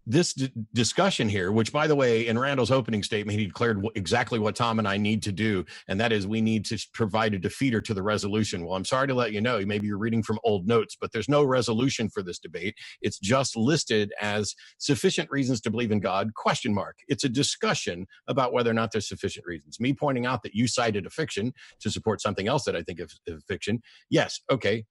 this 0.07 0.35
d- 0.35 0.53
discussion 0.73 1.29
here, 1.29 1.53
which 1.53 1.73
by 1.73 1.87
the 1.87 1.95
way, 1.95 2.27
in 2.27 2.39
Randal's 2.39 2.71
opening 2.71 3.03
statement, 3.03 3.39
he 3.39 3.47
declared 3.47 3.77
w- 3.77 3.91
exactly 3.95 4.39
what 4.39 4.55
Tom 4.55 4.79
and 4.79 4.87
I 4.87 4.97
need 4.97 5.23
to 5.25 5.33
do, 5.33 5.65
and 5.89 6.01
that 6.01 6.13
is 6.13 6.27
we 6.27 6.41
need 6.41 6.65
to 6.67 6.79
provide 6.93 7.35
a 7.35 7.39
defeater 7.39 7.83
to 7.85 7.95
the 7.95 8.03
resolution. 8.03 8.65
Well, 8.65 8.77
I'm 8.77 8.85
sorry 8.85 9.07
to 9.09 9.15
let 9.15 9.33
you 9.33 9.41
know, 9.41 9.65
maybe 9.65 9.87
you're 9.87 9.99
reading 9.99 10.23
from 10.23 10.39
old 10.45 10.67
notes, 10.67 10.97
but 11.01 11.13
there's 11.13 11.29
no 11.29 11.45
resolution 11.45 12.09
for 12.09 12.23
this 12.23 12.39
debate. 12.39 12.75
It's 13.01 13.19
just 13.19 13.57
listed 13.57 14.13
as 14.21 14.55
sufficient 14.79 15.31
reasons 15.31 15.61
to 15.63 15.71
believe 15.71 15.93
in 15.93 16.01
God? 16.01 16.35
Question 16.35 16.75
mark. 16.75 16.97
It's 17.09 17.25
a 17.25 17.29
discussion 17.29 18.07
about 18.29 18.53
whether 18.53 18.71
or 18.71 18.75
not 18.75 18.93
there's 18.93 19.09
sufficient 19.09 19.47
reasons. 19.47 19.81
Me 19.81 19.93
pointing 19.93 20.27
out 20.27 20.43
that 20.43 20.55
you 20.55 20.67
cited 20.67 21.07
a 21.07 21.11
fiction 21.11 21.53
to 21.81 21.91
support 21.91 22.21
something 22.21 22.49
else 22.49 22.65
that 22.65 22.77
I 22.77 22.83
think 22.83 23.01
is 23.01 23.19
fiction. 23.49 23.81
Yes, 24.11 24.41
okay, 24.51 24.85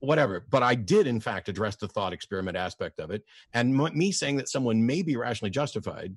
whatever. 0.00 0.44
But 0.50 0.62
I 0.62 0.74
did, 0.74 1.06
in 1.06 1.20
fact, 1.20 1.48
address 1.48 1.76
the 1.76 1.88
thought 1.88 2.12
experiment 2.12 2.56
aspect 2.56 3.00
of 3.00 3.10
it. 3.10 3.24
And 3.54 3.78
m- 3.80 3.96
me 3.96 4.12
saying 4.12 4.36
that 4.36 4.48
someone 4.48 4.84
may 4.84 5.02
be 5.02 5.16
rationally 5.16 5.50
justified 5.50 6.16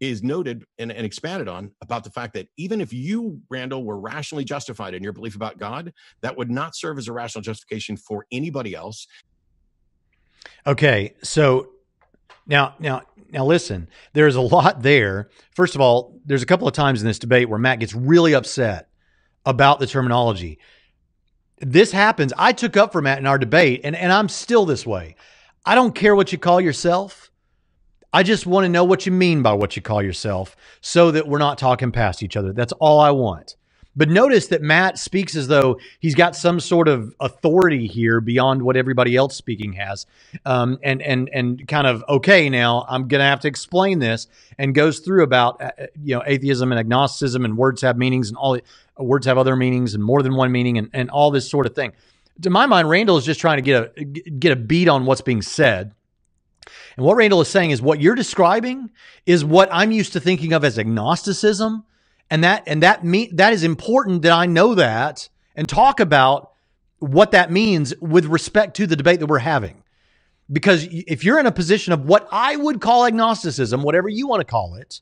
is 0.00 0.22
noted 0.22 0.64
and, 0.78 0.90
and, 0.90 1.04
expanded 1.04 1.46
on 1.46 1.70
about 1.82 2.04
the 2.04 2.10
fact 2.10 2.32
that 2.32 2.48
even 2.56 2.80
if 2.80 2.90
you, 2.90 3.38
Randal, 3.50 3.84
were 3.84 3.98
rationally 3.98 4.44
justified 4.44 4.94
in 4.94 5.02
your 5.02 5.12
belief 5.12 5.36
about 5.36 5.58
God, 5.58 5.92
that 6.22 6.36
would 6.38 6.50
not 6.50 6.74
serve 6.74 6.96
as 6.96 7.06
a 7.06 7.12
rational 7.12 7.42
justification 7.42 7.98
for 7.98 8.24
anybody 8.32 8.74
else. 8.74 9.06
Okay, 10.66 11.14
so 11.22 11.68
now, 12.46 12.74
now, 12.78 13.02
now, 13.30 13.44
listen. 13.44 13.88
There's 14.14 14.36
a 14.36 14.40
lot 14.40 14.82
there. 14.82 15.28
First 15.54 15.74
of 15.74 15.80
all, 15.80 16.18
there's 16.24 16.42
a 16.42 16.46
couple 16.46 16.66
of 16.66 16.74
times 16.74 17.00
in 17.00 17.06
this 17.06 17.18
debate 17.18 17.48
where 17.48 17.58
Matt 17.58 17.78
gets 17.78 17.94
really 17.94 18.34
upset 18.34 18.88
about 19.44 19.80
the 19.80 19.86
terminology 19.86 20.58
this 21.60 21.92
happens. 21.92 22.32
I 22.36 22.52
took 22.52 22.76
up 22.76 22.92
for 22.92 23.02
Matt 23.02 23.18
in 23.18 23.26
our 23.26 23.38
debate, 23.38 23.82
and, 23.84 23.94
and 23.94 24.12
I'm 24.12 24.28
still 24.28 24.64
this 24.66 24.86
way. 24.86 25.16
I 25.64 25.74
don't 25.74 25.94
care 25.94 26.16
what 26.16 26.32
you 26.32 26.38
call 26.38 26.60
yourself. 26.60 27.30
I 28.12 28.22
just 28.22 28.46
want 28.46 28.64
to 28.64 28.68
know 28.68 28.84
what 28.84 29.06
you 29.06 29.12
mean 29.12 29.42
by 29.42 29.52
what 29.52 29.76
you 29.76 29.82
call 29.82 30.02
yourself 30.02 30.56
so 30.80 31.10
that 31.12 31.28
we're 31.28 31.38
not 31.38 31.58
talking 31.58 31.92
past 31.92 32.22
each 32.22 32.36
other. 32.36 32.52
That's 32.52 32.72
all 32.72 32.98
I 32.98 33.10
want. 33.10 33.56
But 33.96 34.08
notice 34.08 34.46
that 34.48 34.62
Matt 34.62 34.98
speaks 34.98 35.34
as 35.34 35.48
though 35.48 35.78
he's 35.98 36.14
got 36.14 36.36
some 36.36 36.60
sort 36.60 36.86
of 36.86 37.14
authority 37.18 37.88
here 37.88 38.20
beyond 38.20 38.62
what 38.62 38.76
everybody 38.76 39.16
else 39.16 39.34
speaking 39.34 39.72
has, 39.72 40.06
um, 40.46 40.78
and 40.82 41.02
and 41.02 41.28
and 41.32 41.66
kind 41.66 41.86
of 41.88 42.04
okay. 42.08 42.48
Now 42.48 42.86
I'm 42.88 43.08
going 43.08 43.18
to 43.18 43.24
have 43.24 43.40
to 43.40 43.48
explain 43.48 43.98
this, 43.98 44.28
and 44.58 44.74
goes 44.74 45.00
through 45.00 45.24
about 45.24 45.60
uh, 45.60 45.70
uh, 45.76 45.86
you 46.00 46.14
know 46.14 46.22
atheism 46.24 46.70
and 46.70 46.78
agnosticism 46.78 47.44
and 47.44 47.56
words 47.56 47.82
have 47.82 47.98
meanings 47.98 48.28
and 48.28 48.36
all 48.36 48.58
words 48.96 49.26
have 49.26 49.38
other 49.38 49.56
meanings 49.56 49.94
and 49.94 50.04
more 50.04 50.22
than 50.22 50.36
one 50.36 50.52
meaning 50.52 50.78
and, 50.78 50.90
and 50.92 51.10
all 51.10 51.32
this 51.32 51.50
sort 51.50 51.66
of 51.66 51.74
thing. 51.74 51.92
To 52.42 52.50
my 52.50 52.66
mind, 52.66 52.88
Randal 52.88 53.16
is 53.16 53.24
just 53.24 53.40
trying 53.40 53.58
to 53.58 53.62
get 53.62 53.92
a 53.96 54.04
get 54.04 54.52
a 54.52 54.56
beat 54.56 54.88
on 54.88 55.04
what's 55.04 55.20
being 55.20 55.42
said. 55.42 55.92
And 56.96 57.04
what 57.04 57.16
Randal 57.16 57.40
is 57.40 57.48
saying 57.48 57.72
is 57.72 57.82
what 57.82 58.00
you're 58.00 58.14
describing 58.14 58.90
is 59.26 59.44
what 59.44 59.68
I'm 59.72 59.90
used 59.90 60.12
to 60.12 60.20
thinking 60.20 60.52
of 60.52 60.64
as 60.64 60.78
agnosticism 60.78 61.84
and 62.30 62.44
that 62.44 62.62
and 62.66 62.82
that 62.82 63.04
me 63.04 63.30
that 63.34 63.52
is 63.52 63.64
important 63.64 64.22
that 64.22 64.32
I 64.32 64.46
know 64.46 64.74
that 64.74 65.28
and 65.56 65.68
talk 65.68 66.00
about 66.00 66.52
what 67.00 67.32
that 67.32 67.50
means 67.50 67.94
with 68.00 68.26
respect 68.26 68.76
to 68.76 68.86
the 68.86 68.96
debate 68.96 69.20
that 69.20 69.26
we're 69.26 69.38
having. 69.38 69.82
Because 70.52 70.86
if 70.90 71.24
you're 71.24 71.38
in 71.38 71.46
a 71.46 71.52
position 71.52 71.92
of 71.92 72.04
what 72.04 72.28
I 72.32 72.56
would 72.56 72.80
call 72.80 73.06
agnosticism, 73.06 73.82
whatever 73.82 74.08
you 74.08 74.26
want 74.26 74.40
to 74.40 74.44
call 74.44 74.74
it, 74.74 75.00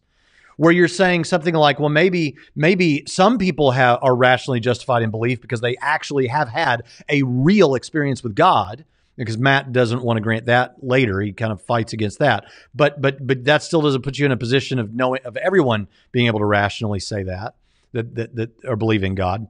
where 0.56 0.72
you're 0.72 0.88
saying 0.88 1.24
something 1.24 1.54
like, 1.54 1.78
well, 1.78 1.88
maybe 1.88 2.36
maybe 2.54 3.04
some 3.06 3.38
people 3.38 3.70
have 3.70 3.98
are 4.02 4.14
rationally 4.14 4.60
justified 4.60 5.02
in 5.02 5.10
belief 5.10 5.40
because 5.40 5.60
they 5.60 5.76
actually 5.80 6.26
have 6.26 6.48
had 6.48 6.82
a 7.08 7.22
real 7.22 7.74
experience 7.74 8.22
with 8.22 8.34
God, 8.34 8.84
because 9.18 9.36
Matt 9.36 9.72
doesn't 9.72 10.02
want 10.02 10.16
to 10.16 10.20
grant 10.20 10.46
that 10.46 10.76
later. 10.82 11.20
He 11.20 11.32
kind 11.32 11.52
of 11.52 11.60
fights 11.60 11.92
against 11.92 12.20
that. 12.20 12.44
But 12.74 13.02
but 13.02 13.26
but 13.26 13.44
that 13.44 13.62
still 13.62 13.82
doesn't 13.82 14.02
put 14.02 14.16
you 14.16 14.24
in 14.24 14.32
a 14.32 14.36
position 14.36 14.78
of 14.78 14.94
knowing 14.94 15.20
of 15.24 15.36
everyone 15.36 15.88
being 16.12 16.26
able 16.26 16.38
to 16.38 16.46
rationally 16.46 17.00
say 17.00 17.24
that 17.24 17.54
that 17.92 18.14
that, 18.14 18.36
that 18.36 18.50
or 18.64 18.76
believe 18.76 19.04
in 19.04 19.14
God. 19.14 19.48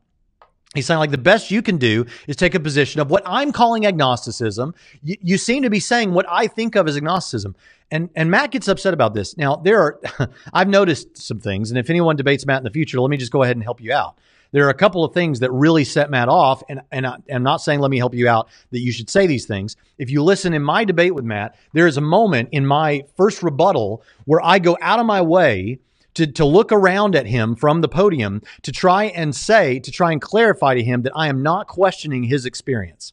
He's 0.75 0.87
saying 0.87 0.99
like 0.99 1.11
the 1.11 1.19
best 1.19 1.51
you 1.51 1.63
can 1.63 1.79
do 1.79 2.07
is 2.27 2.37
take 2.37 2.55
a 2.55 2.61
position 2.61 3.01
of 3.01 3.11
what 3.11 3.23
I'm 3.25 3.53
calling 3.53 3.87
agnosticism. 3.87 4.75
You, 5.03 5.17
you 5.23 5.39
seem 5.39 5.63
to 5.63 5.71
be 5.71 5.81
saying 5.81 6.13
what 6.13 6.27
I 6.29 6.47
think 6.47 6.77
of 6.77 6.87
as 6.89 6.97
agnosticism. 6.97 7.55
And 7.91 8.11
and 8.17 8.31
Matt 8.31 8.51
gets 8.51 8.69
upset 8.69 8.95
about 8.95 9.15
this. 9.15 9.37
Now 9.37 9.57
there 9.57 9.81
are 9.81 10.01
I've 10.53 10.69
noticed 10.69 11.17
some 11.19 11.41
things, 11.41 11.71
and 11.71 11.79
if 11.79 11.91
anyone 11.91 12.17
debates 12.17 12.47
Matt 12.47 12.59
in 12.59 12.65
the 12.65 12.71
future, 12.71 13.01
let 13.01 13.11
me 13.11 13.17
just 13.17 13.33
go 13.33 13.43
ahead 13.43 13.57
and 13.57 13.63
help 13.63 13.81
you 13.81 13.93
out. 13.93 14.19
There 14.53 14.67
are 14.67 14.71
a 14.71 14.75
couple 14.75 15.05
of 15.05 15.13
things 15.13 15.41
that 15.41 15.51
really 15.53 15.85
set 15.85 16.11
Matt 16.11 16.29
off, 16.29 16.63
and 16.69 16.81
and 16.91 17.07
I, 17.07 17.17
I'm 17.31 17.43
not 17.43 17.61
saying 17.61 17.81
let 17.81 17.91
me 17.91 17.99
help 17.99 18.15
you 18.15 18.29
out 18.29 18.49
that 18.71 18.81
you 18.81 18.93
should 18.93 19.11
say 19.11 19.27
these 19.27 19.47
things. 19.47 19.77
If 19.99 20.11
you 20.11 20.23
listen 20.23 20.55
in 20.55 20.63
my 20.63 20.85
debate 20.85 21.15
with 21.15 21.25
Matt, 21.25 21.57
there 21.73 21.87
is 21.87 21.97
a 21.97 22.03
moment 22.03 22.49
in 22.53 22.67
my 22.67 23.05
first 23.17 23.43
rebuttal 23.43 24.03
where 24.25 24.41
I 24.43 24.59
go 24.59 24.79
out 24.81 25.01
of 25.01 25.07
my 25.07 25.21
way 25.21 25.79
to, 26.15 26.27
to 26.27 26.45
look 26.45 26.73
around 26.73 27.15
at 27.15 27.27
him 27.27 27.55
from 27.55 27.81
the 27.81 27.89
podium 27.89 28.43
to 28.63 28.73
try 28.73 29.05
and 29.05 29.35
say, 29.37 29.79
to 29.79 29.91
try 29.93 30.11
and 30.11 30.21
clarify 30.21 30.75
to 30.75 30.83
him 30.83 31.03
that 31.03 31.13
I 31.15 31.29
am 31.29 31.43
not 31.43 31.69
questioning 31.69 32.25
his 32.25 32.45
experience. 32.45 33.13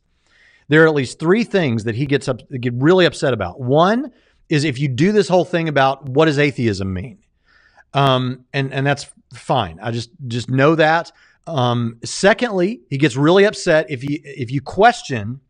There 0.70 0.84
are 0.84 0.88
at 0.88 0.96
least 0.96 1.20
three 1.20 1.44
things 1.44 1.84
that 1.84 1.94
he 1.94 2.08
gets 2.08 2.28
up, 2.28 2.42
get 2.50 2.74
really 2.74 3.06
upset 3.06 3.34
about. 3.34 3.60
One 3.60 4.12
is 4.50 4.64
if 4.64 4.80
you 4.80 4.88
do 4.88 5.12
this 5.12 5.28
whole 5.28 5.46
thing 5.46 5.70
about 5.70 6.10
what 6.10 6.26
does 6.26 6.40
atheism 6.40 6.92
mean, 6.92 7.20
um, 7.94 8.46
and 8.54 8.74
and 8.74 8.86
that's 8.86 9.06
fine. 9.34 9.80
I 9.82 9.92
just 9.92 10.10
just 10.28 10.50
know 10.50 10.76
that. 10.76 11.12
Um, 11.48 12.00
secondly, 12.04 12.82
he 12.90 12.98
gets 12.98 13.16
really 13.16 13.46
upset 13.46 13.90
if 13.90 14.04
you 14.04 14.20
if 14.24 14.52
you 14.52 14.62
question 14.62 15.42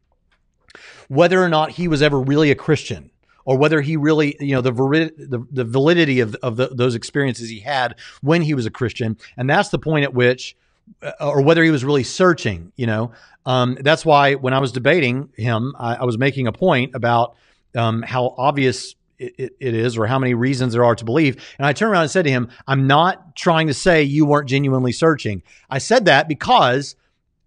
whether 1.07 1.41
or 1.41 1.49
not 1.49 1.71
he 1.71 1.87
was 1.87 2.01
ever 2.01 2.19
really 2.19 2.51
a 2.51 2.55
Christian 2.55 3.11
or 3.45 3.57
whether 3.57 3.79
he 3.79 3.95
really, 3.95 4.35
you 4.39 4.55
know, 4.55 4.61
the, 4.61 4.71
the, 4.71 5.45
the 5.51 5.63
validity 5.63 6.19
of, 6.19 6.35
of 6.41 6.57
the, 6.57 6.67
those 6.69 6.95
experiences 6.95 7.47
he 7.49 7.59
had 7.59 7.95
when 8.21 8.41
he 8.41 8.53
was 8.53 8.65
a 8.65 8.71
Christian. 8.71 9.17
And 9.37 9.49
that's 9.49 9.69
the 9.69 9.77
point 9.77 10.03
at 10.03 10.13
which, 10.13 10.57
uh, 11.01 11.11
or 11.21 11.41
whether 11.41 11.63
he 11.63 11.69
was 11.69 11.85
really 11.85 12.03
searching, 12.03 12.71
you 12.75 12.87
know. 12.87 13.11
Um, 13.45 13.77
that's 13.81 14.03
why 14.03 14.33
when 14.33 14.53
I 14.53 14.59
was 14.59 14.71
debating 14.71 15.29
him, 15.37 15.75
I, 15.77 15.95
I 15.95 16.03
was 16.05 16.17
making 16.17 16.47
a 16.47 16.51
point 16.51 16.95
about 16.95 17.35
um, 17.75 18.01
how 18.01 18.33
obvious 18.37 18.95
it, 19.19 19.55
it 19.59 19.73
is 19.73 19.97
or 19.97 20.07
how 20.07 20.19
many 20.19 20.33
reasons 20.33 20.73
there 20.73 20.85
are 20.85 20.95
to 20.95 21.05
believe. 21.05 21.43
And 21.57 21.65
I 21.65 21.73
turned 21.73 21.91
around 21.91 22.03
and 22.03 22.11
said 22.11 22.25
to 22.25 22.31
him, 22.31 22.49
I'm 22.67 22.87
not 22.87 23.35
trying 23.35 23.67
to 23.67 23.73
say 23.73 24.03
you 24.03 24.25
weren't 24.25 24.49
genuinely 24.49 24.91
searching. 24.91 25.43
I 25.69 25.77
said 25.77 26.05
that 26.05 26.27
because 26.27 26.95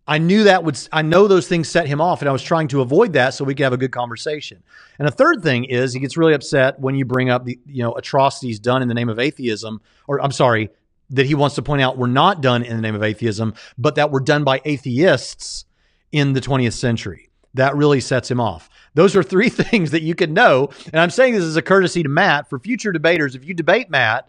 I 0.08 0.16
knew 0.16 0.44
that 0.44 0.64
would, 0.64 0.78
I 0.90 1.02
know 1.02 1.28
those 1.28 1.46
things 1.46 1.68
set 1.68 1.86
him 1.86 2.00
off, 2.00 2.22
and 2.22 2.30
I 2.30 2.32
was 2.32 2.42
trying 2.42 2.68
to 2.68 2.80
avoid 2.80 3.12
that 3.12 3.34
so 3.34 3.44
we 3.44 3.54
could 3.54 3.64
have 3.64 3.74
a 3.74 3.78
good 3.78 3.92
conversation. 3.92 4.62
And 4.98 5.06
a 5.06 5.10
third 5.10 5.42
thing 5.42 5.64
is 5.64 5.92
he 5.92 6.00
gets 6.00 6.16
really 6.16 6.32
upset 6.32 6.80
when 6.80 6.94
you 6.94 7.04
bring 7.04 7.28
up 7.28 7.44
the, 7.44 7.58
you 7.66 7.82
know, 7.82 7.92
atrocities 7.92 8.58
done 8.58 8.80
in 8.80 8.88
the 8.88 8.94
name 8.94 9.10
of 9.10 9.18
atheism, 9.18 9.82
or 10.06 10.22
I'm 10.22 10.32
sorry, 10.32 10.70
that 11.10 11.26
he 11.26 11.34
wants 11.34 11.56
to 11.56 11.62
point 11.62 11.82
out 11.82 11.98
were 11.98 12.08
not 12.08 12.40
done 12.40 12.62
in 12.62 12.74
the 12.74 12.82
name 12.82 12.94
of 12.94 13.02
atheism, 13.02 13.52
but 13.76 13.96
that 13.96 14.10
were 14.10 14.20
done 14.20 14.44
by 14.44 14.62
atheists 14.64 15.66
in 16.10 16.32
the 16.32 16.40
20th 16.40 16.72
century. 16.72 17.28
That 17.52 17.76
really 17.76 18.00
sets 18.00 18.30
him 18.30 18.40
off. 18.40 18.70
Those 18.98 19.14
are 19.14 19.22
three 19.22 19.48
things 19.48 19.92
that 19.92 20.02
you 20.02 20.16
can 20.16 20.34
know. 20.34 20.70
And 20.86 21.00
I'm 21.00 21.10
saying 21.10 21.34
this 21.34 21.44
as 21.44 21.54
a 21.54 21.62
courtesy 21.62 22.02
to 22.02 22.08
Matt 22.08 22.50
for 22.50 22.58
future 22.58 22.90
debaters. 22.90 23.36
If 23.36 23.44
you 23.44 23.54
debate 23.54 23.88
Matt, 23.90 24.28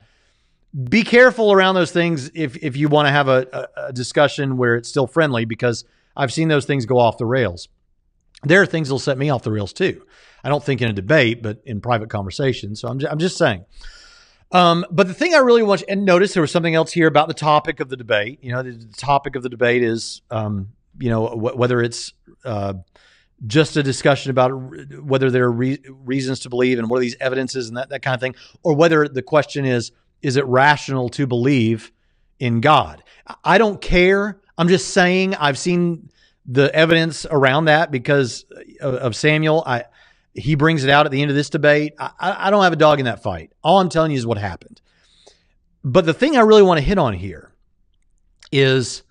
be 0.88 1.04
careful 1.04 1.52
around 1.52 1.74
those 1.74 1.92
things 1.92 2.30
if 2.36 2.56
if 2.58 2.78
you 2.78 2.88
want 2.88 3.08
to 3.08 3.12
have 3.12 3.28
a, 3.28 3.68
a, 3.76 3.92
discussion 3.92 4.58
where 4.58 4.76
it's 4.76 4.88
still 4.88 5.08
friendly 5.08 5.44
because 5.44 5.86
I've 6.16 6.32
seen 6.32 6.50
those 6.50 6.66
things 6.66 6.86
go 6.86 7.00
off 7.00 7.18
the 7.18 7.26
rails. 7.26 7.68
There 8.44 8.62
are 8.62 8.68
things 8.68 8.90
that'll 8.90 9.00
set 9.00 9.18
me 9.18 9.32
off 9.32 9.42
the 9.42 9.52
rails 9.52 9.74
too. 9.74 10.04
I 10.44 10.50
don't 10.50 10.64
think 10.64 10.84
in 10.84 10.88
a 10.88 10.94
debate, 10.94 11.42
but 11.42 11.64
in 11.66 11.82
private 11.82 12.12
conversation. 12.12 12.76
So 12.76 12.90
I'm 12.90 13.00
just, 13.00 13.12
I'm 13.12 13.18
just 13.18 13.38
saying. 13.38 13.66
Um, 14.52 14.86
but 14.92 15.08
the 15.08 15.16
thing 15.16 15.34
I 15.34 15.40
really 15.40 15.64
want 15.64 15.82
you, 15.82 15.88
and 15.90 16.06
notice 16.06 16.36
there 16.36 16.42
was 16.42 16.52
something 16.52 16.76
else 16.76 16.92
here 16.92 17.08
about 17.08 17.28
the 17.28 17.34
topic 17.34 17.80
of 17.80 17.90
the 17.90 17.98
debate. 17.98 18.38
You 18.44 18.52
know, 18.52 18.62
the, 18.62 18.74
the 18.74 18.96
topic 18.96 19.36
of 19.36 19.42
the 19.42 19.50
debate 19.50 19.82
is, 19.82 20.22
um, 20.30 20.70
you 21.00 21.10
know, 21.10 21.28
wh- 21.28 21.58
whether 21.58 21.82
it's 21.82 22.14
uh, 22.46 22.74
just 23.48 23.78
a 23.78 23.84
discussion 23.84 24.32
about 24.32 24.50
whether 25.02 25.32
there 25.32 25.46
are 25.46 25.52
re- 25.52 25.80
reasons 25.88 26.42
to 26.42 26.50
believe 26.50 26.80
and 26.80 26.90
what 26.90 26.98
are 26.98 27.02
these 27.02 27.16
evidences 27.20 27.70
and 27.70 27.78
that, 27.78 27.90
that 27.90 28.02
kind 28.02 28.16
of 28.16 28.22
thing, 28.22 28.36
or 28.64 28.76
whether 28.76 29.08
the 29.08 29.22
question 29.22 29.66
is, 29.66 29.92
is 30.22 30.36
it 30.36 30.46
rational 30.46 31.10
to 31.10 31.26
believe 31.26 31.92
in 32.40 32.62
God? 32.62 33.04
I 33.44 33.58
don't 33.58 33.82
care. 33.82 34.42
I'm 34.58 34.68
just 34.68 34.90
saying 34.94 35.36
I've 35.36 35.58
seen 35.58 36.10
the 36.46 36.74
evidence 36.76 37.26
around 37.30 37.66
that 37.66 37.92
because 37.92 38.46
of, 38.82 39.16
Samuel. 39.16 39.64
I 39.66 39.86
he 40.34 40.56
brings 40.56 40.84
it 40.84 40.90
out 40.90 41.06
at 41.06 41.12
the 41.12 41.22
end 41.22 41.32
of 41.32 41.36
this 41.36 41.50
debate. 41.50 41.94
I, 42.00 42.12
I 42.20 42.50
don't 42.50 42.64
have 42.64 42.74
a 42.74 42.78
dog 42.78 43.00
in 43.00 43.06
that 43.06 43.24
fight. 43.24 43.52
All 43.64 43.80
I'm 43.80 43.90
telling 43.90 44.12
you 44.12 44.18
is 44.18 44.26
what 44.26 44.38
happened. 44.38 44.82
But 45.84 46.06
the 46.06 46.14
thing 46.14 46.38
I 46.38 46.42
really 46.42 46.62
want 46.62 46.78
to 46.80 46.84
hit 46.84 46.98
on 46.98 47.14
here 47.14 47.52
is 48.52 49.04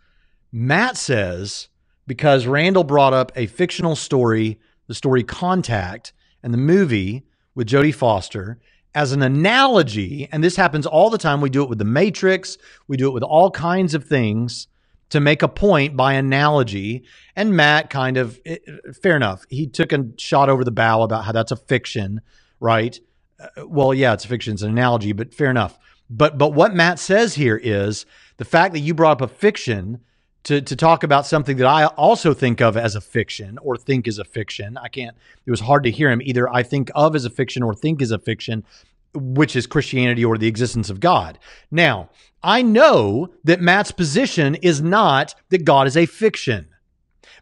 Matt 0.53 0.97
says 0.97 1.69
because 2.09 2.47
Randal 2.47 2.83
brought 2.83 3.13
up 3.13 3.31
a 3.37 3.47
fictional 3.47 3.95
story, 3.95 4.59
the 4.89 4.95
story 4.95 5.23
Contact, 5.23 6.13
and 6.43 6.53
the 6.53 6.59
movie 6.59 7.27
with 7.55 7.69
Jodie 7.69 7.95
Foster, 7.95 8.59
as 8.95 9.13
an 9.13 9.23
analogy, 9.23 10.29
and 10.33 10.43
this 10.43 10.57
happens 10.57 10.87
all 10.87 11.11
the 11.11 11.19
time. 11.19 11.41
We 11.41 11.51
do 11.51 11.63
it 11.63 11.69
with 11.69 11.79
the 11.79 11.85
Matrix, 11.85 12.59
we 12.89 12.97
do 12.97 13.07
it 13.07 13.13
with 13.13 13.23
all 13.23 13.51
kinds 13.51 13.95
of 13.95 14.05
things 14.05 14.67
to 15.11 15.21
make 15.21 15.43
a 15.43 15.49
point 15.49 15.97
by 15.97 16.15
analogy. 16.15 17.05
And 17.37 17.55
Matt 17.55 17.91
kind 17.91 18.17
of, 18.17 18.41
it, 18.45 18.63
fair 19.03 19.17
enough, 19.17 19.45
he 19.49 19.67
took 19.67 19.93
a 19.93 20.07
shot 20.17 20.49
over 20.49 20.65
the 20.65 20.71
bow 20.71 21.03
about 21.03 21.25
how 21.25 21.33
that's 21.33 21.53
a 21.53 21.57
fiction, 21.57 22.23
right? 22.61 22.99
Uh, 23.39 23.67
well, 23.67 23.95
yeah, 23.95 24.15
it's 24.15 24.25
a 24.25 24.29
fiction, 24.29 24.55
it's 24.55 24.63
an 24.63 24.71
analogy, 24.71 25.13
but 25.13 25.35
fair 25.35 25.51
enough. 25.51 25.79
But 26.11 26.39
but 26.39 26.55
what 26.55 26.75
Matt 26.75 26.99
says 26.99 27.35
here 27.35 27.61
is 27.63 28.07
the 28.39 28.45
fact 28.47 28.73
that 28.73 28.81
you 28.81 28.95
brought 28.95 29.21
up 29.21 29.31
a 29.31 29.33
fiction 29.33 30.01
to, 30.49 30.63
to 30.63 30.75
talk 30.75 31.03
about 31.03 31.27
something 31.27 31.59
that 31.59 31.67
I 31.67 31.85
also 31.85 32.33
think 32.33 32.63
of 32.63 32.75
as 32.75 32.95
a 32.95 33.03
fiction 33.03 33.59
or 33.59 33.77
think 33.77 34.09
is 34.09 34.19
a 34.19 34.25
fiction. 34.25 34.79
I 34.79 34.89
can't, 34.89 35.15
it 35.45 35.51
was 35.51 35.61
hard 35.61 35.85
to 35.85 35.91
hear 35.91 36.11
him. 36.11 36.23
Either 36.23 36.49
I 36.49 36.63
think 36.63 36.91
of 36.95 37.15
as 37.15 37.27
a 37.27 37.31
fiction 37.31 37.63
or 37.63 37.75
think 37.75 38.01
is 38.01 38.11
a 38.11 38.19
fiction, 38.19 38.65
which 39.13 39.55
is 39.55 39.67
Christianity 39.67 40.25
or 40.25 40.39
the 40.39 40.47
existence 40.47 40.89
of 40.89 41.01
God. 41.01 41.39
Now, 41.71 42.09
I 42.43 42.63
know 42.63 43.29
that 43.45 43.61
Matt's 43.61 43.91
position 43.91 44.55
is 44.55 44.81
not 44.81 45.35
that 45.51 45.67
God 45.67 45.87
is 45.87 45.99
a 45.99 46.07
fiction, 46.07 46.69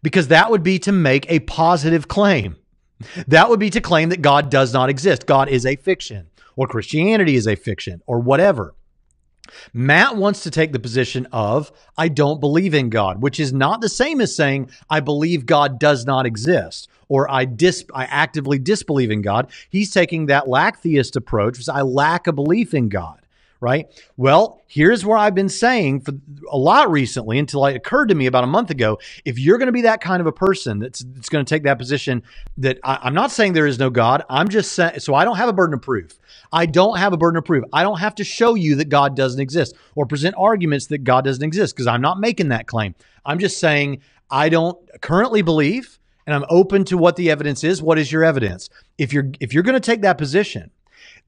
because 0.02 0.26
that 0.28 0.50
would 0.50 0.64
be 0.64 0.80
to 0.80 0.90
make 0.90 1.30
a 1.30 1.38
positive 1.40 2.08
claim. 2.08 2.56
That 3.28 3.48
would 3.48 3.60
be 3.60 3.70
to 3.70 3.80
claim 3.80 4.08
that 4.08 4.22
God 4.22 4.50
does 4.50 4.72
not 4.72 4.90
exist. 4.90 5.26
God 5.26 5.48
is 5.48 5.64
a 5.64 5.76
fiction, 5.76 6.26
or 6.56 6.66
Christianity 6.66 7.36
is 7.36 7.46
a 7.46 7.54
fiction, 7.54 8.02
or 8.06 8.18
whatever. 8.18 8.74
Matt 9.72 10.16
wants 10.16 10.42
to 10.42 10.50
take 10.50 10.72
the 10.72 10.78
position 10.78 11.26
of, 11.32 11.72
I 11.96 12.08
don't 12.08 12.40
believe 12.40 12.74
in 12.74 12.90
God, 12.90 13.22
which 13.22 13.40
is 13.40 13.52
not 13.52 13.80
the 13.80 13.88
same 13.88 14.20
as 14.20 14.34
saying, 14.34 14.70
I 14.90 15.00
believe 15.00 15.46
God 15.46 15.78
does 15.78 16.04
not 16.04 16.26
exist 16.26 16.88
or 17.08 17.30
I 17.30 17.44
dis 17.44 17.84
I 17.94 18.04
actively 18.04 18.58
disbelieve 18.58 19.10
in 19.10 19.22
God. 19.22 19.50
He's 19.70 19.92
taking 19.92 20.26
that 20.26 20.48
lack 20.48 20.80
theist 20.80 21.16
approach, 21.16 21.58
which 21.58 21.68
I 21.68 21.82
lack 21.82 22.26
a 22.26 22.32
belief 22.32 22.74
in 22.74 22.88
God 22.88 23.20
right? 23.60 23.86
Well, 24.16 24.62
here's 24.66 25.04
where 25.04 25.16
I've 25.16 25.34
been 25.34 25.48
saying 25.48 26.00
for 26.00 26.12
a 26.50 26.58
lot 26.58 26.90
recently 26.90 27.38
until 27.38 27.64
it 27.66 27.76
occurred 27.76 28.08
to 28.08 28.14
me 28.14 28.26
about 28.26 28.44
a 28.44 28.48
month 28.48 28.70
ago. 28.70 28.98
If 29.24 29.38
you're 29.38 29.58
going 29.58 29.66
to 29.66 29.72
be 29.72 29.82
that 29.82 30.00
kind 30.00 30.20
of 30.20 30.26
a 30.26 30.32
person 30.32 30.78
that's, 30.78 31.00
that's 31.00 31.28
going 31.28 31.44
to 31.44 31.48
take 31.48 31.64
that 31.64 31.78
position, 31.78 32.22
that 32.58 32.78
I, 32.84 33.06
am 33.06 33.14
not 33.14 33.30
saying 33.30 33.52
there 33.52 33.66
is 33.66 33.78
no 33.78 33.90
God. 33.90 34.22
I'm 34.28 34.48
just 34.48 34.72
saying, 34.72 35.00
so 35.00 35.14
I 35.14 35.24
don't 35.24 35.36
have 35.36 35.48
a 35.48 35.52
burden 35.52 35.74
of 35.74 35.82
proof. 35.82 36.12
I 36.52 36.66
don't 36.66 36.98
have 36.98 37.12
a 37.12 37.16
burden 37.16 37.38
of 37.38 37.44
proof. 37.44 37.64
I 37.72 37.82
don't 37.82 37.98
have 37.98 38.14
to 38.16 38.24
show 38.24 38.54
you 38.54 38.76
that 38.76 38.88
God 38.88 39.16
doesn't 39.16 39.40
exist 39.40 39.74
or 39.94 40.06
present 40.06 40.34
arguments 40.38 40.86
that 40.88 40.98
God 40.98 41.24
doesn't 41.24 41.42
exist 41.42 41.74
because 41.74 41.86
I'm 41.86 42.02
not 42.02 42.20
making 42.20 42.48
that 42.48 42.66
claim. 42.66 42.94
I'm 43.24 43.38
just 43.38 43.58
saying 43.58 44.00
I 44.30 44.48
don't 44.48 44.78
currently 45.00 45.42
believe 45.42 45.98
and 46.26 46.34
I'm 46.34 46.44
open 46.48 46.84
to 46.86 46.98
what 46.98 47.16
the 47.16 47.30
evidence 47.30 47.64
is. 47.64 47.82
What 47.82 47.98
is 47.98 48.10
your 48.10 48.24
evidence? 48.24 48.68
If 48.98 49.12
you're 49.12 49.30
if 49.40 49.52
you're 49.54 49.62
going 49.62 49.74
to 49.74 49.80
take 49.80 50.02
that 50.02 50.18
position, 50.18 50.70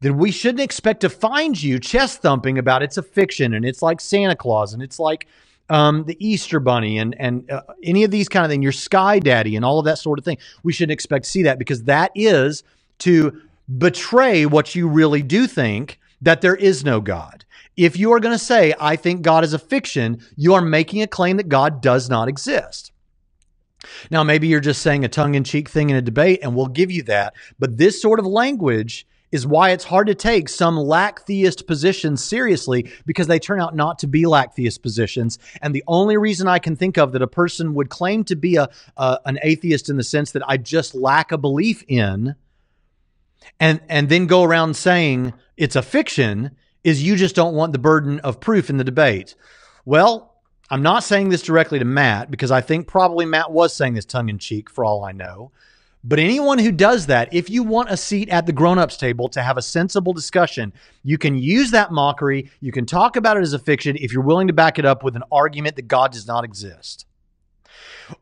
then 0.01 0.17
we 0.17 0.31
shouldn't 0.31 0.61
expect 0.61 1.01
to 1.01 1.11
find 1.11 1.61
you 1.61 1.79
chest 1.79 2.23
thumping 2.23 2.59
about 2.59 2.83
it's 2.83 2.97
a 2.97 3.03
fiction 3.03 3.55
and 3.55 3.65
it's 3.65 3.83
like 3.83 4.01
Santa 4.01 4.37
Claus 4.37 4.73
and 4.73 4.83
it's 4.83 4.99
like 4.99 5.27
um, 5.71 6.05
the 6.05 6.17
Easter 6.25 6.61
Bunny 6.61 6.99
and 6.99 7.15
and 7.19 7.51
uh, 7.51 7.63
any 7.83 8.05
of 8.05 8.11
these 8.11 8.29
kind 8.29 8.45
of 8.45 8.51
things, 8.51 8.63
your 8.63 8.73
Sky 8.73 9.19
Daddy 9.19 9.57
and 9.57 9.65
all 9.65 9.79
of 9.79 9.85
that 9.85 9.99
sort 9.99 10.19
of 10.19 10.25
thing. 10.25 10.39
We 10.63 10.73
shouldn't 10.73 10.93
expect 10.93 11.25
to 11.25 11.31
see 11.31 11.43
that 11.43 11.59
because 11.59 11.85
that 11.85 12.11
is 12.15 12.63
to 13.01 13.43
betray 13.77 14.47
what 14.47 14.75
you 14.75 14.89
really 14.89 15.23
do 15.23 15.47
think 15.47 16.01
that 16.23 16.41
there 16.41 16.57
is 16.57 16.85
no 16.85 17.01
God. 17.01 17.45
If 17.77 17.97
you 17.97 18.13
are 18.13 18.21
going 18.21 18.35
to 18.35 18.45
say, 18.45 18.75
I 18.81 18.97
think 18.97 19.23
God 19.23 19.45
is 19.45 19.53
a 19.53 19.59
fiction, 19.59 20.21
you 20.37 20.55
are 20.55 20.61
making 20.61 21.03
a 21.03 21.07
claim 21.07 21.37
that 21.37 21.49
God 21.49 21.81
does 21.81 22.09
not 22.09 22.29
exist. 22.29 22.93
Now, 24.11 24.25
maybe 24.25 24.49
you're 24.49 24.59
just 24.59 24.83
saying 24.83 25.05
a 25.05 25.09
tongue 25.09 25.37
in 25.37 25.45
cheek 25.45 25.69
thing 25.69 25.91
in 25.91 25.97
a 25.97 26.03
debate, 26.03 26.41
and 26.43 26.57
we'll 26.57 26.67
give 26.67 26.91
you 26.91 27.05
that. 27.05 27.35
But 27.59 27.77
this 27.77 28.03
sort 28.03 28.19
of 28.19 28.27
language 28.27 29.07
is 29.31 29.47
why 29.47 29.71
it's 29.71 29.85
hard 29.85 30.07
to 30.07 30.15
take 30.15 30.49
some 30.49 30.77
lack 30.77 31.27
theist 31.27 31.67
positions 31.67 32.23
seriously 32.25 32.91
because 33.07 33.27
they 33.27 33.39
turn 33.39 33.61
out 33.61 33.77
not 33.77 33.99
to 33.99 34.07
be 34.07 34.27
lack 34.27 34.55
theist 34.55 34.83
positions. 34.83 35.39
And 35.61 35.75
the 35.75 35.85
only 35.87 36.17
reason 36.17 36.49
I 36.49 36.59
can 36.59 36.77
think 36.77 36.97
of 36.97 37.13
that 37.13 37.23
a 37.23 37.27
person 37.27 37.75
would 37.75 37.91
claim 37.91 38.25
to 38.25 38.37
be 38.37 38.57
a, 38.57 38.69
a 38.97 39.19
an 39.27 39.39
atheist 39.43 39.89
in 39.89 39.97
the 39.97 40.05
sense 40.05 40.33
that 40.33 40.49
I 40.49 40.57
just 40.57 40.95
lack 40.95 41.33
a 41.33 41.39
belief 41.39 41.85
in, 41.89 42.35
and 43.61 43.81
and 43.89 44.09
then 44.09 44.27
go 44.27 44.43
around 44.43 44.75
saying 44.75 45.35
it's 45.57 45.77
a 45.77 45.83
fiction 45.83 46.53
is 46.85 47.03
you 47.03 47.17
just 47.17 47.35
don't 47.35 47.55
want 47.55 47.73
the 47.73 47.79
burden 47.79 48.21
of 48.21 48.41
proof 48.41 48.71
in 48.71 48.77
the 48.77 48.85
debate. 48.85 49.35
Well, 49.85 50.35
I'm 50.71 50.83
not 50.83 51.03
saying 51.03 51.31
this 51.31 51.43
directly 51.43 51.79
to 51.79 51.85
Matt 51.85 52.31
because 52.31 52.51
I 52.51 52.61
think 52.61 52.87
probably 52.87 53.25
Matt 53.25 53.51
was 53.51 53.75
saying 53.75 53.95
this 53.95 54.05
tongue 54.05 54.29
in 54.29 54.39
cheek 54.39 54.71
for 54.71 54.85
all 54.85 55.05
I 55.05 55.13
know. 55.13 55.51
But 56.05 56.19
anyone 56.19 56.59
who 56.59 56.71
does 56.71 57.07
that, 57.07 57.33
if 57.35 57.51
you 57.51 57.63
want 57.63 57.91
a 57.91 57.97
seat 57.97 58.29
at 58.29 58.47
the 58.47 58.53
grown-ups 58.53 58.97
table 58.97 59.29
to 59.31 59.43
have 59.43 59.57
a 59.57 59.63
sensible 59.63 60.13
discussion, 60.13 60.73
you 61.03 61.19
can 61.19 61.37
use 61.37 61.73
that 61.73 61.91
mockery. 61.91 62.51
You 62.61 62.71
can 62.71 62.87
talk 62.87 63.17
about 63.17 63.37
it 63.37 63.43
as 63.43 63.53
a 63.53 63.59
fiction 63.59 63.97
if 63.97 64.13
you're 64.13 64.23
willing 64.23 64.47
to 64.47 64.53
back 64.53 64.79
it 64.79 64.85
up 64.85 65.03
with 65.03 65.17
an 65.17 65.25
argument 65.33 65.77
that 65.77 65.89
God 65.89 66.13
does 66.13 66.27
not 66.27 66.45
exist. 66.45 67.05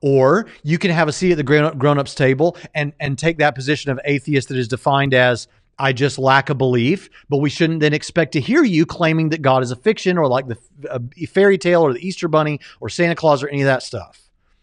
Or 0.01 0.47
you 0.63 0.79
can 0.79 0.91
have 0.91 1.07
a 1.07 1.13
seat 1.13 1.33
at 1.33 1.37
the 1.37 1.73
grown-ups 1.77 2.15
table 2.15 2.57
and 2.75 2.93
and 2.99 3.17
take 3.17 3.39
that 3.39 3.55
position 3.55 3.93
of 3.93 4.01
atheist 4.05 4.49
that 4.49 4.57
is 4.57 4.67
defined 4.67 5.15
as 5.15 5.47
I 5.79 5.93
just 5.93 6.19
lack 6.19 6.49
a 6.49 6.55
belief, 6.55 7.11
but 7.29 7.37
we 7.37 7.51
shouldn't 7.51 7.81
then 7.81 7.93
expect 7.93 8.33
to 8.33 8.41
hear 8.41 8.65
you 8.65 8.87
claiming 8.87 9.29
that 9.29 9.43
God 9.43 9.63
is 9.63 9.71
a 9.71 9.77
fiction 9.77 10.17
or 10.17 10.27
like 10.27 10.49
the 10.49 10.59
uh, 10.91 10.99
fairy 11.29 11.59
tale 11.59 11.83
or 11.83 11.93
the 11.93 12.07
Easter 12.07 12.29
bunny 12.29 12.61
or 12.81 12.89
Santa 12.89 13.15
Claus 13.15 13.43
or 13.43 13.49
any 13.49 13.61
of 13.61 13.67
that 13.67 13.83
stuff. 13.83 14.23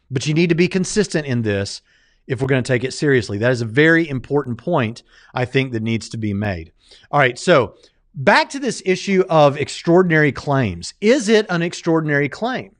But 0.10 0.26
you 0.26 0.34
need 0.34 0.50
to 0.50 0.56
be 0.56 0.68
consistent 0.68 1.28
in 1.28 1.44
this 1.44 1.82
if 2.28 2.42
we're 2.42 2.48
going 2.48 2.64
to 2.64 2.68
take 2.68 2.84
it 2.84 2.94
seriously. 2.94 3.38
That 3.38 3.52
is 3.52 3.62
a 3.62 3.66
very 3.66 4.08
important 4.08 4.58
point, 4.58 5.04
I 5.34 5.46
think, 5.46 5.74
that 5.74 5.84
needs 5.84 6.10
to 6.10 6.18
be 6.18 6.34
made. 6.34 6.72
All 7.12 7.20
right, 7.20 7.38
so 7.38 7.76
back 8.14 8.50
to 8.50 8.60
this 8.60 8.82
issue 8.86 9.24
of 9.30 9.58
extraordinary 9.58 10.32
claims. 10.32 10.94
Is 11.02 11.30
it 11.30 11.46
an 11.50 11.62
extraordinary 11.62 12.30
claim 12.30 12.76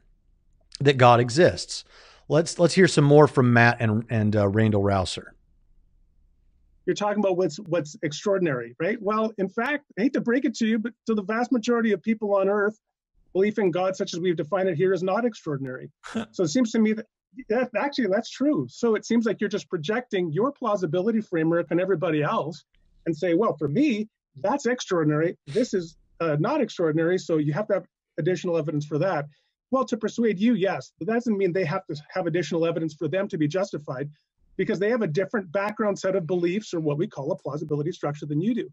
that 0.80 0.98
God 0.98 1.20
exists? 1.20 1.84
Let's 2.30 2.58
let's 2.58 2.74
hear 2.74 2.88
some 2.88 3.04
more 3.04 3.28
from 3.28 3.54
Matt 3.54 3.78
and 3.80 4.06
and 4.10 4.36
uh, 4.36 4.48
Randal 4.48 4.82
Rauser. 4.82 5.34
You're 6.86 6.96
talking 6.96 7.20
about 7.20 7.38
what's 7.38 7.58
what's 7.58 7.98
extraordinary, 8.02 8.76
right? 8.80 9.02
Well, 9.02 9.34
in 9.38 9.50
fact, 9.50 9.86
I 9.98 10.04
hate 10.04 10.14
to 10.14 10.22
break 10.22 10.46
it 10.46 10.56
to 10.56 10.68
you, 10.68 10.80
but 10.80 10.94
to 11.08 11.16
the 11.16 11.24
vast 11.24 11.52
majority 11.52 11.92
of 11.92 12.02
people 12.02 12.36
on 12.36 12.50
Earth, 12.50 12.78
belief 13.34 13.58
in 13.58 13.72
God, 13.72 13.96
such 13.96 14.14
as 14.14 14.20
we've 14.20 14.36
defined 14.36 14.70
it 14.70 14.76
here, 14.76 14.94
is 14.94 15.04
not 15.04 15.26
extraordinary. 15.26 15.92
so 16.32 16.44
it 16.44 16.50
seems 16.50 16.72
to 16.72 16.80
me 16.80 16.94
that 16.94 17.06
that, 17.50 17.70
actually, 17.76 18.08
that's 18.08 18.30
true. 18.30 18.68
So 18.70 18.96
it 18.96 19.06
seems 19.06 19.26
like 19.26 19.42
you're 19.42 19.50
just 19.50 19.70
projecting 19.70 20.32
your 20.32 20.52
plausibility 20.52 21.22
framework 21.22 21.72
on 21.72 21.80
everybody 21.80 22.24
else 22.24 22.66
and 23.06 23.16
say, 23.16 23.34
well, 23.34 23.56
for 23.58 23.68
me, 23.68 24.08
that's 24.42 24.66
extraordinary. 24.66 25.38
This 25.48 25.74
is 25.74 25.98
uh, 26.20 26.38
not 26.40 26.62
extraordinary. 26.62 27.18
So 27.18 27.38
you 27.38 27.54
have 27.54 27.68
to 27.68 27.76
have 27.76 27.86
additional 28.18 28.58
evidence 28.58 28.86
for 28.86 28.98
that. 29.00 29.26
Well, 29.72 29.86
to 29.86 29.98
persuade 29.98 30.40
you, 30.40 30.54
yes, 30.54 30.92
but 31.00 31.08
that 31.08 31.16
doesn't 31.16 31.38
mean 31.38 31.52
they 31.52 31.66
have 31.66 31.86
to 31.88 31.96
have 32.14 32.28
additional 32.28 32.66
evidence 32.66 32.94
for 32.94 33.08
them 33.08 33.28
to 33.30 33.38
be 33.38 33.48
justified 33.48 34.10
because 34.56 34.78
they 34.78 34.90
have 34.90 35.02
a 35.02 35.08
different 35.08 35.52
background 35.52 35.98
set 35.98 36.16
of 36.16 36.28
beliefs 36.28 36.74
or 36.74 36.80
what 36.80 36.98
we 36.98 37.08
call 37.08 37.32
a 37.32 37.36
plausibility 37.36 37.92
structure 37.92 38.28
than 38.28 38.40
you 38.40 38.54
do. 38.54 38.70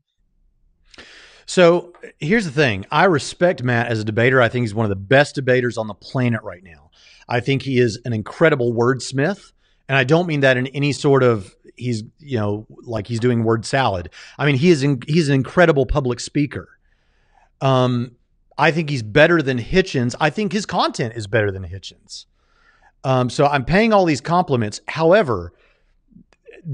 So 1.51 1.93
here's 2.21 2.45
the 2.45 2.53
thing 2.53 2.87
I 2.93 3.07
respect 3.07 3.65
Matt 3.65 3.89
as 3.89 3.99
a 3.99 4.05
debater. 4.05 4.41
I 4.41 4.49
think 4.49 4.63
he's 4.63 4.73
one 4.73 4.87
of 4.87 4.89
the 4.89 4.95
best 4.95 5.35
debaters 5.35 5.77
on 5.79 5.89
the 5.89 5.95
planet 5.95 6.41
right 6.45 6.63
now. 6.63 6.93
I 7.29 7.41
think 7.41 7.63
he 7.63 7.81
is 7.81 7.99
an 8.05 8.13
incredible 8.13 8.73
wordsmith. 8.73 9.51
And 9.89 9.99
I 9.99 10.05
don't 10.05 10.29
mean 10.29 10.43
that 10.43 10.57
in 10.57 10.69
any 10.69 10.93
sort 10.93 11.25
of 11.25 11.53
he's 11.75 12.05
you 12.21 12.39
know 12.39 12.69
like 12.83 13.09
he's 13.09 13.19
doing 13.19 13.43
word 13.43 13.67
salad. 13.67 14.11
I 14.39 14.47
mean 14.47 14.55
he 14.55 14.71
is 14.71 14.85
in, 14.85 15.03
he's 15.09 15.29
an 15.29 15.35
incredible 15.35 15.87
public 15.87 16.21
speaker. 16.21 16.69
Um, 17.61 18.13
I 18.57 18.71
think 18.71 18.89
he's 18.89 19.03
better 19.03 19.43
than 19.43 19.59
Hitchens. 19.59 20.15
I 20.21 20.31
think 20.31 20.53
his 20.53 20.67
content 20.67 21.15
is 21.17 21.27
better 21.27 21.51
than 21.51 21.65
Hitchens. 21.65 22.27
Um, 23.03 23.29
so 23.29 23.47
I'm 23.47 23.65
paying 23.65 23.93
all 23.93 24.05
these 24.05 24.21
compliments. 24.21 24.83
However, 24.87 25.53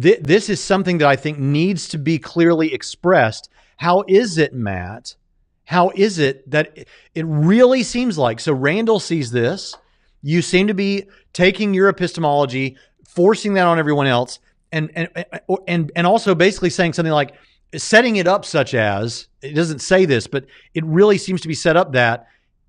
th- 0.00 0.20
this 0.20 0.48
is 0.48 0.62
something 0.62 0.98
that 0.98 1.08
I 1.08 1.16
think 1.16 1.38
needs 1.38 1.88
to 1.88 1.98
be 1.98 2.18
clearly 2.18 2.72
expressed. 2.72 3.48
How 3.76 4.04
is 4.08 4.38
it, 4.38 4.54
Matt? 4.54 5.16
How 5.64 5.90
is 5.94 6.18
it 6.18 6.48
that 6.50 6.76
it 7.14 7.24
really 7.26 7.82
seems 7.82 8.16
like 8.16 8.40
so 8.40 8.52
Randal 8.52 9.00
sees 9.00 9.30
this 9.30 9.74
you 10.22 10.42
seem 10.42 10.66
to 10.66 10.74
be 10.74 11.06
taking 11.32 11.72
your 11.72 11.88
epistemology, 11.88 12.76
forcing 13.08 13.54
that 13.54 13.66
on 13.66 13.78
everyone 13.78 14.06
else, 14.06 14.40
and 14.72 14.90
and 14.94 15.08
and 15.68 15.92
and 15.94 16.06
also 16.06 16.34
basically 16.34 16.70
saying 16.70 16.94
something 16.94 17.12
like 17.12 17.34
setting 17.76 18.16
it 18.16 18.26
up 18.26 18.44
such 18.44 18.74
as 18.74 19.28
it 19.42 19.54
doesn't 19.54 19.80
say 19.80 20.04
this, 20.04 20.26
but 20.26 20.46
it 20.74 20.84
really 20.84 21.18
seems 21.18 21.40
to 21.42 21.48
be 21.48 21.54
set 21.54 21.76
up 21.76 21.92
that 21.92 22.26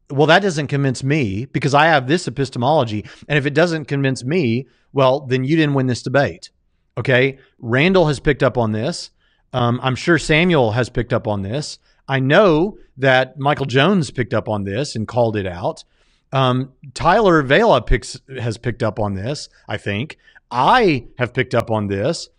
well, 0.09 0.27
that 0.27 0.41
doesn't 0.41 0.67
convince 0.67 1.03
me 1.03 1.45
because 1.45 1.73
I 1.73 1.87
have 1.87 2.07
this 2.07 2.27
epistemology, 2.27 3.05
and 3.27 3.37
if 3.37 3.45
it 3.45 3.53
doesn't 3.53 3.85
convince 3.85 4.23
me, 4.23 4.67
well, 4.93 5.21
then 5.21 5.43
you 5.43 5.55
didn't 5.55 5.73
win 5.73 5.87
this 5.87 6.01
debate. 6.01 6.49
Okay, 6.97 7.37
Randal 7.59 8.07
has 8.07 8.19
picked 8.19 8.43
up 8.43 8.57
on 8.57 8.71
this. 8.71 9.11
Um, 9.53 9.79
I'm 9.83 9.95
sure 9.95 10.17
Samuel 10.17 10.71
has 10.71 10.89
picked 10.89 11.13
up 11.13 11.27
on 11.27 11.43
this. 11.43 11.79
I 12.07 12.19
know 12.19 12.77
that 12.97 13.37
Michael 13.37 13.65
Jones 13.65 14.11
picked 14.11 14.33
up 14.33 14.49
on 14.49 14.63
this 14.63 14.95
and 14.95 15.07
called 15.07 15.35
it 15.35 15.45
out. 15.45 15.83
Um, 16.33 16.73
Tyler 16.93 17.41
Vela 17.43 17.81
picks 17.81 18.19
has 18.39 18.57
picked 18.57 18.83
up 18.83 18.99
on 18.99 19.13
this. 19.13 19.47
I 19.67 19.77
think 19.77 20.17
I 20.51 21.07
have 21.17 21.33
picked 21.33 21.55
up 21.55 21.69
on 21.71 21.87
this. 21.87 22.29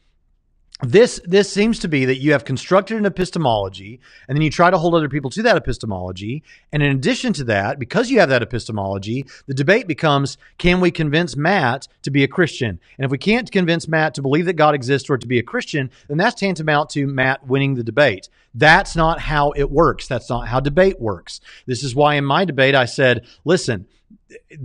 This 0.81 1.21
this 1.25 1.53
seems 1.53 1.81
to 1.81 1.89
be 1.89 2.05
that 2.05 2.19
you 2.19 2.31
have 2.33 2.45
constructed 2.45 2.99
an 2.99 3.05
epistemology, 3.05 3.99
and 4.29 4.37
then 4.37 4.43
you 4.43 4.51
try 4.51 4.71
to 4.71 4.79
hold 4.79 4.95
other 4.95 5.09
people 5.09 5.29
to 5.31 5.43
that 5.43 5.57
epistemology. 5.57 6.45
And 6.73 6.85
in 6.85 6.93
addition 6.95 7.33
to 7.35 7.45
that, 7.45 7.81
because 7.81 8.11
you 8.11 8.21
have 8.21 8.29
that 8.29 8.43
epistemology, 8.43 9.27
the 9.47 9.55
debate 9.55 9.89
becomes: 9.89 10.39
Can 10.57 10.81
we 10.81 10.93
convince 10.93 11.37
Matt 11.37 11.89
to 12.03 12.13
be 12.13 12.23
a 12.23 12.29
Christian? 12.29 12.79
And 12.97 13.05
if 13.05 13.11
we 13.11 13.19
can't 13.19 13.51
convince 13.51 13.89
Matt 13.89 14.15
to 14.15 14.23
believe 14.23 14.47
that 14.47 14.53
God 14.53 14.77
exists 14.77 15.11
or 15.11 15.19
to 15.19 15.27
be 15.27 15.41
a 15.41 15.43
Christian, 15.43 15.91
then 16.07 16.17
that's 16.17 16.41
tantamount 16.41 16.91
to 16.91 17.09
Matt 17.09 17.45
winning 17.45 17.75
the 17.75 17.83
debate. 17.83 18.29
That's 18.55 18.95
not 18.95 19.19
how 19.19 19.51
it 19.57 19.73
works. 19.73 20.07
That's 20.07 20.31
not 20.31 20.47
how 20.47 20.61
debate 20.61 21.01
works. 21.01 21.41
This 21.67 21.83
is 21.83 21.97
why 21.97 22.15
in 22.15 22.25
my 22.25 22.45
debate 22.45 22.77
I 22.77 22.85
said, 22.85 23.27
listen, 23.45 23.87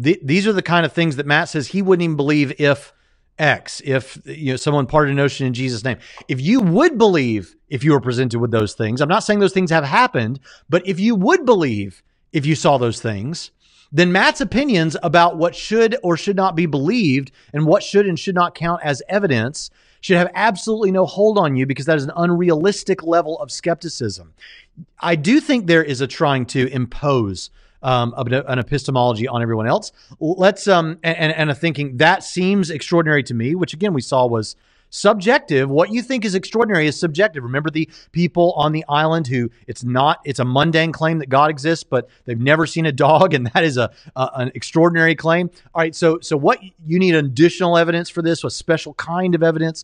th- 0.02 0.20
these 0.24 0.46
are 0.46 0.54
the 0.54 0.62
kind 0.62 0.86
of 0.86 0.94
things 0.94 1.16
that 1.16 1.26
Matt 1.26 1.50
says 1.50 1.68
he 1.68 1.82
wouldn't 1.82 2.04
even 2.04 2.18
believe 2.18 2.60
if 2.60 2.94
X, 3.40 3.82
if 3.84 4.20
you 4.26 4.52
know 4.52 4.58
someone 4.58 4.86
parted 4.86 5.12
an 5.12 5.20
ocean 5.20 5.48
in 5.48 5.54
Jesus' 5.54 5.84
name. 5.84 5.98
If 6.28 6.40
you 6.40 6.60
would 6.60 6.98
believe 6.98 7.56
if 7.70 7.84
you 7.84 7.92
were 7.92 8.02
presented 8.02 8.40
with 8.40 8.52
those 8.52 8.74
things, 8.74 9.02
I'm 9.02 9.10
not 9.10 9.24
saying 9.24 9.40
those 9.40 9.54
things 9.54 9.72
have 9.72 9.84
happened, 9.84 10.40
but 10.70 10.88
if 10.88 11.00
you 11.00 11.16
would 11.16 11.46
believe 11.46 12.04
if 12.32 12.46
you 12.46 12.56
saw 12.56 12.78
those 12.78 13.02
things, 13.02 13.52
then 13.92 14.12
Matt's 14.12 14.42
opinions 14.42 14.98
about 15.04 15.38
what 15.38 15.56
should 15.56 15.96
or 16.02 16.18
should 16.18 16.36
not 16.36 16.56
be 16.56 16.66
believed 16.66 17.32
and 17.54 17.66
what 17.66 17.84
should 17.84 18.08
and 18.08 18.18
should 18.18 18.36
not 18.36 18.56
count 18.56 18.82
as 18.84 19.04
evidence 19.08 19.70
should 20.02 20.18
have 20.18 20.32
absolutely 20.36 20.92
no 20.92 21.06
hold 21.06 21.38
on 21.38 21.56
you 21.56 21.66
because 21.66 21.86
that 21.86 21.98
is 21.98 22.04
an 22.04 22.12
unrealistic 22.16 23.04
level 23.04 23.40
of 23.40 23.52
skepticism. 23.52 24.34
I 25.00 25.16
do 25.16 25.40
think 25.40 25.68
there 25.68 25.84
is 25.84 26.02
a 26.02 26.08
trying 26.08 26.46
to 26.48 26.68
impose 26.74 27.52
um, 27.84 28.14
an 28.18 28.60
epistemology 28.60 29.28
on 29.28 29.42
everyone 29.42 29.68
else. 29.68 29.92
Let's 30.20 30.68
um 30.68 30.98
and 31.04 31.34
and 31.34 31.52
a 31.52 31.56
thinking 31.56 31.98
that 31.98 32.24
seems 32.24 32.70
extraordinary 32.70 33.24
to 33.24 33.34
me, 33.34 33.56
which 33.56 33.74
again 33.74 33.94
we 33.94 34.02
saw 34.02 34.26
was 34.26 34.56
subjective. 34.94 35.72
What 35.72 35.92
you 35.92 36.04
think 36.04 36.24
is 36.24 36.36
extraordinary 36.36 36.86
is 36.86 37.00
subjective. 37.00 37.44
Remember 37.44 37.72
the 37.72 37.90
people 38.12 38.54
on 38.54 38.72
the 38.72 38.86
island 38.88 39.26
who 39.26 39.50
it's 39.66 39.84
not, 39.84 40.20
it's 40.24 40.38
a 40.38 40.46
mundane 40.46 40.92
claim 40.92 41.18
that 41.18 41.30
God 41.30 41.50
exists, 41.50 41.84
but 41.84 42.08
they've 42.26 42.40
never 42.40 42.68
seen 42.68 42.86
a 42.86 42.92
dog, 42.92 43.34
and 43.34 43.48
that 43.48 43.64
is 43.64 43.78
a, 43.78 43.92
a 44.16 44.30
an 44.36 44.52
extraordinary 44.54 45.16
claim. 45.16 45.50
All 45.74 45.82
right, 45.82 45.96
so 45.96 46.20
so 46.22 46.38
what 46.38 46.60
you 46.86 47.00
need 47.00 47.16
additional 47.16 47.78
evidence 47.78 48.10
for 48.10 48.22
this, 48.22 48.44
a 48.44 48.52
special 48.52 48.94
kind 48.94 49.36
of 49.36 49.44
evidence. 49.44 49.84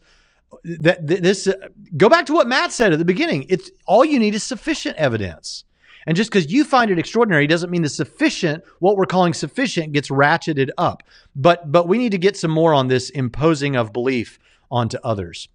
That 0.63 1.05
this 1.05 1.47
uh, 1.47 1.53
go 1.95 2.09
back 2.09 2.25
to 2.25 2.33
what 2.33 2.47
Matt 2.47 2.71
said 2.71 2.91
at 2.91 2.97
the 2.97 3.05
beginning. 3.05 3.45
It's 3.49 3.69
all 3.85 4.03
you 4.03 4.17
need 4.17 4.33
is 4.33 4.43
sufficient 4.43 4.97
evidence. 4.97 5.63
And 6.09 6.15
just 6.15 6.31
because 6.31 6.51
you 6.51 6.63
find 6.63 6.89
it 6.89 6.97
extraordinary 6.97 7.45
doesn't 7.45 7.69
mean 7.69 7.83
the 7.83 7.89
sufficient, 7.89 8.63
what 8.79 8.97
we're 8.97 9.05
calling 9.05 9.31
sufficient, 9.31 9.93
gets 9.93 10.09
ratcheted 10.09 10.71
up. 10.75 11.03
But 11.35 11.71
but 11.71 11.87
we 11.87 11.99
need 11.99 12.13
to 12.13 12.17
get 12.17 12.35
some 12.35 12.49
more 12.49 12.73
on 12.73 12.87
this 12.87 13.11
imposing 13.11 13.75
of 13.75 13.93
belief 13.93 14.39
onto 14.71 14.97
others. 15.03 15.49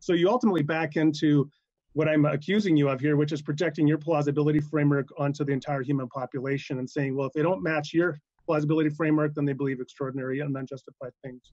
So 0.00 0.12
you 0.12 0.28
ultimately 0.28 0.64
back 0.64 0.96
into 0.96 1.48
what 1.92 2.08
I'm 2.08 2.24
accusing 2.24 2.76
you 2.76 2.88
of 2.88 2.98
here, 2.98 3.16
which 3.16 3.30
is 3.30 3.40
projecting 3.40 3.86
your 3.86 3.96
plausibility 3.96 4.58
framework 4.58 5.06
onto 5.18 5.44
the 5.44 5.52
entire 5.52 5.82
human 5.82 6.08
population 6.08 6.80
and 6.80 6.90
saying, 6.90 7.14
well, 7.14 7.28
if 7.28 7.32
they 7.32 7.42
don't 7.42 7.62
match 7.62 7.94
your 7.94 8.18
plausibility 8.44 8.90
framework, 8.90 9.36
then 9.36 9.44
they 9.44 9.52
believe 9.52 9.80
extraordinary 9.80 10.40
and 10.40 10.56
unjustified 10.56 11.12
things. 11.22 11.52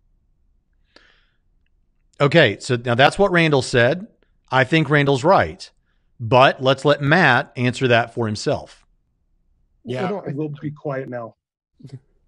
Okay, 2.19 2.57
so 2.59 2.77
now 2.83 2.95
that's 2.95 3.19
what 3.19 3.31
Randal 3.31 3.61
said. 3.61 4.07
I 4.49 4.63
think 4.63 4.89
Randal's 4.89 5.23
right, 5.23 5.69
but 6.23 6.63
let's 6.63 6.85
let 6.85 7.01
Matt 7.01 7.51
answer 7.57 7.89
that 7.89 8.13
for 8.13 8.25
himself. 8.25 8.85
Yeah, 9.83 10.21
we'll 10.27 10.47
be 10.61 10.71
quiet 10.71 11.09
now. 11.09 11.35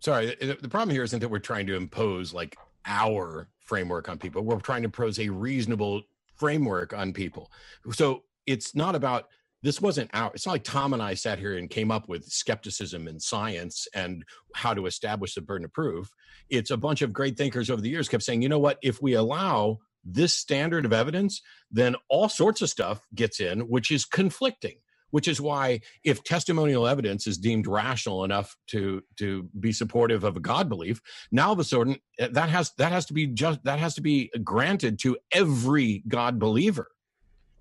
Sorry, 0.01 0.35
the 0.35 0.67
problem 0.69 0.93
here 0.93 1.03
isn't 1.03 1.19
that 1.19 1.29
we're 1.29 1.39
trying 1.39 1.65
to 1.67 1.75
impose 1.75 2.33
like 2.33 2.57
our 2.85 3.47
framework 3.61 4.09
on 4.09 4.17
people. 4.17 4.43
We're 4.43 4.59
trying 4.59 4.83
to 4.83 4.89
pose 4.89 5.17
a 5.19 5.29
reasonable 5.29 6.01
framework 6.35 6.91
on 6.93 7.13
people. 7.13 7.49
So 7.93 8.23
it's 8.45 8.75
not 8.75 8.95
about 8.95 9.29
this 9.63 9.81
wasn't 9.81 10.09
our 10.13 10.29
it's 10.35 10.45
not 10.45 10.51
like 10.51 10.63
tom 10.63 10.93
and 10.93 11.01
i 11.01 11.15
sat 11.15 11.39
here 11.39 11.57
and 11.57 11.71
came 11.71 11.89
up 11.89 12.07
with 12.07 12.23
skepticism 12.25 13.07
in 13.07 13.19
science 13.19 13.87
and 13.95 14.23
how 14.53 14.75
to 14.75 14.85
establish 14.85 15.33
the 15.33 15.41
burden 15.41 15.65
of 15.65 15.73
proof 15.73 16.07
it's 16.49 16.69
a 16.69 16.77
bunch 16.77 17.01
of 17.01 17.11
great 17.11 17.35
thinkers 17.35 17.71
over 17.71 17.81
the 17.81 17.89
years 17.89 18.07
kept 18.07 18.21
saying 18.21 18.43
you 18.43 18.49
know 18.49 18.59
what 18.59 18.77
if 18.83 19.01
we 19.01 19.13
allow 19.13 19.79
this 20.05 20.33
standard 20.33 20.85
of 20.85 20.93
evidence 20.93 21.41
then 21.71 21.95
all 22.09 22.29
sorts 22.29 22.61
of 22.61 22.69
stuff 22.69 23.01
gets 23.13 23.39
in 23.39 23.61
which 23.61 23.91
is 23.91 24.05
conflicting 24.05 24.75
which 25.11 25.27
is 25.29 25.39
why 25.39 25.79
if 26.03 26.23
testimonial 26.23 26.85
evidence 26.85 27.25
is 27.25 27.37
deemed 27.37 27.67
rational 27.67 28.23
enough 28.23 28.57
to 28.67 29.01
to 29.17 29.49
be 29.59 29.71
supportive 29.71 30.23
of 30.23 30.35
a 30.35 30.41
god 30.41 30.67
belief 30.67 30.99
now 31.31 31.51
of 31.51 31.59
a 31.59 31.63
sudden 31.63 31.95
eh, 32.19 32.27
that 32.31 32.49
has 32.49 32.71
that 32.77 32.91
has 32.91 33.05
to 33.05 33.13
be 33.13 33.27
just 33.27 33.63
that 33.63 33.79
has 33.79 33.95
to 33.95 34.01
be 34.01 34.29
granted 34.43 34.99
to 34.99 35.17
every 35.31 36.03
god 36.07 36.39
believer. 36.39 36.87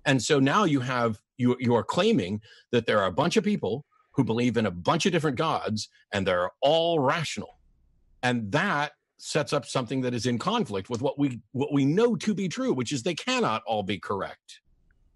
And 0.05 0.21
so 0.21 0.39
now 0.39 0.65
you 0.65 0.81
have 0.81 1.19
you 1.37 1.55
you 1.59 1.75
are 1.75 1.83
claiming 1.83 2.41
that 2.71 2.85
there 2.85 2.99
are 2.99 3.07
a 3.07 3.11
bunch 3.11 3.37
of 3.37 3.43
people 3.43 3.85
who 4.11 4.23
believe 4.23 4.57
in 4.57 4.65
a 4.65 4.71
bunch 4.71 5.05
of 5.05 5.11
different 5.11 5.37
gods 5.37 5.89
and 6.13 6.25
they're 6.25 6.51
all 6.61 6.99
rational. 6.99 7.59
And 8.23 8.51
that 8.51 8.93
sets 9.17 9.53
up 9.53 9.65
something 9.65 10.01
that 10.01 10.13
is 10.13 10.25
in 10.25 10.37
conflict 10.37 10.89
with 10.89 11.01
what 11.01 11.17
we 11.17 11.39
what 11.53 11.71
we 11.71 11.85
know 11.85 12.15
to 12.15 12.33
be 12.33 12.47
true 12.47 12.73
which 12.73 12.91
is 12.91 13.03
they 13.03 13.15
cannot 13.15 13.63
all 13.65 13.83
be 13.83 13.99
correct. 13.99 14.61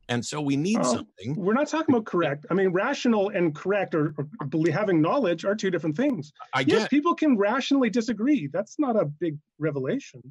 And 0.08 0.26
so 0.26 0.42
we 0.42 0.58
need 0.58 0.84
something 0.84 1.36
we're 1.36 1.54
not 1.54 1.68
talking 1.68 1.94
about 1.94 2.06
correct. 2.06 2.46
I 2.50 2.54
mean 2.54 2.70
rational 2.70 3.30
and 3.30 3.54
correct 3.54 3.94
or, 3.94 4.16
or 4.18 4.72
having 4.72 5.02
knowledge 5.02 5.46
are 5.46 5.56
two 5.56 5.70
different 5.70 5.96
things. 5.96 6.32
I 6.54 6.62
yes 6.62 6.82
get- 6.82 6.90
people 6.90 7.14
can 7.14 7.38
rationally 7.38 7.90
disagree. 7.90 8.48
That's 8.52 8.80
not 8.80 8.96
a 8.96 9.06
big 9.06 9.38
revelation. 9.60 10.22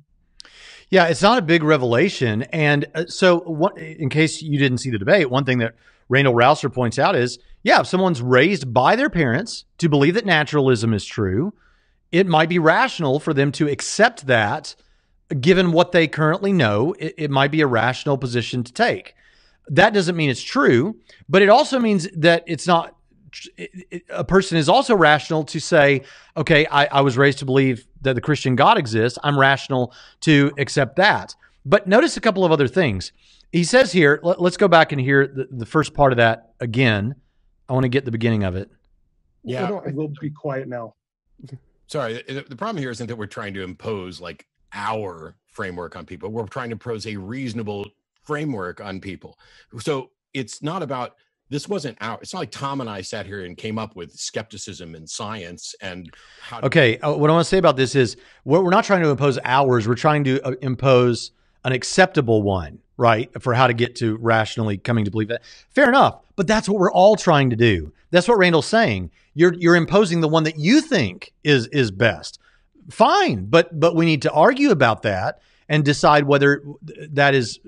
Yeah, 0.91 1.07
it's 1.07 1.23
not 1.23 1.39
a 1.39 1.43
big 1.43 1.63
revelation. 1.63 2.43
And 2.45 2.87
uh, 2.95 3.07
so, 3.07 3.41
what, 3.41 3.77
in 3.79 4.09
case 4.09 4.41
you 4.41 4.59
didn't 4.59 4.79
see 4.79 4.91
the 4.91 4.99
debate, 4.99 5.31
one 5.31 5.45
thing 5.45 5.59
that 5.59 5.75
Randal 6.09 6.35
Rauser 6.35 6.71
points 6.71 6.99
out 6.99 7.15
is 7.15 7.39
yeah, 7.63 7.81
if 7.81 7.87
someone's 7.87 8.23
raised 8.23 8.73
by 8.73 8.97
their 8.97 9.11
parents 9.11 9.65
to 9.79 9.89
believe 9.89 10.15
that 10.15 10.25
naturalism 10.25 10.95
is 10.95 11.05
true, 11.05 11.53
it 12.13 12.27
might 12.27 12.49
be 12.49 12.59
rational 12.59 13.21
for 13.21 13.35
them 13.35 13.53
to 13.53 13.69
accept 13.69 14.27
that 14.27 14.75
given 15.41 15.73
what 15.73 15.93
they 15.93 16.09
currently 16.09 16.53
know. 16.53 16.95
It, 16.99 17.15
it 17.19 17.31
might 17.31 17.51
be 17.51 17.61
a 17.61 17.67
rational 17.67 18.17
position 18.19 18.65
to 18.65 18.73
take. 18.73 19.15
That 19.69 19.93
doesn't 19.93 20.17
mean 20.17 20.31
it's 20.31 20.43
true, 20.43 20.97
but 21.29 21.43
it 21.43 21.49
also 21.51 21.79
means 21.79 22.09
that 22.17 22.45
it's 22.47 22.67
not. 22.67 22.95
it- 23.59 23.71
it- 23.91 24.03
A 24.11 24.25
person 24.25 24.57
is 24.57 24.69
also 24.71 24.97
rational 24.97 25.45
to 25.45 25.61
say, 25.61 26.03
okay, 26.37 26.67
I, 26.71 26.87
I 26.87 27.01
was 27.03 27.19
raised 27.19 27.41
to 27.41 27.45
believe 27.45 27.87
that 28.01 28.15
the 28.15 28.23
Christian 28.23 28.57
God 28.57 28.79
exists. 28.79 29.19
I'm 29.23 29.39
rational 29.39 29.93
to 30.21 30.53
accept 30.59 30.97
that. 30.97 31.35
But 31.67 31.87
notice 31.87 32.17
a 32.17 32.21
couple 32.21 32.45
of 32.47 32.53
other 32.53 32.67
things. 32.69 33.13
He 33.53 33.65
says 33.65 33.93
here, 33.93 34.21
let, 34.23 34.39
us 34.41 34.57
go 34.57 34.69
back 34.69 34.93
and 34.93 35.01
hear 35.01 35.27
the, 35.27 35.47
the 35.51 35.67
first 35.67 35.93
part 35.93 36.13
of 36.13 36.17
that 36.17 36.53
again. 36.61 37.15
I 37.69 37.75
want 37.75 37.85
to 37.85 37.89
get 37.91 38.07
the 38.07 38.11
beginning 38.11 38.45
of 38.45 38.57
it. 38.57 38.71
yeah 39.45 39.63
Well, 39.69 39.83
no, 39.85 39.91
I- 39.91 39.93
we'll 39.93 40.13
be 40.21 40.31
quiet 40.31 40.67
now 40.69 40.95
sorry 41.89 42.23
the, 42.29 42.57
problem 42.57 42.77
here 42.77 42.91
isn't 42.91 43.09
that 43.09 43.17
we're 43.17 43.27
trying 43.27 43.53
to 43.55 43.63
impose 43.63 44.21
like 44.21 44.47
our 44.73 45.35
framework 45.47 45.97
on 45.97 46.07
people 46.07 46.31
we're 46.31 46.47
trying 46.47 46.69
to 46.69 46.75
impose 46.75 47.07
a 47.07 47.17
reasonable 47.17 47.87
framework 48.23 48.81
on 48.81 49.01
people 49.01 49.39
so 49.81 50.11
it's 50.35 50.63
not 50.63 50.83
about 50.83 51.17
this 51.51 51.67
wasn't 51.67 51.97
our 52.01 52.19
it's 52.21 52.33
not 52.33 52.41
like 52.41 52.51
tom 52.51 52.81
and 52.81 52.89
i 52.89 53.01
sat 53.01 53.27
here 53.27 53.45
and 53.45 53.57
came 53.57 53.79
up 53.79 53.97
with 53.97 54.13
skepticism 54.13 54.95
and 54.95 55.09
science 55.09 55.75
and 55.81 56.11
how 56.43 56.61
Okay, 56.61 56.99
uh, 56.99 57.13
what 57.13 57.31
I 57.31 57.33
want 57.33 57.45
to 57.45 57.49
say 57.49 57.59
about 57.59 57.77
this 57.77 57.95
is 57.95 58.17
we're, 58.45 58.61
we're 58.61 58.71
not 58.71 58.85
trying 58.85 59.03
to 59.03 59.09
impose 59.09 59.39
ours. 59.45 59.89
We're 59.89 59.95
trying 59.95 60.25
to 60.25 60.41
uh, 60.43 60.53
impose 60.61 61.33
an 61.65 61.73
acceptable 61.73 62.43
one, 62.43 62.79
right, 62.97 63.31
for 63.43 63.55
how 63.55 63.67
to 63.67 63.75
get 63.75 63.97
to 63.97 64.17
rationally 64.17 64.79
coming 64.79 65.05
to 65.05 65.11
believe 65.11 65.29
that. 65.29 65.43
Fair 65.71 65.89
enough, 65.89 66.21
but 66.37 66.47
that's 66.47 66.69
what 66.69 66.79
we're 66.79 66.93
all 66.93 67.17
trying 67.17 67.51
to 67.51 67.57
do. 67.57 67.93
That's 68.11 68.29
what 68.29 68.39
Randal's 68.39 68.67
saying. 68.67 69.11
You're 69.35 69.55
you're 69.55 69.77
imposing 69.77 70.21
the 70.21 70.29
one 70.29 70.45
that 70.45 70.59
you 70.59 70.81
think 70.81 71.33
is 71.45 71.67
is 71.69 71.91
best. 71.91 72.39
Fine, 72.91 73.47
but 73.47 73.79
but 73.79 73.95
we 73.95 74.07
need 74.07 74.23
to 74.23 74.33
argue 74.33 74.71
about 74.71 75.03
that 75.03 75.41
and 75.69 75.85
decide 75.85 76.25
whether 76.25 76.63
that 77.11 77.35
is 77.35 77.61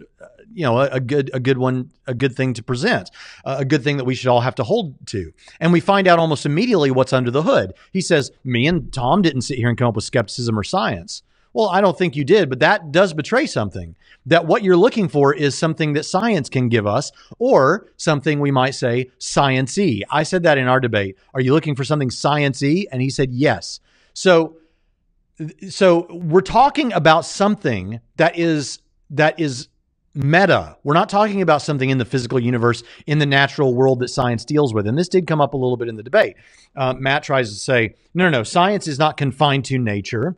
you 0.52 0.64
know 0.64 0.80
a, 0.80 0.86
a 0.88 1.00
good 1.00 1.30
a 1.32 1.40
good 1.40 1.58
one 1.58 1.90
a 2.06 2.14
good 2.14 2.34
thing 2.34 2.54
to 2.54 2.62
present 2.62 3.10
uh, 3.44 3.56
a 3.58 3.64
good 3.64 3.84
thing 3.84 3.96
that 3.98 4.04
we 4.04 4.14
should 4.14 4.28
all 4.28 4.40
have 4.40 4.54
to 4.54 4.64
hold 4.64 4.94
to 5.06 5.32
and 5.60 5.72
we 5.72 5.80
find 5.80 6.08
out 6.08 6.18
almost 6.18 6.44
immediately 6.44 6.90
what's 6.90 7.12
under 7.12 7.30
the 7.30 7.42
hood 7.42 7.72
he 7.92 8.00
says 8.00 8.30
me 8.44 8.66
and 8.66 8.92
tom 8.92 9.22
didn't 9.22 9.42
sit 9.42 9.58
here 9.58 9.68
and 9.68 9.78
come 9.78 9.88
up 9.88 9.94
with 9.94 10.04
skepticism 10.04 10.58
or 10.58 10.64
science 10.64 11.22
well 11.52 11.68
i 11.68 11.81
don't 11.81 11.98
think 11.98 12.16
you 12.16 12.24
did 12.24 12.48
but 12.48 12.60
that 12.60 12.93
does 12.93 13.12
betray 13.12 13.47
something 13.47 13.97
that 14.27 14.47
what 14.47 14.62
you're 14.62 14.77
looking 14.77 15.09
for 15.09 15.35
is 15.35 15.56
something 15.56 15.93
that 15.94 16.05
science 16.05 16.48
can 16.48 16.68
give 16.68 16.86
us 16.86 17.12
or 17.39 17.89
something 17.97 18.40
we 18.40 18.51
might 18.51 18.74
say 18.74 19.10
science-y 19.18 20.02
i 20.10 20.22
said 20.22 20.43
that 20.43 20.59
in 20.59 20.68
our 20.68 20.81
debate 20.81 21.16
are 21.35 21.40
you 21.40 21.52
looking 21.52 21.74
for 21.74 21.85
something 21.85 22.10
science-y 22.10 22.86
and 22.93 23.02
he 23.02 23.10
said 23.10 23.32
yes 23.32 23.81
so 24.14 24.56
so 25.68 26.06
we're 26.10 26.40
talking 26.43 26.93
about 26.93 27.24
something 27.24 28.01
that 28.16 28.39
is 28.39 28.81
that 29.10 29.40
is 29.40 29.68
meta. 30.14 30.77
We're 30.82 30.94
not 30.94 31.09
talking 31.09 31.43
about 31.43 31.62
something 31.62 31.90
in 31.90 31.98
the 31.98 32.05
physical 32.05 32.40
universe, 32.40 32.82
in 33.06 33.18
the 33.18 33.27
natural 33.27 33.74
world 33.74 34.01
that 34.01 34.09
science 34.09 34.44
deals 34.44 34.74
with. 34.74 34.86
And 34.86 34.98
this 34.98 35.09
did 35.09 35.27
come 35.27 35.40
up 35.40 35.55
a 35.55 35.56
little 35.56 35.77
bit 35.77 35.89
in 35.89 35.97
the 35.97 36.02
debate. 36.02 36.36
Uh, 36.77 36.94
Matt 36.94 37.22
tries 37.22 37.51
to 37.51 37.56
say, 37.56 37.94
no, 38.14 38.24
no, 38.24 38.31
no, 38.39 38.43
science 38.43 38.89
is 38.89 38.98
not 38.98 39.16
confined 39.16 39.64
to 39.66 39.78
nature. 39.78 40.36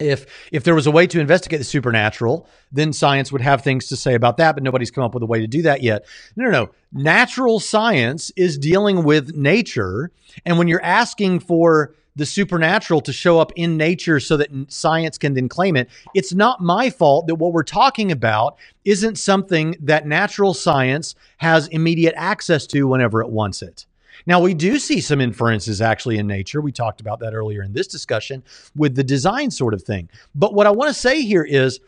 If 0.00 0.26
if 0.52 0.64
there 0.64 0.74
was 0.74 0.86
a 0.86 0.90
way 0.90 1.06
to 1.08 1.20
investigate 1.20 1.58
the 1.58 1.64
supernatural, 1.64 2.48
then 2.70 2.92
science 2.92 3.32
would 3.32 3.40
have 3.40 3.62
things 3.62 3.86
to 3.88 3.96
say 3.96 4.14
about 4.14 4.36
that, 4.36 4.54
but 4.54 4.62
nobody's 4.62 4.90
come 4.90 5.04
up 5.04 5.14
with 5.14 5.22
a 5.22 5.26
way 5.26 5.40
to 5.40 5.46
do 5.46 5.62
that 5.62 5.82
yet. 5.82 6.04
No, 6.36 6.44
no, 6.44 6.50
no. 6.50 6.70
Natural 6.92 7.60
science 7.60 8.30
is 8.36 8.58
dealing 8.58 9.04
with 9.04 9.34
nature, 9.34 10.10
and 10.44 10.58
when 10.58 10.68
you're 10.68 10.82
asking 10.82 11.40
for 11.40 11.94
the 12.18 12.26
supernatural 12.26 13.00
to 13.00 13.12
show 13.12 13.38
up 13.38 13.52
in 13.54 13.76
nature 13.76 14.18
so 14.18 14.36
that 14.36 14.50
science 14.68 15.16
can 15.18 15.34
then 15.34 15.48
claim 15.48 15.76
it, 15.76 15.88
it's 16.14 16.34
not 16.34 16.60
my 16.60 16.90
fault 16.90 17.28
that 17.28 17.36
what 17.36 17.52
we're 17.52 17.62
talking 17.62 18.10
about 18.10 18.58
isn't 18.84 19.16
something 19.16 19.76
that 19.80 20.04
natural 20.04 20.52
science 20.52 21.14
has 21.36 21.68
immediate 21.68 22.14
access 22.16 22.66
to 22.66 22.88
whenever 22.88 23.22
it 23.22 23.30
wants 23.30 23.62
it. 23.62 23.86
Now, 24.28 24.40
we 24.40 24.52
do 24.52 24.78
see 24.78 25.00
some 25.00 25.22
inferences 25.22 25.80
actually 25.80 26.18
in 26.18 26.26
nature. 26.26 26.60
We 26.60 26.70
talked 26.70 27.00
about 27.00 27.18
that 27.20 27.32
earlier 27.32 27.62
in 27.62 27.72
this 27.72 27.86
discussion 27.86 28.44
with 28.76 28.94
the 28.94 29.02
design 29.02 29.50
sort 29.50 29.72
of 29.72 29.82
thing. 29.82 30.10
But 30.34 30.52
what 30.52 30.66
I 30.66 30.70
want 30.70 30.90
to 30.90 30.94
say 30.94 31.22
here 31.22 31.44
is 31.44 31.80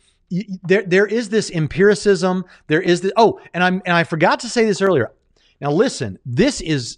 there, 0.63 0.83
there 0.83 1.05
is 1.05 1.29
this 1.29 1.51
empiricism. 1.51 2.47
There 2.67 2.81
is 2.81 3.03
the, 3.03 3.13
oh, 3.19 3.41
and 3.53 3.63
I'm, 3.63 3.83
and 3.85 3.95
I 3.95 4.05
forgot 4.05 4.41
to 4.41 4.49
say 4.49 4.65
this 4.65 4.81
earlier. 4.81 5.13
Now, 5.61 5.71
listen, 5.71 6.19
this 6.25 6.63
is, 6.63 6.97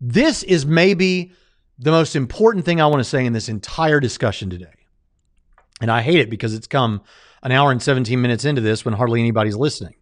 this 0.00 0.44
is 0.44 0.64
maybe 0.64 1.32
the 1.80 1.90
most 1.90 2.14
important 2.14 2.64
thing 2.64 2.80
I 2.80 2.86
want 2.86 3.00
to 3.00 3.04
say 3.04 3.26
in 3.26 3.32
this 3.32 3.48
entire 3.48 3.98
discussion 3.98 4.48
today. 4.48 4.66
And 5.80 5.90
I 5.90 6.02
hate 6.02 6.20
it 6.20 6.30
because 6.30 6.54
it's 6.54 6.68
come 6.68 7.02
an 7.42 7.50
hour 7.50 7.72
and 7.72 7.82
17 7.82 8.22
minutes 8.22 8.44
into 8.44 8.60
this 8.60 8.84
when 8.84 8.94
hardly 8.94 9.18
anybody's 9.18 9.56
listening. 9.56 9.96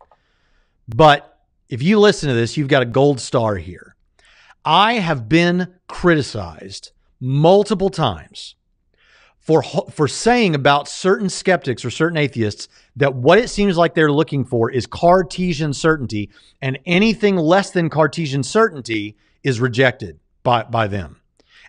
But 0.87 1.39
if 1.71 1.81
you 1.83 1.99
listen 1.99 2.29
to 2.29 2.35
this, 2.35 2.59
you've 2.59 2.69
got 2.69 2.83
a 2.83 2.87
gold 2.87 3.21
star 3.21 3.57
here. 3.57 3.94
I 4.65 4.95
have 4.95 5.29
been 5.29 5.75
criticized 5.89 6.93
multiple 7.21 7.91
times 7.91 8.55
for 9.39 9.63
for 9.63 10.09
saying 10.09 10.55
about 10.55 10.89
certain 10.89 11.29
skeptics 11.29 11.85
or 11.85 11.91
certain 11.91 12.17
atheists 12.17 12.69
that 12.97 13.15
what 13.15 13.39
it 13.39 13.51
seems 13.51 13.77
like 13.77 13.95
they're 13.95 14.11
looking 14.11 14.45
for 14.45 14.71
is 14.71 14.87
Cartesian 14.87 15.75
certainty, 15.75 16.31
and 16.63 16.79
anything 16.87 17.37
less 17.37 17.71
than 17.71 17.91
Cartesian 17.91 18.43
certainty 18.43 19.17
is 19.43 19.61
rejected 19.61 20.19
by 20.43 20.63
by 20.63 20.87
them. 20.87 21.21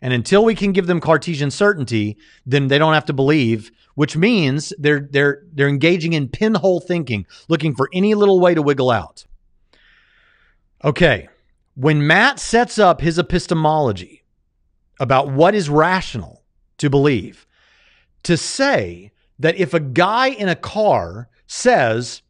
And 0.01 0.13
until 0.13 0.45
we 0.45 0.55
can 0.55 0.71
give 0.71 0.87
them 0.87 1.01
Cartesian 1.01 1.51
certainty, 1.51 2.17
then 2.45 2.67
they 2.67 2.77
don't 2.77 2.93
have 2.93 3.05
to 3.05 3.13
believe, 3.13 3.71
which 3.95 4.15
means 4.15 4.71
they're 4.77 5.07
they're 5.11 5.43
they're 5.51 5.67
engaging 5.67 6.13
in 6.13 6.29
pinhole 6.29 6.79
thinking, 6.79 7.25
looking 7.49 7.75
for 7.75 7.89
any 7.91 8.13
little 8.13 8.39
way 8.39 8.53
to 8.53 8.61
wiggle 8.61 8.91
out. 8.91 9.25
Okay, 10.83 11.27
when 11.75 12.07
Matt 12.07 12.39
sets 12.39 12.79
up 12.79 13.01
his 13.01 13.19
epistemology 13.19 14.23
about 14.99 15.29
what 15.29 15.53
is 15.53 15.69
rational 15.69 16.43
to 16.77 16.89
believe, 16.89 17.45
to 18.23 18.37
say 18.37 19.11
that 19.39 19.57
if 19.57 19.73
a 19.73 19.79
guy 19.79 20.29
in 20.29 20.47
a 20.47 20.55
car 20.55 21.29
says 21.47 22.21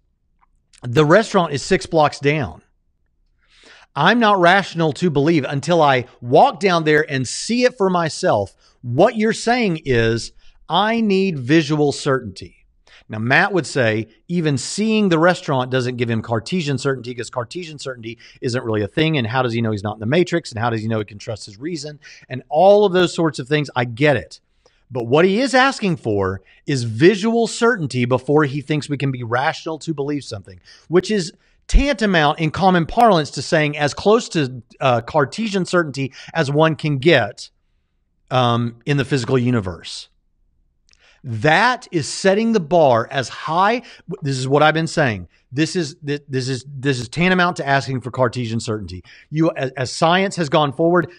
the 0.81 1.05
restaurant 1.05 1.53
is 1.53 1.61
six 1.61 1.85
blocks 1.85 2.19
down, 2.19 2.63
I'm 3.95 4.19
not 4.19 4.39
rational 4.39 4.91
to 4.93 5.09
believe 5.09 5.45
until 5.45 5.81
I 5.81 6.05
walk 6.21 6.59
down 6.59 6.83
there 6.83 7.09
and 7.09 7.27
see 7.27 7.63
it 7.63 7.77
for 7.77 7.89
myself. 7.89 8.55
What 8.81 9.15
you're 9.15 9.31
saying 9.31 9.81
is, 9.85 10.33
I 10.67 10.99
need 10.99 11.39
visual 11.39 11.91
certainty. 11.91 12.54
Now, 13.07 13.19
Matt 13.19 13.53
would 13.53 13.67
say 13.67 14.07
even 14.27 14.57
seeing 14.57 15.09
the 15.09 15.19
restaurant 15.19 15.69
doesn't 15.69 15.97
give 15.97 16.09
him 16.09 16.21
Cartesian 16.21 16.77
certainty 16.77 17.11
because 17.11 17.29
Cartesian 17.29 17.77
certainty 17.77 18.17
isn't 18.41 18.63
really 18.63 18.81
a 18.81 18.87
thing. 18.87 19.17
And 19.17 19.27
how 19.27 19.43
does 19.43 19.53
he 19.53 19.61
know 19.61 19.71
he's 19.71 19.83
not 19.83 19.95
in 19.95 19.99
the 19.99 20.07
matrix? 20.07 20.51
And 20.51 20.59
how 20.59 20.71
does 20.71 20.81
he 20.81 20.87
know 20.87 20.99
he 20.99 21.05
can 21.05 21.19
trust 21.19 21.45
his 21.45 21.59
reason? 21.59 21.99
And 22.29 22.41
all 22.49 22.85
of 22.85 22.93
those 22.93 23.13
sorts 23.13 23.37
of 23.37 23.47
things. 23.47 23.69
I 23.75 23.85
get 23.85 24.17
it. 24.17 24.39
But 24.89 25.07
what 25.07 25.25
he 25.25 25.39
is 25.39 25.53
asking 25.53 25.97
for 25.97 26.41
is 26.65 26.83
visual 26.83 27.47
certainty 27.47 28.05
before 28.05 28.43
he 28.43 28.61
thinks 28.61 28.89
we 28.89 28.97
can 28.97 29.11
be 29.11 29.23
rational 29.23 29.79
to 29.79 29.93
believe 29.93 30.23
something, 30.23 30.59
which 30.87 31.11
is 31.11 31.33
tantamount 31.67 32.39
in 32.39 32.51
common 32.51 32.85
parlance 32.85 33.31
to 33.31 33.41
saying 33.41 33.77
as 33.77 33.93
close 33.93 34.29
to 34.29 34.61
uh, 34.79 35.01
Cartesian 35.01 35.65
certainty 35.65 36.13
as 36.33 36.51
one 36.51 36.75
can 36.75 36.97
get 36.97 37.49
um, 38.31 38.77
in 38.85 38.97
the 38.97 39.05
physical 39.05 39.37
universe. 39.37 40.09
That 41.27 41.87
is 41.91 42.07
setting 42.07 42.51
the 42.51 42.59
bar 42.59 43.07
as 43.09 43.29
high. 43.29 43.81
This 44.21 44.37
is 44.37 44.47
what 44.47 44.61
I've 44.61 44.75
been 44.75 44.85
saying. 44.85 45.27
This 45.51 45.75
is 45.75 45.95
this, 46.03 46.21
is 46.29 46.65
this 46.67 46.99
is 46.99 47.09
tantamount 47.09 47.57
to 47.57 47.67
asking 47.67 48.01
for 48.01 48.11
Cartesian 48.11 48.59
certainty. 48.59 49.03
You, 49.31 49.51
as, 49.55 49.71
as 49.71 49.91
science 49.91 50.35
has 50.35 50.49
gone 50.49 50.71
forward, 50.71 51.09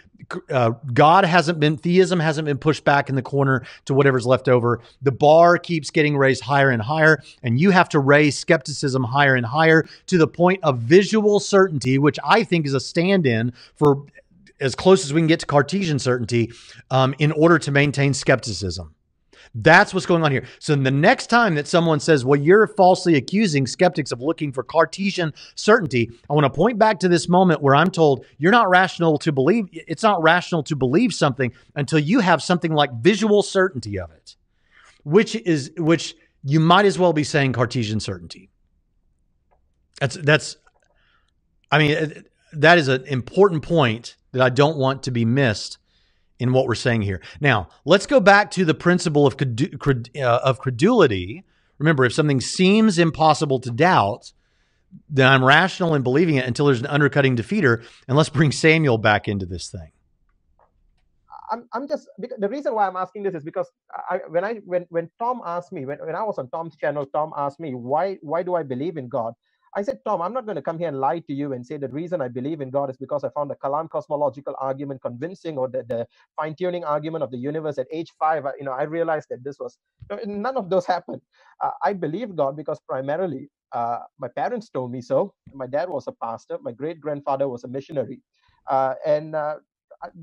uh, 0.51 0.73
God 0.93 1.25
hasn't 1.25 1.59
been 1.59 1.77
theism 1.77 2.21
hasn't 2.21 2.47
been 2.47 2.59
pushed 2.59 2.85
back 2.85 3.09
in 3.09 3.17
the 3.17 3.23
corner 3.23 3.65
to 3.87 3.95
whatever's 3.95 4.27
left 4.27 4.49
over. 4.49 4.81
The 5.03 5.11
bar 5.11 5.59
keeps 5.59 5.91
getting 5.91 6.17
raised 6.17 6.43
higher 6.43 6.71
and 6.71 6.83
higher, 6.83 7.21
and 7.43 7.59
you 7.59 7.71
have 7.71 7.89
to 7.91 7.99
raise 7.99 8.39
skepticism 8.39 9.03
higher 9.03 9.35
and 9.35 9.47
higher 9.47 9.87
to 10.07 10.19
the 10.19 10.29
point 10.29 10.61
of 10.63 10.79
visual 10.79 11.41
certainty, 11.41 11.99
which 11.99 12.19
I 12.25 12.45
think 12.45 12.67
is 12.67 12.75
a 12.75 12.81
stand-in 12.81 13.53
for 13.75 14.05
as 14.61 14.75
close 14.75 15.05
as 15.05 15.13
we 15.13 15.21
can 15.21 15.27
get 15.27 15.41
to 15.41 15.47
Cartesian 15.47 15.99
certainty 15.99 16.53
um, 16.91 17.15
in 17.19 17.33
order 17.33 17.59
to 17.59 17.71
maintain 17.71 18.15
skepticism. 18.15 18.95
That's 19.59 19.95
what's 19.95 20.05
going 20.05 20.23
on 20.23 20.33
here. 20.33 20.45
So 20.59 20.77
the 20.77 20.91
next 20.91 21.29
time 21.29 21.55
that 21.55 21.67
someone 21.67 21.99
says, 21.99 22.27
well, 22.27 22.39
you're 22.39 22.67
falsely 22.67 23.15
accusing 23.15 23.67
skeptics 23.67 24.13
of 24.13 24.21
looking 24.21 24.53
for 24.53 24.63
Cartesian 24.63 25.33
certainty, 25.55 26.11
I 26.29 26.35
want 26.35 26.45
to 26.45 26.51
point 26.51 26.79
back 26.79 26.99
to 27.01 27.09
this 27.09 27.27
moment 27.27 27.63
where 27.63 27.75
I'm 27.75 27.91
told 27.91 28.27
you're 28.37 28.53
not 28.53 28.69
rational 28.69 29.17
to 29.21 29.33
believe. 29.33 29.65
It's 29.73 30.03
not 30.03 30.23
rational 30.23 30.63
to 30.65 30.77
believe 30.77 31.15
something 31.15 31.55
until 31.75 31.99
you 31.99 32.21
have 32.21 32.43
something 32.43 32.73
like 32.73 32.91
visual 33.01 33.43
certainty 33.43 33.99
of 33.99 34.11
it, 34.11 34.37
which 35.05 35.35
is, 35.35 35.71
which 35.79 36.15
you 36.45 36.61
might 36.61 36.85
as 36.85 36.99
well 36.99 37.15
be 37.15 37.25
saying 37.25 37.55
Cartesian 37.55 37.99
certainty. 37.99 38.51
That's, 40.01 40.17
that's, 40.17 40.59
I 41.71 41.79
mean, 41.79 42.25
that 42.53 42.77
is 42.77 42.89
an 42.89 43.05
important 43.07 43.63
point 43.63 44.17
that 44.33 44.43
I 44.43 44.51
don't 44.51 44.77
want 44.77 45.05
to 45.05 45.11
be 45.11 45.25
missed 45.25 45.79
in 46.39 46.53
what 46.53 46.67
we're 46.67 46.75
saying 46.75 47.03
here. 47.03 47.21
Now, 47.41 47.69
let's 47.85 48.07
go 48.07 48.21
back 48.21 48.51
to 48.53 48.65
the 48.65 48.75
principle 48.75 49.27
of, 49.27 49.37
uh, 49.41 50.41
of 50.43 50.59
credulity. 50.59 51.45
Remember, 51.79 52.05
if 52.05 52.13
something 52.13 52.41
seems 52.41 52.99
impossible 52.99 53.61
to 53.61 53.71
doubt, 53.71 54.33
then 55.09 55.27
I'm 55.27 55.45
rational 55.45 55.95
in 55.95 56.03
believing 56.03 56.37
it 56.37 56.47
until 56.47 56.67
there's 56.67 56.81
an 56.81 56.87
undercutting 56.87 57.37
defeater. 57.37 57.85
And 58.09 58.17
let's 58.17 58.29
bring 58.29 58.53
Samuel 58.53 58.99
back 58.99 59.29
into 59.29 59.47
this 59.47 59.71
thing. 59.71 59.93
I'm, 61.51 61.69
I'm 61.73 61.87
just 61.87 62.09
the 62.19 62.49
reason 62.49 62.75
why 62.75 62.89
I'm 62.89 62.97
asking 62.97 63.23
this 63.23 63.35
is 63.35 63.45
because 63.45 63.71
I, 64.11 64.19
when 64.29 64.45
I 64.45 64.55
when 64.65 64.87
when 64.89 65.09
Tom 65.19 65.41
asked 65.45 65.73
me 65.73 65.85
when, 65.85 65.99
when 65.99 66.17
I 66.17 66.25
was 66.25 66.39
on 66.39 66.49
Tom's 66.51 66.77
channel, 66.77 67.07
Tom 67.07 67.33
asked 67.37 67.61
me 67.61 67.73
why 67.75 68.19
why 68.21 68.43
do 68.43 68.55
I 68.55 68.63
believe 68.63 68.97
in 68.97 69.09
God? 69.09 69.35
I 69.77 69.83
said, 69.83 69.99
Tom, 70.07 70.23
I'm 70.23 70.33
not 70.33 70.47
going 70.47 70.57
to 70.57 70.63
come 70.63 70.79
here 70.79 70.89
and 70.89 70.99
lie 70.99 71.19
to 71.21 71.35
you 71.35 71.53
and 71.53 71.65
say 71.67 71.77
the 71.77 71.89
reason 71.89 72.23
I 72.23 72.29
believe 72.29 72.63
in 72.63 72.71
God 72.71 72.91
is 72.91 72.97
because 72.97 73.25
I 73.25 73.29
found 73.31 73.51
the 73.51 73.57
Kalam 73.57 73.91
cosmological 73.91 74.55
argument 74.59 75.03
convincing 75.03 75.59
or 75.59 75.69
the, 75.69 75.85
the 75.85 76.07
fine 76.35 76.55
tuning 76.55 76.85
argument 76.85 77.23
of 77.23 77.31
the 77.31 77.37
universe 77.37 77.79
at 77.79 77.87
age 77.93 78.13
five. 78.19 78.45
You 78.59 78.65
know, 78.65 78.73
I 78.73 78.85
realized 78.85 79.29
that 79.31 79.45
this 79.45 79.59
was 79.61 79.79
none 80.25 80.57
of 80.57 80.71
those 80.71 80.87
happened. 80.87 81.21
Uh, 81.63 81.71
I 81.85 81.93
believe 81.93 82.35
God 82.35 82.57
because 82.57 82.81
primarily 82.89 83.51
uh, 83.73 83.99
my 84.19 84.29
parents 84.29 84.71
told 84.71 84.93
me 84.93 85.03
so. 85.03 85.35
My 85.53 85.67
dad 85.67 85.91
was 85.91 86.07
a 86.07 86.13
pastor. 86.13 86.59
My 86.63 86.73
great 86.73 87.01
grandfather 87.01 87.49
was 87.49 87.65
a 87.65 87.69
missionary, 87.69 88.21
uh, 88.71 88.95
and 89.05 89.35
uh, 89.35 89.57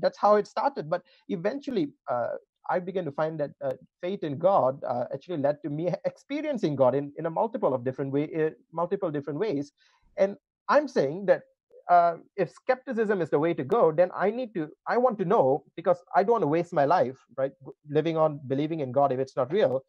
that's 0.00 0.18
how 0.18 0.36
it 0.36 0.46
started. 0.48 0.90
But 0.90 1.02
eventually, 1.28 1.90
uh, 2.10 2.34
I 2.68 2.78
began 2.78 3.04
to 3.04 3.12
find 3.12 3.38
that 3.40 3.50
uh, 3.62 3.72
faith 4.00 4.22
in 4.22 4.38
God 4.38 4.82
uh, 4.84 5.04
actually 5.12 5.38
led 5.38 5.62
to 5.62 5.70
me 5.70 5.92
experiencing 6.04 6.76
God 6.76 6.94
in, 6.94 7.12
in 7.18 7.26
a 7.26 7.30
multiple 7.30 7.74
of 7.74 7.84
different 7.84 8.12
way, 8.12 8.30
uh, 8.34 8.50
multiple 8.72 9.10
different 9.10 9.38
ways. 9.38 9.72
And 10.16 10.36
I'm 10.68 10.88
saying 10.88 11.26
that 11.26 11.42
uh, 11.90 12.16
if 12.36 12.50
skepticism 12.50 13.20
is 13.20 13.30
the 13.30 13.38
way 13.38 13.52
to 13.54 13.64
go, 13.64 13.92
then 13.92 14.10
I 14.16 14.30
need 14.30 14.54
to, 14.54 14.68
I 14.86 14.96
want 14.96 15.18
to 15.18 15.24
know 15.24 15.64
because 15.76 15.98
I 16.14 16.22
don't 16.22 16.32
want 16.32 16.42
to 16.42 16.48
waste 16.48 16.72
my 16.72 16.86
life, 16.86 17.16
right, 17.36 17.52
living 17.88 18.16
on 18.16 18.40
believing 18.46 18.80
in 18.80 18.92
God 18.92 19.12
if 19.12 19.18
it's 19.18 19.36
not 19.36 19.52
real. 19.52 19.84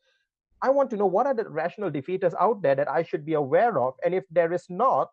I 0.61 0.69
want 0.69 0.89
to 0.91 0.97
know 0.97 1.05
what 1.05 1.27
are 1.27 1.33
the 1.33 1.47
rational 1.47 1.91
defeaters 1.91 2.33
out 2.39 2.61
there 2.61 2.75
that 2.75 2.89
I 2.89 3.03
should 3.03 3.25
be 3.25 3.33
aware 3.33 3.79
of, 3.79 3.93
and 4.03 4.13
if 4.13 4.23
there 4.31 4.51
is 4.51 4.65
not, 4.69 5.09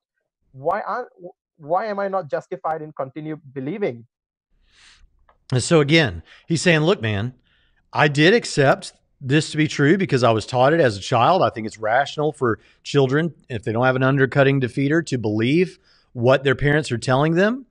why 0.52 0.80
are 0.80 1.08
why 1.56 1.86
am 1.86 1.98
I 1.98 2.08
not 2.08 2.30
justified 2.30 2.82
in 2.82 2.92
continue 2.92 3.38
believing? 3.52 4.06
So 5.58 5.80
again, 5.80 6.22
he's 6.46 6.62
saying, 6.62 6.80
look, 6.80 7.02
man, 7.02 7.34
I 7.92 8.08
did 8.08 8.34
accept 8.34 8.94
this 9.20 9.50
to 9.52 9.56
be 9.56 9.68
true 9.68 9.96
because 9.96 10.24
I 10.24 10.30
was 10.32 10.46
taught 10.46 10.72
it 10.72 10.80
as 10.80 10.96
a 10.96 11.00
child. 11.00 11.42
I 11.42 11.50
think 11.50 11.66
it's 11.66 11.78
rational 11.78 12.32
for 12.32 12.58
children, 12.82 13.34
if 13.48 13.62
they 13.62 13.72
don't 13.72 13.84
have 13.84 13.96
an 13.96 14.02
undercutting 14.02 14.60
defeater, 14.60 15.04
to 15.06 15.18
believe 15.18 15.78
what 16.12 16.44
their 16.44 16.54
parents 16.54 16.90
are 16.92 16.98
telling 16.98 17.34
them. 17.34 17.66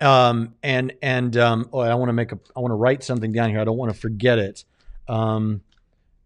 Um, 0.00 0.54
and 0.62 0.92
and 1.02 1.36
um, 1.36 1.68
oh, 1.72 1.80
I 1.80 1.94
want 1.94 2.08
to 2.08 2.12
make 2.14 2.32
a, 2.32 2.38
I 2.56 2.60
want 2.60 2.72
to 2.72 2.76
write 2.76 3.04
something 3.04 3.32
down 3.32 3.50
here. 3.50 3.60
I 3.60 3.64
don't 3.64 3.76
want 3.76 3.92
to 3.92 3.98
forget 3.98 4.38
it. 4.38 4.64
Um, 5.08 5.62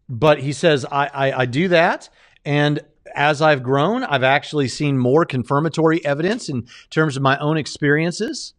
but 0.09 0.39
he 0.41 0.53
says 0.53 0.85
I, 0.87 1.07
I 1.13 1.41
I 1.43 1.47
do 1.47 1.69
that, 1.69 2.09
and 2.45 2.81
as 3.15 3.43
I've 3.43 3.63
grown, 3.63 4.05
I've 4.05 4.23
actually 4.23 4.69
seen 4.69 4.99
more 4.99 5.25
confirmatory 5.25 6.05
evidence 6.05 6.49
in 6.49 6.67
terms 6.91 7.17
of 7.17 7.23
my 7.23 7.39
own 7.39 7.57
experiences 7.57 8.55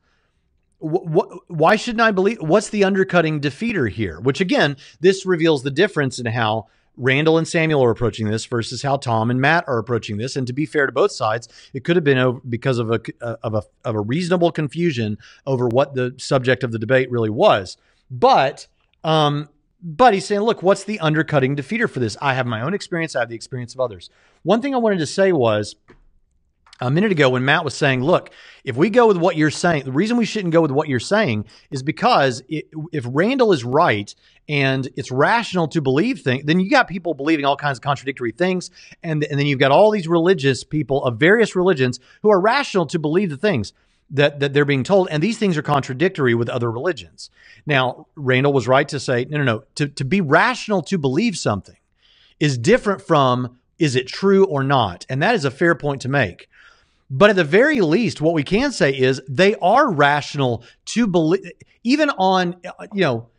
why 0.79 1.75
shouldn't 1.75 2.01
I 2.01 2.11
believe? 2.11 2.39
What's 2.39 2.69
the 2.69 2.83
undercutting 2.83 3.41
defeater 3.41 3.89
here? 3.89 4.19
Which 4.19 4.41
again, 4.41 4.77
this 4.99 5.25
reveals 5.25 5.63
the 5.63 5.71
difference 5.71 6.19
in 6.19 6.27
how 6.27 6.67
Randal 6.97 7.37
and 7.37 7.47
Samuel 7.47 7.83
are 7.83 7.91
approaching 7.91 8.27
this 8.27 8.45
versus 8.45 8.81
how 8.81 8.97
Tom 8.97 9.29
and 9.29 9.39
Matt 9.39 9.65
are 9.67 9.77
approaching 9.77 10.17
this. 10.17 10.35
And 10.35 10.47
to 10.47 10.53
be 10.53 10.65
fair 10.65 10.85
to 10.85 10.91
both 10.91 11.11
sides, 11.11 11.47
it 11.73 11.83
could 11.83 11.95
have 11.95 12.03
been 12.03 12.41
because 12.49 12.79
of 12.79 12.91
a 12.91 13.01
of 13.21 13.53
a 13.53 13.63
of 13.85 13.95
a 13.95 14.01
reasonable 14.01 14.51
confusion 14.51 15.17
over 15.45 15.67
what 15.67 15.93
the 15.93 16.15
subject 16.17 16.63
of 16.63 16.71
the 16.71 16.79
debate 16.79 17.09
really 17.11 17.29
was. 17.29 17.77
But 18.09 18.67
um, 19.03 19.49
but 19.81 20.13
he's 20.13 20.25
saying, 20.25 20.41
look, 20.41 20.63
what's 20.63 20.83
the 20.83 20.99
undercutting 20.99 21.55
defeater 21.55 21.89
for 21.89 21.99
this? 21.99 22.17
I 22.19 22.33
have 22.33 22.47
my 22.47 22.61
own 22.61 22.73
experience. 22.73 23.15
I 23.15 23.19
have 23.19 23.29
the 23.29 23.35
experience 23.35 23.75
of 23.75 23.79
others. 23.79 24.09
One 24.43 24.61
thing 24.61 24.73
I 24.73 24.79
wanted 24.79 24.99
to 24.99 25.05
say 25.05 25.31
was 25.31 25.75
a 26.79 26.91
minute 26.91 27.11
ago 27.11 27.29
when 27.29 27.45
Matt 27.45 27.63
was 27.63 27.73
saying, 27.73 28.03
look, 28.03 28.29
if 28.63 28.75
we 28.75 28.89
go 28.89 29.07
with 29.07 29.17
what 29.17 29.35
you're 29.35 29.49
saying, 29.49 29.83
the 29.83 29.91
reason 29.91 30.17
we 30.17 30.25
shouldn't 30.25 30.53
go 30.53 30.61
with 30.61 30.71
what 30.71 30.87
you're 30.87 30.99
saying 30.99 31.45
is 31.71 31.83
because 31.83 32.43
it, 32.47 32.65
if 32.91 33.05
Randal 33.07 33.51
is 33.51 33.63
right 33.63 34.13
and 34.47 34.87
it's 34.95 35.11
rational 35.11 35.67
to 35.69 35.81
believe 35.81 36.21
things, 36.21 36.43
then 36.45 36.59
you 36.59 36.69
got 36.69 36.87
people 36.87 37.13
believing 37.13 37.45
all 37.45 37.55
kinds 37.55 37.77
of 37.77 37.81
contradictory 37.81 38.31
things. 38.31 38.69
And, 39.03 39.23
and 39.23 39.39
then 39.39 39.47
you've 39.47 39.59
got 39.59 39.71
all 39.71 39.91
these 39.91 40.07
religious 40.07 40.63
people 40.63 41.03
of 41.03 41.17
various 41.17 41.55
religions 41.55 41.99
who 42.21 42.31
are 42.31 42.39
rational 42.39 42.85
to 42.87 42.99
believe 42.99 43.29
the 43.29 43.37
things 43.37 43.73
that, 44.09 44.39
that 44.39 44.53
they're 44.53 44.65
being 44.65 44.83
told. 44.83 45.09
And 45.09 45.21
these 45.21 45.37
things 45.37 45.57
are 45.57 45.61
contradictory 45.63 46.33
with 46.33 46.49
other 46.49 46.71
religions. 46.71 47.29
Now, 47.65 48.07
Randal 48.15 48.53
was 48.53 48.67
right 48.67 48.87
to 48.89 48.99
say, 48.99 49.25
no, 49.25 49.37
no, 49.37 49.43
no, 49.43 49.63
to, 49.75 49.87
to 49.87 50.05
be 50.05 50.21
rational 50.21 50.81
to 50.83 50.97
believe 50.97 51.37
something 51.37 51.75
is 52.39 52.57
different 52.57 53.01
from 53.01 53.57
is 53.79 53.95
it 53.95 54.07
true 54.07 54.45
or 54.45 54.63
not? 54.63 55.05
And 55.09 55.21
that 55.21 55.35
is 55.35 55.45
a 55.45 55.51
fair 55.51 55.75
point 55.75 56.01
to 56.01 56.09
make. 56.09 56.49
But 57.09 57.29
at 57.29 57.35
the 57.37 57.43
very 57.43 57.79
least, 57.81 58.19
what 58.19 58.33
we 58.33 58.43
can 58.43 58.71
say 58.71 58.91
is 58.91 59.21
they 59.29 59.55
are 59.55 59.91
rational 59.91 60.63
to 60.87 61.07
believe, 61.07 61.51
even 61.83 62.09
on, 62.09 62.57
you 62.93 63.01
know, 63.01 63.29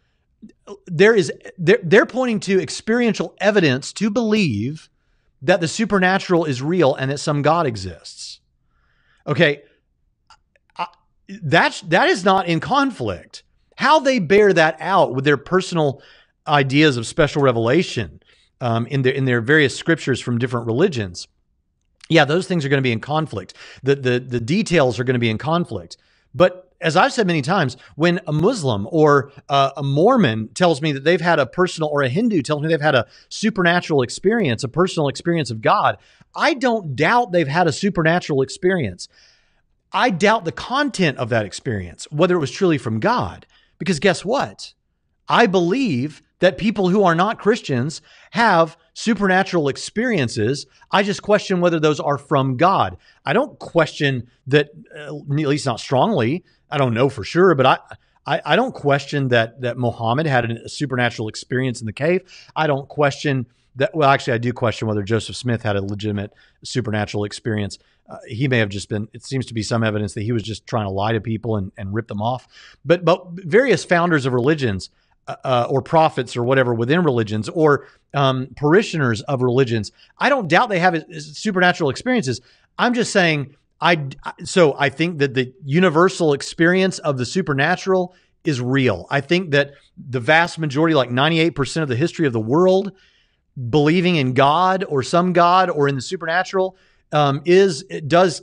there 0.87 1.15
is, 1.15 1.31
they're, 1.59 1.81
they're 1.83 2.07
pointing 2.07 2.41
to 2.41 2.61
experiential 2.61 3.35
evidence 3.41 3.93
to 3.95 4.11
believe 4.11 4.89
that 5.43 5.61
the 5.61 5.69
supernatural 5.69 6.45
is 6.45 6.63
real 6.63 6.95
and 6.95 7.11
that 7.11 7.19
some 7.19 7.43
God 7.43 7.67
exists. 7.67 8.41
Okay. 9.27 9.63
That's, 11.29 11.83
that 11.83 12.09
is 12.09 12.25
not 12.25 12.47
in 12.47 12.61
conflict. 12.61 13.43
How 13.77 14.01
they 14.01 14.19
bear 14.19 14.53
that 14.55 14.79
out 14.81 15.15
with 15.15 15.25
their 15.25 15.37
personal 15.37 16.03
ideas 16.47 16.97
of 16.97 17.07
special 17.07 17.43
revelation 17.43 18.23
um, 18.61 18.87
in 18.87 19.03
their 19.03 19.13
in 19.13 19.25
their 19.25 19.41
various 19.41 19.77
scriptures 19.77 20.21
from 20.21 20.39
different 20.39 20.67
religions 20.67 21.29
yeah, 22.09 22.25
those 22.25 22.47
things 22.47 22.65
are 22.65 22.69
going 22.69 22.79
to 22.79 22.87
be 22.87 22.93
in 22.93 23.01
conflict. 23.01 23.55
The, 23.83 23.95
the, 23.95 24.21
the 24.21 24.41
details 24.41 24.99
are 24.99 25.05
going 25.05 25.15
to 25.15 25.21
be 25.21 25.31
in 25.31 25.39
conflict. 25.39 25.97
But 26.35 26.73
as 26.81 26.97
I've 26.97 27.13
said 27.13 27.27
many 27.27 27.43
times, 27.43 27.77
when 27.97 28.21
a 28.27 28.33
Muslim 28.33 28.87
or 28.91 29.33
a 29.49 29.83
Mormon 29.83 30.49
tells 30.55 30.81
me 30.81 30.93
that 30.93 31.05
they've 31.05 31.21
had 31.21 31.39
a 31.39 31.47
personal, 31.47 31.91
or 31.91 32.03
a 32.03 32.09
Hindu 32.09 32.43
tells 32.43 32.63
me 32.63 32.69
they've 32.69 32.81
had 32.81 32.95
a 32.95 33.07
supernatural 33.29 34.03
experience, 34.03 34.63
a 34.63 34.69
personal 34.69 35.09
experience 35.09 35.51
of 35.51 35.61
God, 35.61 35.99
I 36.37 36.55
don't 36.55 36.95
doubt 36.95 37.33
they've 37.33 37.49
had 37.49 37.67
a 37.67 37.73
supernatural 37.73 38.43
experience. 38.43 39.09
I 39.93 40.11
doubt 40.11 40.45
the 40.45 40.53
content 40.53 41.19
of 41.19 41.31
that 41.31 41.47
experience, 41.47 42.07
whether 42.13 42.37
it 42.37 42.41
was 42.41 42.51
truly 42.51 42.79
from 42.79 43.01
God. 43.01 43.47
Because 43.79 43.99
guess 43.99 44.25
what? 44.25 44.75
I 45.29 45.47
believe 45.47 46.23
that 46.39 46.59
people 46.59 46.91
who 46.91 47.03
are 47.03 47.15
not 47.15 47.39
Christians 47.39 48.01
have 48.33 48.77
supernatural 48.99 49.69
experiences. 49.69 50.67
I 50.91 51.05
just 51.05 51.23
question 51.23 51.61
whether 51.61 51.79
those 51.79 52.01
are 52.01 52.19
from 52.19 52.57
God. 52.57 52.97
I 53.25 53.33
don't 53.33 53.57
question 53.61 54.29
that, 54.49 54.71
uh, 54.93 55.15
at 55.15 55.29
least 55.29 55.67
not 55.67 55.79
strongly. 55.79 56.45
I 56.69 56.79
don't 56.79 56.95
know 56.95 57.09
for 57.09 57.23
sure, 57.23 57.55
but 57.55 57.65
I, 58.27 58.41
I, 58.45 58.57
don't 58.57 58.75
question 58.75 59.29
that 59.29 59.61
that 59.61 59.79
Muhammad 59.79 60.27
had 60.27 60.51
a 60.51 60.69
supernatural 60.69 61.29
experience 61.29 61.81
in 61.81 61.87
the 61.87 61.93
cave. 61.93 62.23
I 62.57 62.67
don't 62.67 62.89
question 62.89 63.47
that. 63.77 63.95
Well, 63.95 64.11
actually, 64.11 64.35
I 64.35 64.39
do 64.39 64.53
question 64.53 64.89
whether 64.89 65.05
Joseph 65.05 65.37
Smith 65.37 65.63
had 65.63 65.77
a 65.77 65.83
legitimate 65.83 66.35
supernatural 66.63 67.25
experience. 67.25 67.79
Uh, 68.07 68.19
he 68.27 68.49
may 68.49 68.59
have 68.59 68.69
just 68.69 68.89
been. 68.89 69.09
It 69.15 69.25
seems 69.25 69.47
to 69.47 69.55
be 69.55 69.63
some 69.63 69.83
evidence 69.85 70.13
that 70.15 70.23
he 70.23 70.33
was 70.33 70.43
just 70.43 70.67
trying 70.67 70.87
to 70.87 70.91
lie 70.91 71.13
to 71.13 71.21
people 71.21 71.57
and, 71.57 71.73
and 71.79 71.95
rip 71.95 72.09
them 72.09 72.21
off. 72.21 72.49
But 72.85 73.05
but 73.05 73.25
various 73.31 73.85
founders 73.85 74.27
of 74.27 74.35
religions 74.35 74.91
uh, 75.45 75.67
or 75.69 75.83
prophets 75.83 76.37
or 76.37 76.43
whatever 76.43 76.75
within 76.75 77.03
religions 77.05 77.49
or 77.49 77.87
um, 78.15 78.49
parishioners 78.57 79.21
of 79.23 79.43
religions. 79.43 79.93
I 80.19 80.29
don't 80.29 80.49
doubt 80.49 80.69
they 80.69 80.79
have 80.79 81.05
supernatural 81.19 81.91
experiences. 81.91 82.41
I'm 82.79 82.95
just 82.95 83.13
saying 83.13 83.55
I 83.81 84.09
so 84.45 84.75
I 84.79 84.89
think 84.89 85.19
that 85.19 85.35
the 85.35 85.53
universal 85.65 86.33
experience 86.33 86.99
of 86.99 87.19
the 87.19 87.27
supernatural 87.27 88.15
is 88.45 88.61
real. 88.61 89.07
I 89.11 89.21
think 89.21 89.51
that 89.51 89.73
the 89.97 90.21
vast 90.21 90.59
majority, 90.59 90.95
like 90.95 91.11
98% 91.11 91.83
of 91.83 91.89
the 91.89 91.97
history 91.97 92.27
of 92.27 92.33
the 92.33 92.41
world, 92.41 92.93
believing 93.69 94.17
in 94.17 94.33
God 94.33 94.85
or 94.89 95.03
some 95.03 95.33
God 95.33 95.71
or 95.71 95.89
in 95.89 95.95
the 95.95 96.01
supernatural 96.01 96.77
um, 97.13 97.43
is 97.45 97.85
does 98.07 98.43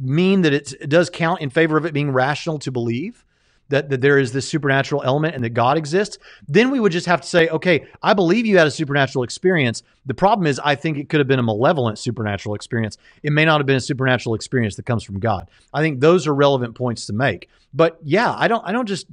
mean 0.00 0.42
that 0.42 0.52
it 0.52 0.88
does 0.88 1.10
count 1.10 1.40
in 1.40 1.50
favor 1.50 1.76
of 1.76 1.84
it 1.84 1.92
being 1.92 2.10
rational 2.10 2.58
to 2.60 2.70
believe 2.70 3.24
that, 3.70 3.88
that 3.88 4.00
there 4.00 4.18
is 4.18 4.32
this 4.32 4.46
supernatural 4.46 5.02
element 5.02 5.34
and 5.34 5.42
that 5.42 5.50
God 5.50 5.78
exists, 5.78 6.18
then 6.46 6.70
we 6.70 6.78
would 6.78 6.92
just 6.92 7.06
have 7.06 7.22
to 7.22 7.26
say, 7.26 7.48
okay, 7.48 7.86
I 8.02 8.14
believe 8.14 8.44
you 8.46 8.58
had 8.58 8.66
a 8.66 8.70
supernatural 8.70 9.24
experience. 9.24 9.82
The 10.06 10.14
problem 10.14 10.46
is, 10.46 10.60
I 10.62 10.74
think 10.74 10.98
it 10.98 11.08
could 11.08 11.20
have 11.20 11.28
been 11.28 11.38
a 11.38 11.42
malevolent 11.42 11.98
supernatural 11.98 12.54
experience. 12.54 12.98
It 13.22 13.32
may 13.32 13.44
not 13.44 13.60
have 13.60 13.66
been 13.66 13.76
a 13.76 13.80
supernatural 13.80 14.34
experience 14.34 14.76
that 14.76 14.86
comes 14.86 15.02
from 15.02 15.18
God. 15.18 15.48
I 15.72 15.80
think 15.80 16.00
those 16.00 16.26
are 16.26 16.34
relevant 16.34 16.74
points 16.74 17.06
to 17.06 17.12
make. 17.12 17.48
But 17.72 17.98
yeah, 18.02 18.34
I 18.36 18.48
don't, 18.48 18.66
I 18.66 18.72
don't 18.72 18.86
just, 18.86 19.06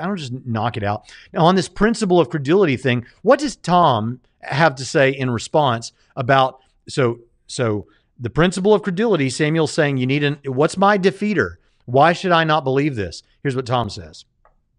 I 0.00 0.06
don't 0.06 0.16
just 0.16 0.32
knock 0.44 0.76
it 0.76 0.84
out. 0.84 1.12
Now, 1.32 1.46
on 1.46 1.54
this 1.54 1.68
principle 1.68 2.20
of 2.20 2.28
credulity 2.28 2.76
thing, 2.76 3.06
what 3.22 3.38
does 3.38 3.56
Tom 3.56 4.20
have 4.40 4.74
to 4.76 4.84
say 4.84 5.10
in 5.10 5.30
response 5.30 5.92
about 6.16 6.60
so, 6.88 7.20
so 7.46 7.86
the 8.20 8.28
principle 8.28 8.74
of 8.74 8.82
credulity? 8.82 9.30
Samuel's 9.30 9.72
saying 9.72 9.96
you 9.96 10.06
need 10.06 10.22
an. 10.22 10.38
What's 10.44 10.76
my 10.76 10.98
defeater? 10.98 11.56
Why 11.86 12.12
should 12.12 12.32
I 12.32 12.44
not 12.44 12.64
believe 12.64 12.96
this? 12.96 13.22
Here's 13.42 13.56
what 13.56 13.66
Tom 13.66 13.90
says. 13.90 14.24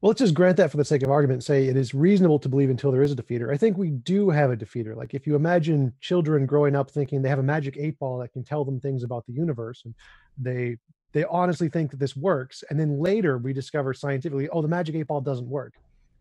Well, 0.02 0.10
let's 0.10 0.20
just 0.20 0.34
grant 0.34 0.58
that 0.58 0.70
for 0.70 0.78
the 0.78 0.84
sake 0.84 1.02
of 1.04 1.10
argument, 1.10 1.46
say 1.46 1.68
it 1.68 1.78
is 1.78 1.94
reasonable 1.94 2.40
to 2.40 2.50
believe 2.50 2.70
until 2.70 2.92
there 2.92 3.04
is 3.04 3.14
a 3.14 3.16
defeater. 3.16 3.54
I 3.54 3.58
think 3.58 3.78
we 3.78 3.90
do 3.90 4.30
have 4.30 4.52
a 4.52 4.58
defeater. 4.58 4.96
Like 4.96 5.14
if 5.14 5.26
you 5.26 5.36
imagine 5.36 5.94
children 6.02 6.46
growing 6.46 6.76
up 6.76 6.92
thinking 6.92 7.22
they 7.22 7.30
have 7.30 7.40
a 7.40 7.44
magic 7.44 7.78
eight 7.78 7.98
ball 8.00 8.18
that 8.20 8.34
can 8.34 8.44
tell 8.44 8.66
them 8.66 8.82
things 8.82 9.04
about 9.04 9.26
the 9.28 9.34
universe 9.34 9.84
and 9.86 9.94
they 10.38 10.78
they 11.14 11.24
honestly 11.26 11.70
think 11.70 11.92
that 11.92 12.00
this 12.00 12.16
works 12.16 12.64
and 12.70 12.80
then 12.80 13.00
later 13.00 13.38
we 13.38 13.54
discover 13.54 13.94
scientifically 13.94 14.50
oh 14.50 14.62
the 14.62 14.68
magic 14.68 14.96
eight 14.96 15.08
ball 15.08 15.22
doesn't 15.22 15.48
work 15.48 15.74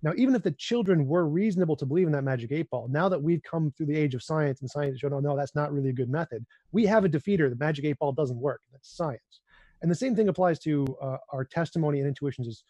now 0.02 0.12
even 0.16 0.34
if 0.34 0.42
the 0.42 0.50
children 0.52 1.06
were 1.06 1.26
reasonable 1.26 1.74
to 1.76 1.86
believe 1.86 2.06
in 2.06 2.12
that 2.12 2.22
magic 2.22 2.52
eight 2.52 2.68
ball 2.70 2.88
now 2.88 3.08
that 3.08 3.20
we've 3.20 3.42
come 3.42 3.72
through 3.76 3.86
the 3.86 3.96
age 3.96 4.14
of 4.14 4.22
science 4.22 4.60
and 4.60 4.70
science 4.70 4.98
showed 4.98 5.12
oh 5.12 5.20
no 5.20 5.36
that's 5.36 5.54
not 5.54 5.72
really 5.72 5.88
a 5.88 5.94
good 5.94 6.10
method 6.10 6.44
we 6.72 6.84
have 6.84 7.04
a 7.04 7.08
defeater 7.08 7.48
the 7.48 7.56
magic 7.56 7.84
eight 7.84 7.98
ball 7.98 8.12
doesn't 8.12 8.38
work 8.38 8.60
that's 8.70 8.94
science 8.94 9.40
and 9.82 9.90
the 9.90 9.96
same 9.96 10.14
thing 10.14 10.28
applies 10.28 10.58
to 10.60 10.86
uh, 11.02 11.16
our 11.32 11.44
testimony 11.44 11.98
and 11.98 12.08
intuitions 12.08 12.48
as 12.48 12.62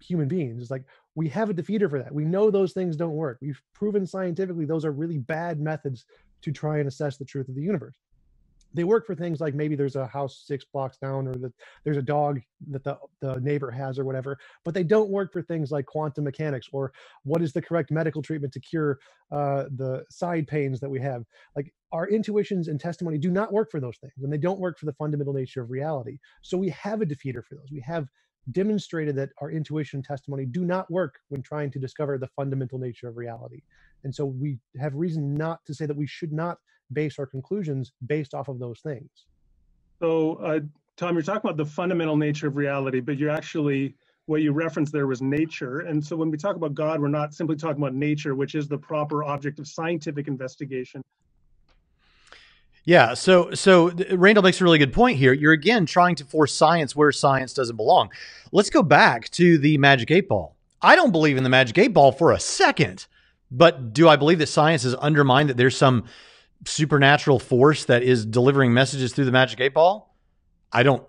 human 0.00 0.28
beings. 0.28 0.62
It's 0.62 0.70
like 0.70 0.84
we 1.14 1.28
have 1.30 1.50
a 1.50 1.54
defeater 1.54 1.90
for 1.90 1.98
that. 1.98 2.14
We 2.14 2.24
know 2.24 2.50
those 2.50 2.72
things 2.72 2.96
don't 2.96 3.14
work. 3.14 3.38
We've 3.40 3.60
proven 3.74 4.06
scientifically 4.06 4.64
those 4.64 4.84
are 4.84 4.92
really 4.92 5.18
bad 5.18 5.58
methods 5.58 6.04
to 6.42 6.52
try 6.52 6.78
and 6.78 6.86
assess 6.86 7.16
the 7.16 7.24
truth 7.24 7.48
of 7.48 7.56
the 7.56 7.62
universe. 7.62 7.96
They 8.74 8.84
work 8.84 9.06
for 9.06 9.14
things 9.14 9.40
like 9.40 9.54
maybe 9.54 9.74
there's 9.76 9.96
a 9.96 10.06
house 10.06 10.44
six 10.46 10.64
blocks 10.64 10.98
down 10.98 11.26
or 11.26 11.34
that 11.34 11.52
there's 11.84 11.96
a 11.96 12.02
dog 12.02 12.40
that 12.70 12.84
the, 12.84 12.98
the 13.20 13.40
neighbor 13.40 13.70
has 13.70 13.98
or 13.98 14.04
whatever, 14.04 14.38
but 14.64 14.74
they 14.74 14.84
don't 14.84 15.10
work 15.10 15.32
for 15.32 15.42
things 15.42 15.70
like 15.70 15.86
quantum 15.86 16.24
mechanics 16.24 16.68
or 16.72 16.92
what 17.24 17.42
is 17.42 17.52
the 17.52 17.62
correct 17.62 17.90
medical 17.90 18.22
treatment 18.22 18.52
to 18.52 18.60
cure 18.60 18.98
uh, 19.32 19.64
the 19.76 20.04
side 20.10 20.46
pains 20.46 20.80
that 20.80 20.90
we 20.90 21.00
have. 21.00 21.24
Like 21.56 21.72
our 21.92 22.08
intuitions 22.08 22.68
and 22.68 22.78
testimony 22.78 23.18
do 23.18 23.30
not 23.30 23.52
work 23.52 23.70
for 23.70 23.80
those 23.80 23.96
things 23.98 24.12
and 24.22 24.32
they 24.32 24.38
don't 24.38 24.60
work 24.60 24.78
for 24.78 24.86
the 24.86 24.92
fundamental 24.92 25.32
nature 25.32 25.62
of 25.62 25.70
reality. 25.70 26.18
So 26.42 26.58
we 26.58 26.68
have 26.70 27.00
a 27.00 27.06
defeater 27.06 27.42
for 27.44 27.54
those. 27.54 27.70
We 27.72 27.80
have 27.80 28.08
demonstrated 28.52 29.16
that 29.16 29.30
our 29.40 29.50
intuition 29.50 29.98
and 29.98 30.04
testimony 30.04 30.46
do 30.46 30.64
not 30.64 30.90
work 30.90 31.16
when 31.28 31.42
trying 31.42 31.70
to 31.70 31.78
discover 31.78 32.18
the 32.18 32.28
fundamental 32.28 32.78
nature 32.78 33.08
of 33.08 33.16
reality. 33.16 33.62
And 34.04 34.14
so 34.14 34.24
we 34.24 34.58
have 34.80 34.94
reason 34.94 35.34
not 35.34 35.64
to 35.66 35.74
say 35.74 35.86
that 35.86 35.96
we 35.96 36.06
should 36.06 36.32
not 36.32 36.58
base 36.92 37.18
our 37.18 37.26
conclusions 37.26 37.92
based 38.06 38.34
off 38.34 38.48
of 38.48 38.58
those 38.58 38.80
things 38.80 39.08
so 40.00 40.34
uh, 40.36 40.60
tom 40.96 41.14
you're 41.14 41.22
talking 41.22 41.48
about 41.48 41.56
the 41.56 41.66
fundamental 41.66 42.16
nature 42.16 42.48
of 42.48 42.56
reality 42.56 43.00
but 43.00 43.18
you're 43.18 43.30
actually 43.30 43.94
what 44.26 44.42
you 44.42 44.52
referenced 44.52 44.92
there 44.92 45.06
was 45.06 45.22
nature. 45.22 45.80
And 45.80 46.04
so 46.04 46.14
when 46.14 46.30
we 46.30 46.36
talk 46.36 46.54
about 46.54 46.74
God, 46.74 47.00
we're 47.00 47.08
not 47.08 47.32
simply 47.32 47.56
talking 47.56 47.82
about 47.82 47.94
nature, 47.94 48.34
which 48.34 48.54
is 48.54 48.68
the 48.68 48.76
proper 48.76 49.24
object 49.24 49.58
of 49.58 49.66
scientific 49.66 50.28
investigation, 50.28 51.02
yeah, 52.88 53.12
so 53.12 53.52
so 53.52 53.90
Randal 54.12 54.42
makes 54.42 54.62
a 54.62 54.64
really 54.64 54.78
good 54.78 54.94
point 54.94 55.18
here. 55.18 55.34
You're 55.34 55.52
again 55.52 55.84
trying 55.84 56.14
to 56.14 56.24
force 56.24 56.54
science 56.54 56.96
where 56.96 57.12
science 57.12 57.52
doesn't 57.52 57.76
belong. 57.76 58.08
Let's 58.50 58.70
go 58.70 58.82
back 58.82 59.28
to 59.32 59.58
the 59.58 59.76
Magic 59.76 60.10
8 60.10 60.26
Ball. 60.26 60.56
I 60.80 60.96
don't 60.96 61.12
believe 61.12 61.36
in 61.36 61.42
the 61.42 61.50
Magic 61.50 61.76
8 61.76 61.88
Ball 61.88 62.12
for 62.12 62.32
a 62.32 62.40
second. 62.40 63.06
But 63.50 63.92
do 63.92 64.08
I 64.08 64.16
believe 64.16 64.38
that 64.38 64.46
science 64.46 64.84
has 64.84 64.94
undermined 64.94 65.50
that 65.50 65.58
there's 65.58 65.76
some 65.76 66.04
supernatural 66.66 67.38
force 67.38 67.84
that 67.86 68.02
is 68.02 68.26
delivering 68.26 68.72
messages 68.72 69.12
through 69.12 69.24
the 69.26 69.32
Magic 69.32 69.60
8 69.60 69.74
Ball? 69.74 70.14
I 70.72 70.82
don't 70.82 71.06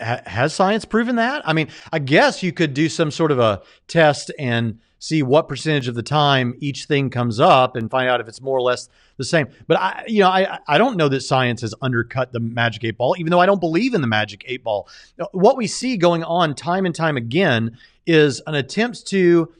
has 0.00 0.54
science 0.54 0.84
proven 0.84 1.16
that? 1.16 1.42
I 1.46 1.52
mean, 1.52 1.68
I 1.92 1.98
guess 1.98 2.42
you 2.42 2.52
could 2.52 2.74
do 2.74 2.88
some 2.88 3.10
sort 3.10 3.32
of 3.32 3.38
a 3.38 3.62
test 3.88 4.30
and 4.38 4.78
see 5.00 5.22
what 5.22 5.48
percentage 5.48 5.88
of 5.88 5.94
the 5.94 6.02
time 6.02 6.54
each 6.60 6.84
thing 6.86 7.08
comes 7.10 7.38
up 7.38 7.76
and 7.76 7.90
find 7.90 8.08
out 8.08 8.20
if 8.20 8.28
it's 8.28 8.40
more 8.40 8.56
or 8.56 8.62
less 8.62 8.88
the 9.16 9.24
same. 9.24 9.48
But 9.66 9.78
I, 9.78 10.04
you 10.08 10.20
know, 10.20 10.28
I, 10.28 10.58
I 10.66 10.78
don't 10.78 10.96
know 10.96 11.08
that 11.08 11.20
science 11.20 11.60
has 11.60 11.74
undercut 11.80 12.32
the 12.32 12.40
magic 12.40 12.84
eight 12.84 12.96
ball, 12.96 13.14
even 13.18 13.30
though 13.30 13.40
I 13.40 13.46
don't 13.46 13.60
believe 13.60 13.94
in 13.94 14.00
the 14.00 14.08
magic 14.08 14.44
eight 14.46 14.64
ball. 14.64 14.88
What 15.32 15.56
we 15.56 15.66
see 15.66 15.96
going 15.96 16.24
on 16.24 16.54
time 16.54 16.84
and 16.84 16.94
time 16.94 17.16
again 17.16 17.76
is 18.06 18.40
an 18.46 18.54
attempt 18.54 19.06
to 19.08 19.52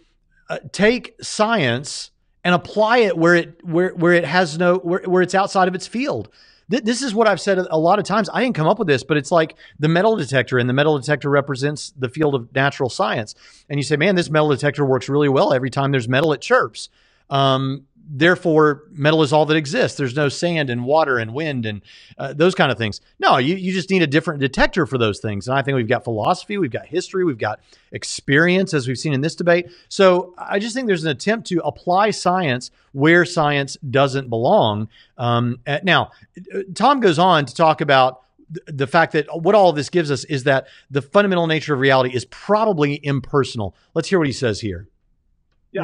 uh, 0.51 0.59
take 0.73 1.15
science 1.23 2.11
and 2.49 2.55
apply 2.55 2.97
it 2.99 3.19
where 3.19 3.35
it 3.35 3.63
where 3.63 3.91
where 3.91 4.15
it 4.15 4.25
has 4.25 4.57
no 4.57 4.79
where, 4.79 5.03
where 5.03 5.21
it's 5.21 5.35
outside 5.35 5.69
of 5.69 5.75
its 5.75 5.87
field 5.87 6.31
th- 6.71 6.83
this 6.83 7.03
is 7.03 7.15
what 7.15 7.29
I've 7.29 7.43
said 7.43 7.59
a 7.59 7.79
lot 7.79 7.99
of 7.99 8.07
times. 8.07 8.31
I 8.33 8.43
didn't 8.43 8.57
come 8.57 8.67
up 8.67 8.79
with 8.79 8.89
this, 8.89 9.03
but 9.03 9.19
it's 9.19 9.31
like 9.31 9.55
the 9.79 9.89
metal 9.89 10.17
detector, 10.17 10.59
and 10.59 10.67
the 10.67 10.73
metal 10.73 10.99
detector 10.99 11.29
represents 11.29 11.93
the 11.97 12.09
field 12.09 12.35
of 12.35 12.55
natural 12.55 12.89
science. 12.89 13.35
And 13.69 13.79
you 13.79 13.85
say, 13.85 13.97
man, 13.97 14.15
this 14.15 14.31
metal 14.31 14.49
detector 14.49 14.83
works 14.83 15.11
really 15.11 15.29
well 15.29 15.53
every 15.53 15.69
time 15.69 15.93
there's 15.93 16.09
metal, 16.09 16.33
it 16.33 16.41
chirps. 16.41 16.89
Um, 17.29 17.85
therefore 18.11 18.85
metal 18.91 19.23
is 19.23 19.33
all 19.33 19.45
that 19.47 19.57
exists. 19.57 19.99
There's 19.99 20.17
no 20.17 20.29
sand 20.29 20.71
and 20.71 20.85
water 20.85 21.19
and 21.19 21.35
wind 21.35 21.67
and 21.67 21.83
uh, 22.17 22.33
those 22.33 22.55
kind 22.55 22.73
of 22.73 22.79
things. 22.79 23.01
No, 23.19 23.37
you, 23.37 23.55
you 23.55 23.73
just 23.73 23.91
need 23.91 24.03
a 24.03 24.07
different 24.07 24.41
detector 24.41 24.87
for 24.87 24.97
those 24.97 25.21
things. 25.21 25.47
And 25.47 25.57
I 25.57 25.63
think 25.63 25.77
we've 25.77 25.89
got 25.89 26.05
philosophy, 26.05 26.57
we've 26.57 26.71
got 26.71 26.87
history, 26.87 27.25
we've 27.25 27.39
got 27.39 27.61
experience, 27.93 28.73
as 28.73 28.89
we've 28.89 28.99
seen 28.99 29.13
in 29.13 29.21
this 29.21 29.35
debate. 29.35 29.71
So 29.89 30.35
I 30.39 30.59
just 30.59 30.75
think 30.75 30.87
there's 30.87 31.05
an 31.05 31.11
attempt 31.11 31.47
to 31.49 31.61
apply 31.65 32.11
science 32.13 32.71
where 32.93 33.25
science 33.25 33.77
doesn't 33.89 34.29
belong. 34.29 34.89
Um, 35.19 35.61
now, 35.83 36.13
Tom 36.75 37.01
goes 37.01 37.19
on 37.19 37.45
to 37.45 37.55
talk 37.55 37.81
about 37.81 38.23
the 38.67 38.87
fact 38.87 39.13
that 39.13 39.27
what 39.43 39.55
all 39.55 39.73
this 39.73 39.91
gives 39.91 40.11
us 40.11 40.25
is 40.25 40.45
that 40.45 40.67
the 40.91 41.03
fundamental 41.03 41.47
nature 41.47 41.75
of 41.75 41.81
reality 41.81 42.15
is 42.15 42.25
probably 42.27 42.99
impersonal. 43.05 43.77
Let's 43.93 44.09
hear 44.09 44.19
what 44.19 44.27
he 44.27 44.33
says 44.33 44.61
here. 44.61 44.89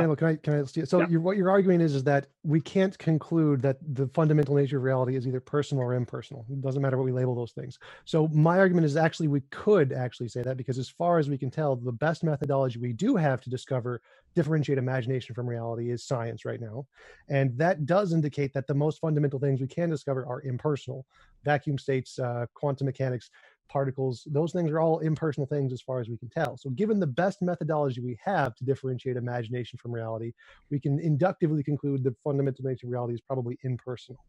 Yeah. 0.01 0.15
Can 0.15 0.29
I 0.29 0.37
can 0.37 0.55
I 0.61 0.65
so 0.65 1.01
yeah. 1.01 1.07
you're, 1.09 1.21
what 1.21 1.37
you're 1.37 1.51
arguing 1.51 1.81
is 1.81 1.95
is 1.95 2.05
that 2.05 2.27
we 2.43 2.61
can't 2.61 2.97
conclude 2.99 3.63
that 3.63 3.79
the 3.95 4.09
fundamental 4.09 4.55
nature 4.55 4.79
of 4.79 4.83
reality 4.83 5.17
is 5.17 5.27
either 5.27 5.41
personal 5.41 5.85
or 5.85 5.95
impersonal. 5.95 6.45
It 6.51 6.61
doesn't 6.61 6.83
matter 6.83 6.97
what 6.97 7.05
we 7.05 7.13
label 7.13 7.35
those 7.35 7.53
things. 7.53 7.79
So 8.05 8.29
my 8.29 8.59
argument 8.59 8.87
is 8.87 8.97
actually 8.97 9.29
we 9.29 9.43
could 9.51 9.93
actually 9.93 10.29
say 10.29 10.43
that 10.43 10.57
because 10.57 10.79
as 10.79 10.89
far 10.89 11.19
as 11.19 11.29
we 11.29 11.39
can 11.39 11.51
tell, 11.51 11.77
the 11.77 11.93
best 11.93 12.25
methodology 12.25 12.79
we 12.79 12.93
do 12.93 13.17
have 13.17 13.41
to 13.43 13.51
discover 13.51 14.01
differentiate 14.35 14.79
imagination 14.79 15.35
from 15.35 15.49
reality 15.49 15.91
is 15.91 16.05
science 16.05 16.45
right 16.45 16.61
now. 16.61 16.87
And 17.29 17.57
that 17.59 17.87
does 17.87 18.13
indicate 18.13 18.53
that 18.55 18.67
the 18.67 18.75
most 18.75 19.01
fundamental 19.01 19.39
things 19.39 19.61
we 19.61 19.69
can 19.69 19.91
discover 19.91 20.27
are 20.27 20.43
impersonal. 20.43 21.07
Vacuum 21.45 21.79
states, 21.79 22.19
uh, 22.19 22.47
quantum 22.55 22.87
mechanics, 22.87 23.31
particles, 23.69 24.27
those 24.31 24.53
things 24.53 24.71
are 24.71 24.81
all 24.81 25.01
impersonal 25.01 25.47
things 25.47 25.73
as 25.73 25.81
far 25.81 26.01
as 26.01 26.09
we 26.09 26.17
can 26.17 26.29
tell. 26.29 26.57
So, 26.57 26.71
given 26.71 27.01
the 27.01 27.07
best 27.07 27.43
methodology 27.43 28.01
we 28.01 28.19
have 28.25 28.55
to 28.57 28.65
differentiate 28.65 29.17
imagination 29.17 29.79
from 29.79 29.93
reality, 29.93 30.33
we 30.71 30.79
can 30.81 30.99
inductively 31.01 31.63
conclude 31.63 32.05
the 32.05 32.15
fundamental 32.25 32.65
nature 32.65 32.87
of 32.87 32.93
reality 32.93 33.15
is 33.15 33.21
probably 33.21 33.59
impersonal. 33.63 34.23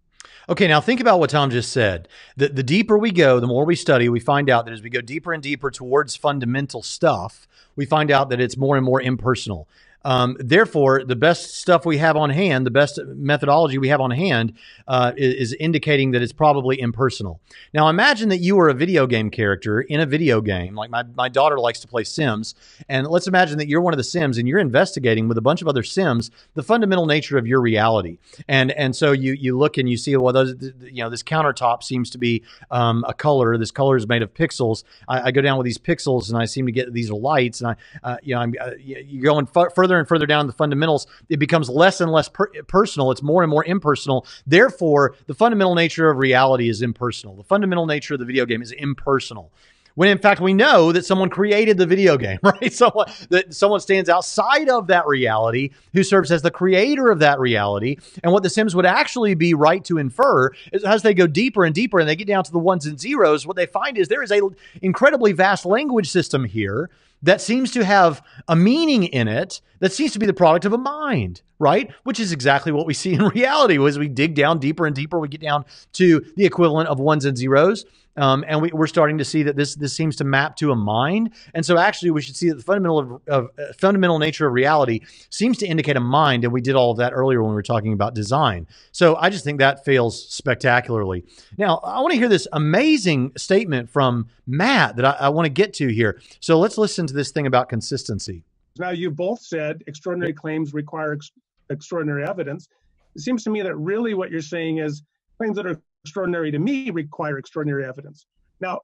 Okay, 0.49 0.67
now 0.67 0.81
think 0.81 0.99
about 0.99 1.19
what 1.19 1.29
Tom 1.29 1.49
just 1.49 1.71
said. 1.71 2.07
The, 2.35 2.49
the 2.49 2.63
deeper 2.63 2.97
we 2.97 3.11
go, 3.11 3.39
the 3.39 3.47
more 3.47 3.65
we 3.65 3.75
study, 3.75 4.09
we 4.09 4.19
find 4.19 4.49
out 4.49 4.65
that 4.65 4.73
as 4.73 4.81
we 4.81 4.89
go 4.89 5.01
deeper 5.01 5.33
and 5.33 5.41
deeper 5.41 5.71
towards 5.71 6.15
fundamental 6.15 6.81
stuff, 6.81 7.47
we 7.75 7.85
find 7.85 8.11
out 8.11 8.29
that 8.29 8.39
it's 8.39 8.57
more 8.57 8.75
and 8.75 8.85
more 8.85 9.01
impersonal. 9.01 9.67
Um, 10.05 10.37
therefore, 10.39 11.03
the 11.03 11.15
best 11.15 11.55
stuff 11.55 11.83
we 11.83 11.97
have 11.97 12.15
on 12.15 12.29
hand, 12.29 12.65
the 12.65 12.71
best 12.71 12.99
methodology 13.03 13.79
we 13.79 13.87
have 13.87 13.99
on 13.99 14.11
hand, 14.11 14.53
uh, 14.87 15.13
is, 15.17 15.51
is, 15.51 15.53
indicating 15.59 16.11
that 16.11 16.21
it's 16.21 16.31
probably 16.31 16.79
impersonal. 16.79 17.41
Now, 17.73 17.89
imagine 17.89 18.29
that 18.29 18.37
you 18.37 18.59
are 18.59 18.69
a 18.69 18.73
video 18.75 19.07
game 19.07 19.31
character 19.31 19.81
in 19.81 19.99
a 19.99 20.05
video 20.05 20.41
game. 20.41 20.75
Like 20.75 20.91
my, 20.91 21.01
my 21.15 21.27
daughter 21.27 21.59
likes 21.59 21.79
to 21.79 21.87
play 21.87 22.03
Sims. 22.03 22.53
And 22.87 23.07
let's 23.07 23.25
imagine 23.25 23.57
that 23.57 23.67
you're 23.67 23.81
one 23.81 23.93
of 23.93 23.97
the 23.97 24.03
Sims 24.03 24.37
and 24.37 24.47
you're 24.47 24.59
investigating 24.59 25.27
with 25.27 25.39
a 25.39 25.41
bunch 25.41 25.63
of 25.63 25.67
other 25.67 25.81
Sims 25.81 26.29
the 26.53 26.61
fundamental 26.61 27.07
nature 27.07 27.39
of 27.39 27.47
your 27.47 27.59
reality. 27.59 28.19
And 28.47 28.71
and 28.73 28.95
so 28.95 29.11
you 29.11 29.33
you 29.33 29.57
look 29.57 29.77
and 29.77 29.89
you 29.89 29.97
see, 29.97 30.15
well, 30.15 30.33
those, 30.33 30.53
you 30.81 31.03
know, 31.03 31.09
this 31.09 31.23
countertop 31.23 31.81
seems 31.81 32.11
to 32.11 32.19
be 32.19 32.43
um, 32.69 33.03
a 33.07 33.13
color. 33.13 33.57
This 33.57 33.71
color 33.71 33.97
is 33.97 34.07
made 34.07 34.21
of 34.21 34.35
pixels. 34.35 34.83
I, 35.07 35.21
I, 35.21 35.31
go 35.31 35.41
down 35.41 35.57
with 35.57 35.65
these 35.65 35.77
pixels 35.79 36.29
and 36.29 36.37
I 36.37 36.45
seem 36.45 36.67
to 36.67 36.71
get 36.71 36.93
these 36.93 37.09
lights. 37.09 37.61
And 37.61 37.71
I, 37.71 37.75
uh, 38.03 38.17
you 38.21 38.35
know, 38.35 38.41
I'm, 38.41 38.53
uh, 38.59 38.71
you 38.79 39.21
go 39.21 39.43
further 39.45 39.94
further 39.95 39.99
and 39.99 40.07
further 40.07 40.25
down 40.25 40.47
the 40.47 40.53
fundamentals, 40.53 41.07
it 41.29 41.37
becomes 41.37 41.69
less 41.69 42.01
and 42.01 42.11
less 42.11 42.27
per- 42.29 42.51
personal. 42.67 43.11
It's 43.11 43.21
more 43.21 43.43
and 43.43 43.49
more 43.49 43.63
impersonal. 43.65 44.25
Therefore, 44.45 45.15
the 45.27 45.33
fundamental 45.33 45.75
nature 45.75 46.09
of 46.09 46.17
reality 46.17 46.69
is 46.69 46.81
impersonal. 46.81 47.35
The 47.35 47.43
fundamental 47.43 47.85
nature 47.85 48.15
of 48.15 48.19
the 48.19 48.25
video 48.25 48.45
game 48.45 48.61
is 48.61 48.71
impersonal 48.71 49.51
when 49.97 50.09
in 50.09 50.17
fact 50.17 50.41
we 50.41 50.53
know 50.53 50.91
that 50.91 51.05
someone 51.05 51.29
created 51.29 51.77
the 51.77 51.85
video 51.85 52.17
game, 52.17 52.37
right? 52.43 52.73
Someone 52.73 53.07
that 53.29 53.53
someone 53.53 53.79
stands 53.79 54.09
outside 54.09 54.67
of 54.67 54.87
that 54.87 55.07
reality 55.07 55.69
who 55.93 56.03
serves 56.03 56.33
as 56.33 56.41
the 56.41 56.51
creator 56.51 57.09
of 57.09 57.19
that 57.19 57.39
reality. 57.39 57.95
And 58.21 58.33
what 58.33 58.43
the 58.43 58.49
Sims 58.49 58.75
would 58.75 58.85
actually 58.85 59.35
be 59.35 59.53
right 59.53 59.85
to 59.85 59.97
infer 59.97 60.49
is 60.73 60.83
as 60.83 61.01
they 61.01 61.13
go 61.13 61.27
deeper 61.27 61.63
and 61.63 61.73
deeper 61.73 61.99
and 61.99 62.09
they 62.09 62.17
get 62.17 62.27
down 62.27 62.43
to 62.43 62.51
the 62.51 62.59
ones 62.59 62.85
and 62.85 62.99
zeros, 62.99 63.47
what 63.47 63.55
they 63.55 63.67
find 63.67 63.97
is 63.97 64.09
there 64.09 64.21
is 64.21 64.33
a 64.33 64.41
incredibly 64.81 65.31
vast 65.31 65.65
language 65.65 66.09
system 66.09 66.43
here 66.43 66.89
that 67.23 67.41
seems 67.41 67.71
to 67.71 67.83
have 67.83 68.21
a 68.47 68.55
meaning 68.55 69.05
in 69.05 69.27
it 69.27 69.61
that 69.79 69.91
seems 69.91 70.11
to 70.13 70.19
be 70.19 70.25
the 70.25 70.33
product 70.33 70.65
of 70.65 70.73
a 70.73 70.77
mind, 70.77 71.41
right? 71.59 71.91
Which 72.03 72.19
is 72.19 72.31
exactly 72.31 72.71
what 72.71 72.85
we 72.85 72.93
see 72.93 73.13
in 73.13 73.23
reality. 73.35 73.83
As 73.83 73.97
we 73.97 74.07
dig 74.07 74.35
down 74.35 74.59
deeper 74.59 74.85
and 74.85 74.95
deeper, 74.95 75.19
we 75.19 75.27
get 75.27 75.41
down 75.41 75.65
to 75.93 76.21
the 76.35 76.45
equivalent 76.45 76.89
of 76.89 76.99
ones 76.99 77.25
and 77.25 77.37
zeros. 77.37 77.85
Um, 78.17 78.45
and 78.47 78.61
we, 78.61 78.71
are 78.71 78.87
starting 78.87 79.17
to 79.17 79.25
see 79.25 79.43
that 79.43 79.55
this 79.55 79.75
this 79.75 79.93
seems 79.93 80.15
to 80.17 80.23
map 80.23 80.55
to 80.57 80.71
a 80.71 80.75
mind, 80.75 81.31
and 81.53 81.65
so 81.65 81.77
actually 81.77 82.11
we 82.11 82.21
should 82.21 82.35
see 82.35 82.49
that 82.49 82.55
the 82.55 82.63
fundamental 82.63 82.99
of, 82.99 83.21
of 83.27 83.49
uh, 83.59 83.73
fundamental 83.77 84.19
nature 84.19 84.47
of 84.47 84.53
reality 84.53 85.01
seems 85.29 85.57
to 85.57 85.67
indicate 85.67 85.97
a 85.97 85.99
mind, 85.99 86.43
and 86.43 86.53
we 86.53 86.61
did 86.61 86.75
all 86.75 86.91
of 86.91 86.97
that 86.97 87.11
earlier 87.13 87.41
when 87.41 87.49
we 87.49 87.55
were 87.55 87.63
talking 87.63 87.93
about 87.93 88.13
design. 88.13 88.67
So 88.91 89.15
I 89.17 89.29
just 89.29 89.43
think 89.43 89.59
that 89.59 89.83
fails 89.83 90.29
spectacularly. 90.29 91.25
Now 91.57 91.77
I 91.83 91.99
want 92.01 92.13
to 92.13 92.17
hear 92.17 92.29
this 92.29 92.47
amazing 92.53 93.33
statement 93.37 93.89
from 93.89 94.29
Matt 94.47 94.95
that 94.95 95.05
I, 95.05 95.11
I 95.25 95.29
want 95.29 95.45
to 95.45 95.49
get 95.49 95.73
to 95.75 95.87
here. 95.87 96.21
So 96.39 96.57
let's 96.57 96.77
listen 96.77 97.07
to 97.07 97.13
this 97.13 97.31
thing 97.31 97.47
about 97.47 97.69
consistency. 97.69 98.43
Now 98.77 98.89
you 98.89 99.11
both 99.11 99.41
said 99.41 99.83
extraordinary 99.87 100.33
claims 100.33 100.73
require 100.73 101.13
ex- 101.13 101.31
extraordinary 101.69 102.25
evidence. 102.27 102.67
It 103.15 103.21
seems 103.21 103.43
to 103.45 103.49
me 103.49 103.61
that 103.61 103.75
really 103.75 104.13
what 104.13 104.31
you're 104.31 104.41
saying 104.41 104.79
is 104.79 105.03
claims 105.37 105.55
that 105.55 105.65
are 105.65 105.81
extraordinary 106.05 106.51
to 106.51 106.59
me 106.59 106.91
require 106.91 107.39
extraordinary 107.39 107.83
evidence. 107.83 108.27
Now, 108.61 108.81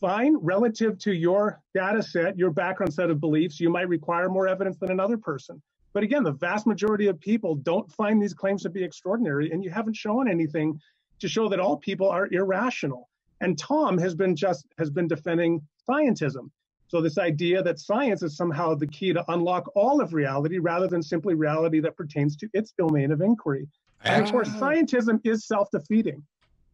fine, 0.00 0.36
relative 0.38 0.98
to 1.00 1.12
your 1.12 1.60
data 1.74 2.02
set, 2.02 2.38
your 2.38 2.50
background 2.50 2.94
set 2.94 3.10
of 3.10 3.20
beliefs, 3.20 3.60
you 3.60 3.68
might 3.68 3.88
require 3.88 4.30
more 4.30 4.48
evidence 4.48 4.78
than 4.78 4.90
another 4.90 5.18
person. 5.18 5.60
But 5.92 6.02
again, 6.02 6.24
the 6.24 6.32
vast 6.32 6.66
majority 6.66 7.08
of 7.08 7.20
people 7.20 7.54
don't 7.56 7.90
find 7.92 8.20
these 8.20 8.32
claims 8.32 8.62
to 8.62 8.70
be 8.70 8.82
extraordinary, 8.82 9.50
and 9.50 9.62
you 9.62 9.70
haven't 9.70 9.94
shown 9.94 10.26
anything 10.26 10.80
to 11.20 11.28
show 11.28 11.48
that 11.50 11.60
all 11.60 11.76
people 11.76 12.08
are 12.08 12.28
irrational. 12.32 13.10
And 13.42 13.58
Tom 13.58 13.98
has 13.98 14.14
been 14.14 14.34
just 14.34 14.66
has 14.78 14.90
been 14.90 15.06
defending 15.06 15.60
scientism. 15.88 16.50
So 16.88 17.02
this 17.02 17.18
idea 17.18 17.62
that 17.62 17.78
science 17.78 18.22
is 18.22 18.36
somehow 18.36 18.74
the 18.74 18.86
key 18.86 19.12
to 19.12 19.24
unlock 19.32 19.70
all 19.74 20.00
of 20.00 20.14
reality 20.14 20.58
rather 20.58 20.88
than 20.88 21.02
simply 21.02 21.34
reality 21.34 21.80
that 21.80 21.96
pertains 21.96 22.36
to 22.36 22.48
its 22.54 22.72
domain 22.72 23.12
of 23.12 23.20
inquiry. 23.20 23.68
And 24.04 24.24
of 24.24 24.30
course, 24.30 24.50
ah. 24.54 24.60
scientism 24.60 25.20
is 25.24 25.46
self-defeating. 25.46 26.22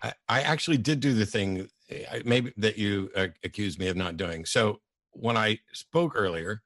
I, 0.03 0.13
I 0.29 0.41
actually 0.43 0.79
did 0.79 1.01
do 1.01 1.15
the 1.15 1.27
thing 1.27 1.69
eh, 1.91 2.23
maybe 2.25 2.53
that 2.57 2.79
you 2.79 3.11
uh, 3.17 3.29
accused 3.45 3.79
me 3.79 3.89
of 3.89 3.97
not 3.97 4.17
doing. 4.17 4.45
So 4.45 4.81
when 5.13 5.37
I 5.37 5.59
spoke 5.73 6.13
earlier, 6.15 6.63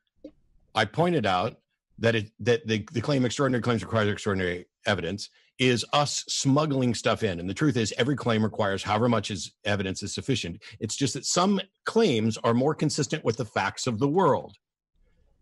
I 0.75 0.85
pointed 0.85 1.27
out 1.27 1.59
that 1.99 2.15
it 2.15 2.31
that 2.41 2.67
the, 2.67 2.87
the 2.93 3.01
claim 3.01 3.25
extraordinary 3.25 3.63
claims 3.63 3.83
requires 3.83 4.09
extraordinary 4.09 4.67
evidence 4.87 5.31
is 5.59 5.85
us 5.93 6.25
smuggling 6.29 6.95
stuff 6.95 7.23
in. 7.23 7.39
And 7.39 7.49
the 7.49 7.55
truth 7.55 7.77
is 7.77 7.95
every 7.97 8.17
claim 8.17 8.43
requires 8.43 8.83
however 8.83 9.09
much 9.09 9.31
is 9.31 9.53
evidence 9.65 10.03
is 10.03 10.13
sufficient. 10.13 10.61
It's 10.81 10.97
just 10.97 11.15
that 11.15 11.25
some 11.25 11.61
claims 11.85 12.37
are 12.39 12.55
more 12.55 12.75
consistent 12.75 13.25
with 13.25 13.37
the 13.37 13.45
facts 13.45 13.87
of 13.87 14.01
the 14.01 14.09
world. 14.09 14.57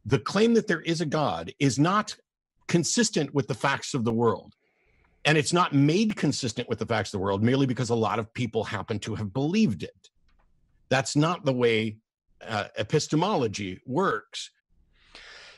The 0.05 0.19
claim 0.19 0.53
that 0.55 0.67
there 0.67 0.83
is 0.83 1.01
a 1.01 1.07
God 1.07 1.53
is 1.59 1.79
not 1.79 2.15
consistent 2.69 3.33
with 3.35 3.49
the 3.49 3.55
facts 3.55 3.95
of 3.95 4.05
the 4.05 4.13
world. 4.13 4.55
And 5.25 5.39
it's 5.39 5.53
not 5.53 5.73
made 5.73 6.17
consistent 6.17 6.69
with 6.69 6.79
the 6.79 6.87
facts 6.87 7.11
of 7.11 7.13
the 7.13 7.23
world 7.23 7.43
merely 7.43 7.67
because 7.67 7.91
a 7.91 7.95
lot 7.95 8.19
of 8.19 8.33
people 8.35 8.65
happen 8.65 8.99
to 9.01 9.15
have 9.15 9.33
believed 9.33 9.83
it. 9.83 10.09
That's 10.89 11.15
not 11.15 11.45
the 11.45 11.53
way 11.53 11.99
uh, 12.47 12.69
epistemology 12.77 13.81
works. 13.87 14.51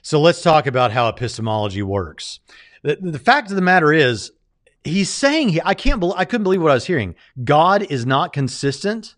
So 0.02 0.20
let's 0.20 0.42
talk 0.42 0.66
about 0.66 0.92
how 0.92 1.08
epistemology 1.08 1.82
works. 1.82 2.40
The, 2.82 2.98
the 3.00 3.18
fact 3.18 3.48
of 3.48 3.56
the 3.56 3.62
matter 3.62 3.92
is, 3.92 4.32
he's 4.84 5.08
saying 5.08 5.48
he, 5.48 5.62
I 5.64 5.72
can't 5.72 5.98
believe 5.98 6.16
I 6.18 6.26
couldn't 6.26 6.44
believe 6.44 6.60
what 6.60 6.70
I 6.70 6.74
was 6.74 6.84
hearing. 6.84 7.14
God 7.42 7.82
is 7.90 8.04
not 8.04 8.34
consistent 8.34 9.14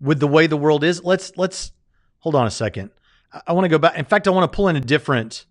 with 0.00 0.20
the 0.20 0.26
way 0.26 0.46
the 0.46 0.56
world 0.56 0.84
is. 0.84 1.04
Let's 1.04 1.36
let's 1.36 1.72
hold 2.20 2.34
on 2.34 2.46
a 2.46 2.50
second. 2.50 2.90
I, 3.30 3.42
I 3.48 3.52
want 3.52 3.66
to 3.66 3.68
go 3.68 3.78
back. 3.78 3.98
In 3.98 4.06
fact, 4.06 4.26
I 4.26 4.30
want 4.30 4.50
to 4.50 4.56
pull 4.56 4.68
in 4.68 4.76
a 4.76 4.80
different. 4.80 5.44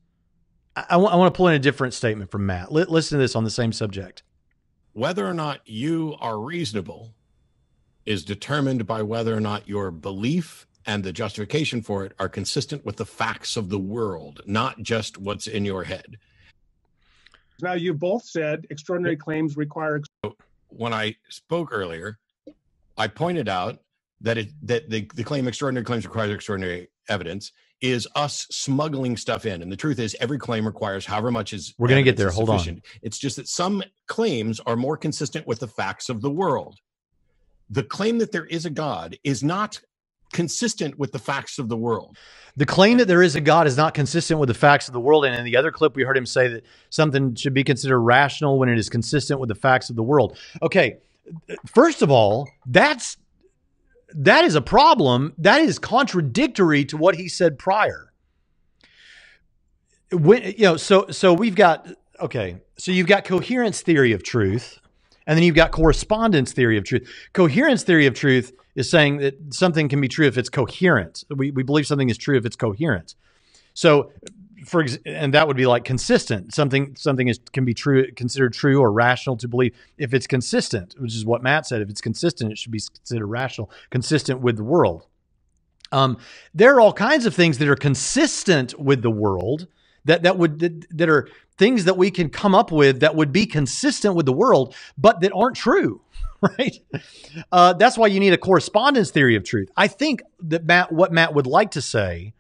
I, 0.76 0.86
I 0.90 0.98
want, 0.98 1.14
I 1.14 1.18
want 1.18 1.32
to 1.32 1.38
pull 1.38 1.48
in 1.48 1.54
a 1.54 1.60
different 1.60 1.94
statement 1.94 2.32
from 2.32 2.48
Matt. 2.48 2.72
Listen 2.72 3.20
to 3.20 3.22
this 3.22 3.36
on 3.36 3.44
the 3.44 3.52
same 3.52 3.72
subject 3.72 4.24
whether 4.94 5.28
or 5.28 5.34
not 5.34 5.62
you 5.66 6.16
are 6.20 6.40
reasonable 6.40 7.14
is 8.06 8.26
determined 8.26 8.86
by 8.86 9.02
whether 9.02 9.36
or 9.36 9.40
not 9.40 9.68
your 9.68 9.92
belief 9.92 10.68
and 10.86 11.04
the 11.04 11.14
justification 11.14 11.82
for 11.82 12.04
it 12.06 12.14
are 12.20 12.28
consistent 12.28 12.84
with 12.86 12.98
the 12.98 13.06
facts 13.06 13.56
of 13.56 13.70
the 13.70 13.78
world, 13.78 14.42
not 14.46 14.82
just 14.82 15.18
what's 15.18 15.48
in 15.48 15.64
your 15.64 15.84
head. 15.84 16.18
Now, 17.62 17.74
you 17.74 17.94
both 17.94 18.24
said 18.24 18.66
extraordinary 18.72 19.16
claims 19.16 19.56
require. 19.56 20.02
When 20.70 20.94
I 20.94 21.16
spoke 21.30 21.70
earlier, 21.72 22.18
I 22.98 23.08
pointed 23.08 23.48
out 23.48 23.80
that 24.22 24.38
it 24.38 24.50
that 24.64 24.90
the, 24.90 25.08
the 25.14 25.24
claim 25.24 25.48
extraordinary 25.48 25.86
claims 25.86 26.06
requires 26.06 26.34
extraordinary 26.34 26.90
evidence 27.08 27.52
is 27.82 28.08
us 28.16 28.48
smuggling 28.52 29.18
stuff 29.18 29.46
in. 29.46 29.62
And 29.62 29.72
the 29.72 29.76
truth 29.76 30.00
is, 30.00 30.16
every 30.20 30.38
claim 30.38 30.66
requires 30.66 31.06
however 31.06 31.32
much 31.32 31.54
is. 31.54 31.74
We're 31.78 31.88
going 31.88 32.04
to 32.04 32.10
get 32.10 32.18
there. 32.18 32.30
Hold 32.30 32.50
on. 32.50 32.82
It's 33.02 33.18
just 33.18 33.36
that 33.38 33.48
some 33.48 33.84
claims 34.08 34.60
are 34.62 34.76
more 34.76 34.98
consistent 34.98 35.48
with 35.48 35.60
the 35.60 35.68
facts 35.68 36.10
of 36.10 36.22
the 36.22 36.30
world. 36.30 36.80
The 37.70 37.84
claim 37.84 38.20
that 38.20 38.32
there 38.32 38.46
is 38.46 38.66
a 38.66 38.70
God 38.70 39.18
is 39.24 39.44
not 39.44 39.80
consistent 40.34 40.98
with 40.98 41.12
the 41.12 41.20
facts 41.20 41.60
of 41.60 41.70
the 41.70 41.78
world. 41.78 42.18
The 42.56 42.66
claim 42.66 42.98
that 42.98 43.08
there 43.08 43.22
is 43.22 43.36
a 43.36 43.42
God 43.42 43.68
is 43.68 43.78
not 43.78 43.94
consistent 43.94 44.40
with 44.40 44.48
the 44.48 44.54
facts 44.54 44.88
of 44.88 44.94
the 44.94 45.00
world. 45.00 45.26
And 45.26 45.36
in 45.36 45.44
the 45.46 45.58
other 45.58 45.72
clip, 45.72 45.96
we 45.96 46.04
heard 46.04 46.18
him 46.18 46.26
say 46.26 46.48
that 46.50 46.66
something 46.90 47.36
should 47.36 47.54
be 47.54 47.64
considered 47.64 48.00
rational 48.00 48.60
when 48.60 48.70
it 48.70 48.78
is 48.78 48.90
consistent 48.90 49.40
with 49.40 49.50
the 49.50 49.56
facts 49.56 49.90
of 49.90 49.96
the 49.96 50.04
world. 50.04 50.38
Okay. 50.62 50.98
First 51.66 52.02
of 52.02 52.12
all, 52.12 52.50
that's 52.66 53.18
that 54.16 54.44
is 54.44 54.56
a 54.56 54.62
problem. 54.62 55.34
That 55.38 55.62
is 55.62 55.80
contradictory 55.80 56.86
to 56.86 56.98
what 56.98 57.16
he 57.16 57.28
said 57.28 57.58
prior. 57.58 58.12
When 60.12 60.44
you 60.44 60.64
know, 60.64 60.78
so 60.78 61.08
so 61.10 61.34
we've 61.34 61.56
got 61.56 61.88
okay, 62.20 62.58
so 62.78 62.92
you've 62.92 63.08
got 63.08 63.24
coherence 63.24 63.82
theory 63.82 64.12
of 64.12 64.24
truth, 64.24 64.80
and 65.26 65.38
then 65.38 65.44
you've 65.44 65.56
got 65.56 65.72
correspondence 65.72 66.52
theory 66.52 66.78
of 66.78 66.84
truth. 66.84 67.10
Coherence 67.34 67.84
theory 67.84 68.06
of 68.06 68.14
truth 68.14 68.52
is 68.76 68.90
saying 68.90 69.18
that 69.18 69.54
something 69.54 69.90
can 69.90 70.02
be 70.02 70.08
true 70.08 70.28
if 70.28 70.38
it's 70.38 70.50
coherent. 70.50 71.24
We, 71.30 71.52
we 71.52 71.64
believe 71.64 71.88
something 71.88 72.10
is 72.10 72.18
true 72.18 72.38
if 72.38 72.46
it's 72.46 72.56
coherent. 72.56 73.16
So 73.74 74.12
for 74.66 74.86
and 75.06 75.34
that 75.34 75.48
would 75.48 75.58
be 75.58 75.66
like 75.66 75.84
consistent. 75.84 76.54
Something 76.54 76.96
something 76.96 77.28
is 77.28 77.40
can 77.52 77.66
be 77.66 77.74
true 77.74 78.12
considered 78.14 78.54
true 78.54 78.80
or 78.80 78.92
rational 78.92 79.38
to 79.38 79.48
believe 79.48 79.76
if 79.98 80.14
it's 80.14 80.28
consistent, 80.28 80.96
which 81.00 81.16
is 81.16 81.26
what 81.26 81.44
Matt 81.44 81.66
said. 81.66 81.82
If 81.82 81.90
it's 81.90 82.02
consistent, 82.02 82.52
it 82.52 82.58
should 82.58 82.72
be 82.72 82.80
considered 82.80 83.28
rational, 83.28 83.72
consistent 83.90 84.42
with 84.42 84.58
the 84.58 84.64
world. 84.64 85.08
Um, 85.92 86.18
there 86.54 86.76
are 86.76 86.80
all 86.80 86.94
kinds 86.94 87.26
of 87.26 87.36
things 87.36 87.58
that 87.58 87.68
are 87.68 87.76
consistent 87.76 88.80
with 88.80 89.02
the 89.02 89.12
world 89.12 89.68
that 90.06 90.24
that 90.24 90.38
would 90.38 90.60
that, 90.60 90.98
that 90.98 91.10
are 91.10 91.28
things 91.58 91.86
that 91.86 91.98
we 91.98 92.10
can 92.12 92.30
come 92.30 92.56
up 92.56 92.72
with 92.72 93.02
that 93.02 93.16
would 93.16 93.32
be 93.32 93.46
consistent 93.46 94.16
with 94.16 94.26
the 94.26 94.34
world, 94.34 94.76
but 94.98 95.22
that 95.22 95.32
aren't 95.34 95.56
true. 95.56 96.02
Right. 96.58 96.80
Uh, 97.52 97.74
that's 97.74 98.00
why 98.00 98.08
you 98.08 98.20
need 98.20 98.34
a 98.34 98.38
correspondence 98.38 99.12
theory 99.12 99.36
of 99.36 99.44
truth. 99.44 99.70
I 99.78 99.88
think 99.88 100.24
that 100.40 100.66
Matt, 100.66 100.92
what 100.92 101.14
Matt 101.14 101.36
would 101.36 101.46
like 101.46 101.70
to 101.72 101.84
say 101.84 102.34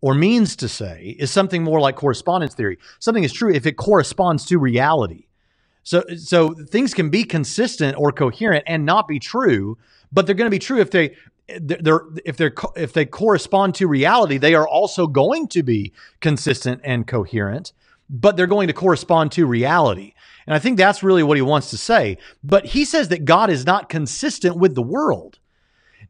or 0.00 0.14
means 0.14 0.56
to 0.56 0.68
say 0.68 1.16
is 1.18 1.30
something 1.30 1.62
more 1.62 1.80
like 1.80 1.96
correspondence 1.96 2.54
theory. 2.54 2.78
Something 2.98 3.24
is 3.24 3.32
true 3.32 3.52
if 3.52 3.66
it 3.66 3.72
corresponds 3.72 4.44
to 4.46 4.58
reality. 4.58 5.26
So, 5.82 6.04
so 6.16 6.52
things 6.52 6.94
can 6.94 7.10
be 7.10 7.24
consistent 7.24 7.96
or 7.96 8.10
coherent 8.12 8.64
and 8.66 8.84
not 8.84 9.06
be 9.06 9.18
true, 9.18 9.78
but 10.12 10.26
they're 10.26 10.34
going 10.34 10.50
to 10.50 10.54
be 10.54 10.58
true 10.58 10.80
if 10.80 10.90
they 10.90 11.16
they're 11.60 12.02
if 12.24 12.36
they're 12.36 12.54
if 12.74 12.92
they 12.92 13.06
correspond 13.06 13.76
to 13.76 13.86
reality. 13.86 14.36
They 14.36 14.54
are 14.54 14.66
also 14.66 15.06
going 15.06 15.46
to 15.48 15.62
be 15.62 15.92
consistent 16.20 16.80
and 16.82 17.06
coherent, 17.06 17.72
but 18.10 18.36
they're 18.36 18.48
going 18.48 18.66
to 18.66 18.72
correspond 18.72 19.32
to 19.32 19.46
reality. 19.46 20.14
And 20.46 20.54
I 20.54 20.58
think 20.58 20.76
that's 20.76 21.02
really 21.02 21.22
what 21.22 21.36
he 21.36 21.42
wants 21.42 21.70
to 21.70 21.78
say. 21.78 22.18
But 22.42 22.66
he 22.66 22.84
says 22.84 23.08
that 23.08 23.24
God 23.24 23.50
is 23.50 23.64
not 23.64 23.88
consistent 23.88 24.56
with 24.56 24.74
the 24.74 24.82
world. 24.82 25.38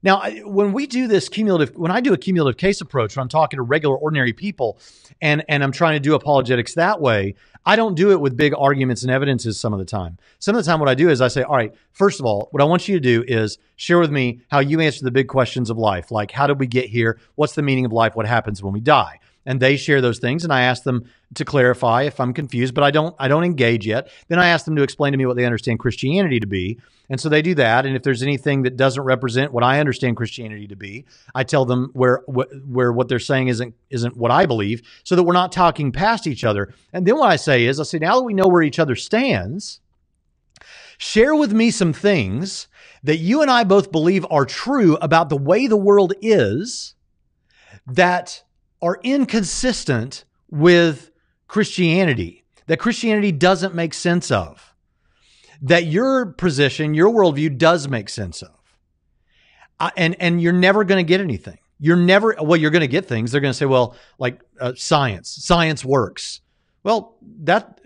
Now, 0.07 0.23
when 0.45 0.73
we 0.73 0.87
do 0.87 1.09
this 1.09 1.29
cumulative, 1.29 1.77
when 1.77 1.91
I 1.91 2.01
do 2.01 2.13
a 2.13 2.17
cumulative 2.17 2.57
case 2.57 2.81
approach, 2.81 3.17
when 3.17 3.23
I'm 3.23 3.29
talking 3.29 3.57
to 3.57 3.63
regular, 3.63 3.97
ordinary 3.97 4.33
people, 4.33 4.79
and 5.21 5.45
and 5.49 5.65
I'm 5.65 5.73
trying 5.73 5.95
to 5.95 6.01
do 6.01 6.15
apologetics 6.15 6.75
that 6.75 7.01
way, 7.01 7.35
I 7.67 7.75
don't 7.75 7.97
do 7.97 8.13
it 8.13 8.21
with 8.21 8.37
big 8.37 8.55
arguments 8.57 9.03
and 9.03 9.11
evidences 9.11 9.59
some 9.59 9.73
of 9.73 9.81
the 9.81 9.85
time. 9.85 10.17
Some 10.39 10.55
of 10.55 10.65
the 10.65 10.71
time, 10.71 10.79
what 10.79 10.89
I 10.89 10.95
do 10.95 11.09
is 11.09 11.21
I 11.21 11.27
say, 11.27 11.43
all 11.43 11.57
right, 11.57 11.75
first 11.91 12.21
of 12.21 12.25
all, 12.25 12.47
what 12.53 12.63
I 12.63 12.67
want 12.67 12.87
you 12.87 12.95
to 12.95 13.01
do 13.01 13.25
is 13.27 13.59
share 13.75 13.99
with 13.99 14.13
me 14.13 14.43
how 14.49 14.61
you 14.61 14.79
answer 14.79 15.05
the 15.05 15.11
big 15.11 15.27
questions 15.27 15.71
of 15.71 15.77
life, 15.77 16.13
like 16.13 16.31
how 16.31 16.47
did 16.47 16.61
we 16.61 16.69
get 16.69 16.87
here? 16.87 17.19
What's 17.35 17.57
the 17.57 17.63
meaning 17.63 17.85
of 17.85 17.93
life? 17.93 18.15
What 18.15 18.27
happens 18.27 18.63
when 18.63 18.73
we 18.73 18.81
die? 18.81 19.19
And 19.47 19.61
they 19.61 19.77
share 19.77 20.01
those 20.01 20.19
things 20.19 20.45
and 20.45 20.53
I 20.53 20.63
ask 20.63 20.83
them 20.83 21.09
to 21.35 21.45
clarify 21.45 22.03
if 22.03 22.21
I'm 22.21 22.35
confused, 22.35 22.75
but 22.75 22.85
I 22.85 22.91
don't 22.91 23.15
I 23.19 23.29
don't 23.29 23.45
engage 23.45 23.87
yet. 23.87 24.11
Then 24.29 24.39
I 24.39 24.49
ask 24.49 24.65
them 24.65 24.77
to 24.77 24.83
explain 24.83 25.13
to 25.13 25.19
me 25.19 25.25
what 25.25 25.37
they 25.37 25.45
understand 25.45 25.79
Christianity 25.79 26.41
to 26.41 26.47
be. 26.47 26.79
And 27.09 27.21
so 27.21 27.29
they 27.29 27.41
do 27.41 27.55
that 27.55 27.87
and 27.87 27.95
if 27.97 28.03
there's 28.03 28.23
anything 28.23 28.63
that 28.63 28.77
doesn't 28.77 29.03
represent 29.03 29.53
what 29.53 29.63
I 29.63 29.79
understand 29.81 30.17
Christianity 30.17 30.67
to 30.67 30.77
be, 30.77 31.05
I 31.35 31.45
tell 31.45 31.65
them 31.65 31.91
where 31.95 32.23
where 32.27 32.93
what 32.93 33.09
they're 33.09 33.19
saying 33.19 33.49
isn't 33.49 33.75
isn't 33.89 34.17
what 34.17 34.33
I 34.33 34.45
believe 34.45 34.83
so 35.05 35.15
that 35.15 35.23
we're 35.23 35.33
not 35.33 35.53
talking 35.53 35.93
past 35.93 36.27
each 36.27 36.45
other. 36.45 36.75
And 36.93 37.07
then 37.07 37.17
what 37.17 37.31
I 37.31 37.37
say 37.37 37.65
is 37.65 37.79
I 37.81 37.85
say 37.85 37.99
now 37.99 38.17
that 38.17 38.25
we 38.25 38.35
know 38.35 38.49
where 38.49 38.63
each 38.63 38.81
other 38.81 38.97
stands, 38.97 39.81
share 40.99 41.35
with 41.35 41.53
me 41.53 41.71
some 41.71 41.93
things 41.93 42.67
that 43.05 43.19
you 43.19 43.41
and 43.41 43.51
I 43.51 43.63
both 43.63 43.93
believe 43.93 44.27
are 44.31 44.45
true 44.45 44.97
about 44.97 45.29
the 45.29 45.37
way 45.37 45.69
the 45.69 45.77
world 45.77 46.13
is 46.21 46.95
that 47.87 48.43
are 48.83 48.99
inconsistent 49.03 50.25
with 50.51 51.11
Christianity, 51.49 52.45
that 52.67 52.79
Christianity 52.79 53.33
doesn't 53.33 53.75
make 53.75 53.95
sense 53.95 54.31
of, 54.31 54.75
that 55.63 55.87
your 55.87 56.27
position, 56.27 56.95
your 56.95 57.13
worldview 57.13 57.57
does 57.57 57.89
make 57.89 58.09
sense 58.09 58.43
of. 58.43 58.51
Uh, 59.79 59.91
and, 59.97 60.17
and 60.21 60.41
you're 60.41 60.53
never 60.53 60.85
going 60.85 61.05
to 61.05 61.09
get 61.09 61.21
anything. 61.21 61.59
You're 61.79 61.97
never, 61.97 62.35
well, 62.41 62.57
you're 62.57 62.71
going 62.71 62.81
to 62.81 62.87
get 62.89 63.07
things. 63.07 63.33
They're 63.33 63.41
going 63.41 63.53
to 63.53 63.59
say, 63.59 63.67
well, 63.67 63.95
like 64.19 64.41
uh, 64.61 64.73
science, 64.77 65.29
science 65.29 65.85
works. 65.85 66.41
Well, 66.83 67.17
that 67.43 67.81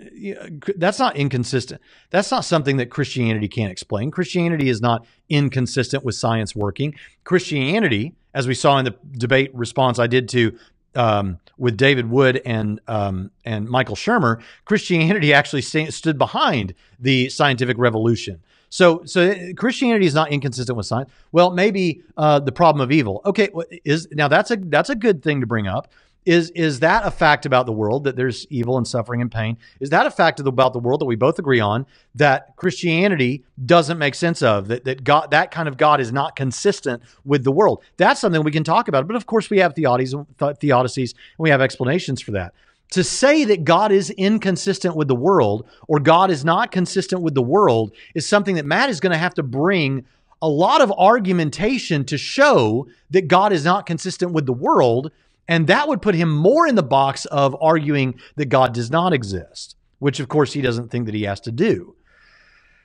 that's 0.76 0.98
not 0.98 1.16
inconsistent. 1.16 1.80
That's 2.10 2.30
not 2.30 2.44
something 2.44 2.76
that 2.76 2.90
Christianity 2.90 3.48
can't 3.48 3.72
explain. 3.72 4.10
Christianity 4.10 4.68
is 4.68 4.82
not 4.82 5.06
inconsistent 5.30 6.04
with 6.04 6.16
science 6.16 6.54
working. 6.54 6.94
Christianity, 7.24 8.14
as 8.34 8.46
we 8.46 8.52
saw 8.52 8.76
in 8.76 8.84
the 8.84 8.94
debate 9.12 9.54
response 9.54 9.98
I 9.98 10.06
did 10.06 10.28
to 10.30 10.58
um, 10.94 11.38
with 11.58 11.76
David 11.76 12.10
Wood 12.10 12.40
and 12.44 12.80
um, 12.88 13.30
and 13.44 13.68
Michael 13.68 13.96
Shermer, 13.96 14.42
Christianity 14.64 15.32
actually 15.32 15.62
st- 15.62 15.92
stood 15.92 16.18
behind 16.18 16.74
the 16.98 17.28
scientific 17.28 17.78
revolution. 17.78 18.40
So, 18.72 19.02
so 19.04 19.34
Christianity 19.56 20.06
is 20.06 20.14
not 20.14 20.30
inconsistent 20.30 20.76
with 20.76 20.86
science. 20.86 21.10
Well, 21.32 21.50
maybe 21.50 22.02
uh, 22.16 22.38
the 22.38 22.52
problem 22.52 22.80
of 22.80 22.92
evil. 22.92 23.20
Okay, 23.26 23.48
is 23.84 24.06
now 24.12 24.28
that's 24.28 24.50
a 24.52 24.56
that's 24.56 24.90
a 24.90 24.94
good 24.94 25.22
thing 25.22 25.40
to 25.40 25.46
bring 25.46 25.66
up 25.66 25.92
is 26.26 26.50
is 26.50 26.80
that 26.80 27.06
a 27.06 27.10
fact 27.10 27.46
about 27.46 27.66
the 27.66 27.72
world 27.72 28.04
that 28.04 28.14
there's 28.14 28.46
evil 28.50 28.76
and 28.76 28.86
suffering 28.86 29.20
and 29.20 29.32
pain? 29.32 29.56
Is 29.80 29.90
that 29.90 30.06
a 30.06 30.10
fact 30.10 30.40
about 30.40 30.72
the 30.72 30.78
world 30.78 31.00
that 31.00 31.06
we 31.06 31.16
both 31.16 31.38
agree 31.38 31.60
on 31.60 31.86
that 32.14 32.54
Christianity 32.56 33.44
doesn't 33.64 33.98
make 33.98 34.14
sense 34.14 34.42
of? 34.42 34.68
That 34.68 34.84
that 34.84 35.04
God 35.04 35.30
that 35.30 35.50
kind 35.50 35.68
of 35.68 35.76
God 35.76 36.00
is 36.00 36.12
not 36.12 36.36
consistent 36.36 37.02
with 37.24 37.44
the 37.44 37.52
world. 37.52 37.82
That's 37.96 38.20
something 38.20 38.42
we 38.42 38.50
can 38.50 38.64
talk 38.64 38.88
about. 38.88 39.06
But 39.06 39.16
of 39.16 39.26
course, 39.26 39.48
we 39.48 39.58
have 39.58 39.74
theodicies, 39.74 40.26
theodicies, 40.38 41.12
and 41.12 41.38
we 41.38 41.50
have 41.50 41.60
explanations 41.60 42.20
for 42.20 42.32
that. 42.32 42.54
To 42.92 43.04
say 43.04 43.44
that 43.44 43.64
God 43.64 43.92
is 43.92 44.10
inconsistent 44.10 44.96
with 44.96 45.08
the 45.08 45.14
world 45.14 45.66
or 45.86 46.00
God 46.00 46.30
is 46.30 46.44
not 46.44 46.72
consistent 46.72 47.22
with 47.22 47.34
the 47.34 47.42
world 47.42 47.92
is 48.14 48.26
something 48.26 48.56
that 48.56 48.66
Matt 48.66 48.90
is 48.90 48.98
going 48.98 49.12
to 49.12 49.18
have 49.18 49.34
to 49.34 49.44
bring 49.44 50.04
a 50.42 50.48
lot 50.48 50.80
of 50.80 50.92
argumentation 50.92 52.04
to 52.06 52.18
show 52.18 52.88
that 53.10 53.28
God 53.28 53.52
is 53.52 53.64
not 53.64 53.86
consistent 53.86 54.32
with 54.32 54.46
the 54.46 54.52
world 54.52 55.12
and 55.50 55.66
that 55.66 55.88
would 55.88 56.00
put 56.00 56.14
him 56.14 56.32
more 56.32 56.68
in 56.68 56.76
the 56.76 56.82
box 56.82 57.24
of 57.26 57.56
arguing 57.60 58.20
that 58.36 58.46
God 58.46 58.72
does 58.72 58.88
not 58.88 59.12
exist, 59.12 59.74
which 59.98 60.20
of 60.20 60.28
course 60.28 60.52
he 60.52 60.62
doesn't 60.62 60.90
think 60.90 61.06
that 61.06 61.14
he 61.14 61.24
has 61.24 61.40
to 61.40 61.50
do. 61.50 61.96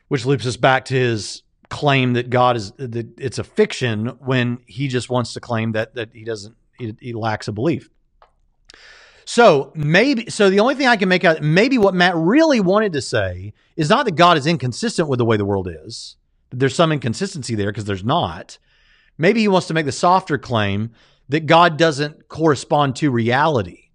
Which 0.07 0.25
loops 0.25 0.47
us 0.47 0.57
back 0.57 0.85
to 0.85 0.95
his 0.95 1.43
claim 1.69 2.13
that 2.13 2.31
God 2.31 2.55
is 2.55 2.71
that 2.73 3.19
it's 3.19 3.37
a 3.37 3.43
fiction 3.43 4.07
when 4.19 4.59
he 4.65 4.87
just 4.87 5.09
wants 5.09 5.33
to 5.33 5.39
claim 5.39 5.73
that 5.73 5.93
that 5.93 6.09
he 6.13 6.23
doesn't 6.23 6.55
he, 6.79 6.95
he 6.99 7.13
lacks 7.13 7.47
a 7.47 7.51
belief. 7.51 7.89
So 9.25 9.71
maybe 9.75 10.29
so 10.31 10.49
the 10.49 10.59
only 10.59 10.73
thing 10.73 10.87
I 10.87 10.97
can 10.97 11.09
make 11.09 11.23
out 11.23 11.43
maybe 11.43 11.77
what 11.77 11.93
Matt 11.93 12.15
really 12.15 12.61
wanted 12.61 12.93
to 12.93 13.01
say 13.01 13.53
is 13.75 13.89
not 13.89 14.05
that 14.05 14.15
God 14.15 14.37
is 14.37 14.47
inconsistent 14.47 15.07
with 15.07 15.19
the 15.19 15.25
way 15.25 15.37
the 15.37 15.45
world 15.45 15.67
is. 15.67 16.17
That 16.49 16.59
there's 16.59 16.75
some 16.75 16.91
inconsistency 16.91 17.53
there 17.53 17.67
because 17.67 17.85
there's 17.85 18.03
not. 18.03 18.57
Maybe 19.19 19.41
he 19.41 19.47
wants 19.47 19.67
to 19.67 19.73
make 19.73 19.85
the 19.85 19.91
softer 19.91 20.39
claim 20.39 20.91
that 21.29 21.45
God 21.45 21.77
doesn't 21.77 22.27
correspond 22.27 22.95
to 22.97 23.11
reality. 23.11 23.89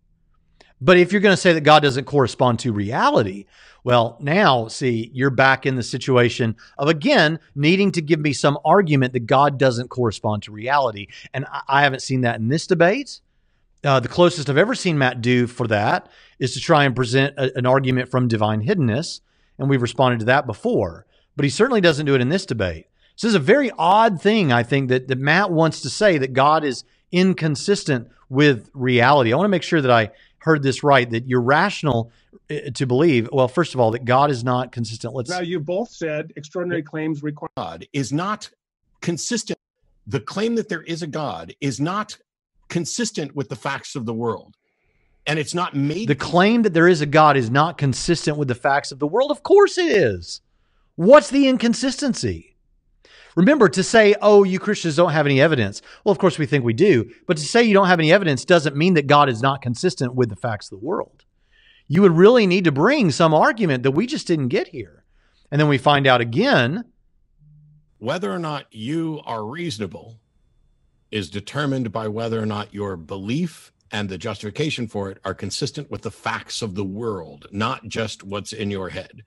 But 0.80 0.96
if 0.96 1.12
you're 1.12 1.20
going 1.20 1.34
to 1.34 1.40
say 1.40 1.52
that 1.52 1.60
God 1.60 1.82
doesn't 1.82 2.04
correspond 2.04 2.60
to 2.60 2.72
reality, 2.72 3.44
well, 3.84 4.18
now 4.20 4.68
see, 4.68 5.10
you're 5.12 5.30
back 5.30 5.66
in 5.66 5.76
the 5.76 5.82
situation 5.82 6.56
of 6.78 6.88
again 6.88 7.38
needing 7.54 7.92
to 7.92 8.02
give 8.02 8.20
me 8.20 8.32
some 8.32 8.58
argument 8.64 9.12
that 9.12 9.26
God 9.26 9.58
doesn't 9.58 9.88
correspond 9.88 10.42
to 10.44 10.52
reality. 10.52 11.08
And 11.32 11.46
I 11.68 11.82
haven't 11.82 12.02
seen 12.02 12.22
that 12.22 12.40
in 12.40 12.48
this 12.48 12.66
debate. 12.66 13.20
Uh, 13.82 14.00
the 14.00 14.08
closest 14.08 14.50
I've 14.50 14.58
ever 14.58 14.74
seen 14.74 14.98
Matt 14.98 15.22
do 15.22 15.46
for 15.46 15.66
that 15.68 16.08
is 16.38 16.52
to 16.54 16.60
try 16.60 16.84
and 16.84 16.94
present 16.94 17.34
a, 17.38 17.56
an 17.56 17.64
argument 17.64 18.10
from 18.10 18.28
divine 18.28 18.62
hiddenness. 18.62 19.20
And 19.58 19.70
we've 19.70 19.82
responded 19.82 20.20
to 20.20 20.26
that 20.26 20.46
before. 20.46 21.06
But 21.36 21.44
he 21.44 21.50
certainly 21.50 21.80
doesn't 21.80 22.06
do 22.06 22.14
it 22.14 22.20
in 22.20 22.28
this 22.28 22.44
debate. 22.44 22.86
So 23.16 23.26
this 23.26 23.32
is 23.32 23.36
a 23.36 23.38
very 23.38 23.70
odd 23.78 24.20
thing, 24.20 24.52
I 24.52 24.62
think, 24.62 24.88
that, 24.88 25.08
that 25.08 25.18
Matt 25.18 25.50
wants 25.50 25.80
to 25.82 25.90
say 25.90 26.18
that 26.18 26.32
God 26.32 26.64
is 26.64 26.84
inconsistent 27.12 28.08
with 28.28 28.70
reality. 28.74 29.32
I 29.32 29.36
want 29.36 29.46
to 29.46 29.50
make 29.50 29.62
sure 29.62 29.80
that 29.80 29.90
I 29.90 30.10
heard 30.38 30.62
this 30.62 30.82
right 30.82 31.08
that 31.10 31.26
you're 31.26 31.40
rational 31.40 32.10
uh, 32.50 32.70
to 32.74 32.86
believe 32.86 33.28
well 33.32 33.48
first 33.48 33.74
of 33.74 33.80
all 33.80 33.90
that 33.90 34.04
god 34.04 34.30
is 34.30 34.42
not 34.42 34.72
consistent. 34.72 35.14
Let's 35.14 35.30
now 35.30 35.40
you 35.40 35.60
both 35.60 35.90
said 35.90 36.32
extraordinary 36.36 36.82
claims 36.82 37.22
require 37.22 37.50
god 37.56 37.86
is 37.92 38.12
not 38.12 38.50
consistent. 39.00 39.58
The 40.06 40.20
claim 40.20 40.54
that 40.56 40.68
there 40.68 40.82
is 40.82 41.02
a 41.02 41.06
god 41.06 41.54
is 41.60 41.80
not 41.80 42.16
consistent 42.68 43.34
with 43.36 43.48
the 43.48 43.56
facts 43.56 43.94
of 43.96 44.06
the 44.06 44.14
world. 44.14 44.56
And 45.26 45.38
it's 45.38 45.54
not 45.54 45.76
made 45.76 46.08
the 46.08 46.14
claim 46.14 46.62
that 46.62 46.72
there 46.72 46.88
is 46.88 47.02
a 47.02 47.06
god 47.06 47.36
is 47.36 47.50
not 47.50 47.76
consistent 47.76 48.38
with 48.38 48.48
the 48.48 48.54
facts 48.54 48.90
of 48.90 48.98
the 48.98 49.06
world. 49.06 49.30
Of 49.30 49.42
course 49.42 49.76
it 49.76 49.90
is. 49.90 50.40
What's 50.96 51.30
the 51.30 51.48
inconsistency 51.48 52.49
Remember 53.36 53.68
to 53.68 53.82
say, 53.82 54.14
oh, 54.20 54.44
you 54.44 54.58
Christians 54.58 54.96
don't 54.96 55.12
have 55.12 55.26
any 55.26 55.40
evidence. 55.40 55.82
Well, 56.04 56.12
of 56.12 56.18
course, 56.18 56.38
we 56.38 56.46
think 56.46 56.64
we 56.64 56.72
do. 56.72 57.10
But 57.26 57.36
to 57.36 57.42
say 57.42 57.62
you 57.62 57.74
don't 57.74 57.86
have 57.86 58.00
any 58.00 58.12
evidence 58.12 58.44
doesn't 58.44 58.76
mean 58.76 58.94
that 58.94 59.06
God 59.06 59.28
is 59.28 59.42
not 59.42 59.62
consistent 59.62 60.14
with 60.14 60.28
the 60.28 60.36
facts 60.36 60.70
of 60.70 60.80
the 60.80 60.86
world. 60.86 61.24
You 61.88 62.02
would 62.02 62.12
really 62.12 62.46
need 62.46 62.64
to 62.64 62.72
bring 62.72 63.10
some 63.10 63.34
argument 63.34 63.82
that 63.82 63.92
we 63.92 64.06
just 64.06 64.26
didn't 64.26 64.48
get 64.48 64.68
here. 64.68 65.04
And 65.50 65.60
then 65.60 65.68
we 65.68 65.78
find 65.78 66.06
out 66.06 66.20
again. 66.20 66.84
Whether 67.98 68.32
or 68.32 68.38
not 68.38 68.66
you 68.70 69.20
are 69.24 69.44
reasonable 69.44 70.20
is 71.10 71.30
determined 71.30 71.90
by 71.92 72.08
whether 72.08 72.40
or 72.40 72.46
not 72.46 72.72
your 72.72 72.96
belief 72.96 73.72
and 73.90 74.08
the 74.08 74.18
justification 74.18 74.86
for 74.86 75.10
it 75.10 75.18
are 75.24 75.34
consistent 75.34 75.90
with 75.90 76.02
the 76.02 76.10
facts 76.10 76.62
of 76.62 76.74
the 76.74 76.84
world, 76.84 77.46
not 77.50 77.88
just 77.88 78.22
what's 78.22 78.52
in 78.52 78.70
your 78.70 78.90
head. 78.90 79.24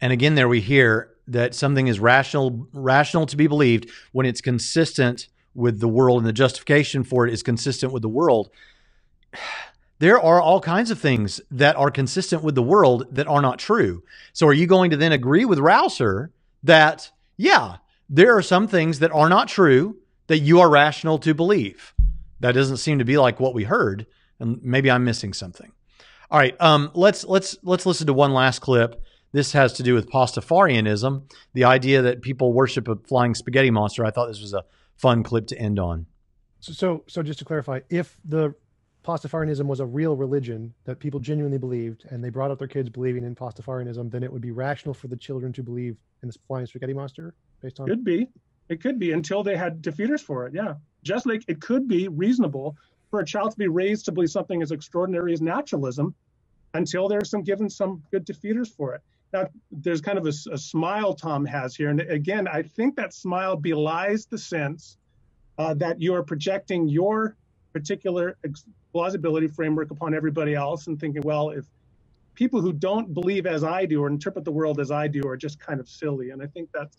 And 0.00 0.12
again, 0.12 0.34
there 0.34 0.48
we 0.48 0.60
hear 0.60 1.10
that 1.26 1.54
something 1.54 1.86
is 1.86 2.00
rational 2.00 2.66
rational 2.72 3.26
to 3.26 3.36
be 3.36 3.46
believed 3.46 3.90
when 4.12 4.26
it's 4.26 4.40
consistent 4.40 5.28
with 5.54 5.80
the 5.80 5.88
world 5.88 6.18
and 6.18 6.26
the 6.26 6.32
justification 6.32 7.04
for 7.04 7.26
it 7.26 7.32
is 7.32 7.42
consistent 7.42 7.92
with 7.92 8.02
the 8.02 8.08
world. 8.08 8.50
There 10.00 10.20
are 10.20 10.40
all 10.40 10.60
kinds 10.60 10.92
of 10.92 11.00
things 11.00 11.40
that 11.50 11.74
are 11.74 11.90
consistent 11.90 12.44
with 12.44 12.54
the 12.54 12.62
world 12.62 13.08
that 13.10 13.26
are 13.26 13.42
not 13.42 13.58
true. 13.58 14.04
So 14.32 14.46
are 14.46 14.52
you 14.52 14.68
going 14.68 14.92
to 14.92 14.96
then 14.96 15.10
agree 15.10 15.44
with 15.44 15.58
Rauser 15.58 16.30
that 16.62 17.10
yeah, 17.36 17.78
there 18.08 18.36
are 18.36 18.42
some 18.42 18.68
things 18.68 19.00
that 19.00 19.10
are 19.10 19.28
not 19.28 19.48
true 19.48 19.96
that 20.28 20.38
you 20.38 20.60
are 20.60 20.70
rational 20.70 21.18
to 21.18 21.34
believe? 21.34 21.94
That 22.38 22.52
doesn't 22.52 22.76
seem 22.76 23.00
to 23.00 23.04
be 23.04 23.18
like 23.18 23.40
what 23.40 23.54
we 23.54 23.64
heard, 23.64 24.06
and 24.38 24.62
maybe 24.62 24.88
I'm 24.88 25.04
missing 25.04 25.32
something. 25.32 25.72
All 26.30 26.38
right, 26.38 26.54
um, 26.60 26.92
let's 26.94 27.24
let's 27.24 27.56
let's 27.64 27.84
listen 27.84 28.06
to 28.06 28.12
one 28.12 28.32
last 28.32 28.60
clip 28.60 29.02
this 29.32 29.52
has 29.52 29.72
to 29.74 29.82
do 29.82 29.94
with 29.94 30.10
Pastafarianism, 30.10 31.30
the 31.54 31.64
idea 31.64 32.02
that 32.02 32.22
people 32.22 32.52
worship 32.52 32.88
a 32.88 32.96
flying 32.96 33.34
spaghetti 33.34 33.70
monster. 33.70 34.04
I 34.04 34.10
thought 34.10 34.28
this 34.28 34.40
was 34.40 34.54
a 34.54 34.64
fun 34.96 35.22
clip 35.22 35.46
to 35.48 35.58
end 35.58 35.78
on. 35.78 36.06
So, 36.60 36.72
so, 36.72 37.04
so 37.06 37.22
just 37.22 37.38
to 37.40 37.44
clarify, 37.44 37.80
if 37.90 38.16
the 38.24 38.54
Pastafarianism 39.04 39.66
was 39.66 39.80
a 39.80 39.86
real 39.86 40.16
religion 40.16 40.74
that 40.84 40.98
people 40.98 41.20
genuinely 41.20 41.58
believed, 41.58 42.04
and 42.10 42.22
they 42.22 42.30
brought 42.30 42.50
up 42.50 42.58
their 42.58 42.68
kids 42.68 42.90
believing 42.90 43.24
in 43.24 43.34
Pastafarianism, 43.34 44.10
then 44.10 44.22
it 44.22 44.32
would 44.32 44.42
be 44.42 44.50
rational 44.50 44.92
for 44.92 45.08
the 45.08 45.16
children 45.16 45.52
to 45.52 45.62
believe 45.62 45.96
in 46.22 46.28
this 46.28 46.36
flying 46.46 46.66
spaghetti 46.66 46.92
monster, 46.92 47.34
based 47.62 47.80
on. 47.80 47.88
It. 47.88 47.90
Could 47.90 48.04
be, 48.04 48.28
it 48.68 48.82
could 48.82 48.98
be 48.98 49.12
until 49.12 49.42
they 49.42 49.56
had 49.56 49.82
defeaters 49.82 50.20
for 50.20 50.46
it. 50.46 50.54
Yeah, 50.54 50.74
just 51.04 51.26
like 51.26 51.42
it 51.48 51.60
could 51.60 51.86
be 51.86 52.08
reasonable 52.08 52.76
for 53.10 53.20
a 53.20 53.24
child 53.24 53.52
to 53.52 53.56
be 53.56 53.68
raised 53.68 54.04
to 54.06 54.12
believe 54.12 54.30
something 54.30 54.62
as 54.62 54.72
extraordinary 54.72 55.32
as 55.32 55.40
naturalism, 55.40 56.14
until 56.74 57.08
there's 57.08 57.30
some 57.30 57.42
given 57.42 57.70
some 57.70 58.02
good 58.10 58.26
defeaters 58.26 58.68
for 58.68 58.94
it. 58.94 59.00
Now, 59.32 59.48
there's 59.70 60.00
kind 60.00 60.18
of 60.18 60.26
a, 60.26 60.32
a, 60.52 60.58
smile 60.58 61.12
Tom 61.14 61.44
has 61.44 61.76
here. 61.76 61.90
And 61.90 62.00
again, 62.00 62.48
I 62.48 62.62
think 62.62 62.96
that 62.96 63.12
smile 63.12 63.56
belies 63.56 64.26
the 64.26 64.38
sense 64.38 64.96
uh, 65.58 65.74
that 65.74 66.00
you 66.00 66.14
are 66.14 66.22
projecting 66.22 66.88
your 66.88 67.36
particular 67.72 68.38
plausibility 68.92 69.46
framework 69.46 69.90
upon 69.90 70.14
everybody 70.14 70.54
else 70.54 70.86
and 70.86 70.98
thinking, 70.98 71.22
well, 71.22 71.50
if 71.50 71.66
people 72.38 72.60
who 72.60 72.72
don't 72.72 73.12
believe 73.12 73.46
as 73.46 73.64
I 73.64 73.84
do 73.84 74.02
or 74.02 74.06
interpret 74.06 74.44
the 74.44 74.52
world 74.52 74.80
as 74.80 74.90
I 74.90 75.08
do 75.08 75.26
are 75.26 75.36
just 75.36 75.58
kind 75.58 75.80
of 75.80 75.88
silly. 75.88 76.30
And 76.30 76.40
I 76.40 76.46
think 76.46 76.70
that's 76.72 76.96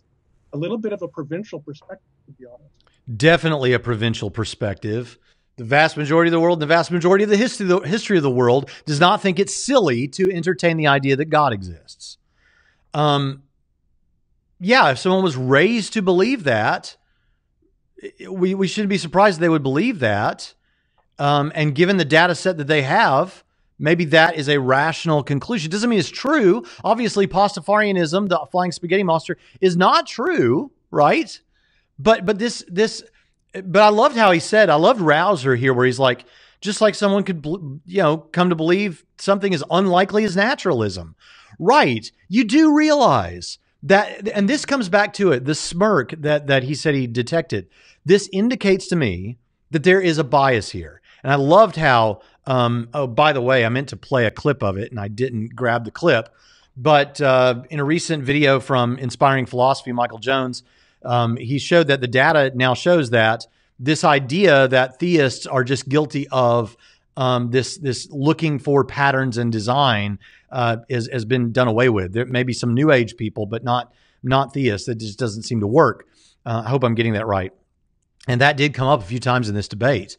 a 0.54 0.58
little 0.58 0.78
bit 0.78 0.94
of 0.94 1.02
a 1.02 1.08
provincial 1.08 1.62
perspective, 1.62 2.12
to 2.28 2.32
be 2.34 2.46
honest. 2.46 2.74
Definitely 3.18 3.74
a 3.74 3.80
provincial 3.80 4.30
perspective. 4.30 5.18
the 5.56 5.64
vast 5.64 5.98
majority 5.98 6.30
of 6.30 6.34
the 6.34 6.40
world, 6.40 6.60
the 6.60 6.66
vast 6.66 6.92
majority 6.92 7.24
of 7.24 7.30
the 7.30 7.38
history, 7.38 7.66
the 7.66 7.80
history 7.80 8.18
of 8.18 8.24
the 8.24 8.30
world 8.30 8.70
does 8.86 9.00
not 9.00 9.22
think 9.22 9.40
it's 9.40 9.56
silly 9.56 10.08
to 10.10 10.32
entertain 10.32 10.78
the 10.78 10.88
idea 10.88 11.16
that 11.16 11.26
God 11.26 11.54
exists. 11.54 12.19
Um, 12.94 13.44
yeah, 14.60 14.92
if 14.92 15.00
someone 15.00 15.24
was 15.24 15.38
raised 15.38 15.94
to 15.94 16.02
believe 16.02 16.44
that, 16.44 16.98
we, 18.30 18.54
we 18.56 18.68
shouldn't 18.68 18.90
be 18.90 18.98
surprised 18.98 19.40
they 19.40 19.50
would 19.50 19.64
believe 19.64 20.00
that. 20.00 20.54
Um, 21.18 21.52
and 21.54 21.76
given 21.76 21.98
the 21.98 22.06
data 22.06 22.36
set 22.36 22.58
that 22.58 22.68
they 22.68 22.82
have, 22.82 23.44
maybe 23.78 24.06
that 24.06 24.36
is 24.36 24.48
a 24.50 24.60
rational 24.60 25.24
conclusion. 25.24 25.70
Doesn't 25.70 25.90
mean 25.90 26.00
it's 26.00 26.10
true. 26.10 26.66
Obviously, 26.84 27.28
Pastafarianism, 27.28 28.30
the 28.30 28.40
flying 28.52 28.72
spaghetti 28.72 29.04
monster, 29.04 29.38
is 29.60 29.76
not 29.76 30.08
true, 30.08 30.72
right? 30.92 31.40
But 31.98 32.26
but 32.26 32.40
this 32.40 32.64
this 32.68 33.04
but 33.52 33.82
I 33.82 33.90
loved 33.90 34.16
how 34.16 34.32
he 34.32 34.40
said, 34.40 34.70
I 34.70 34.76
loved 34.76 35.02
Rauser 35.02 35.56
here, 35.56 35.74
where 35.74 35.86
he's 35.86 36.00
like, 36.00 36.26
just 36.62 36.82
like 36.82 36.96
someone 36.96 37.24
could, 37.24 37.44
you 37.86 38.02
know, 38.02 38.18
come 38.18 38.50
to 38.50 38.56
believe 38.56 39.04
something 39.18 39.54
as 39.54 39.64
unlikely 39.72 40.24
as 40.24 40.36
naturalism. 40.36 41.16
Right. 41.60 42.10
You 42.30 42.46
do 42.46 42.74
realize 42.74 43.60
that, 43.84 44.28
and 44.30 44.50
this 44.50 44.66
comes 44.66 44.90
back 44.90 45.14
to 45.14 45.32
it, 45.32 45.46
the 45.46 45.56
smirk 45.56 46.12
that, 46.18 46.48
that 46.48 46.64
he 46.64 46.74
said 46.74 46.96
he 46.96 47.06
detected. 47.06 47.68
This 48.06 48.30
indicates 48.32 48.88
to 48.88 48.96
me 48.96 49.38
that 49.72 49.84
there 49.84 50.02
is 50.02 50.18
a 50.18 50.24
bias 50.24 50.72
here. 50.72 51.02
And 51.22 51.32
I 51.32 51.36
loved 51.36 51.76
how, 51.76 52.22
um, 52.46 52.90
oh, 52.94 53.08
by 53.08 53.34
the 53.34 53.42
way, 53.42 53.66
I 53.66 53.70
meant 53.70 53.90
to 53.90 53.98
play 53.98 54.26
a 54.26 54.32
clip 54.32 54.64
of 54.64 54.78
it 54.78 54.90
and 54.90 55.00
I 55.00 55.10
didn't 55.10 55.56
grab 55.56 55.86
the 55.86 55.92
clip. 55.92 56.30
But 56.78 57.20
uh, 57.20 57.64
in 57.70 57.80
a 57.80 57.84
recent 57.84 58.24
video 58.24 58.62
from 58.62 58.98
Inspiring 58.98 59.46
Philosophy, 59.46 59.92
Michael 59.92 60.20
Jones, 60.20 60.64
um, 61.04 61.36
he 61.36 61.60
showed 61.60 61.88
that 61.88 62.00
the 62.00 62.08
data 62.08 62.52
now 62.56 62.74
shows 62.74 63.10
that 63.10 63.46
this 63.80 64.04
idea 64.04 64.68
that 64.70 65.00
theists 65.00 65.46
are 65.46 65.64
just 65.64 65.90
guilty 65.90 66.28
of 66.30 66.76
um, 67.18 67.52
this 67.52 67.78
this 67.78 68.10
looking 68.12 68.60
for 68.60 68.86
patterns 68.86 69.38
and 69.38 69.52
design 69.52 70.20
uh, 70.52 70.78
is, 70.90 71.10
has 71.12 71.26
been 71.26 71.52
done 71.52 71.68
away 71.68 71.90
with. 71.90 72.14
There 72.14 72.26
may 72.26 72.44
be 72.44 72.54
some 72.54 72.74
new 72.74 72.92
age 72.92 73.18
people, 73.18 73.46
but 73.46 73.64
not 73.64 73.94
not 74.22 74.54
theists. 74.54 74.88
That 74.88 74.96
just 74.96 75.20
doesn't 75.20 75.44
seem 75.44 75.62
to 75.62 75.68
work. 75.68 76.08
Uh, 76.46 76.64
I 76.66 76.70
hope 76.70 76.84
I'm 76.84 76.96
getting 76.96 77.14
that 77.14 77.26
right. 77.26 77.54
And 78.28 78.42
that 78.42 78.58
did 78.58 78.74
come 78.74 78.88
up 78.88 79.02
a 79.02 79.06
few 79.06 79.20
times 79.20 79.50
in 79.50 79.56
this 79.56 79.68
debate. 79.68 80.18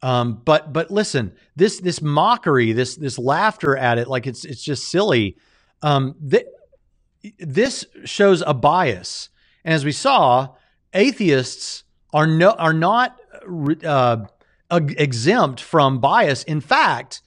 Um, 0.00 0.40
but 0.44 0.72
but 0.72 0.90
listen, 0.90 1.32
this 1.54 1.80
this 1.80 2.02
mockery, 2.02 2.72
this 2.72 2.96
this 2.96 3.18
laughter 3.18 3.76
at 3.76 3.98
it, 3.98 4.08
like 4.08 4.26
it's 4.26 4.44
it's 4.44 4.62
just 4.62 4.88
silly. 4.88 5.36
Um, 5.82 6.16
th- 6.28 6.46
this 7.38 7.86
shows 8.04 8.42
a 8.44 8.54
bias 8.54 9.28
and 9.64 9.74
as 9.74 9.84
we 9.84 9.92
saw, 9.92 10.54
atheists 10.92 11.84
are 12.12 12.26
no 12.26 12.50
are 12.50 12.72
not 12.72 13.18
uh, 13.84 14.18
exempt 14.70 15.60
from 15.60 16.00
bias. 16.00 16.42
In 16.44 16.60
fact, 16.60 17.22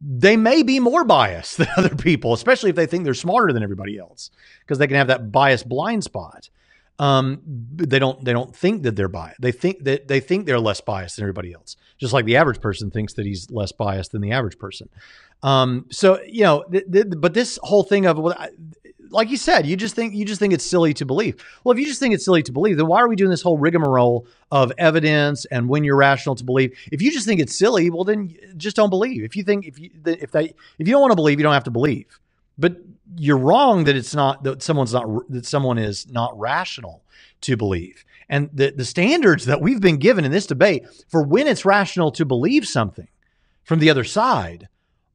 they 0.00 0.36
may 0.36 0.62
be 0.62 0.80
more 0.80 1.04
biased 1.04 1.56
than 1.58 1.68
other 1.76 1.94
people, 1.94 2.32
especially 2.32 2.70
if 2.70 2.76
they 2.76 2.86
think 2.86 3.04
they're 3.04 3.14
smarter 3.14 3.52
than 3.52 3.62
everybody 3.62 3.98
else, 3.98 4.30
because 4.60 4.78
they 4.78 4.86
can 4.86 4.96
have 4.96 5.08
that 5.08 5.32
bias 5.32 5.62
blind 5.62 6.04
spot. 6.04 6.50
Um, 7.00 7.42
they 7.44 8.00
don't 8.00 8.24
they 8.24 8.32
don't 8.32 8.54
think 8.54 8.82
that 8.82 8.96
they're 8.96 9.08
biased. 9.08 9.40
They 9.40 9.52
think 9.52 9.84
that 9.84 10.08
they 10.08 10.18
think 10.18 10.46
they're 10.46 10.58
less 10.58 10.80
biased 10.80 11.16
than 11.16 11.22
everybody 11.22 11.52
else, 11.52 11.76
just 11.96 12.12
like 12.12 12.24
the 12.24 12.36
average 12.36 12.60
person 12.60 12.90
thinks 12.90 13.12
that 13.14 13.24
he's 13.24 13.48
less 13.52 13.70
biased 13.70 14.10
than 14.10 14.20
the 14.20 14.32
average 14.32 14.58
person. 14.58 14.88
Um, 15.44 15.86
so 15.90 16.20
you 16.26 16.42
know, 16.42 16.64
th- 16.64 16.90
th- 16.90 17.06
but 17.18 17.34
this 17.34 17.56
whole 17.62 17.84
thing 17.84 18.06
of 18.06 18.18
well, 18.18 18.36
like 19.10 19.30
you 19.30 19.36
said, 19.36 19.66
you 19.66 19.76
just 19.76 19.94
think 19.94 20.14
you 20.14 20.24
just 20.24 20.40
think 20.40 20.52
it's 20.52 20.64
silly 20.64 20.94
to 20.94 21.04
believe. 21.04 21.36
Well, 21.64 21.72
if 21.72 21.78
you 21.78 21.86
just 21.86 22.00
think 22.00 22.14
it's 22.14 22.24
silly 22.24 22.42
to 22.42 22.52
believe, 22.52 22.76
then 22.76 22.86
why 22.86 23.00
are 23.00 23.08
we 23.08 23.16
doing 23.16 23.30
this 23.30 23.42
whole 23.42 23.58
rigmarole 23.58 24.26
of 24.50 24.72
evidence 24.78 25.44
and 25.46 25.68
when 25.68 25.84
you're 25.84 25.96
rational 25.96 26.34
to 26.36 26.44
believe? 26.44 26.76
If 26.92 27.02
you 27.02 27.10
just 27.10 27.26
think 27.26 27.40
it's 27.40 27.56
silly, 27.56 27.90
well, 27.90 28.04
then 28.04 28.34
just 28.56 28.76
don't 28.76 28.90
believe. 28.90 29.24
If 29.24 29.36
you 29.36 29.42
think 29.42 29.66
if 29.66 29.78
you 29.78 29.90
if 30.04 30.30
they 30.30 30.54
if 30.78 30.86
you 30.86 30.92
don't 30.92 31.00
want 31.00 31.12
to 31.12 31.16
believe, 31.16 31.38
you 31.38 31.42
don't 31.42 31.54
have 31.54 31.64
to 31.64 31.70
believe. 31.70 32.18
But 32.58 32.76
you're 33.16 33.38
wrong 33.38 33.84
that 33.84 33.96
it's 33.96 34.14
not 34.14 34.42
that 34.44 34.62
someone's 34.62 34.92
not 34.92 35.06
that 35.30 35.46
someone 35.46 35.78
is 35.78 36.10
not 36.10 36.38
rational 36.38 37.02
to 37.42 37.56
believe. 37.56 38.04
And 38.28 38.50
the 38.52 38.70
the 38.70 38.84
standards 38.84 39.46
that 39.46 39.60
we've 39.60 39.80
been 39.80 39.96
given 39.96 40.24
in 40.24 40.32
this 40.32 40.46
debate 40.46 40.86
for 41.08 41.22
when 41.22 41.46
it's 41.46 41.64
rational 41.64 42.10
to 42.12 42.24
believe 42.24 42.66
something 42.66 43.08
from 43.64 43.78
the 43.78 43.90
other 43.90 44.04
side 44.04 44.68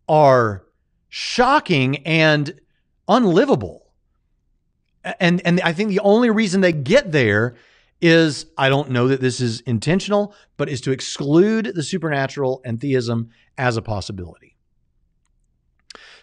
are 0.08 0.64
shocking 1.10 1.98
and 2.08 2.60
unlivable 3.08 3.83
and 5.20 5.42
and 5.46 5.62
I 5.62 5.74
think 5.74 5.90
the 5.90 6.00
only 6.00 6.30
reason 6.30 6.62
they 6.62 6.72
get 6.72 7.12
there 7.12 7.56
is 8.02 8.46
I 8.58 8.70
don't 8.70 8.92
know 8.92 9.08
that 9.08 9.22
this 9.22 9.40
is 9.40 9.62
intentional, 9.62 10.36
but 10.58 10.70
is 10.70 10.82
to 10.82 10.92
exclude 10.92 11.72
the 11.74 11.84
supernatural 11.84 12.62
and 12.66 12.80
theism 12.80 13.30
as 13.58 13.78
a 13.78 13.82
possibility. 13.82 14.54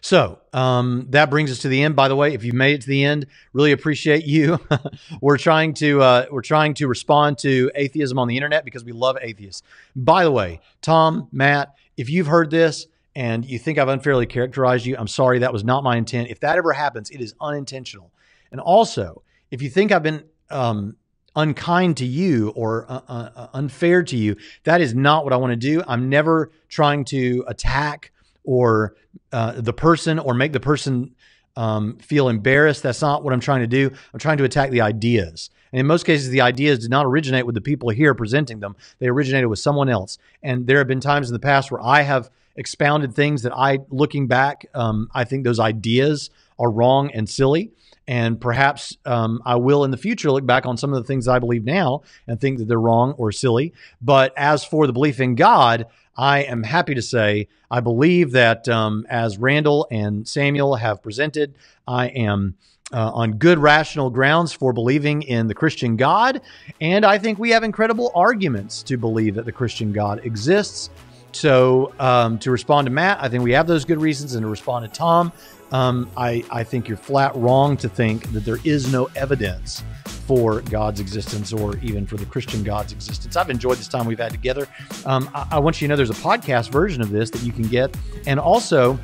So 0.02 0.38
um, 0.52 1.06
that 1.10 1.28
brings 1.28 1.50
us 1.50 1.58
to 1.60 1.68
the 1.68 1.82
end. 1.82 1.94
By 1.94 2.08
the 2.08 2.16
way, 2.16 2.32
if 2.32 2.42
you've 2.42 2.54
made 2.54 2.74
it 2.74 2.80
to 2.82 2.88
the 2.88 3.04
end, 3.04 3.26
really 3.52 3.72
appreciate 3.72 4.24
you. 4.24 4.58
we're 5.20 5.36
trying 5.36 5.74
to 5.74 6.00
uh, 6.00 6.26
we're 6.30 6.42
trying 6.42 6.74
to 6.74 6.88
respond 6.88 7.38
to 7.38 7.70
atheism 7.74 8.18
on 8.18 8.28
the 8.28 8.36
internet 8.36 8.64
because 8.64 8.84
we 8.84 8.92
love 8.92 9.18
atheists. 9.20 9.62
By 9.94 10.24
the 10.24 10.30
way, 10.30 10.60
Tom, 10.80 11.28
Matt, 11.32 11.74
if 11.96 12.08
you've 12.08 12.26
heard 12.26 12.50
this 12.50 12.86
and 13.14 13.44
you 13.44 13.58
think 13.58 13.78
I've 13.78 13.88
unfairly 13.88 14.26
characterized 14.26 14.86
you, 14.86 14.96
I'm 14.98 15.08
sorry. 15.08 15.40
That 15.40 15.52
was 15.52 15.64
not 15.64 15.84
my 15.84 15.96
intent. 15.96 16.30
If 16.30 16.40
that 16.40 16.56
ever 16.56 16.72
happens, 16.72 17.10
it 17.10 17.20
is 17.20 17.34
unintentional. 17.40 18.10
And 18.52 18.60
also, 18.60 19.22
if 19.50 19.62
you 19.62 19.70
think 19.70 19.92
I've 19.92 20.02
been 20.02 20.24
um, 20.50 20.96
unkind 21.36 21.96
to 21.98 22.06
you 22.06 22.50
or 22.50 22.86
uh, 22.88 23.00
uh, 23.08 23.30
uh, 23.34 23.46
unfair 23.54 24.02
to 24.04 24.16
you, 24.16 24.36
that 24.64 24.80
is 24.80 24.94
not 24.94 25.24
what 25.24 25.32
I 25.32 25.36
want 25.36 25.52
to 25.52 25.56
do. 25.56 25.82
I'm 25.86 26.08
never 26.08 26.50
trying 26.68 27.04
to 27.06 27.44
attack 27.46 28.12
or 28.44 28.94
uh, 29.32 29.60
the 29.60 29.72
person 29.72 30.18
or 30.18 30.34
make 30.34 30.52
the 30.52 30.60
person 30.60 31.14
um, 31.56 31.98
feel 31.98 32.28
embarrassed. 32.28 32.82
That's 32.82 33.02
not 33.02 33.22
what 33.22 33.32
I'm 33.32 33.40
trying 33.40 33.60
to 33.60 33.66
do. 33.66 33.90
I'm 34.12 34.20
trying 34.20 34.38
to 34.38 34.44
attack 34.44 34.70
the 34.70 34.80
ideas. 34.80 35.50
And 35.72 35.80
in 35.80 35.86
most 35.86 36.04
cases, 36.04 36.30
the 36.30 36.40
ideas 36.40 36.80
did 36.80 36.90
not 36.90 37.06
originate 37.06 37.46
with 37.46 37.54
the 37.54 37.60
people 37.60 37.90
here 37.90 38.14
presenting 38.14 38.60
them. 38.60 38.76
They 38.98 39.08
originated 39.08 39.48
with 39.48 39.58
someone 39.58 39.88
else. 39.88 40.18
And 40.42 40.66
there 40.66 40.78
have 40.78 40.88
been 40.88 41.00
times 41.00 41.28
in 41.28 41.32
the 41.32 41.40
past 41.40 41.70
where 41.70 41.80
I 41.80 42.02
have 42.02 42.30
expounded 42.56 43.14
things 43.14 43.42
that 43.42 43.52
I, 43.52 43.78
looking 43.90 44.26
back, 44.26 44.66
um, 44.74 45.08
I 45.14 45.24
think 45.24 45.44
those 45.44 45.60
ideas 45.60 46.30
are 46.58 46.70
wrong 46.70 47.10
and 47.12 47.28
silly. 47.28 47.70
And 48.08 48.40
perhaps 48.40 48.96
um, 49.04 49.40
I 49.44 49.56
will 49.56 49.84
in 49.84 49.90
the 49.90 49.96
future 49.96 50.30
look 50.30 50.44
back 50.44 50.66
on 50.66 50.76
some 50.76 50.92
of 50.92 51.00
the 51.00 51.06
things 51.06 51.28
I 51.28 51.38
believe 51.38 51.64
now 51.64 52.02
and 52.26 52.40
think 52.40 52.58
that 52.58 52.66
they're 52.66 52.80
wrong 52.80 53.12
or 53.12 53.30
silly. 53.30 53.72
But 54.02 54.32
as 54.36 54.64
for 54.64 54.86
the 54.86 54.92
belief 54.92 55.20
in 55.20 55.36
God, 55.36 55.86
I 56.16 56.42
am 56.42 56.62
happy 56.64 56.94
to 56.94 57.02
say 57.02 57.48
I 57.70 57.80
believe 57.80 58.32
that 58.32 58.68
um, 58.68 59.06
as 59.08 59.38
Randal 59.38 59.86
and 59.90 60.26
Samuel 60.26 60.74
have 60.76 61.02
presented, 61.02 61.54
I 61.86 62.08
am. 62.08 62.56
Uh, 62.92 63.08
on 63.14 63.34
good 63.34 63.56
rational 63.60 64.10
grounds 64.10 64.52
for 64.52 64.72
believing 64.72 65.22
in 65.22 65.46
the 65.46 65.54
Christian 65.54 65.94
God. 65.94 66.40
And 66.80 67.06
I 67.06 67.18
think 67.18 67.38
we 67.38 67.50
have 67.50 67.62
incredible 67.62 68.10
arguments 68.16 68.82
to 68.82 68.96
believe 68.96 69.36
that 69.36 69.44
the 69.44 69.52
Christian 69.52 69.92
God 69.92 70.26
exists. 70.26 70.90
So, 71.30 71.94
um, 72.00 72.40
to 72.40 72.50
respond 72.50 72.86
to 72.86 72.90
Matt, 72.90 73.22
I 73.22 73.28
think 73.28 73.44
we 73.44 73.52
have 73.52 73.68
those 73.68 73.84
good 73.84 74.00
reasons. 74.00 74.34
And 74.34 74.42
to 74.42 74.48
respond 74.48 74.92
to 74.92 74.98
Tom, 74.98 75.30
um, 75.72 76.10
I, 76.16 76.44
I 76.50 76.64
think 76.64 76.88
you're 76.88 76.96
flat 76.96 77.34
wrong 77.36 77.76
to 77.78 77.88
think 77.88 78.32
that 78.32 78.44
there 78.44 78.58
is 78.64 78.92
no 78.92 79.08
evidence 79.16 79.82
for 80.26 80.60
God's 80.62 81.00
existence 81.00 81.52
or 81.52 81.76
even 81.78 82.06
for 82.06 82.16
the 82.16 82.26
Christian 82.26 82.62
God's 82.62 82.92
existence. 82.92 83.36
I've 83.36 83.50
enjoyed 83.50 83.78
this 83.78 83.88
time 83.88 84.06
we've 84.06 84.18
had 84.18 84.32
together. 84.32 84.66
Um, 85.04 85.30
I, 85.34 85.48
I, 85.52 85.58
want 85.58 85.80
you 85.80 85.88
to 85.88 85.90
know 85.90 85.96
there's 85.96 86.10
a 86.10 86.14
podcast 86.14 86.70
version 86.70 87.02
of 87.02 87.10
this 87.10 87.30
that 87.30 87.42
you 87.42 87.52
can 87.52 87.64
get. 87.64 87.96
And 88.26 88.38
also, 88.38 88.98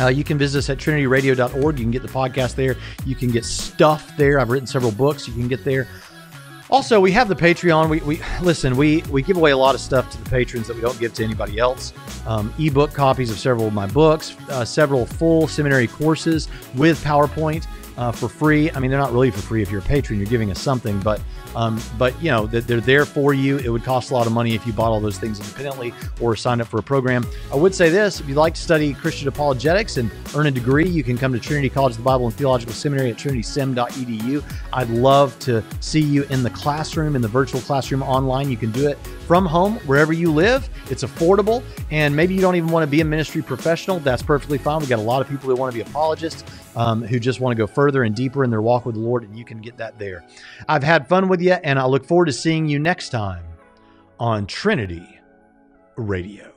uh, 0.00 0.08
you 0.08 0.24
can 0.24 0.38
visit 0.38 0.58
us 0.58 0.70
at 0.70 0.78
trinityradio.org. 0.78 1.78
You 1.78 1.84
can 1.84 1.90
get 1.90 2.02
the 2.02 2.08
podcast 2.08 2.54
there. 2.54 2.76
You 3.04 3.14
can 3.14 3.30
get 3.30 3.44
stuff 3.44 4.16
there. 4.16 4.40
I've 4.40 4.50
written 4.50 4.66
several 4.66 4.92
books. 4.92 5.28
You 5.28 5.34
can 5.34 5.46
get 5.46 5.64
there. 5.64 5.86
Also, 6.70 7.00
we 7.00 7.10
have 7.10 7.28
the 7.28 7.34
Patreon. 7.34 7.88
We, 7.88 8.00
we 8.00 8.20
listen. 8.42 8.76
We 8.76 9.02
we 9.10 9.22
give 9.22 9.36
away 9.36 9.50
a 9.50 9.56
lot 9.56 9.74
of 9.74 9.80
stuff 9.80 10.08
to 10.10 10.22
the 10.22 10.30
patrons 10.30 10.68
that 10.68 10.76
we 10.76 10.82
don't 10.82 10.98
give 11.00 11.12
to 11.14 11.24
anybody 11.24 11.58
else. 11.58 11.92
Um, 12.26 12.54
ebook 12.60 12.92
copies 12.92 13.28
of 13.30 13.38
several 13.38 13.66
of 13.66 13.72
my 13.72 13.88
books, 13.88 14.36
uh, 14.50 14.64
several 14.64 15.04
full 15.04 15.48
seminary 15.48 15.88
courses 15.88 16.48
with 16.76 17.02
PowerPoint 17.02 17.66
uh, 17.96 18.12
for 18.12 18.28
free. 18.28 18.70
I 18.70 18.78
mean, 18.78 18.90
they're 18.90 19.00
not 19.00 19.12
really 19.12 19.32
for 19.32 19.40
free 19.40 19.62
if 19.62 19.70
you're 19.70 19.80
a 19.80 19.84
patron. 19.84 20.20
You're 20.20 20.28
giving 20.28 20.50
us 20.52 20.60
something, 20.60 21.00
but 21.00 21.20
um, 21.54 21.80
but 21.98 22.20
you 22.22 22.30
know 22.30 22.46
that 22.46 22.66
they're 22.66 22.80
there 22.80 23.04
for 23.04 23.34
you. 23.34 23.58
It 23.58 23.68
would 23.68 23.84
cost 23.84 24.10
a 24.10 24.14
lot 24.14 24.26
of 24.26 24.32
money 24.32 24.54
if 24.54 24.66
you 24.66 24.72
bought 24.72 24.90
all 24.90 25.00
those 25.00 25.18
things 25.18 25.40
independently 25.40 25.92
or 26.20 26.36
signed 26.36 26.60
up 26.60 26.68
for 26.68 26.78
a 26.78 26.82
program. 26.82 27.26
I 27.52 27.56
would 27.56 27.74
say 27.74 27.88
this: 27.90 28.20
if 28.20 28.28
you'd 28.28 28.36
like 28.36 28.54
to 28.54 28.60
study 28.60 28.94
Christian 28.94 29.28
apologetics 29.28 29.96
and 29.96 30.10
earn 30.34 30.46
a 30.46 30.50
degree, 30.50 30.88
you 30.88 31.02
can 31.02 31.18
come 31.18 31.32
to 31.32 31.40
Trinity 31.40 31.68
College 31.68 31.92
of 31.92 31.98
the 31.98 32.02
Bible 32.02 32.26
and 32.26 32.34
Theological 32.34 32.74
Seminary 32.74 33.10
at 33.10 33.16
trinitysem.edu. 33.16 34.44
I'd 34.72 34.90
love 34.90 35.38
to 35.40 35.62
see 35.80 36.00
you 36.00 36.24
in 36.24 36.42
the 36.42 36.50
classroom, 36.50 37.16
in 37.16 37.22
the 37.22 37.28
virtual 37.28 37.60
classroom 37.60 38.02
online. 38.02 38.50
You 38.50 38.56
can 38.56 38.70
do 38.70 38.88
it 38.88 38.98
from 39.26 39.46
home, 39.46 39.76
wherever 39.86 40.12
you 40.12 40.32
live. 40.32 40.68
It's 40.90 41.04
affordable, 41.04 41.62
and 41.90 42.14
maybe 42.14 42.34
you 42.34 42.40
don't 42.40 42.56
even 42.56 42.70
want 42.70 42.82
to 42.84 42.90
be 42.90 43.00
a 43.00 43.04
ministry 43.04 43.42
professional. 43.42 44.00
That's 44.00 44.22
perfectly 44.22 44.58
fine. 44.58 44.80
We 44.80 44.86
got 44.86 44.98
a 44.98 45.02
lot 45.02 45.22
of 45.22 45.28
people 45.28 45.48
who 45.48 45.56
want 45.56 45.72
to 45.72 45.84
be 45.84 45.88
apologists 45.88 46.44
um, 46.76 47.02
who 47.02 47.18
just 47.18 47.40
want 47.40 47.56
to 47.56 47.58
go 47.58 47.66
further 47.66 48.02
and 48.02 48.14
deeper 48.14 48.44
in 48.44 48.50
their 48.50 48.62
walk 48.62 48.86
with 48.86 48.94
the 48.94 49.00
Lord, 49.00 49.24
and 49.24 49.36
you 49.38 49.44
can 49.44 49.60
get 49.60 49.76
that 49.78 49.98
there. 49.98 50.24
I've 50.68 50.82
had 50.82 51.08
fun 51.08 51.28
with 51.28 51.40
you, 51.40 51.52
and 51.52 51.78
I 51.78 51.86
look 51.86 52.04
forward 52.04 52.26
to 52.26 52.32
seeing 52.32 52.68
you 52.68 52.78
next 52.78 53.10
time 53.10 53.44
on 54.18 54.46
Trinity 54.46 55.20
Radio. 55.96 56.49